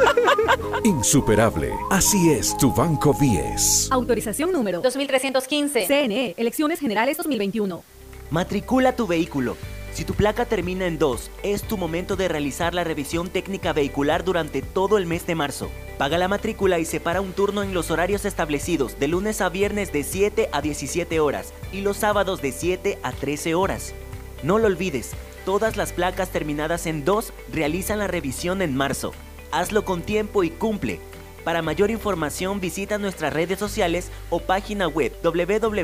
Insuperable. 0.84 1.72
Así 1.92 2.32
es 2.32 2.56
tu 2.56 2.74
Banco 2.74 3.14
10. 3.16 3.92
Autorización 3.92 4.50
número 4.50 4.80
2315. 4.80 5.86
CNE, 5.86 6.34
Elecciones 6.36 6.80
Generales 6.80 7.18
2021. 7.18 7.84
Matricula 8.30 8.96
tu 8.96 9.06
vehículo. 9.06 9.56
Si 9.92 10.04
tu 10.04 10.14
placa 10.14 10.44
termina 10.44 10.88
en 10.88 10.98
2, 10.98 11.30
es 11.44 11.62
tu 11.62 11.76
momento 11.76 12.16
de 12.16 12.26
realizar 12.26 12.74
la 12.74 12.82
revisión 12.82 13.28
técnica 13.28 13.72
vehicular 13.72 14.24
durante 14.24 14.60
todo 14.60 14.98
el 14.98 15.06
mes 15.06 15.24
de 15.24 15.36
marzo. 15.36 15.70
Paga 15.96 16.18
la 16.18 16.26
matrícula 16.26 16.80
y 16.80 16.84
separa 16.84 17.20
un 17.20 17.32
turno 17.32 17.62
en 17.62 17.74
los 17.74 17.92
horarios 17.92 18.24
establecidos 18.24 18.98
de 18.98 19.06
lunes 19.06 19.40
a 19.40 19.50
viernes 19.50 19.92
de 19.92 20.02
7 20.02 20.48
a 20.50 20.62
17 20.62 21.20
horas 21.20 21.52
y 21.72 21.82
los 21.82 21.98
sábados 21.98 22.42
de 22.42 22.50
7 22.50 22.98
a 23.04 23.12
13 23.12 23.54
horas. 23.54 23.94
No 24.42 24.58
lo 24.58 24.66
olvides, 24.66 25.12
todas 25.46 25.78
las 25.78 25.94
placas 25.94 26.28
terminadas 26.28 26.84
en 26.86 27.06
2 27.06 27.32
realizan 27.52 28.00
la 28.00 28.08
revisión 28.08 28.60
en 28.60 28.76
marzo. 28.76 29.12
Hazlo 29.52 29.86
con 29.86 30.02
tiempo 30.02 30.44
y 30.44 30.50
cumple. 30.50 31.00
Para 31.44 31.62
mayor 31.62 31.90
información 31.90 32.60
visita 32.60 32.98
nuestras 32.98 33.32
redes 33.32 33.58
sociales 33.58 34.10
o 34.28 34.40
página 34.40 34.88
web 34.88 35.12
www.atm.gov.es. 35.22 35.76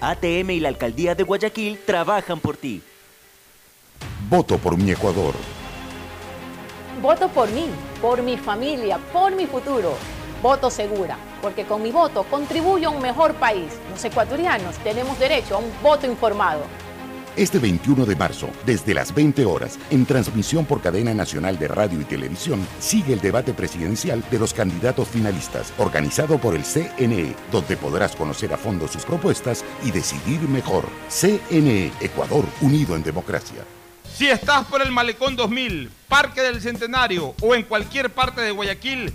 ATM 0.00 0.50
y 0.50 0.60
la 0.60 0.68
Alcaldía 0.68 1.14
de 1.16 1.24
Guayaquil 1.24 1.78
trabajan 1.84 2.38
por 2.38 2.56
ti. 2.56 2.80
Voto 4.30 4.58
por 4.58 4.78
mi 4.78 4.92
Ecuador. 4.92 5.34
Voto 7.00 7.28
por 7.28 7.50
mí, 7.50 7.66
por 8.00 8.22
mi 8.22 8.36
familia, 8.36 8.98
por 9.12 9.34
mi 9.34 9.46
futuro. 9.46 9.96
Voto 10.42 10.70
segura, 10.70 11.16
porque 11.40 11.64
con 11.64 11.80
mi 11.82 11.92
voto 11.92 12.24
contribuyo 12.24 12.88
a 12.88 12.90
un 12.90 13.00
mejor 13.00 13.34
país. 13.34 13.72
Los 13.88 14.04
ecuatorianos 14.04 14.76
tenemos 14.78 15.16
derecho 15.20 15.54
a 15.54 15.58
un 15.58 15.70
voto 15.80 16.04
informado. 16.08 16.62
Este 17.36 17.60
21 17.60 18.04
de 18.04 18.16
marzo, 18.16 18.48
desde 18.66 18.92
las 18.92 19.14
20 19.14 19.44
horas, 19.44 19.78
en 19.88 20.04
transmisión 20.04 20.66
por 20.66 20.82
cadena 20.82 21.14
nacional 21.14 21.60
de 21.60 21.68
radio 21.68 22.00
y 22.00 22.04
televisión, 22.04 22.66
sigue 22.80 23.12
el 23.12 23.20
debate 23.20 23.54
presidencial 23.54 24.22
de 24.32 24.38
los 24.40 24.52
candidatos 24.52 25.08
finalistas, 25.08 25.72
organizado 25.78 26.38
por 26.38 26.56
el 26.56 26.64
CNE, 26.64 27.36
donde 27.52 27.76
podrás 27.76 28.16
conocer 28.16 28.52
a 28.52 28.58
fondo 28.58 28.88
sus 28.88 29.04
propuestas 29.04 29.64
y 29.84 29.92
decidir 29.92 30.40
mejor. 30.40 30.84
CNE, 31.08 31.92
Ecuador, 32.00 32.44
unido 32.60 32.96
en 32.96 33.04
democracia. 33.04 33.62
Si 34.12 34.28
estás 34.28 34.66
por 34.66 34.82
el 34.82 34.90
Malecón 34.90 35.36
2000, 35.36 35.88
Parque 36.08 36.42
del 36.42 36.60
Centenario 36.60 37.32
o 37.40 37.54
en 37.54 37.62
cualquier 37.62 38.10
parte 38.10 38.42
de 38.42 38.50
Guayaquil, 38.50 39.14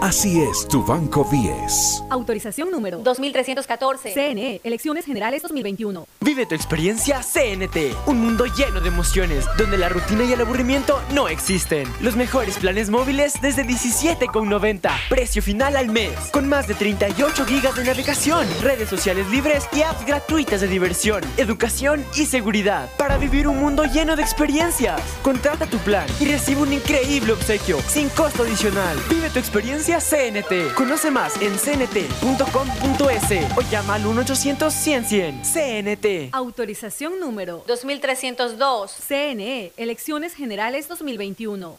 Así 0.00 0.40
es 0.40 0.68
tu 0.68 0.84
Banco 0.84 1.26
10. 1.28 2.04
Autorización 2.10 2.70
número 2.70 2.98
2314. 2.98 4.12
CNE, 4.12 4.60
Elecciones 4.62 5.04
Generales 5.04 5.42
2021. 5.42 6.06
Vive 6.20 6.46
tu 6.46 6.54
experiencia 6.54 7.20
CNT, 7.20 8.06
un 8.06 8.20
mundo 8.20 8.46
lleno 8.46 8.80
de 8.80 8.88
emociones, 8.88 9.44
donde 9.58 9.76
la 9.76 9.88
rutina 9.88 10.22
y 10.22 10.32
el 10.32 10.40
aburrimiento 10.40 11.02
no 11.12 11.26
existen. 11.26 11.88
Los 12.00 12.14
mejores 12.14 12.58
planes 12.58 12.90
móviles 12.90 13.40
desde 13.42 13.64
17,90. 13.64 14.88
Precio 15.08 15.42
final 15.42 15.76
al 15.76 15.88
mes, 15.88 16.12
con 16.32 16.48
más 16.48 16.68
de 16.68 16.74
38 16.74 17.44
gigas 17.44 17.74
de 17.74 17.84
navegación, 17.84 18.46
redes 18.62 18.88
sociales 18.88 19.28
libres 19.30 19.68
y 19.72 19.82
apps 19.82 20.06
gratuitas 20.06 20.60
de 20.60 20.68
diversión, 20.68 21.24
educación 21.38 22.04
y 22.14 22.26
seguridad. 22.26 22.88
Para 22.98 23.18
vivir 23.18 23.48
un 23.48 23.58
mundo 23.58 23.82
lleno 23.84 24.14
de 24.14 24.22
experiencias. 24.22 25.00
Contrata 25.22 25.66
tu 25.66 25.78
plan 25.78 26.06
y 26.20 26.26
recibe 26.26 26.62
un 26.62 26.72
increíble 26.72 27.32
obsequio, 27.32 27.80
sin 27.80 28.08
costo 28.10 28.44
adicional. 28.44 28.96
Vive 29.10 29.28
tu 29.30 29.40
experiencia 29.40 29.87
CNT. 29.96 30.74
Conoce 30.74 31.10
más 31.10 31.40
en 31.40 31.56
cnt.com.es 31.56 33.56
o 33.56 33.62
llama 33.70 33.94
al 33.94 34.04
1-800-100-100. 34.04 35.42
CNT. 35.42 36.34
Autorización 36.34 37.18
número 37.18 37.64
2302. 37.66 38.94
CNE, 39.08 39.72
Elecciones 39.76 40.34
Generales 40.34 40.88
2021. 40.88 41.78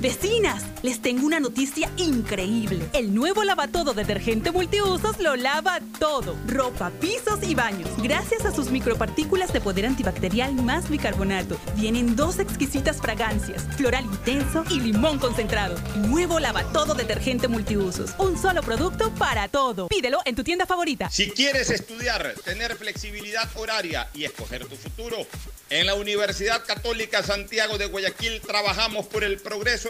Vecinas, 0.00 0.64
les 0.80 1.02
tengo 1.02 1.26
una 1.26 1.40
noticia 1.40 1.90
increíble. 1.98 2.88
El 2.94 3.14
nuevo 3.14 3.44
lavatodo 3.44 3.92
detergente 3.92 4.50
multiusos 4.50 5.18
lo 5.18 5.36
lava 5.36 5.78
todo. 5.98 6.38
Ropa, 6.46 6.90
pisos 7.00 7.40
y 7.42 7.54
baños. 7.54 7.90
Gracias 7.98 8.46
a 8.46 8.50
sus 8.50 8.70
micropartículas 8.70 9.52
de 9.52 9.60
poder 9.60 9.84
antibacterial 9.84 10.54
más 10.54 10.88
bicarbonato. 10.88 11.58
Vienen 11.76 12.16
dos 12.16 12.38
exquisitas 12.38 12.96
fragancias, 12.96 13.62
floral 13.76 14.06
intenso 14.06 14.64
y 14.70 14.80
limón 14.80 15.18
concentrado. 15.18 15.76
Nuevo 15.96 16.40
lavatodo 16.40 16.94
detergente 16.94 17.46
multiusos. 17.46 18.12
Un 18.16 18.40
solo 18.40 18.62
producto 18.62 19.12
para 19.16 19.48
todo. 19.48 19.88
Pídelo 19.88 20.20
en 20.24 20.34
tu 20.34 20.42
tienda 20.42 20.64
favorita. 20.64 21.10
Si 21.10 21.30
quieres 21.30 21.68
estudiar, 21.68 22.34
tener 22.42 22.74
flexibilidad 22.76 23.50
horaria 23.54 24.08
y 24.14 24.24
escoger 24.24 24.64
tu 24.64 24.76
futuro, 24.76 25.26
en 25.70 25.86
la 25.86 25.94
Universidad 25.94 26.64
Católica 26.64 27.22
Santiago 27.22 27.78
de 27.78 27.86
Guayaquil 27.86 28.40
trabajamos 28.40 29.06
por 29.06 29.22
el 29.22 29.38
progreso 29.38 29.89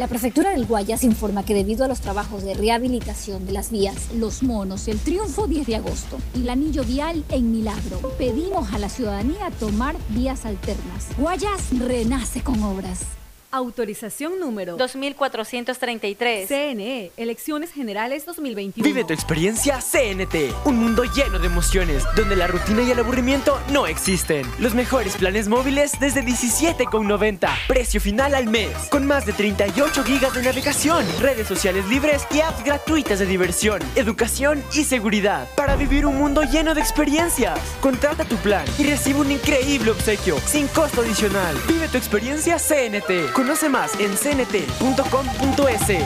La 0.00 0.08
prefectura 0.08 0.52
del 0.52 0.64
Guayas 0.64 1.04
informa 1.04 1.44
que 1.44 1.52
debido 1.52 1.84
a 1.84 1.88
los 1.88 2.00
trabajos 2.00 2.42
de 2.42 2.54
rehabilitación 2.54 3.44
de 3.44 3.52
las 3.52 3.70
vías 3.70 4.14
Los 4.14 4.42
Monos, 4.42 4.88
el 4.88 4.98
Triunfo 4.98 5.46
10 5.46 5.66
de 5.66 5.76
agosto 5.76 6.16
y 6.34 6.40
el 6.40 6.48
anillo 6.48 6.84
vial 6.84 7.22
en 7.28 7.52
Milagro, 7.52 7.98
pedimos 8.16 8.72
a 8.72 8.78
la 8.78 8.88
ciudadanía 8.88 9.50
tomar 9.60 9.96
vías 10.08 10.46
alternas. 10.46 11.08
Guayas 11.18 11.78
renace 11.78 12.40
con 12.40 12.62
obras. 12.62 13.19
Autorización 13.52 14.38
número 14.38 14.76
2433. 14.76 16.46
CNE, 16.46 17.10
Elecciones 17.16 17.72
Generales 17.72 18.24
2021. 18.24 18.84
Vive 18.84 19.04
tu 19.04 19.12
experiencia 19.12 19.80
CNT, 19.80 20.54
un 20.64 20.78
mundo 20.78 21.02
lleno 21.02 21.40
de 21.40 21.46
emociones, 21.46 22.04
donde 22.14 22.36
la 22.36 22.46
rutina 22.46 22.82
y 22.82 22.92
el 22.92 23.00
aburrimiento 23.00 23.60
no 23.72 23.88
existen. 23.88 24.46
Los 24.60 24.74
mejores 24.74 25.16
planes 25.16 25.48
móviles 25.48 25.98
desde 25.98 26.22
17,90. 26.22 27.48
Precio 27.66 28.00
final 28.00 28.36
al 28.36 28.46
mes, 28.46 28.70
con 28.88 29.04
más 29.04 29.26
de 29.26 29.32
38 29.32 30.04
gigas 30.04 30.32
de 30.32 30.42
navegación, 30.42 31.04
redes 31.18 31.48
sociales 31.48 31.88
libres 31.88 32.28
y 32.30 32.40
apps 32.40 32.62
gratuitas 32.62 33.18
de 33.18 33.26
diversión, 33.26 33.80
educación 33.96 34.62
y 34.74 34.84
seguridad. 34.84 35.48
Para 35.56 35.74
vivir 35.74 36.06
un 36.06 36.16
mundo 36.16 36.44
lleno 36.44 36.72
de 36.72 36.82
experiencias. 36.82 37.58
Contrata 37.80 38.24
tu 38.24 38.36
plan 38.36 38.64
y 38.78 38.84
recibe 38.84 39.18
un 39.18 39.32
increíble 39.32 39.90
obsequio, 39.90 40.38
sin 40.46 40.68
costo 40.68 41.00
adicional. 41.00 41.56
Vive 41.66 41.88
tu 41.88 41.96
experiencia 41.96 42.56
CNT. 42.58 43.32
Conoce 43.40 43.70
más 43.70 43.98
en 43.98 44.14
cnt.com.es 44.14 44.96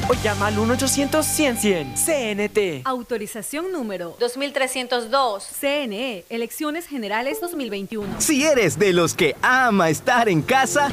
o 0.09 0.15
llama 0.23 0.47
al 0.47 0.56
1-800-100-100. 0.56 1.97
CNT. 1.97 2.86
Autorización 2.86 3.73
número 3.73 4.15
2302. 4.20 5.44
CNE, 5.61 6.24
Elecciones 6.28 6.86
Generales 6.86 7.40
2021. 7.40 8.20
Si 8.20 8.44
eres 8.44 8.78
de 8.78 8.93
los 8.93 9.15
que 9.15 9.35
ama 9.43 9.90
estar 9.90 10.28
en 10.28 10.43
casa, 10.43 10.93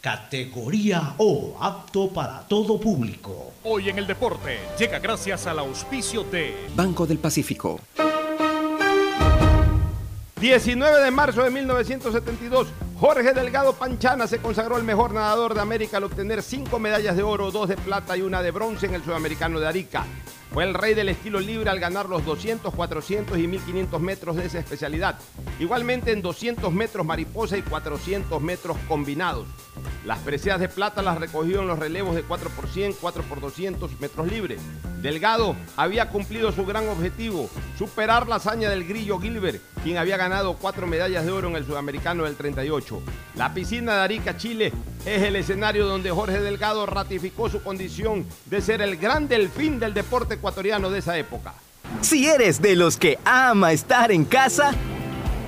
Categoría 0.00 1.14
O, 1.18 1.58
apto 1.60 2.08
para 2.08 2.40
todo 2.48 2.80
público. 2.80 3.52
Hoy 3.64 3.90
en 3.90 3.98
el 3.98 4.06
deporte 4.06 4.58
llega 4.78 4.98
gracias 4.98 5.46
al 5.46 5.58
auspicio 5.58 6.24
de 6.24 6.68
Banco 6.74 7.06
del 7.06 7.18
Pacífico. 7.18 7.78
19 10.40 11.04
de 11.04 11.10
marzo 11.10 11.42
de 11.42 11.50
1972, 11.50 12.68
Jorge 12.98 13.34
Delgado 13.34 13.74
Panchana 13.74 14.26
se 14.26 14.38
consagró 14.38 14.78
el 14.78 14.84
mejor 14.84 15.12
nadador 15.12 15.52
de 15.52 15.60
América 15.60 15.98
al 15.98 16.04
obtener 16.04 16.42
cinco 16.42 16.78
medallas 16.78 17.14
de 17.14 17.22
oro, 17.22 17.50
dos 17.50 17.68
de 17.68 17.76
plata 17.76 18.16
y 18.16 18.22
una 18.22 18.40
de 18.40 18.52
bronce 18.52 18.86
en 18.86 18.94
el 18.94 19.04
Sudamericano 19.04 19.60
de 19.60 19.68
Arica. 19.68 20.06
Fue 20.52 20.64
el 20.64 20.74
rey 20.74 20.94
del 20.94 21.10
estilo 21.10 21.38
libre 21.38 21.70
al 21.70 21.78
ganar 21.78 22.08
los 22.08 22.24
200, 22.24 22.74
400 22.74 23.38
y 23.38 23.46
1500 23.46 24.00
metros 24.00 24.36
de 24.36 24.46
esa 24.46 24.58
especialidad. 24.58 25.18
Igualmente 25.60 26.10
en 26.10 26.22
200 26.22 26.72
metros 26.72 27.06
mariposa 27.06 27.56
y 27.56 27.62
400 27.62 28.42
metros 28.42 28.76
combinados. 28.88 29.46
Las 30.04 30.18
preseas 30.20 30.58
de 30.58 30.68
plata 30.68 31.02
las 31.02 31.18
recogió 31.18 31.60
en 31.60 31.68
los 31.68 31.78
relevos 31.78 32.14
de 32.14 32.22
4 32.22 32.48
por 32.50 32.68
100, 32.68 32.94
4 33.00 33.22
por 33.24 33.40
200 33.40 34.00
metros 34.00 34.30
libres. 34.30 34.60
Delgado 35.02 35.56
había 35.76 36.08
cumplido 36.08 36.52
su 36.52 36.64
gran 36.64 36.88
objetivo, 36.88 37.50
superar 37.78 38.26
la 38.26 38.36
hazaña 38.36 38.70
del 38.70 38.86
grillo 38.86 39.18
Gilbert, 39.18 39.60
quien 39.82 39.98
había 39.98 40.16
ganado 40.16 40.54
cuatro 40.54 40.86
medallas 40.86 41.24
de 41.26 41.32
oro 41.32 41.48
en 41.48 41.56
el 41.56 41.66
sudamericano 41.66 42.24
del 42.24 42.36
38. 42.36 43.02
La 43.36 43.52
piscina 43.52 43.96
de 43.96 44.00
Arica, 44.00 44.36
Chile, 44.36 44.72
es 45.04 45.22
el 45.22 45.36
escenario 45.36 45.86
donde 45.86 46.10
Jorge 46.10 46.40
Delgado 46.40 46.86
ratificó 46.86 47.50
su 47.50 47.62
condición 47.62 48.24
de 48.46 48.62
ser 48.62 48.80
el 48.80 48.96
gran 48.96 49.28
delfín 49.28 49.78
del 49.78 49.92
deporte 49.92 50.34
ecuatoriano 50.34 50.90
de 50.90 51.00
esa 51.00 51.18
época. 51.18 51.54
Si 52.00 52.26
eres 52.26 52.62
de 52.62 52.76
los 52.76 52.96
que 52.96 53.18
ama 53.24 53.72
estar 53.72 54.12
en 54.12 54.24
casa, 54.24 54.72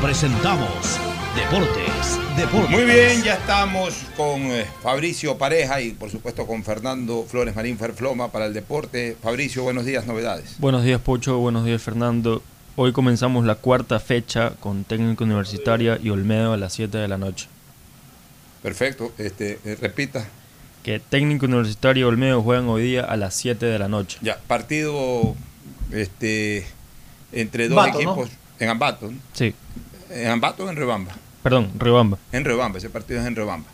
presentamos 0.00 0.98
Deportes, 1.36 2.18
Deportes. 2.36 2.70
Muy 2.70 2.84
bien, 2.84 3.22
ya 3.22 3.34
estamos 3.34 4.06
con 4.16 4.40
eh, 4.42 4.64
Fabricio 4.82 5.36
Pareja 5.36 5.80
y 5.80 5.90
por 5.90 6.10
supuesto 6.10 6.46
con 6.46 6.64
Fernando 6.64 7.24
Flores 7.28 7.54
Marín 7.54 7.76
Ferfloma 7.76 8.32
para 8.32 8.46
el 8.46 8.54
deporte. 8.54 9.16
Fabricio, 9.22 9.62
buenos 9.62 9.84
días, 9.84 10.06
novedades. 10.06 10.56
Buenos 10.58 10.84
días, 10.84 11.00
Pocho. 11.00 11.38
Buenos 11.38 11.66
días, 11.66 11.82
Fernando. 11.82 12.42
Hoy 12.76 12.92
comenzamos 12.92 13.44
la 13.44 13.56
cuarta 13.56 14.00
fecha 14.00 14.54
con 14.60 14.84
Técnico 14.84 15.24
Universitaria 15.24 15.98
y 16.02 16.08
Olmedo 16.08 16.54
a 16.54 16.56
las 16.56 16.72
7 16.72 16.96
de 16.96 17.08
la 17.08 17.18
noche. 17.18 17.48
Perfecto, 18.62 19.12
este, 19.18 19.58
eh, 19.64 19.76
repita. 19.80 20.26
Que 20.82 20.98
Técnico 20.98 21.44
Universitario 21.44 22.06
y 22.06 22.08
Olmedo 22.08 22.42
juegan 22.42 22.68
hoy 22.68 22.82
día 22.84 23.04
a 23.04 23.16
las 23.16 23.34
7 23.34 23.66
de 23.66 23.78
la 23.78 23.88
noche. 23.88 24.18
Ya, 24.22 24.38
partido 24.46 25.36
este, 25.92 26.66
entre 27.32 27.68
dos 27.68 27.86
equipos 27.88 28.30
en 28.60 28.68
Ambato. 28.68 29.10
¿no? 29.10 29.18
Sí. 29.32 29.54
¿En 30.10 30.26
Ambato 30.28 30.64
o 30.64 30.70
en 30.70 30.76
Rebamba? 30.76 31.16
Perdón, 31.42 31.70
Riobamba. 31.78 32.18
En 32.32 32.44
Rebamba, 32.44 32.78
ese 32.78 32.90
partido 32.90 33.20
es 33.20 33.26
en 33.26 33.36
Rebamba. 33.36 33.68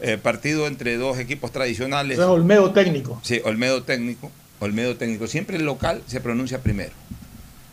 Eh, 0.00 0.18
partido 0.18 0.66
entre 0.66 0.96
dos 0.96 1.18
equipos 1.18 1.52
tradicionales. 1.52 2.18
Es 2.18 2.24
Olmedo 2.24 2.72
técnico. 2.72 3.18
Sí, 3.22 3.40
Olmedo 3.44 3.82
técnico. 3.82 4.30
Olmedo 4.60 4.96
técnico. 4.96 5.26
Siempre 5.26 5.56
el 5.56 5.64
local 5.64 6.02
se 6.06 6.20
pronuncia 6.20 6.62
primero. 6.62 6.92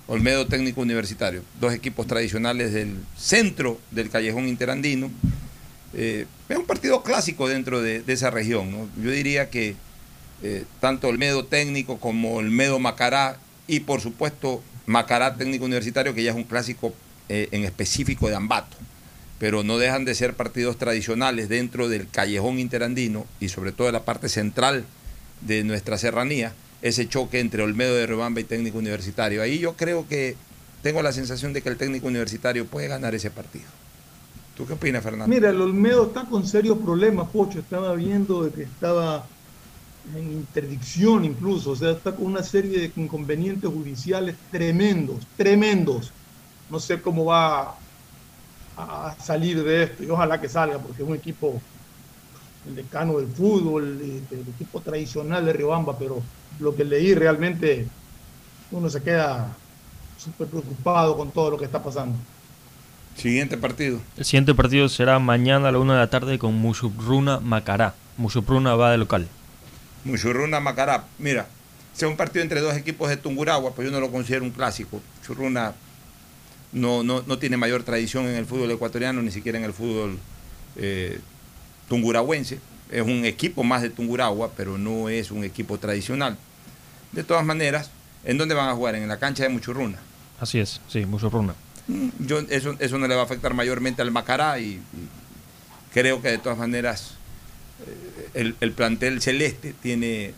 Olmedo 0.07 0.47
técnico 0.47 0.81
universitario. 0.81 1.41
Dos 1.59 1.73
equipos 1.73 2.07
tradicionales 2.07 2.71
del 2.73 2.95
centro 3.17 3.79
del 3.91 4.09
callejón 4.09 4.47
interandino. 4.47 5.09
Eh, 5.93 6.25
es 6.47 6.57
un 6.57 6.65
partido 6.65 7.03
clásico 7.03 7.47
dentro 7.47 7.81
de, 7.81 8.01
de 8.01 8.13
esa 8.13 8.29
región. 8.29 8.71
¿no? 8.71 8.87
Yo 9.03 9.11
diría 9.11 9.49
que 9.49 9.75
eh, 10.41 10.65
tanto 10.79 11.07
Olmedo 11.07 11.45
técnico 11.45 11.97
como 11.99 12.35
Olmedo 12.35 12.79
Macará 12.79 13.37
y 13.67 13.81
por 13.81 14.01
supuesto 14.01 14.61
Macará 14.85 15.35
técnico 15.35 15.65
universitario, 15.65 16.13
que 16.13 16.23
ya 16.23 16.31
es 16.31 16.35
un 16.35 16.43
clásico 16.43 16.93
eh, 17.29 17.49
en 17.51 17.63
específico 17.63 18.29
de 18.29 18.35
Ambato, 18.35 18.77
pero 19.39 19.63
no 19.63 19.77
dejan 19.77 20.05
de 20.05 20.15
ser 20.15 20.33
partidos 20.35 20.77
tradicionales 20.77 21.49
dentro 21.49 21.89
del 21.89 22.07
callejón 22.09 22.59
interandino 22.59 23.25
y 23.39 23.49
sobre 23.49 23.71
todo 23.71 23.87
de 23.87 23.93
la 23.93 24.05
parte 24.05 24.29
central 24.29 24.85
de 25.41 25.63
nuestra 25.63 25.97
serranía, 25.97 26.53
ese 26.81 27.07
choque 27.07 27.39
entre 27.39 27.63
Olmedo 27.63 27.95
de 27.95 28.07
Rebamba 28.07 28.41
y 28.41 28.43
técnico 28.43 28.77
universitario. 28.77 29.41
Ahí 29.41 29.59
yo 29.59 29.75
creo 29.75 30.07
que 30.07 30.35
tengo 30.81 31.01
la 31.01 31.13
sensación 31.13 31.53
de 31.53 31.61
que 31.61 31.69
el 31.69 31.77
técnico 31.77 32.07
universitario 32.07 32.65
puede 32.65 32.87
ganar 32.87 33.15
ese 33.15 33.31
partido. 33.31 33.65
¿Tú 34.55 34.67
qué 34.67 34.73
opinas, 34.73 35.01
Fernando? 35.01 35.33
Mira, 35.33 35.49
el 35.49 35.59
Olmedo 35.61 36.07
está 36.07 36.25
con 36.25 36.45
serios 36.45 36.77
problemas, 36.77 37.29
Pocho. 37.29 37.59
Estaba 37.59 37.95
viendo 37.95 38.43
de 38.43 38.51
que 38.51 38.63
estaba 38.63 39.25
en 40.15 40.31
interdicción 40.31 41.23
incluso, 41.23 41.71
o 41.71 41.75
sea, 41.75 41.91
está 41.91 42.13
con 42.13 42.25
una 42.25 42.43
serie 42.43 42.79
de 42.79 42.91
inconvenientes 43.01 43.69
judiciales 43.69 44.35
tremendos, 44.51 45.25
tremendos. 45.37 46.11
No 46.69 46.79
sé 46.79 47.01
cómo 47.01 47.25
va 47.25 47.75
a 48.77 49.15
salir 49.23 49.63
de 49.63 49.83
esto 49.83 50.03
y 50.03 50.09
ojalá 50.09 50.41
que 50.41 50.49
salga 50.49 50.79
porque 50.79 51.03
es 51.03 51.07
un 51.07 51.15
equipo, 51.15 51.61
el 52.67 52.75
decano 52.75 53.19
del 53.19 53.27
fútbol, 53.27 53.83
el, 53.83 54.23
el 54.31 54.47
equipo 54.55 54.81
tradicional 54.81 55.45
de 55.45 55.53
Riobamba, 55.53 55.97
pero 55.97 56.21
lo 56.59 56.75
que 56.75 56.83
leí 56.83 57.13
realmente 57.13 57.87
uno 58.71 58.89
se 58.89 59.01
queda 59.01 59.55
súper 60.17 60.47
preocupado 60.47 61.15
con 61.17 61.31
todo 61.31 61.51
lo 61.51 61.57
que 61.57 61.65
está 61.65 61.83
pasando. 61.83 62.17
Siguiente 63.15 63.57
partido. 63.57 63.99
El 64.17 64.25
siguiente 64.25 64.55
partido 64.55 64.89
será 64.89 65.19
mañana 65.19 65.69
a 65.69 65.71
la 65.71 65.77
1 65.77 65.93
de 65.93 65.99
la 65.99 66.09
tarde 66.09 66.39
con 66.39 66.55
Mushupruna 66.55 67.39
Macará. 67.39 67.93
Mushupruna 68.17 68.75
va 68.75 68.91
de 68.91 68.97
local. 68.97 69.27
Muchurruna 70.03 70.59
Macará. 70.59 71.05
Mira, 71.19 71.47
sea 71.93 72.07
un 72.07 72.17
partido 72.17 72.43
entre 72.43 72.59
dos 72.59 72.75
equipos 72.75 73.09
de 73.09 73.17
Tunguragua, 73.17 73.71
pues 73.71 73.87
yo 73.87 73.91
no 73.91 73.99
lo 73.99 74.11
considero 74.11 74.43
un 74.43 74.51
clásico. 74.51 75.01
Churruna 75.25 75.73
no, 76.73 77.03
no, 77.03 77.23
no 77.25 77.37
tiene 77.37 77.57
mayor 77.57 77.83
tradición 77.83 78.27
en 78.27 78.35
el 78.35 78.45
fútbol 78.45 78.71
ecuatoriano, 78.71 79.21
ni 79.21 79.31
siquiera 79.31 79.57
en 79.57 79.63
el 79.63 79.73
fútbol 79.73 80.17
eh. 80.75 81.19
Es 82.91 83.01
un 83.01 83.25
equipo 83.25 83.63
más 83.63 83.81
de 83.81 83.89
Tunguragua, 83.89 84.51
pero 84.55 84.77
no 84.77 85.09
es 85.09 85.31
un 85.31 85.43
equipo 85.43 85.77
tradicional. 85.77 86.37
De 87.11 87.23
todas 87.23 87.45
maneras, 87.45 87.91
¿en 88.23 88.37
dónde 88.37 88.55
van 88.55 88.69
a 88.69 88.73
jugar? 88.73 88.95
En 88.95 89.07
la 89.07 89.17
cancha 89.17 89.43
de 89.43 89.49
Muchurruna. 89.49 89.99
Así 90.39 90.59
es, 90.59 90.81
sí, 90.87 91.05
Mushupruna. 91.05 91.55
Yo, 92.19 92.39
eso, 92.49 92.75
eso 92.79 92.97
no 92.97 93.07
le 93.07 93.15
va 93.15 93.21
a 93.21 93.25
afectar 93.25 93.53
mayormente 93.53 94.01
al 94.01 94.11
Macará 94.11 94.59
y, 94.59 94.65
y 94.65 94.81
creo 95.93 96.21
que 96.21 96.29
de 96.29 96.37
todas 96.37 96.57
maneras 96.57 97.11
eh, 97.85 98.29
el, 98.33 98.55
el 98.59 98.71
plantel 98.71 99.21
celeste 99.21 99.73
tiene 99.81 100.33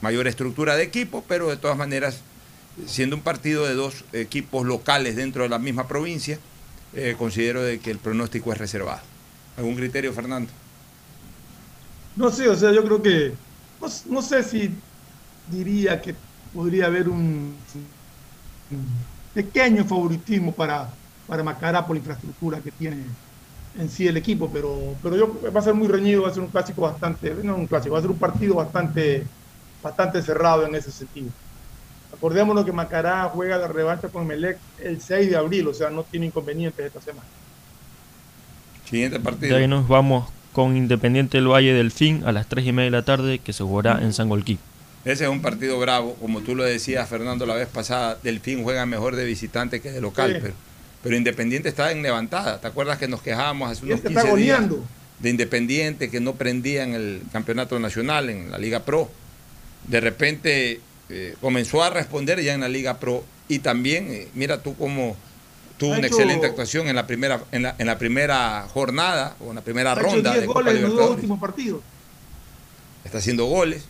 mayor 0.00 0.26
estructura 0.26 0.76
de 0.76 0.84
equipo, 0.84 1.24
pero 1.26 1.48
de 1.48 1.56
todas 1.56 1.76
maneras, 1.76 2.20
siendo 2.86 3.16
un 3.16 3.22
partido 3.22 3.64
de 3.66 3.74
dos 3.74 4.04
equipos 4.12 4.66
locales 4.66 5.16
dentro 5.16 5.42
de 5.42 5.48
la 5.48 5.58
misma 5.58 5.86
provincia, 5.86 6.38
eh, 6.94 7.14
considero 7.18 7.62
de 7.62 7.80
que 7.80 7.90
el 7.90 7.98
pronóstico 7.98 8.52
es 8.52 8.58
reservado. 8.58 9.00
¿Algún 9.56 9.74
criterio, 9.74 10.12
Fernando? 10.12 10.50
No 12.16 12.30
sé, 12.30 12.48
o 12.48 12.56
sea, 12.56 12.72
yo 12.72 12.84
creo 12.84 13.02
que, 13.02 13.32
no, 14.08 14.22
sé 14.22 14.42
si 14.42 14.70
diría 15.50 16.00
que 16.00 16.14
podría 16.52 16.86
haber 16.86 17.08
un, 17.08 17.54
un 18.70 18.86
pequeño 19.34 19.84
favoritismo 19.84 20.52
para, 20.52 20.90
para 21.26 21.42
Macará 21.42 21.86
por 21.86 21.94
la 21.94 22.00
infraestructura 22.00 22.60
que 22.60 22.72
tiene 22.72 23.04
en 23.78 23.88
sí 23.88 24.08
el 24.08 24.16
equipo, 24.16 24.50
pero, 24.52 24.96
pero 25.02 25.16
yo, 25.16 25.40
va 25.54 25.60
a 25.60 25.62
ser 25.62 25.74
muy 25.74 25.86
reñido, 25.86 26.22
va 26.22 26.28
a 26.28 26.34
ser 26.34 26.42
un 26.42 26.48
clásico 26.48 26.82
bastante, 26.82 27.32
no 27.42 27.54
un 27.54 27.66
clásico, 27.66 27.92
va 27.92 27.98
a 27.98 28.02
ser 28.02 28.10
un 28.10 28.18
partido 28.18 28.54
bastante, 28.56 29.24
bastante 29.82 30.22
cerrado 30.22 30.66
en 30.66 30.74
ese 30.74 30.90
sentido. 30.90 31.30
Acordémonos 32.18 32.64
que 32.64 32.72
Macará 32.72 33.30
juega 33.32 33.56
la 33.58 33.68
revancha 33.68 34.08
con 34.08 34.26
Melec 34.26 34.58
el 34.82 35.00
6 35.00 35.30
de 35.30 35.36
abril, 35.36 35.68
o 35.68 35.74
sea, 35.74 35.88
no 35.90 36.02
tiene 36.02 36.26
inconvenientes 36.26 36.84
esta 36.84 37.00
semana. 37.00 37.26
Siguiente 38.88 39.20
partido. 39.20 39.54
De 39.56 39.62
ahí 39.62 39.68
nos 39.68 39.86
vamos 39.86 40.28
con 40.52 40.76
Independiente 40.76 41.38
del 41.38 41.46
Valle 41.48 41.72
del 41.74 41.90
Fin 41.92 42.22
a 42.24 42.32
las 42.32 42.48
3 42.48 42.66
y 42.66 42.72
media 42.72 42.86
de 42.90 42.96
la 42.96 43.04
tarde 43.04 43.38
que 43.38 43.52
se 43.52 43.62
jugará 43.62 44.00
en 44.02 44.12
Sangolquí. 44.12 44.58
Ese 45.04 45.24
es 45.24 45.30
un 45.30 45.40
partido 45.42 45.78
bravo, 45.78 46.14
como 46.20 46.40
tú 46.40 46.54
lo 46.54 46.64
decías, 46.64 47.08
Fernando, 47.08 47.46
la 47.46 47.54
vez 47.54 47.68
pasada, 47.68 48.18
Delfín 48.22 48.62
juega 48.64 48.84
mejor 48.84 49.14
de 49.14 49.24
visitante 49.24 49.80
que 49.80 49.92
de 49.92 50.00
local, 50.00 50.32
Sí. 50.32 50.38
pero, 50.42 50.54
pero 51.02 51.16
Independiente 51.16 51.68
está 51.68 51.92
en 51.92 52.02
levantada. 52.02 52.60
¿Te 52.60 52.66
acuerdas 52.66 52.98
que 52.98 53.06
nos 53.08 53.22
quejábamos 53.22 53.70
hace 53.70 53.84
unos 53.84 53.98
este 53.98 54.08
15 54.08 54.24
está 54.24 54.36
días 54.36 54.64
de 55.20 55.30
Independiente 55.30 56.10
que 56.10 56.20
no 56.20 56.34
prendía 56.34 56.82
en 56.82 56.94
el 56.94 57.22
campeonato 57.32 57.78
nacional, 57.78 58.28
en 58.28 58.50
la 58.50 58.58
Liga 58.58 58.80
Pro? 58.80 59.08
De 59.86 60.00
repente 60.00 60.80
eh, 61.10 61.34
comenzó 61.40 61.82
a 61.82 61.90
responder 61.90 62.40
ya 62.42 62.54
en 62.54 62.60
la 62.60 62.68
Liga 62.68 62.98
Pro 62.98 63.24
y 63.48 63.60
también, 63.60 64.08
eh, 64.10 64.28
mira 64.34 64.62
tú 64.62 64.76
cómo 64.76 65.16
tuvo 65.78 65.90
una 65.90 65.98
hecho- 66.06 66.08
excelente 66.16 66.46
actuación 66.46 66.88
en 66.88 66.96
la 66.96 67.06
primera 67.06 67.42
en 67.52 67.62
la, 67.62 67.74
en 67.78 67.86
la 67.86 67.98
primera 67.98 68.66
jornada 68.72 69.36
o 69.40 69.50
en 69.50 69.54
la 69.56 69.62
primera 69.62 69.94
ronda 69.94 70.30
10 70.32 70.40
de 70.42 70.46
Copa 70.46 70.60
en 70.60 70.66
los 70.66 70.74
Libertadores. 70.74 71.14
últimos 71.16 71.38
partidos. 71.40 71.82
Está 73.04 73.18
haciendo 73.18 73.46
goles, 73.46 73.84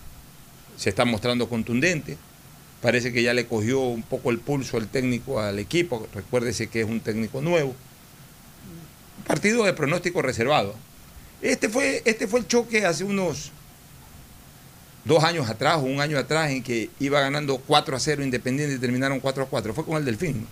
se 0.76 0.90
está 0.90 1.04
mostrando 1.04 1.48
contundente. 1.48 2.16
Parece 2.82 3.12
que 3.12 3.22
ya 3.24 3.34
le 3.34 3.46
cogió 3.46 3.80
un 3.80 4.02
poco 4.04 4.30
el 4.30 4.38
pulso 4.38 4.78
el 4.78 4.86
técnico 4.86 5.40
al 5.40 5.58
equipo. 5.58 6.06
Recuérdese 6.14 6.68
que 6.68 6.82
es 6.82 6.86
un 6.88 7.00
técnico 7.00 7.40
nuevo. 7.40 7.74
Partido 9.26 9.64
de 9.64 9.72
pronóstico 9.72 10.22
reservado. 10.22 10.74
Este 11.42 11.68
fue, 11.68 12.02
este 12.04 12.26
fue 12.28 12.40
el 12.40 12.46
choque 12.46 12.84
hace 12.86 13.02
unos 13.04 13.50
dos 15.04 15.24
años 15.24 15.48
atrás 15.48 15.76
o 15.76 15.80
un 15.80 16.00
año 16.00 16.18
atrás 16.18 16.50
en 16.50 16.62
que 16.62 16.90
iba 17.00 17.20
ganando 17.20 17.58
4 17.58 17.96
a 17.96 18.00
0 18.00 18.22
Independiente 18.22 18.74
y 18.74 18.78
terminaron 18.78 19.20
4 19.20 19.44
a 19.44 19.46
4. 19.46 19.74
Fue 19.74 19.84
con 19.84 19.96
el 19.96 20.04
Delfín. 20.04 20.42
¿no? 20.42 20.46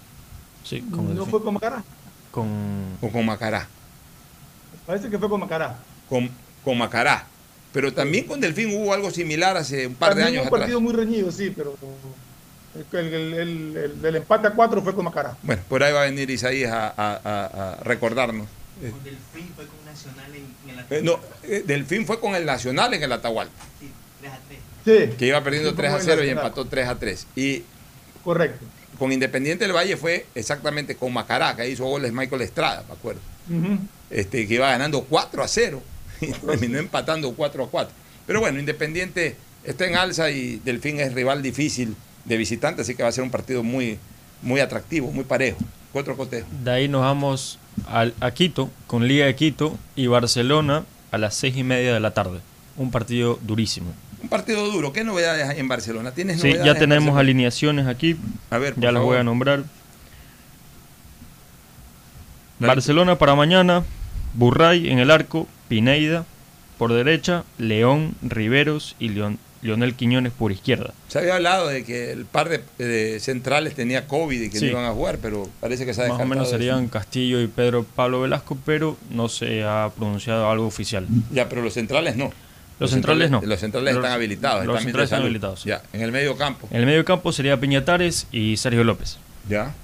Sí, 0.65 0.83
No 0.91 1.27
fue 1.27 1.43
con 1.43 1.55
Macará. 1.55 1.83
Con... 2.31 2.49
O 3.01 3.09
con 3.11 3.25
Macará. 3.27 3.67
Parece 4.87 5.09
que 5.11 5.19
fue 5.19 5.29
con 5.29 5.41
Macará. 5.41 5.79
Con, 6.09 6.31
con 6.65 6.79
Macará. 6.79 7.27
Pero 7.73 7.93
también 7.93 8.25
con 8.27 8.41
Delfín 8.41 8.75
hubo 8.75 8.93
algo 8.93 9.11
similar 9.11 9.57
hace 9.57 9.87
un 9.87 9.95
par 9.95 10.15
de 10.15 10.23
años 10.23 10.43
un 10.43 10.47
atrás. 10.49 10.61
partido 10.61 10.81
muy 10.81 10.95
reñido, 10.95 11.31
sí, 11.31 11.53
pero 11.55 11.77
el, 12.93 12.99
el- 13.15 13.35
el- 13.35 13.77
el- 13.77 14.05
el 14.05 14.17
empate 14.17 14.47
a 14.49 14.51
4 14.53 14.83
fue 14.83 14.95
con 14.95 15.05
Macará. 15.05 15.37
Bueno, 15.43 15.63
por 15.69 15.83
ahí 15.83 15.93
va 15.93 16.03
a 16.03 16.05
venir 16.07 16.31
Isaías 16.31 16.73
a, 16.73 16.87
a- 16.97 17.21
a- 17.23 17.73
a 17.73 17.85
recordarnos. 17.85 18.47
Eh, 18.83 18.93
Delfín 19.05 19.51
fue 19.55 19.67
con 19.67 19.85
Nacional 19.85 20.35
en, 20.35 20.71
en 20.71 20.77
la 20.77 20.87
eh, 20.91 21.01
no, 21.03 21.19
eh, 21.43 21.65
Delfín 21.67 22.07
fue 22.07 22.19
con 22.21 22.35
el 22.35 22.45
Nacional 22.47 22.93
en 22.95 23.03
el 23.03 23.13
Atahualpa, 23.13 23.65
3 24.27 24.33
a 24.33 24.39
3. 24.49 25.09
Sí. 25.11 25.17
que 25.19 25.27
iba 25.27 25.43
perdiendo 25.43 25.71
Sí, 25.71 25.75
fue 25.77 25.83
3 25.85 25.93
a 25.93 25.99
con 25.99 26.01
el 26.01 26.07
0 26.17 26.25
y 26.25 26.29
empató 26.31 26.65
3 26.67 26.89
a 26.89 26.99
3. 26.99 27.27
Y 27.37 27.63
Correcto. 28.25 28.65
con 28.99 29.13
Independiente 29.13 29.65
del 29.65 29.75
Valle 29.75 29.97
fue 29.97 30.27
exactamente 30.35 30.95
con 30.97 31.13
Macará, 31.13 31.55
que 31.57 31.69
hizo 31.69 31.85
goles 31.85 32.13
Michael 32.13 32.43
Estrada, 32.43 32.85
me 32.89 32.95
acuerdo. 32.95 33.21
Este, 34.11 34.47
que 34.47 34.55
iba 34.55 34.71
ganando 34.71 35.03
4 35.03 35.43
a 35.43 35.49
0 35.49 35.83
y 36.21 36.33
terminó 36.33 36.79
empatando 36.79 37.33
4 37.33 37.65
a 37.65 37.69
4. 37.71 37.95
Pero 38.27 38.41
bueno, 38.41 38.59
Independiente 38.59 39.37
está 39.65 39.87
en 39.87 39.97
alza 39.97 40.31
y 40.31 40.61
Delfín 40.65 41.01
es 41.01 41.13
rival 41.15 41.43
difícil 41.43 41.97
de 42.25 42.37
visitante, 42.37 42.83
así 42.83 42.95
que 42.95 43.03
va 43.03 43.09
a 43.09 43.13
ser 43.13 43.23
un 43.25 43.31
partido 43.31 43.63
muy, 43.63 43.99
muy 44.43 44.61
atractivo, 44.61 45.11
muy 45.13 45.25
parejo. 45.25 45.59
Cuatro 45.93 46.17
cotejo. 46.17 46.47
De 46.63 46.71
ahí 46.71 46.89
nos 46.89 47.01
vamos 47.03 47.59
al- 47.89 48.15
a 48.21 48.31
Quito, 48.33 48.71
con 48.87 49.07
Liga 49.09 49.27
de 49.27 49.35
Quito 49.35 49.79
y 49.95 50.09
Barcelona 50.09 50.85
a 51.11 51.19
las 51.19 51.35
seis 51.35 51.57
y 51.57 51.63
media 51.65 51.95
de 51.95 52.01
la 52.01 52.13
tarde. 52.13 52.41
Un 52.77 52.91
partido 52.91 53.39
durísimo. 53.43 53.95
Un 54.27 54.31
partido 54.31 54.69
duro. 54.69 54.93
¿Qué 54.93 55.05
novedades 55.05 55.49
hay 55.49 55.61
en 55.61 55.69
Barcelona? 55.69 56.11
¿Tienes 56.11 56.41
Sí, 56.41 56.49
novedades 56.49 56.65
ya 56.67 56.73
en 56.73 56.79
tenemos 56.81 57.17
alineaciones 57.17 57.87
aquí. 57.87 58.17
A 58.51 58.59
ver, 58.59 58.75
ya 58.77 58.91
las 58.91 59.01
voy 59.01 59.19
a 59.19 59.23
nombrar. 59.23 59.63
Dale. 62.59 62.67
Barcelona 62.75 63.17
para 63.19 63.37
mañana, 63.37 63.85
Burray 64.35 64.91
en 64.91 64.99
el 64.99 65.13
arco, 65.13 65.47
Pineida 65.69 66.25
por 66.77 66.93
derecha, 66.93 67.45
León, 67.59 68.17
Riveros 68.21 68.97
y 68.99 69.11
Leon- 69.11 69.39
Leonel 69.63 69.95
Quiñones 69.95 70.33
por 70.33 70.51
izquierda. 70.51 70.93
Se 71.07 71.21
había 71.21 71.37
hablado 71.37 71.69
de 71.69 71.85
que 71.85 72.11
el 72.11 72.25
par 72.27 72.49
de, 72.49 72.63
de 72.85 73.21
centrales 73.21 73.77
tenía 73.77 74.09
COVID 74.09 74.41
y 74.43 74.51
que 74.51 74.59
Sí. 74.59 74.65
no 74.65 74.73
iban 74.73 74.87
a 74.87 74.91
jugar, 74.93 75.19
pero 75.23 75.49
parece 75.61 75.87
que 75.87 75.95
se 75.95 76.01
ha 76.03 76.09
Más 76.09 76.17
o 76.17 76.19
descartado 76.19 76.29
menos 76.29 76.49
eso. 76.49 76.57
serían 76.59 76.89
Castillo 76.89 77.41
y 77.41 77.47
Pedro 77.47 77.85
Pablo 77.85 78.23
Velasco, 78.23 78.59
pero 78.67 78.97
no 79.11 79.29
se 79.29 79.63
ha 79.63 79.89
pronunciado 79.97 80.51
algo 80.51 80.67
oficial. 80.67 81.07
Ya, 81.31 81.49
pero 81.49 81.63
los 81.63 81.75
centrales 81.75 82.17
no. 82.17 82.33
Los 82.79 82.91
centrales 82.91 83.31
no. 83.31 83.41
Los 83.43 83.61
centrales 83.61 83.95
Los- 83.95 84.05
están 84.05 84.15
habilitados. 84.17 84.67
los 84.67 84.75
están 84.75 84.85
centrales 84.85 85.07
están 85.07 85.23
habilitados. 85.23 85.65
Ya, 85.65 85.83
en 85.93 86.03
el 86.03 86.13
medio 86.13 86.37
campo. 86.37 86.69
En 86.71 86.77
el 86.81 86.87
medio 86.87 87.05
campo 87.05 87.33
sería 87.33 87.59
Piñatares 87.59 88.27
y 88.33 88.57
Sergio 88.59 88.85
López. 88.85 89.17
Ya. 89.49 89.75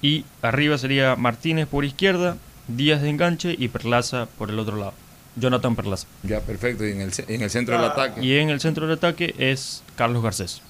Y 0.00 0.24
arriba 0.42 0.78
sería 0.78 1.16
Martínez 1.16 1.66
por 1.66 1.84
izquierda, 1.84 2.36
Díaz 2.68 3.02
de 3.02 3.10
enganche 3.10 3.54
y 3.58 3.68
Perlaza 3.68 4.26
por 4.38 4.50
el 4.50 4.58
otro 4.58 4.76
lado. 4.76 4.94
Jonathan 5.36 5.76
Perlaza. 5.76 6.06
Ya, 6.22 6.40
perfecto. 6.40 6.86
Y 6.86 6.92
en 6.92 7.00
el, 7.02 7.12
en 7.28 7.42
el 7.42 7.50
centro 7.50 7.76
del 7.76 7.84
ataque. 7.90 8.20
Y 8.24 8.36
en 8.38 8.50
el 8.50 8.60
centro 8.60 8.86
del 8.86 8.96
ataque 8.96 9.34
es 9.38 9.82
Carlos 9.96 10.22
Garcés. 10.22 10.62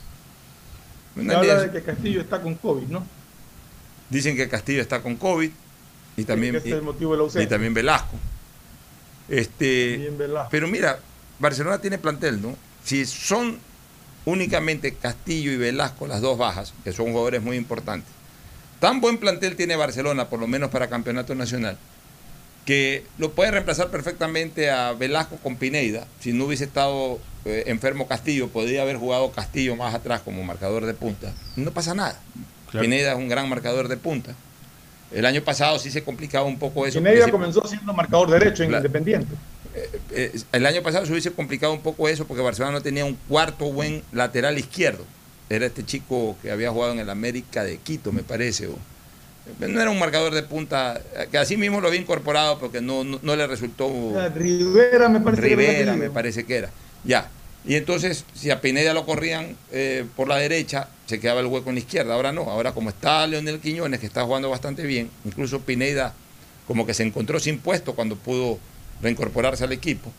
Se 1.14 1.34
habla 1.34 1.54
de 1.62 1.70
que 1.72 1.82
Castillo 1.82 2.20
está 2.20 2.40
con 2.40 2.54
COVID, 2.54 2.86
¿no? 2.88 3.04
Dicen 4.10 4.36
que 4.36 4.48
Castillo 4.48 4.80
está 4.80 5.00
con 5.02 5.16
COVID 5.16 5.50
y 6.16 6.24
también, 6.24 6.52
que 6.52 6.58
ese 6.58 6.68
es 6.68 6.74
el 6.76 6.82
y- 6.82 6.84
motivo 6.84 7.12
de 7.12 7.18
la 7.18 7.22
ausencia. 7.24 7.46
y 7.46 7.48
también 7.48 7.74
Velasco. 7.74 8.16
Este, 9.28 9.92
También 9.94 10.18
Velasco. 10.18 10.48
Pero 10.50 10.68
mira, 10.68 10.98
Barcelona 11.38 11.78
tiene 11.78 11.98
plantel, 11.98 12.40
¿no? 12.42 12.56
Si 12.84 13.04
son 13.06 13.58
únicamente 14.24 14.94
Castillo 14.94 15.52
y 15.52 15.56
Velasco 15.56 16.06
las 16.06 16.20
dos 16.20 16.36
bajas, 16.38 16.74
que 16.84 16.92
son 16.92 17.06
jugadores 17.12 17.42
muy 17.42 17.56
importantes, 17.56 18.10
tan 18.80 19.00
buen 19.00 19.18
plantel 19.18 19.56
tiene 19.56 19.76
Barcelona, 19.76 20.28
por 20.28 20.40
lo 20.40 20.46
menos 20.46 20.70
para 20.70 20.88
campeonato 20.88 21.34
nacional, 21.34 21.76
que 22.64 23.04
lo 23.16 23.32
puede 23.32 23.50
reemplazar 23.50 23.88
perfectamente 23.88 24.70
a 24.70 24.92
Velasco 24.92 25.36
con 25.42 25.56
Pineida. 25.56 26.06
Si 26.20 26.32
no 26.32 26.44
hubiese 26.44 26.64
estado 26.64 27.18
eh, 27.46 27.64
enfermo 27.66 28.06
Castillo, 28.06 28.48
podría 28.48 28.82
haber 28.82 28.96
jugado 28.98 29.30
Castillo 29.32 29.74
más 29.76 29.94
atrás 29.94 30.20
como 30.22 30.42
marcador 30.44 30.84
de 30.84 30.92
punta. 30.94 31.32
No 31.56 31.70
pasa 31.70 31.94
nada. 31.94 32.20
Claro. 32.70 32.82
Pineida 32.84 33.12
es 33.12 33.16
un 33.18 33.28
gran 33.28 33.48
marcador 33.48 33.88
de 33.88 33.96
punta. 33.96 34.34
El 35.10 35.24
año 35.24 35.40
pasado 35.40 35.78
sí 35.78 35.90
se 35.90 36.02
complicaba 36.04 36.44
un 36.44 36.58
poco 36.58 36.84
eso. 36.86 37.00
Se- 37.02 37.30
comenzó 37.30 37.66
siendo 37.66 37.94
marcador 37.94 38.30
derecho 38.30 38.62
en 38.62 38.68
Claro. 38.68 38.84
Independiente. 38.84 39.34
Eh, 40.12 40.40
el 40.52 40.66
año 40.66 40.82
pasado 40.82 41.04
se 41.06 41.12
hubiese 41.12 41.32
complicado 41.32 41.72
un 41.72 41.80
poco 41.80 42.08
eso 42.08 42.26
porque 42.26 42.42
Barcelona 42.42 42.72
no 42.78 42.82
tenía 42.82 43.04
un 43.04 43.16
cuarto 43.28 43.66
buen 43.72 44.02
lateral 44.12 44.58
izquierdo. 44.58 45.04
Era 45.50 45.66
este 45.66 45.84
chico 45.84 46.36
que 46.42 46.50
había 46.50 46.70
jugado 46.70 46.92
en 46.92 46.98
el 47.00 47.10
América 47.10 47.64
de 47.64 47.78
Quito, 47.78 48.12
me 48.12 48.22
parece. 48.22 48.66
o- 48.68 48.78
no 49.60 49.80
era 49.80 49.90
un 49.90 49.98
marcador 49.98 50.34
de 50.34 50.42
punta, 50.42 51.00
eh, 51.16 51.26
que 51.30 51.38
así 51.38 51.56
mismo 51.56 51.80
lo 51.80 51.88
había 51.88 52.00
incorporado 52.00 52.58
porque 52.58 52.82
no, 52.82 53.02
no, 53.02 53.18
no 53.22 53.34
le 53.36 53.46
resultó. 53.46 53.88
Rivera 54.34 55.08
me 55.08 55.20
parece 55.20 55.42
que 55.42 55.48
Rivera, 55.48 55.72
apellido. 55.92 55.96
me 55.96 56.10
parece 56.10 56.44
que 56.44 56.56
era. 56.56 56.70
Ya. 57.04 57.30
Y 57.64 57.74
entonces, 57.74 58.24
si 58.34 58.50
a 58.50 58.60
Pineda 58.60 58.92
lo 58.94 59.04
corrían 59.06 59.56
eh, 59.72 60.04
por 60.16 60.28
la 60.28 60.36
derecha, 60.36 60.88
se 61.06 61.18
quedaba 61.18 61.40
el 61.40 61.46
hueco 61.46 61.70
en 61.70 61.76
la 61.76 61.80
izquierda. 61.80 62.14
Ahora 62.14 62.30
no. 62.32 62.42
Ahora, 62.42 62.72
como 62.72 62.90
está 62.90 63.26
Leonel 63.26 63.58
Quiñones, 63.58 64.00
que 64.00 64.06
está 64.06 64.22
jugando 64.24 64.50
bastante 64.50 64.82
bien, 64.84 65.10
incluso 65.24 65.60
Pineda 65.60 66.14
como 66.66 66.86
que 66.86 66.92
se 66.92 67.02
encontró 67.02 67.40
sin 67.40 67.58
puesto 67.58 67.94
cuando 67.94 68.16
pudo 68.16 68.58
reincorporarse 69.02 69.64
al 69.64 69.72
equipo. 69.72 70.12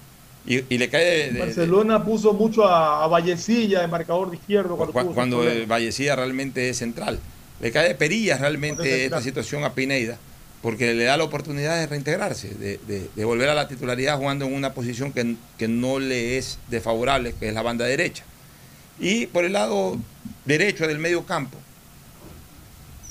Y, 0.45 0.63
y 0.73 0.77
le 0.77 0.89
cae 0.89 1.05
de- 1.05 1.31
de- 1.31 1.39
Barcelona 1.39 2.03
puso 2.03 2.33
mucho 2.33 2.65
a, 2.65 3.03
a 3.03 3.07
Vallecilla 3.07 3.81
de 3.81 3.87
marcador 3.87 4.29
de 4.31 4.37
izquierdo 4.37 4.77
cuando, 4.77 4.93
Cu- 4.93 5.13
cuando 5.13 5.43
Vallecilla 5.67 6.15
realmente 6.15 6.69
es 6.69 6.77
central. 6.77 7.19
Le 7.61 7.71
cae 7.71 7.89
de 7.89 7.95
perillas 7.95 8.39
realmente 8.39 9.05
esta 9.05 9.21
situación 9.21 9.63
a 9.65 9.73
Pineida, 9.73 10.17
porque 10.61 10.93
le 10.93 11.03
da 11.03 11.17
la 11.17 11.25
oportunidad 11.25 11.77
de 11.77 11.87
reintegrarse, 11.87 12.49
de, 12.55 12.79
de- 12.87 13.09
de 13.13 13.25
volver 13.25 13.49
a 13.49 13.53
la 13.53 13.67
titularidad 13.67 14.17
jugando 14.17 14.45
en 14.45 14.53
una 14.53 14.73
posición 14.73 15.11
que, 15.11 15.35
que 15.57 15.67
no 15.67 15.99
le 15.99 16.37
es 16.37 16.57
desfavorable, 16.69 17.35
que 17.37 17.49
es 17.49 17.53
la 17.53 17.61
banda 17.61 17.85
derecha. 17.85 18.23
Y 18.97 19.27
por 19.27 19.43
el 19.43 19.53
lado 19.53 19.97
derecho 20.45 20.87
del 20.87 20.99
medio 20.99 21.25
campo, 21.25 21.57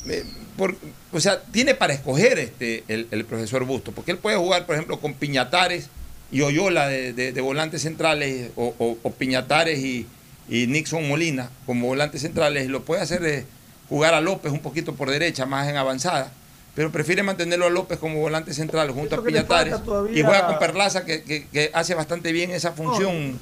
eh, 0.09 0.25
por- 0.57 0.77
o 1.13 1.21
sea, 1.21 1.41
tiene 1.43 1.75
para 1.75 1.93
escoger 1.95 2.39
este, 2.39 2.85
el, 2.89 3.09
el 3.11 3.25
profesor 3.25 3.65
Busto, 3.65 3.93
porque 3.93 4.11
él 4.11 4.19
puede 4.19 4.37
jugar, 4.37 4.67
por 4.67 4.75
ejemplo, 4.75 5.01
con 5.01 5.15
Piñatares 5.15 5.89
y 6.31 6.43
Oyola 6.43 6.87
de, 6.89 7.13
de- 7.15 7.33
de 7.33 7.41
volantes 7.41 7.83
centrales, 7.83 8.51
o, 8.57 8.75
o- 8.79 8.99
o 9.03 9.11
Piñatares 9.13 9.79
y, 9.79 10.07
y 10.49 10.67
Nixon 10.67 11.09
Molina 11.09 11.51
como 11.67 11.87
volantes 11.87 12.21
centrales, 12.23 12.67
y 12.67 12.69
lo 12.69 12.83
puede 12.85 13.01
hacer 13.03 13.25
eh, 13.25 13.47
jugar 13.89 14.13
a 14.15 14.21
López 14.21 14.53
un 14.53 14.61
poquito 14.61 14.95
por 14.95 15.09
derecha, 15.11 15.47
más 15.47 15.67
en 15.69 15.77
avanzada, 15.79 16.31
pero 16.75 16.93
prefiere 16.93 17.23
mantenerlo 17.23 17.67
a 17.67 17.71
López 17.71 17.99
como 17.99 18.21
volante 18.21 18.53
central 18.53 18.91
junto 18.91 19.15
a 19.17 19.19
Piñatares, 19.25 19.75
y 20.19 20.23
juega 20.23 20.47
con 20.47 20.59
Perlaza, 20.59 21.05
que, 21.07 21.23
que- 21.25 21.47
que 21.49 21.71
hace 21.73 21.95
bastante 21.95 22.33
bien 22.33 22.51
esa 22.51 22.73
función. 22.73 23.39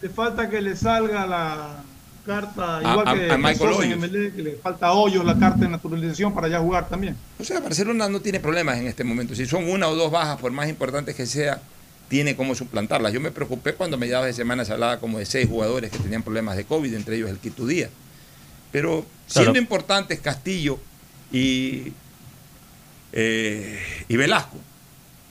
Le 0.00 0.08
falta 0.10 0.48
que 0.48 0.60
le 0.60 0.76
salga 0.76 1.26
la 1.26 1.82
carta, 2.28 2.78
A- 2.78 2.80
igual 2.92 3.08
a- 3.08 3.14
que 3.14 3.32
a 3.32 3.38
Michael 3.38 3.58
Sosa 3.58 3.84
en 3.86 3.92
Hoyos. 3.94 4.10
MLE, 4.10 4.32
que 4.34 4.42
le 4.42 4.52
falta 4.56 4.86
a 4.88 4.92
Hoyos 4.92 5.24
la 5.24 5.38
carta 5.38 5.60
de 5.60 5.68
naturalización 5.68 6.34
para 6.34 6.46
ya 6.48 6.60
jugar 6.60 6.88
también. 6.88 7.16
O 7.38 7.44
sea, 7.44 7.58
Barcelona 7.60 8.08
no 8.08 8.20
tiene 8.20 8.38
problemas 8.40 8.78
en 8.78 8.86
este 8.86 9.02
momento. 9.02 9.34
Si 9.34 9.46
son 9.46 9.68
una 9.68 9.88
o 9.88 9.96
dos 9.96 10.10
bajas, 10.12 10.38
por 10.38 10.52
más 10.52 10.68
importantes 10.68 11.14
que 11.14 11.26
sea, 11.26 11.60
tiene 12.08 12.36
cómo 12.36 12.54
suplantarlas. 12.54 13.12
Yo 13.12 13.20
me 13.20 13.30
preocupé 13.30 13.74
cuando 13.74 13.96
a 13.96 14.00
mediados 14.00 14.26
de 14.26 14.32
semana 14.32 14.64
se 14.64 14.72
hablaba 14.72 14.98
como 15.00 15.18
de 15.18 15.26
seis 15.26 15.48
jugadores 15.48 15.90
que 15.90 15.98
tenían 15.98 16.22
problemas 16.22 16.56
de 16.56 16.64
COVID, 16.64 16.94
entre 16.94 17.16
ellos 17.16 17.30
el 17.30 17.38
Quito 17.38 17.66
Díaz. 17.66 17.90
Pero 18.72 19.04
siendo 19.26 19.52
Claro. 19.52 19.62
importantes 19.62 20.20
Castillo 20.20 20.78
y, 21.32 21.92
eh, 23.12 23.78
y 24.08 24.16
Velasco, 24.16 24.56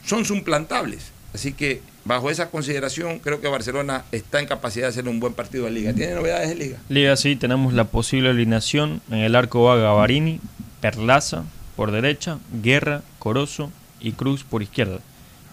son 0.05 0.25
suplantables. 0.25 1.11
Así 1.33 1.53
que 1.53 1.81
bajo 2.07 2.29
esa 2.29 2.49
consideración, 2.49 3.19
creo 3.19 3.41
que 3.41 3.47
Barcelona 3.49 4.05
está 4.11 4.39
en 4.39 4.47
capacidad 4.47 4.85
de 4.85 4.89
hacer 4.89 5.07
un 5.07 5.19
buen 5.19 5.33
partido 5.33 5.65
de 5.65 5.71
liga. 5.71 5.93
¿Tiene 5.93 6.15
novedades 6.15 6.49
de 6.49 6.55
liga? 6.55 6.77
Liga 6.87 7.15
sí, 7.17 7.35
tenemos 7.35 7.73
la 7.73 7.83
posible 7.83 8.29
alineación. 8.29 9.01
En 9.11 9.19
el 9.19 9.35
arco 9.35 9.63
va 9.63 9.75
Gavarini, 9.75 10.39
Perlaza 10.79 11.43
por 11.75 11.91
derecha, 11.91 12.39
Guerra, 12.63 13.03
Corozo 13.19 13.71
y 13.99 14.13
Cruz 14.13 14.43
por 14.43 14.63
izquierda. 14.63 14.99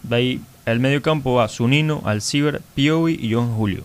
De 0.03 0.15
ahí 0.15 0.41
el 0.65 0.79
medio 0.79 1.01
campo 1.01 1.35
va 1.35 1.47
Zunino, 1.49 2.01
Alciber, 2.05 2.61
Piovi 2.73 3.19
y 3.21 3.33
John 3.33 3.53
Julio. 3.55 3.83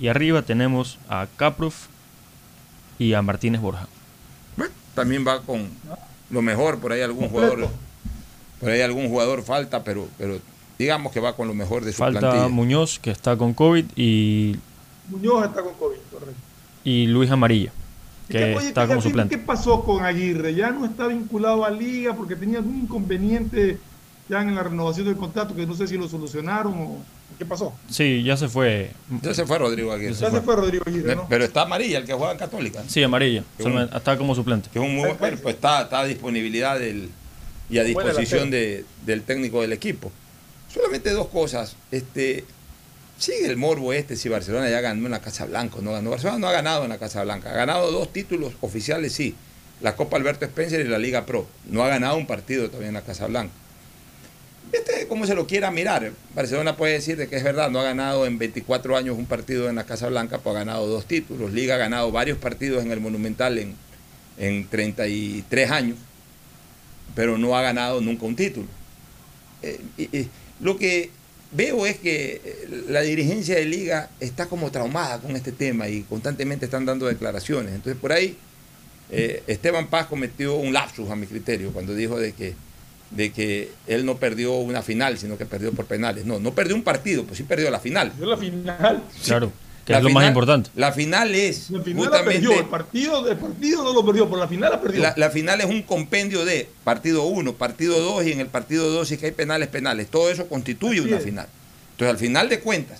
Y 0.00 0.08
arriba 0.08 0.42
tenemos 0.42 0.98
a 1.08 1.26
Caprof 1.36 1.86
y 2.98 3.12
a 3.12 3.22
Martínez 3.22 3.60
Borja. 3.60 3.88
Bueno, 4.56 4.72
también 4.94 5.26
va 5.26 5.42
con, 5.42 5.68
lo 6.30 6.42
mejor, 6.42 6.78
por 6.78 6.92
ahí 6.92 7.02
algún 7.02 7.28
jugador, 7.28 7.68
por 8.58 8.70
ahí 8.70 8.80
algún 8.80 9.08
jugador 9.08 9.42
falta, 9.42 9.84
pero, 9.84 10.08
pero 10.18 10.40
digamos 10.78 11.12
que 11.12 11.20
va 11.20 11.34
con 11.36 11.48
lo 11.48 11.54
mejor 11.54 11.84
de 11.84 11.92
su 11.92 11.98
Falta 11.98 12.20
plantilla. 12.20 12.48
Muñoz, 12.48 12.98
que 12.98 13.10
está 13.10 13.36
con 13.36 13.54
COVID, 13.54 13.84
y, 13.96 14.56
Muñoz 15.08 15.44
está 15.46 15.62
con 15.62 15.74
COVID, 15.74 15.96
correcto. 16.10 16.34
y 16.84 17.06
Luis 17.06 17.30
Amarilla, 17.30 17.72
¿Y 18.28 18.32
que 18.32 18.38
qué- 18.38 18.54
oye, 18.56 18.68
está 18.68 18.82
¿qué- 18.82 18.88
como 18.88 19.02
suplente. 19.02 19.36
¿Qué 19.36 19.42
pasó 19.42 19.82
con 19.84 20.04
Aguirre? 20.04 20.54
Ya 20.54 20.70
no 20.70 20.84
está 20.84 21.06
vinculado 21.06 21.64
a 21.64 21.70
Liga 21.70 22.14
porque 22.14 22.36
tenía 22.36 22.58
algún 22.58 22.80
inconveniente 22.80 23.78
ya 24.28 24.42
en 24.42 24.54
la 24.54 24.62
renovación 24.64 25.06
del 25.06 25.16
contrato 25.16 25.54
que 25.54 25.66
no 25.66 25.74
sé 25.74 25.86
si 25.86 25.96
lo 25.96 26.08
solucionaron 26.08 26.74
o 26.74 26.98
qué 27.38 27.44
pasó. 27.46 27.72
Sí, 27.88 28.22
ya 28.24 28.36
se 28.36 28.48
fue. 28.48 28.90
Ya 29.22 29.32
se 29.32 29.46
fue 29.46 29.58
Rodrigo 29.58 29.92
Aguirre. 29.92 30.14
Ya 30.14 30.30
se 30.30 30.40
fue. 30.40 30.56
Rodrigo 30.56 30.82
Aguirre, 30.86 31.14
¿no? 31.14 31.26
Pero 31.28 31.44
está 31.44 31.62
Amarilla, 31.62 31.98
el 31.98 32.04
que 32.04 32.12
juega 32.14 32.32
en 32.32 32.38
Católica. 32.38 32.82
Sí, 32.88 33.02
Amarilla. 33.04 33.44
Un- 33.60 33.78
está 33.94 34.18
como 34.18 34.34
suplente. 34.34 34.68
Que 34.72 34.80
es 34.80 34.84
un 34.84 34.94
muy 34.96 35.04
buen 35.04 35.16
cuerpo, 35.16 35.48
está, 35.48 35.82
está 35.82 36.00
a 36.00 36.04
disponibilidad 36.04 36.76
del, 36.78 37.10
y 37.70 37.78
a 37.78 37.84
disposición 37.84 38.50
de- 38.50 38.84
del 39.04 39.22
técnico 39.22 39.60
del 39.60 39.72
equipo. 39.72 40.10
Solamente 40.76 41.10
dos 41.10 41.28
cosas. 41.28 41.74
Este, 41.90 42.44
sigue 43.18 43.46
el 43.46 43.56
morbo 43.56 43.94
este 43.94 44.14
si 44.14 44.28
Barcelona 44.28 44.68
ya 44.68 44.82
ganó 44.82 45.06
en 45.06 45.12
la 45.12 45.22
Casa 45.22 45.46
Blanca 45.46 45.78
no 45.80 45.92
ganó. 45.92 46.10
Barcelona 46.10 46.38
no 46.38 46.48
ha 46.48 46.52
ganado 46.52 46.84
en 46.84 46.90
la 46.90 46.98
Casa 46.98 47.24
Blanca. 47.24 47.50
Ha 47.50 47.54
ganado 47.54 47.90
dos 47.90 48.12
títulos 48.12 48.52
oficiales, 48.60 49.12
sí. 49.12 49.34
La 49.80 49.96
Copa 49.96 50.18
Alberto 50.18 50.44
Spencer 50.44 50.84
y 50.84 50.88
la 50.88 50.98
Liga 50.98 51.24
Pro. 51.24 51.46
No 51.64 51.82
ha 51.82 51.88
ganado 51.88 52.18
un 52.18 52.26
partido 52.26 52.66
todavía 52.66 52.88
en 52.88 52.94
la 52.94 53.00
Casa 53.00 53.26
Blanca. 53.26 53.54
Este, 54.70 55.06
como 55.06 55.26
se 55.26 55.34
lo 55.34 55.46
quiera 55.46 55.70
mirar. 55.70 56.12
Barcelona 56.34 56.76
puede 56.76 56.92
decir 56.92 57.16
de 57.16 57.26
que 57.26 57.36
es 57.36 57.44
verdad, 57.44 57.70
no 57.70 57.80
ha 57.80 57.84
ganado 57.84 58.26
en 58.26 58.36
24 58.36 58.98
años 58.98 59.16
un 59.16 59.24
partido 59.24 59.70
en 59.70 59.76
la 59.76 59.84
Casa 59.84 60.08
Blanca, 60.08 60.40
pues 60.40 60.54
ha 60.54 60.58
ganado 60.58 60.86
dos 60.86 61.06
títulos. 61.06 61.54
Liga 61.54 61.76
ha 61.76 61.78
ganado 61.78 62.12
varios 62.12 62.36
partidos 62.36 62.84
en 62.84 62.92
el 62.92 63.00
Monumental 63.00 63.56
en, 63.56 63.74
en 64.36 64.68
33 64.68 65.70
años, 65.70 65.96
pero 67.14 67.38
no 67.38 67.56
ha 67.56 67.62
ganado 67.62 68.02
nunca 68.02 68.26
un 68.26 68.36
título. 68.36 68.66
Eh, 69.62 70.28
lo 70.60 70.76
que 70.76 71.10
veo 71.52 71.86
es 71.86 71.98
que 71.98 72.40
eh, 72.44 72.84
la 72.88 73.00
dirigencia 73.02 73.56
de 73.56 73.64
Liga 73.64 74.10
está 74.20 74.46
como 74.46 74.70
traumada 74.70 75.18
con 75.20 75.36
este 75.36 75.52
tema 75.52 75.88
y 75.88 76.02
constantemente 76.02 76.66
están 76.66 76.84
dando 76.84 77.06
declaraciones. 77.06 77.74
Entonces, 77.74 78.00
por 78.00 78.12
ahí, 78.12 78.36
eh, 79.10 79.42
Esteban 79.46 79.88
Paz 79.88 80.06
cometió 80.06 80.56
un 80.56 80.72
lapsus 80.72 81.10
a 81.10 81.16
mi 81.16 81.26
criterio 81.26 81.72
cuando 81.72 81.94
dijo 81.94 82.18
de 82.18 82.32
que, 82.32 82.54
de 83.10 83.30
que 83.32 83.70
él 83.86 84.04
no 84.04 84.16
perdió 84.16 84.54
una 84.54 84.82
final, 84.82 85.18
sino 85.18 85.38
que 85.38 85.46
perdió 85.46 85.72
por 85.72 85.86
penales. 85.86 86.26
No, 86.26 86.40
no 86.40 86.54
perdió 86.54 86.74
un 86.74 86.82
partido, 86.82 87.24
pues 87.24 87.38
sí 87.38 87.44
perdió 87.44 87.70
la 87.70 87.80
final. 87.80 88.12
Yo 88.18 88.26
la 88.26 88.36
final. 88.36 89.04
Claro, 89.24 89.52
que 89.86 89.92
La 89.92 89.98
es 90.00 90.04
lo 90.04 90.10
más 90.10 90.20
final- 90.22 90.28
importante. 90.32 90.70
La 90.74 90.92
final 90.92 91.34
es 91.34 91.70
La 91.70 91.80
final 91.82 91.96
la 91.96 92.02
justamente 92.10 92.32
perdió, 92.40 92.58
el 92.60 92.66
partido, 92.66 93.28
el 93.30 93.36
partido 93.38 93.84
no 93.84 93.92
lo 93.94 94.04
perdió, 94.04 94.28
por 94.28 94.38
la 94.38 94.48
final 94.48 94.72
la 94.72 94.80
perdió. 94.80 95.00
la, 95.00 95.14
la 95.16 95.30
final 95.30 95.60
es 95.60 95.66
un 95.66 95.82
compendio 95.82 96.44
de 96.44 96.68
partido 96.84 97.24
1, 97.24 97.52
partido 97.54 97.98
2 98.00 98.26
y 98.26 98.32
en 98.32 98.40
el 98.40 98.48
partido 98.48 98.90
2 98.90 99.06
si 99.08 99.16
que 99.16 99.26
hay 99.26 99.32
penales, 99.32 99.68
penales. 99.68 100.08
Todo 100.08 100.28
eso 100.30 100.48
constituye 100.48 100.98
Así 100.98 101.08
una 101.08 101.18
es. 101.18 101.24
final. 101.24 101.46
Entonces 101.92 102.10
al 102.12 102.18
final 102.18 102.48
de 102.48 102.60
cuentas, 102.60 102.98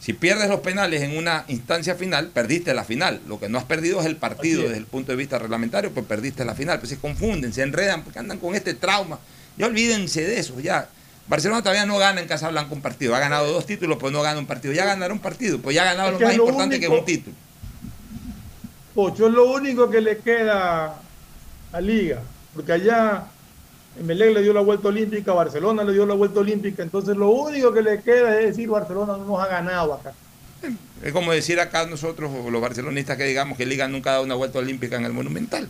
si 0.00 0.12
pierdes 0.12 0.48
los 0.48 0.60
penales 0.60 1.02
en 1.02 1.16
una 1.16 1.44
instancia 1.48 1.94
final, 1.94 2.28
perdiste 2.28 2.72
la 2.74 2.84
final. 2.84 3.20
Lo 3.26 3.40
que 3.40 3.48
no 3.48 3.56
has 3.58 3.64
perdido 3.64 3.98
es 3.98 4.06
el 4.06 4.16
partido 4.16 4.62
desde 4.62 4.76
el 4.76 4.84
punto 4.86 5.10
de 5.12 5.16
vista 5.16 5.38
reglamentario, 5.38 5.90
pues 5.92 6.04
perdiste 6.06 6.44
la 6.44 6.54
final. 6.54 6.78
Pues 6.78 6.90
se 6.90 6.98
confunden, 6.98 7.52
se 7.54 7.62
enredan, 7.62 8.04
porque 8.04 8.18
andan 8.18 8.38
con 8.38 8.54
este 8.54 8.74
trauma. 8.74 9.18
Ya 9.56 9.66
olvídense 9.66 10.24
de 10.24 10.38
eso, 10.38 10.60
ya. 10.60 10.88
Barcelona 11.28 11.62
todavía 11.62 11.84
no 11.84 11.98
gana 11.98 12.20
en 12.20 12.26
Casablanca 12.26 12.72
un 12.72 12.80
partido. 12.80 13.14
Ha 13.14 13.18
ganado 13.20 13.52
dos 13.52 13.66
títulos, 13.66 13.98
pues 13.98 14.12
no 14.12 14.22
gana 14.22 14.38
un 14.38 14.46
partido. 14.46 14.72
Ya 14.72 14.84
ganará 14.84 15.12
un 15.12 15.20
partido, 15.20 15.58
pues 15.58 15.76
ya 15.76 15.82
ha 15.82 15.94
ganado 15.94 16.08
Es 16.08 16.12
lo 16.14 16.18
que 16.18 16.24
más 16.24 16.36
lo 16.36 16.44
importante 16.44 16.80
que 16.80 16.86
es 16.86 16.92
un 16.92 17.04
título. 17.04 17.36
Pocho, 18.94 19.28
es 19.28 19.32
lo 19.32 19.52
único 19.52 19.90
que 19.90 20.00
le 20.00 20.18
queda 20.18 20.96
a 21.72 21.80
Liga, 21.80 22.20
porque 22.54 22.72
allá 22.72 23.26
Emelec 24.00 24.34
le 24.34 24.42
dio 24.42 24.52
la 24.52 24.60
vuelta 24.60 24.88
olímpica, 24.88 25.32
Barcelona 25.32 25.84
le 25.84 25.92
dio 25.92 26.06
la 26.06 26.14
vuelta 26.14 26.40
olímpica, 26.40 26.82
entonces 26.82 27.16
lo 27.16 27.30
único 27.30 27.72
que 27.72 27.82
le 27.82 28.02
queda 28.02 28.40
es 28.40 28.46
decir 28.46 28.68
Barcelona 28.68 29.16
no 29.16 29.24
nos 29.24 29.40
ha 29.40 29.46
ganado 29.46 29.94
acá. 29.94 30.14
Es 31.02 31.12
como 31.12 31.30
decir 31.32 31.60
acá 31.60 31.86
nosotros, 31.86 32.30
los 32.50 32.60
barcelonistas, 32.60 33.16
que 33.16 33.24
digamos 33.24 33.56
que 33.56 33.66
Liga 33.66 33.86
nunca 33.86 34.10
ha 34.10 34.12
dado 34.14 34.24
una 34.24 34.34
vuelta 34.34 34.58
olímpica 34.58 34.96
en 34.96 35.04
el 35.04 35.12
Monumental. 35.12 35.68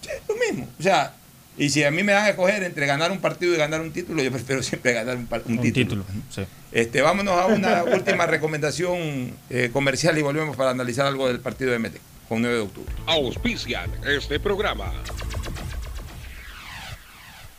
Sí, 0.00 0.08
es 0.10 0.22
lo 0.28 0.36
mismo. 0.36 0.68
O 0.78 0.82
sea, 0.82 1.14
y 1.58 1.68
si 1.70 1.84
a 1.84 1.90
mí 1.90 2.02
me 2.02 2.12
dan 2.12 2.24
a 2.24 2.28
escoger 2.30 2.62
entre 2.62 2.86
ganar 2.86 3.10
un 3.12 3.20
partido 3.20 3.54
y 3.54 3.56
ganar 3.58 3.80
un 3.80 3.92
título, 3.92 4.22
yo 4.22 4.30
prefiero 4.32 4.62
siempre 4.62 4.92
ganar 4.92 5.16
un, 5.16 5.26
par- 5.26 5.42
un 5.44 5.58
Un 5.58 5.62
título. 5.62 6.04
título. 6.04 6.24
sí. 6.30 6.42
Este, 6.72 7.02
vámonos 7.02 7.38
a 7.38 7.46
una 7.46 7.84
última 7.84 8.26
recomendación 8.26 9.36
eh, 9.50 9.70
comercial 9.72 10.16
y 10.18 10.22
volvemos 10.22 10.56
para 10.56 10.70
analizar 10.70 11.06
algo 11.06 11.28
del 11.28 11.40
partido 11.40 11.70
de 11.72 11.78
Metec 11.78 12.00
con 12.28 12.40
9 12.40 12.56
de 12.56 12.62
octubre. 12.62 12.92
Auspician 13.06 13.90
este 14.06 14.40
programa. 14.40 14.90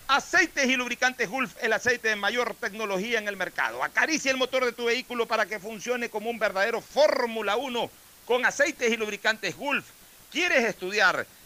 Aceites 0.07 0.67
y 0.67 0.75
lubricantes 0.75 1.29
Gulf, 1.29 1.53
el 1.61 1.73
aceite 1.73 2.09
de 2.09 2.15
mayor 2.15 2.55
tecnología 2.59 3.17
en 3.19 3.27
el 3.27 3.37
mercado. 3.37 3.83
Acaricia 3.83 4.31
el 4.31 4.37
motor 4.37 4.65
de 4.65 4.71
tu 4.71 4.85
vehículo 4.85 5.25
para 5.27 5.45
que 5.45 5.59
funcione 5.59 6.09
como 6.09 6.29
un 6.29 6.37
verdadero 6.39 6.81
Fórmula 6.81 7.55
1 7.55 7.89
con 8.25 8.45
aceites 8.45 8.91
y 8.91 8.97
lubricantes 8.97 9.55
Gulf. 9.55 9.85
¿Quieres 10.31 10.65
estudiar, 10.65 11.25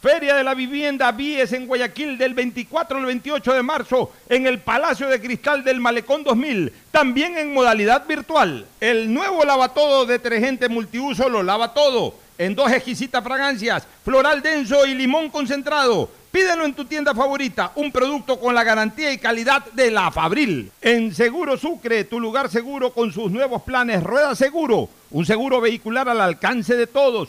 Feria 0.00 0.34
de 0.34 0.44
la 0.44 0.54
Vivienda 0.54 1.12
Vies 1.12 1.52
en 1.52 1.66
Guayaquil 1.66 2.16
del 2.16 2.32
24 2.32 2.96
al 2.96 3.04
28 3.04 3.52
de 3.52 3.62
marzo 3.62 4.10
en 4.30 4.46
el 4.46 4.58
Palacio 4.58 5.06
de 5.08 5.20
Cristal 5.20 5.62
del 5.62 5.78
Malecón 5.78 6.24
2000, 6.24 6.72
también 6.90 7.36
en 7.36 7.52
modalidad 7.52 8.06
virtual. 8.06 8.64
El 8.80 9.12
nuevo 9.12 9.44
lavatodo 9.44 10.06
detergente 10.06 10.70
multiuso 10.70 11.28
lo 11.28 11.42
lava 11.42 11.74
todo, 11.74 12.14
en 12.38 12.54
dos 12.54 12.72
exquisitas 12.72 13.22
fragancias, 13.22 13.86
floral 14.02 14.40
denso 14.40 14.86
y 14.86 14.94
limón 14.94 15.28
concentrado. 15.28 16.08
Pídelo 16.32 16.64
en 16.64 16.72
tu 16.72 16.86
tienda 16.86 17.14
favorita, 17.14 17.72
un 17.74 17.92
producto 17.92 18.40
con 18.40 18.54
la 18.54 18.64
garantía 18.64 19.12
y 19.12 19.18
calidad 19.18 19.66
de 19.72 19.90
la 19.90 20.10
Fabril. 20.10 20.72
En 20.80 21.14
Seguro 21.14 21.58
Sucre, 21.58 22.04
tu 22.04 22.18
lugar 22.18 22.48
seguro 22.48 22.94
con 22.94 23.12
sus 23.12 23.30
nuevos 23.30 23.60
planes 23.64 24.02
Rueda 24.02 24.34
Seguro, 24.34 24.88
un 25.10 25.26
seguro 25.26 25.60
vehicular 25.60 26.08
al 26.08 26.22
alcance 26.22 26.74
de 26.74 26.86
todos. 26.86 27.28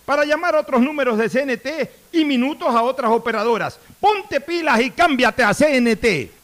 para 0.05 0.25
llamar 0.25 0.55
a 0.55 0.61
otros 0.61 0.81
números 0.81 1.17
de 1.17 1.29
CNT 1.29 1.89
y 2.11 2.25
minutos 2.25 2.69
a 2.69 2.81
otras 2.83 3.11
operadoras. 3.11 3.79
Ponte 3.99 4.41
pilas 4.41 4.81
y 4.81 4.91
cámbiate 4.91 5.43
a 5.43 5.53
CNT. 5.53 6.41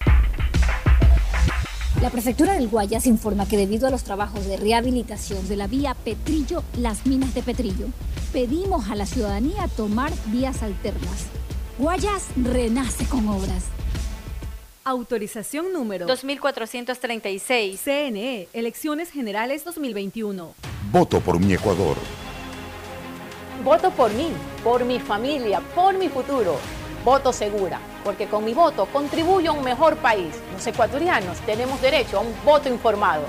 La 2.02 2.12
prefectura 2.12 2.54
del 2.54 2.68
Guayas 2.68 3.08
informa 3.08 3.48
que 3.48 3.58
debido 3.58 3.88
a 3.88 3.90
los 3.90 4.04
trabajos 4.04 4.46
de 4.46 4.58
rehabilitación 4.58 5.48
de 5.48 5.56
la 5.56 5.66
vía 5.66 5.96
Petrillo, 5.96 6.64
las 6.78 7.08
minas 7.08 7.34
de 7.34 7.42
Petrillo, 7.42 7.88
pedimos 8.32 8.90
a 8.90 8.96
la 8.96 9.08
ciudadanía 9.08 9.68
tomar 9.76 10.12
vías 10.28 10.62
alternas. 10.62 11.26
Guayas 11.80 12.28
renace 12.36 13.06
con 13.06 13.28
obras. 13.28 13.66
Autorización 14.84 15.74
número 15.74 16.06
2436. 16.06 17.82
CNE, 17.84 18.48
Elecciones 18.54 19.10
Generales 19.10 19.66
2021. 19.66 20.54
Voto 20.92 21.20
por 21.20 21.40
mi 21.40 21.54
Ecuador. 21.54 21.98
Voto 23.68 23.92
por 23.92 24.14
mí, 24.14 24.30
por 24.64 24.86
mi 24.86 24.98
familia, 24.98 25.60
por 25.76 25.98
mi 25.98 26.08
futuro. 26.08 26.56
Voto 27.04 27.34
segura, 27.34 27.82
porque 28.02 28.26
con 28.28 28.46
mi 28.46 28.54
voto 28.54 28.86
contribuyo 28.86 29.52
a 29.52 29.54
un 29.56 29.62
mejor 29.66 29.98
país. 29.98 30.34
Los 30.54 30.66
ecuatorianos 30.66 31.38
tenemos 31.42 31.82
derecho 31.82 32.20
a 32.20 32.22
un 32.22 32.34
voto 32.46 32.70
informado. 32.70 33.24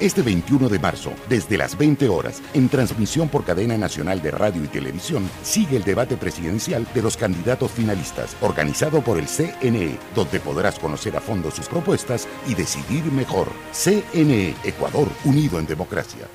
Este 0.00 0.22
21 0.22 0.70
de 0.70 0.78
marzo, 0.78 1.12
desde 1.28 1.58
las 1.58 1.76
20 1.76 2.08
horas, 2.08 2.40
en 2.54 2.70
transmisión 2.70 3.28
por 3.28 3.44
cadena 3.44 3.76
nacional 3.76 4.22
de 4.22 4.30
radio 4.30 4.64
y 4.64 4.68
televisión, 4.68 5.28
sigue 5.42 5.76
el 5.76 5.84
debate 5.84 6.16
presidencial 6.16 6.86
de 6.94 7.02
los 7.02 7.18
candidatos 7.18 7.70
finalistas, 7.70 8.38
organizado 8.40 9.02
por 9.02 9.18
el 9.18 9.26
CNE, 9.26 9.98
donde 10.14 10.40
podrás 10.40 10.78
conocer 10.78 11.14
a 11.14 11.20
fondo 11.20 11.50
sus 11.50 11.68
propuestas 11.68 12.26
y 12.46 12.54
decidir 12.54 13.04
mejor. 13.12 13.48
CNE, 13.72 14.54
Ecuador, 14.64 15.08
unido 15.26 15.58
en 15.58 15.66
democracia. 15.66 16.26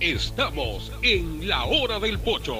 Estamos 0.00 0.92
en 1.02 1.48
la 1.48 1.64
hora 1.64 1.98
del 1.98 2.18
pocho. 2.18 2.54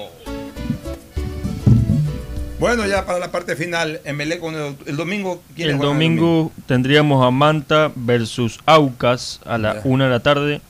Bueno, 2.59 2.87
ya 2.87 3.05
para 3.05 3.19
la 3.19 3.31
parte 3.31 3.55
final, 3.55 4.01
Emelec 4.05 4.39
con 4.39 4.55
el, 4.55 4.75
el 4.87 4.95
domingo. 4.97 5.43
¿quiénes 5.55 5.75
El 5.75 5.81
domingo 5.81 6.51
tendríamos 6.65 7.23
a 7.23 7.29
Manta 7.29 7.91
versus 7.95 8.59
Aucas 8.65 9.39
a 9.45 9.59
la 9.59 9.75
Ya. 9.75 9.81
1 9.83 10.03
de 10.05 10.09
la 10.09 10.19
tarde. 10.21 10.61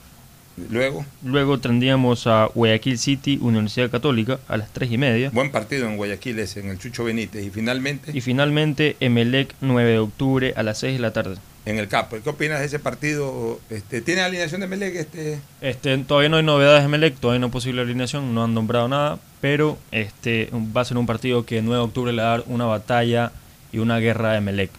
Luego. 0.70 1.06
Luego 1.24 1.58
tendríamos 1.58 2.26
a 2.26 2.50
Guayaquil 2.54 2.98
City, 2.98 3.38
Universidad 3.40 3.90
Católica, 3.90 4.38
a 4.48 4.58
las 4.58 4.70
3 4.70 4.92
y 4.92 4.98
media. 4.98 5.30
Buen 5.32 5.50
partido 5.50 5.86
en 5.86 5.96
Guayaquil 5.96 6.38
ese, 6.38 6.60
en 6.60 6.68
el 6.68 6.78
Chucho 6.78 7.04
Benítez. 7.04 7.46
Y 7.46 7.50
finalmente, 7.50 8.10
Y 8.12 8.20
finalmente 8.20 8.96
Emelec 9.00 9.54
9 9.62 9.90
de 9.90 9.98
octubre 10.00 10.52
a 10.54 10.62
las 10.62 10.78
6 10.80 10.94
de 10.94 11.00
la 11.00 11.12
tarde. 11.14 11.36
En 11.68 11.78
el 11.78 11.88
Capo. 11.88 12.16
¿Qué 12.22 12.28
opinas 12.30 12.60
de 12.60 12.66
ese 12.66 12.78
partido? 12.78 13.60
Este, 13.70 14.00
¿Tiene 14.00 14.22
alineación 14.22 14.60
de 14.60 14.66
Emelec? 14.66 14.94
Este? 14.96 15.38
Este, 15.60 15.96
todavía 15.98 16.28
no 16.30 16.36
hay 16.38 16.42
novedades 16.42 16.80
de 16.82 16.86
Emelec, 16.86 17.16
todavía 17.18 17.40
no 17.40 17.46
hay 17.46 17.52
posible 17.52 17.82
alineación, 17.82 18.34
no 18.34 18.44
han 18.44 18.54
nombrado 18.54 18.88
nada, 18.88 19.18
pero 19.40 19.78
este 19.90 20.50
va 20.76 20.80
a 20.80 20.84
ser 20.84 20.96
un 20.96 21.06
partido 21.06 21.44
que 21.44 21.60
9 21.62 21.76
de 21.76 21.84
octubre 21.84 22.12
le 22.12 22.22
va 22.22 22.28
a 22.28 22.38
dar 22.38 22.44
una 22.48 22.64
batalla 22.64 23.32
y 23.72 23.78
una 23.78 23.98
guerra 23.98 24.32
a 24.32 24.36
Emelec. 24.38 24.70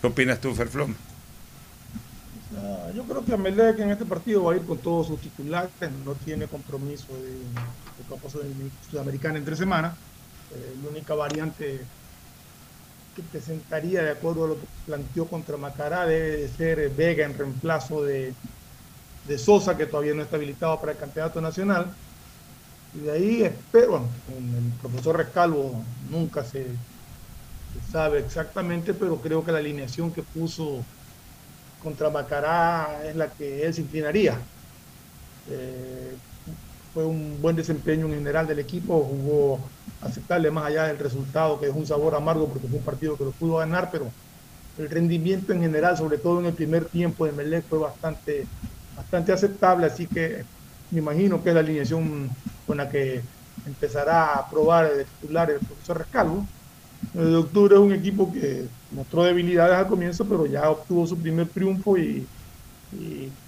¿Qué 0.00 0.06
opinas 0.06 0.40
tú, 0.40 0.54
Ferflom? 0.54 0.94
Ah, 2.58 2.88
Yo 2.94 3.02
creo 3.04 3.24
que 3.24 3.32
Amelec 3.32 3.78
en 3.80 3.90
este 3.90 4.04
partido 4.04 4.44
va 4.44 4.52
a 4.52 4.56
ir 4.56 4.62
con 4.62 4.78
todos 4.78 5.06
sus 5.08 5.20
titulares, 5.20 5.70
no 6.04 6.14
tiene 6.24 6.46
compromiso 6.46 7.06
de, 7.14 7.30
de 7.32 8.08
Copa 8.08 8.28
Sudam- 8.28 8.70
Sudamericana 8.90 9.38
entre 9.38 9.56
semanas. 9.56 9.94
Eh, 10.54 10.74
la 10.82 10.90
única 10.90 11.14
variante 11.14 11.80
que 13.16 13.22
presentaría, 13.22 14.02
de 14.02 14.10
acuerdo 14.10 14.44
a 14.44 14.48
lo 14.48 14.54
que 14.60 14.66
planteó 14.84 15.26
contra 15.26 15.56
Macará, 15.56 16.04
debe 16.06 16.36
de 16.36 16.48
ser 16.48 16.90
Vega 16.90 17.24
en 17.24 17.36
reemplazo 17.36 18.04
de, 18.04 18.34
de 19.26 19.38
Sosa, 19.38 19.76
que 19.76 19.86
todavía 19.86 20.14
no 20.14 20.22
está 20.22 20.36
habilitado 20.36 20.78
para 20.78 20.92
el 20.92 20.98
campeonato 20.98 21.40
nacional. 21.40 21.86
Y 22.94 23.00
de 23.00 23.12
ahí 23.12 23.42
espero, 23.42 23.90
bueno, 24.28 24.58
el 24.58 24.72
profesor 24.80 25.16
Rescalvo 25.16 25.82
nunca 26.10 26.44
se, 26.44 26.64
se 26.64 27.90
sabe 27.90 28.18
exactamente, 28.20 28.92
pero 28.92 29.16
creo 29.16 29.42
que 29.42 29.52
la 29.52 29.58
alineación 29.58 30.12
que 30.12 30.22
puso 30.22 30.84
contra 31.82 32.10
Macará 32.10 33.00
es 33.04 33.16
la 33.16 33.28
que 33.28 33.64
él 33.64 33.72
se 33.72 33.80
inclinaría. 33.80 34.38
Eh, 35.48 36.16
fue 36.92 37.04
un 37.04 37.40
buen 37.40 37.56
desempeño 37.56 38.06
en 38.06 38.14
general 38.14 38.46
del 38.46 38.58
equipo, 38.58 39.02
jugó 39.02 39.60
aceptable 40.00 40.50
más 40.50 40.66
allá 40.66 40.84
del 40.84 40.98
resultado, 40.98 41.60
que 41.60 41.66
es 41.68 41.74
un 41.74 41.86
sabor 41.86 42.14
amargo 42.14 42.48
porque 42.48 42.68
fue 42.68 42.78
un 42.78 42.84
partido 42.84 43.16
que 43.16 43.24
lo 43.24 43.36
pudo 43.36 43.56
ganar, 43.58 43.90
pero 43.90 44.14
el 44.76 44.90
rendimiento 44.90 45.52
en 45.52 45.62
general, 45.62 45.96
sobre 45.96 46.18
todo 46.18 46.40
en 46.40 46.46
el 46.46 46.54
primer 46.54 46.90
tiempo 46.90 47.26
de 47.26 47.32
Melec, 47.32 47.66
fue 47.68 47.78
bastante, 47.78 48.50
bastante 48.94 49.32
aceptable, 49.32 49.86
así 49.86 50.08
que 50.08 50.48
me 50.90 51.00
imagino 51.00 51.42
que 51.42 51.50
es 51.50 51.54
la 51.54 51.60
alineación 51.62 52.36
con 52.64 52.78
la 52.78 52.88
que 52.88 53.30
empezará 53.64 54.34
a 54.34 54.48
probar 54.50 54.94
de 54.94 55.06
titular 55.06 55.50
el 55.50 55.62
profesor 55.64 55.98
Rescalvo. 55.98 56.52
El 57.12 57.30
de 57.32 57.36
octubre 57.36 57.74
es 57.76 57.80
un 57.80 57.92
equipo 57.92 58.32
que 58.32 58.70
mostró 58.90 59.24
debilidades 59.24 59.76
al 59.76 59.88
comienzo, 59.88 60.28
pero 60.28 60.46
ya 60.46 60.70
obtuvo 60.70 61.06
su 61.06 61.20
primer 61.20 61.50
triunfo 61.52 61.98
y, 61.98 62.30
y 62.90 63.38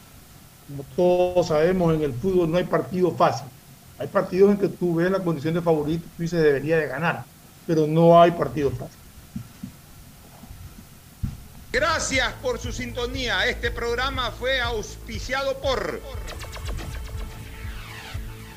como 0.66 0.84
todos 0.96 1.48
sabemos, 1.48 1.94
en 1.94 2.02
el 2.02 2.14
fútbol 2.14 2.50
no 2.50 2.58
hay 2.58 2.64
partido 2.64 3.16
fácil. 3.16 3.48
Hay 3.98 4.06
partidos 4.06 4.52
en 4.52 4.58
que 4.58 4.68
tú 4.68 4.94
ves 4.96 5.10
la 5.10 5.20
condición 5.20 5.54
de 5.54 5.62
favorito 5.62 6.06
y 6.18 6.22
dices 6.22 6.42
debería 6.42 6.78
de 6.78 6.86
ganar, 6.86 7.24
pero 7.66 7.86
no 7.86 8.20
hay 8.20 8.30
partido 8.30 8.70
fácil. 8.70 8.96
Gracias 11.72 12.32
por 12.40 12.58
su 12.58 12.72
sintonía. 12.72 13.46
Este 13.46 13.70
programa 13.70 14.30
fue 14.30 14.60
auspiciado 14.60 15.58
por 15.58 16.00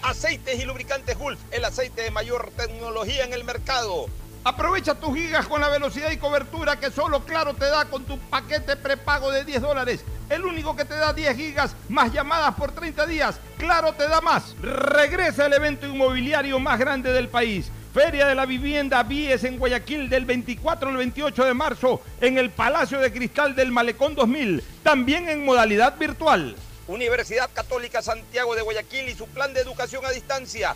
Aceites 0.03 0.59
y 0.59 0.65
Lubricantes 0.65 1.17
Gulf, 1.17 1.39
el 1.51 1.65
aceite 1.65 2.03
de 2.03 2.11
mayor 2.11 2.51
tecnología 2.55 3.25
en 3.25 3.33
el 3.33 3.43
mercado. 3.43 4.07
Aprovecha 4.43 4.95
tus 4.95 5.15
gigas 5.15 5.45
con 5.45 5.61
la 5.61 5.69
velocidad 5.69 6.09
y 6.09 6.17
cobertura 6.17 6.79
que 6.79 6.89
solo 6.89 7.23
Claro 7.25 7.53
te 7.53 7.65
da 7.65 7.85
con 7.85 8.05
tu 8.05 8.17
paquete 8.17 8.75
prepago 8.75 9.29
de 9.29 9.45
10 9.45 9.61
dólares. 9.61 10.03
El 10.29 10.45
único 10.45 10.75
que 10.75 10.83
te 10.83 10.95
da 10.95 11.13
10 11.13 11.37
gigas 11.37 11.75
más 11.89 12.11
llamadas 12.11 12.55
por 12.55 12.71
30 12.71 13.05
días. 13.05 13.39
Claro 13.57 13.93
te 13.93 14.07
da 14.07 14.19
más. 14.19 14.55
Regresa 14.59 15.45
el 15.45 15.53
evento 15.53 15.85
inmobiliario 15.85 16.59
más 16.59 16.79
grande 16.79 17.13
del 17.13 17.29
país. 17.29 17.69
Feria 17.93 18.25
de 18.25 18.33
la 18.33 18.47
Vivienda 18.47 19.03
Vies 19.03 19.43
en 19.43 19.59
Guayaquil 19.59 20.09
del 20.09 20.25
24 20.25 20.89
al 20.89 20.97
28 20.97 21.43
de 21.45 21.53
marzo 21.53 22.01
en 22.19 22.39
el 22.39 22.49
Palacio 22.49 22.99
de 22.99 23.11
Cristal 23.11 23.53
del 23.53 23.71
Malecón 23.71 24.15
2000, 24.15 24.63
también 24.81 25.29
en 25.29 25.45
modalidad 25.45 25.97
virtual. 25.99 26.55
Universidad 26.87 27.49
Católica 27.53 28.01
Santiago 28.01 28.55
de 28.55 28.61
Guayaquil 28.61 29.09
y 29.09 29.13
su 29.13 29.27
plan 29.27 29.53
de 29.53 29.59
educación 29.59 30.05
a 30.05 30.11
distancia, 30.11 30.75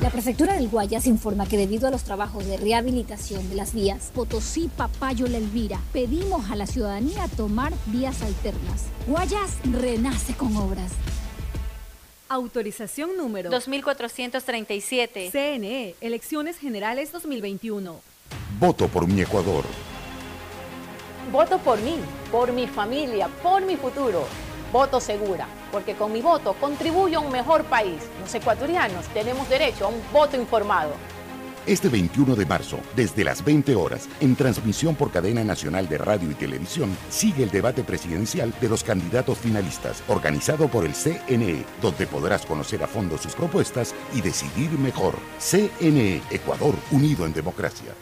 La 0.00 0.10
prefectura 0.10 0.54
del 0.54 0.68
Guayas 0.68 1.08
informa 1.08 1.48
que 1.48 1.56
debido 1.56 1.88
a 1.88 1.90
los 1.90 2.04
trabajos 2.04 2.46
de 2.46 2.56
rehabilitación 2.56 3.48
de 3.50 3.56
las 3.56 3.74
vías 3.74 4.12
Potosí, 4.14 4.70
Papayo, 4.76 5.26
La 5.26 5.38
Elvira, 5.38 5.80
pedimos 5.92 6.52
a 6.52 6.54
la 6.56 6.68
ciudadanía 6.68 7.26
tomar 7.36 7.72
vías 7.86 8.22
alternas. 8.22 8.84
Guayas 9.08 9.56
renace 9.64 10.34
con 10.34 10.56
obras. 10.56 10.92
Autorización 12.28 13.16
número 13.16 13.50
2437. 13.50 15.30
CNE, 15.32 15.96
Elecciones 16.00 16.58
Generales 16.58 17.10
2021. 17.10 17.96
Voto 18.60 18.86
por 18.86 19.08
mi 19.08 19.22
Ecuador. 19.22 19.64
Voto 21.32 21.58
por 21.58 21.80
mí, 21.80 21.96
por 22.30 22.52
mi 22.52 22.68
familia, 22.68 23.26
por 23.42 23.66
mi 23.66 23.74
futuro. 23.74 24.28
Voto 24.72 25.00
segura, 25.00 25.46
porque 25.72 25.94
con 25.94 26.12
mi 26.12 26.20
voto 26.20 26.54
contribuyo 26.54 27.18
a 27.18 27.22
un 27.22 27.32
mejor 27.32 27.64
país. 27.64 28.02
Los 28.20 28.34
ecuatorianos 28.34 29.06
tenemos 29.08 29.48
derecho 29.48 29.86
a 29.86 29.88
un 29.88 30.02
voto 30.12 30.36
informado. 30.36 30.90
Este 31.66 31.88
21 31.88 32.34
de 32.34 32.46
marzo, 32.46 32.78
desde 32.96 33.24
las 33.24 33.44
20 33.44 33.74
horas, 33.74 34.08
en 34.20 34.36
transmisión 34.36 34.94
por 34.94 35.10
cadena 35.10 35.44
nacional 35.44 35.86
de 35.86 35.98
radio 35.98 36.30
y 36.30 36.34
televisión, 36.34 36.96
sigue 37.10 37.44
el 37.44 37.50
debate 37.50 37.82
presidencial 37.82 38.54
de 38.58 38.68
los 38.68 38.82
candidatos 38.82 39.38
finalistas, 39.38 40.02
organizado 40.08 40.68
por 40.68 40.86
el 40.86 40.94
CNE, 40.94 41.64
donde 41.82 42.06
podrás 42.06 42.46
conocer 42.46 42.82
a 42.82 42.86
fondo 42.86 43.18
sus 43.18 43.34
propuestas 43.34 43.94
y 44.14 44.22
decidir 44.22 44.70
mejor. 44.78 45.14
CNE, 45.38 46.22
Ecuador, 46.30 46.74
unido 46.90 47.26
en 47.26 47.34
democracia. 47.34 47.92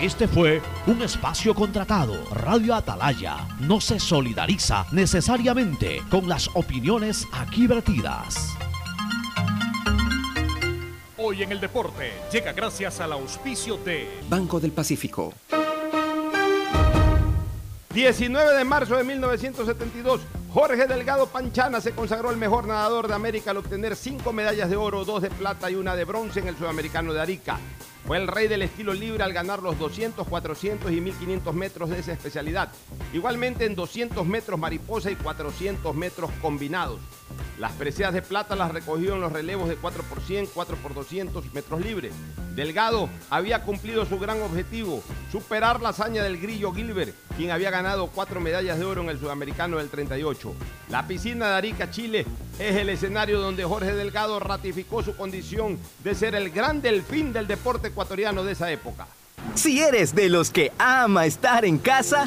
Este 0.00 0.28
fue 0.28 0.62
un 0.86 1.02
espacio 1.02 1.52
contratado. 1.56 2.14
Radio 2.30 2.72
Atalaya 2.76 3.48
no 3.58 3.80
se 3.80 3.98
solidariza 3.98 4.86
necesariamente 4.92 6.04
con 6.08 6.28
las 6.28 6.48
opiniones 6.54 7.26
aquí 7.32 7.66
vertidas. 7.66 8.54
Hoy 11.16 11.42
en 11.42 11.50
el 11.50 11.58
deporte 11.58 12.12
llega 12.30 12.52
gracias 12.52 13.00
al 13.00 13.10
auspicio 13.10 13.76
de 13.78 14.08
Banco 14.28 14.60
del 14.60 14.70
Pacífico. 14.70 15.34
19 17.92 18.56
de 18.56 18.64
marzo 18.64 18.96
de 18.96 19.02
1972, 19.02 20.20
Jorge 20.54 20.86
Delgado 20.86 21.26
Panchana 21.26 21.80
se 21.80 21.90
consagró 21.90 22.30
el 22.30 22.36
mejor 22.36 22.68
nadador 22.68 23.08
de 23.08 23.14
América 23.14 23.50
al 23.50 23.56
obtener 23.56 23.96
cinco 23.96 24.32
medallas 24.32 24.70
de 24.70 24.76
oro, 24.76 25.04
dos 25.04 25.22
de 25.22 25.30
plata 25.30 25.68
y 25.68 25.74
una 25.74 25.96
de 25.96 26.04
bronce 26.04 26.38
en 26.38 26.46
el 26.46 26.56
Sudamericano 26.56 27.12
de 27.12 27.20
Arica. 27.20 27.58
Fue 28.08 28.16
el 28.16 28.26
rey 28.26 28.48
del 28.48 28.62
estilo 28.62 28.94
libre 28.94 29.22
al 29.22 29.34
ganar 29.34 29.62
los 29.62 29.78
200, 29.78 30.26
400 30.26 30.90
y 30.92 30.98
1500 30.98 31.54
metros 31.54 31.90
de 31.90 31.98
esa 31.98 32.14
especialidad. 32.14 32.72
Igualmente 33.12 33.66
en 33.66 33.74
200 33.74 34.24
metros 34.24 34.58
mariposa 34.58 35.10
y 35.10 35.14
400 35.14 35.94
metros 35.94 36.30
combinados. 36.40 37.00
Las 37.58 37.72
preseas 37.72 38.14
de 38.14 38.22
plata 38.22 38.54
las 38.54 38.70
recogió 38.70 39.14
en 39.14 39.20
los 39.20 39.32
relevos 39.32 39.68
de 39.68 39.76
4 39.76 40.02
por 40.04 40.20
100, 40.20 40.46
4 40.54 40.76
por 40.76 40.94
200 40.94 41.52
metros 41.52 41.80
libres. 41.80 42.12
Delgado 42.54 43.08
había 43.30 43.62
cumplido 43.62 44.04
su 44.04 44.18
gran 44.18 44.42
objetivo, 44.42 45.02
superar 45.30 45.80
la 45.80 45.90
hazaña 45.90 46.22
del 46.22 46.40
grillo 46.40 46.72
Gilbert, 46.72 47.14
quien 47.36 47.50
había 47.50 47.70
ganado 47.70 48.08
cuatro 48.08 48.40
medallas 48.40 48.78
de 48.78 48.84
oro 48.84 49.02
en 49.02 49.10
el 49.10 49.20
sudamericano 49.20 49.78
del 49.78 49.90
38. 49.90 50.54
La 50.88 51.06
piscina 51.06 51.50
de 51.50 51.54
Arica, 51.54 51.90
Chile, 51.90 52.26
es 52.58 52.76
el 52.76 52.88
escenario 52.88 53.40
donde 53.40 53.64
Jorge 53.64 53.92
Delgado 53.92 54.40
ratificó 54.40 55.02
su 55.02 55.16
condición 55.16 55.78
de 56.02 56.14
ser 56.14 56.34
el 56.34 56.50
gran 56.50 56.82
delfín 56.82 57.32
del 57.32 57.46
deporte 57.46 57.88
ecuatoriano 57.88 58.42
de 58.42 58.52
esa 58.52 58.70
época. 58.72 59.06
Si 59.54 59.80
eres 59.80 60.14
de 60.14 60.28
los 60.28 60.50
que 60.50 60.72
ama 60.78 61.26
estar 61.26 61.64
en 61.64 61.78
casa, 61.78 62.26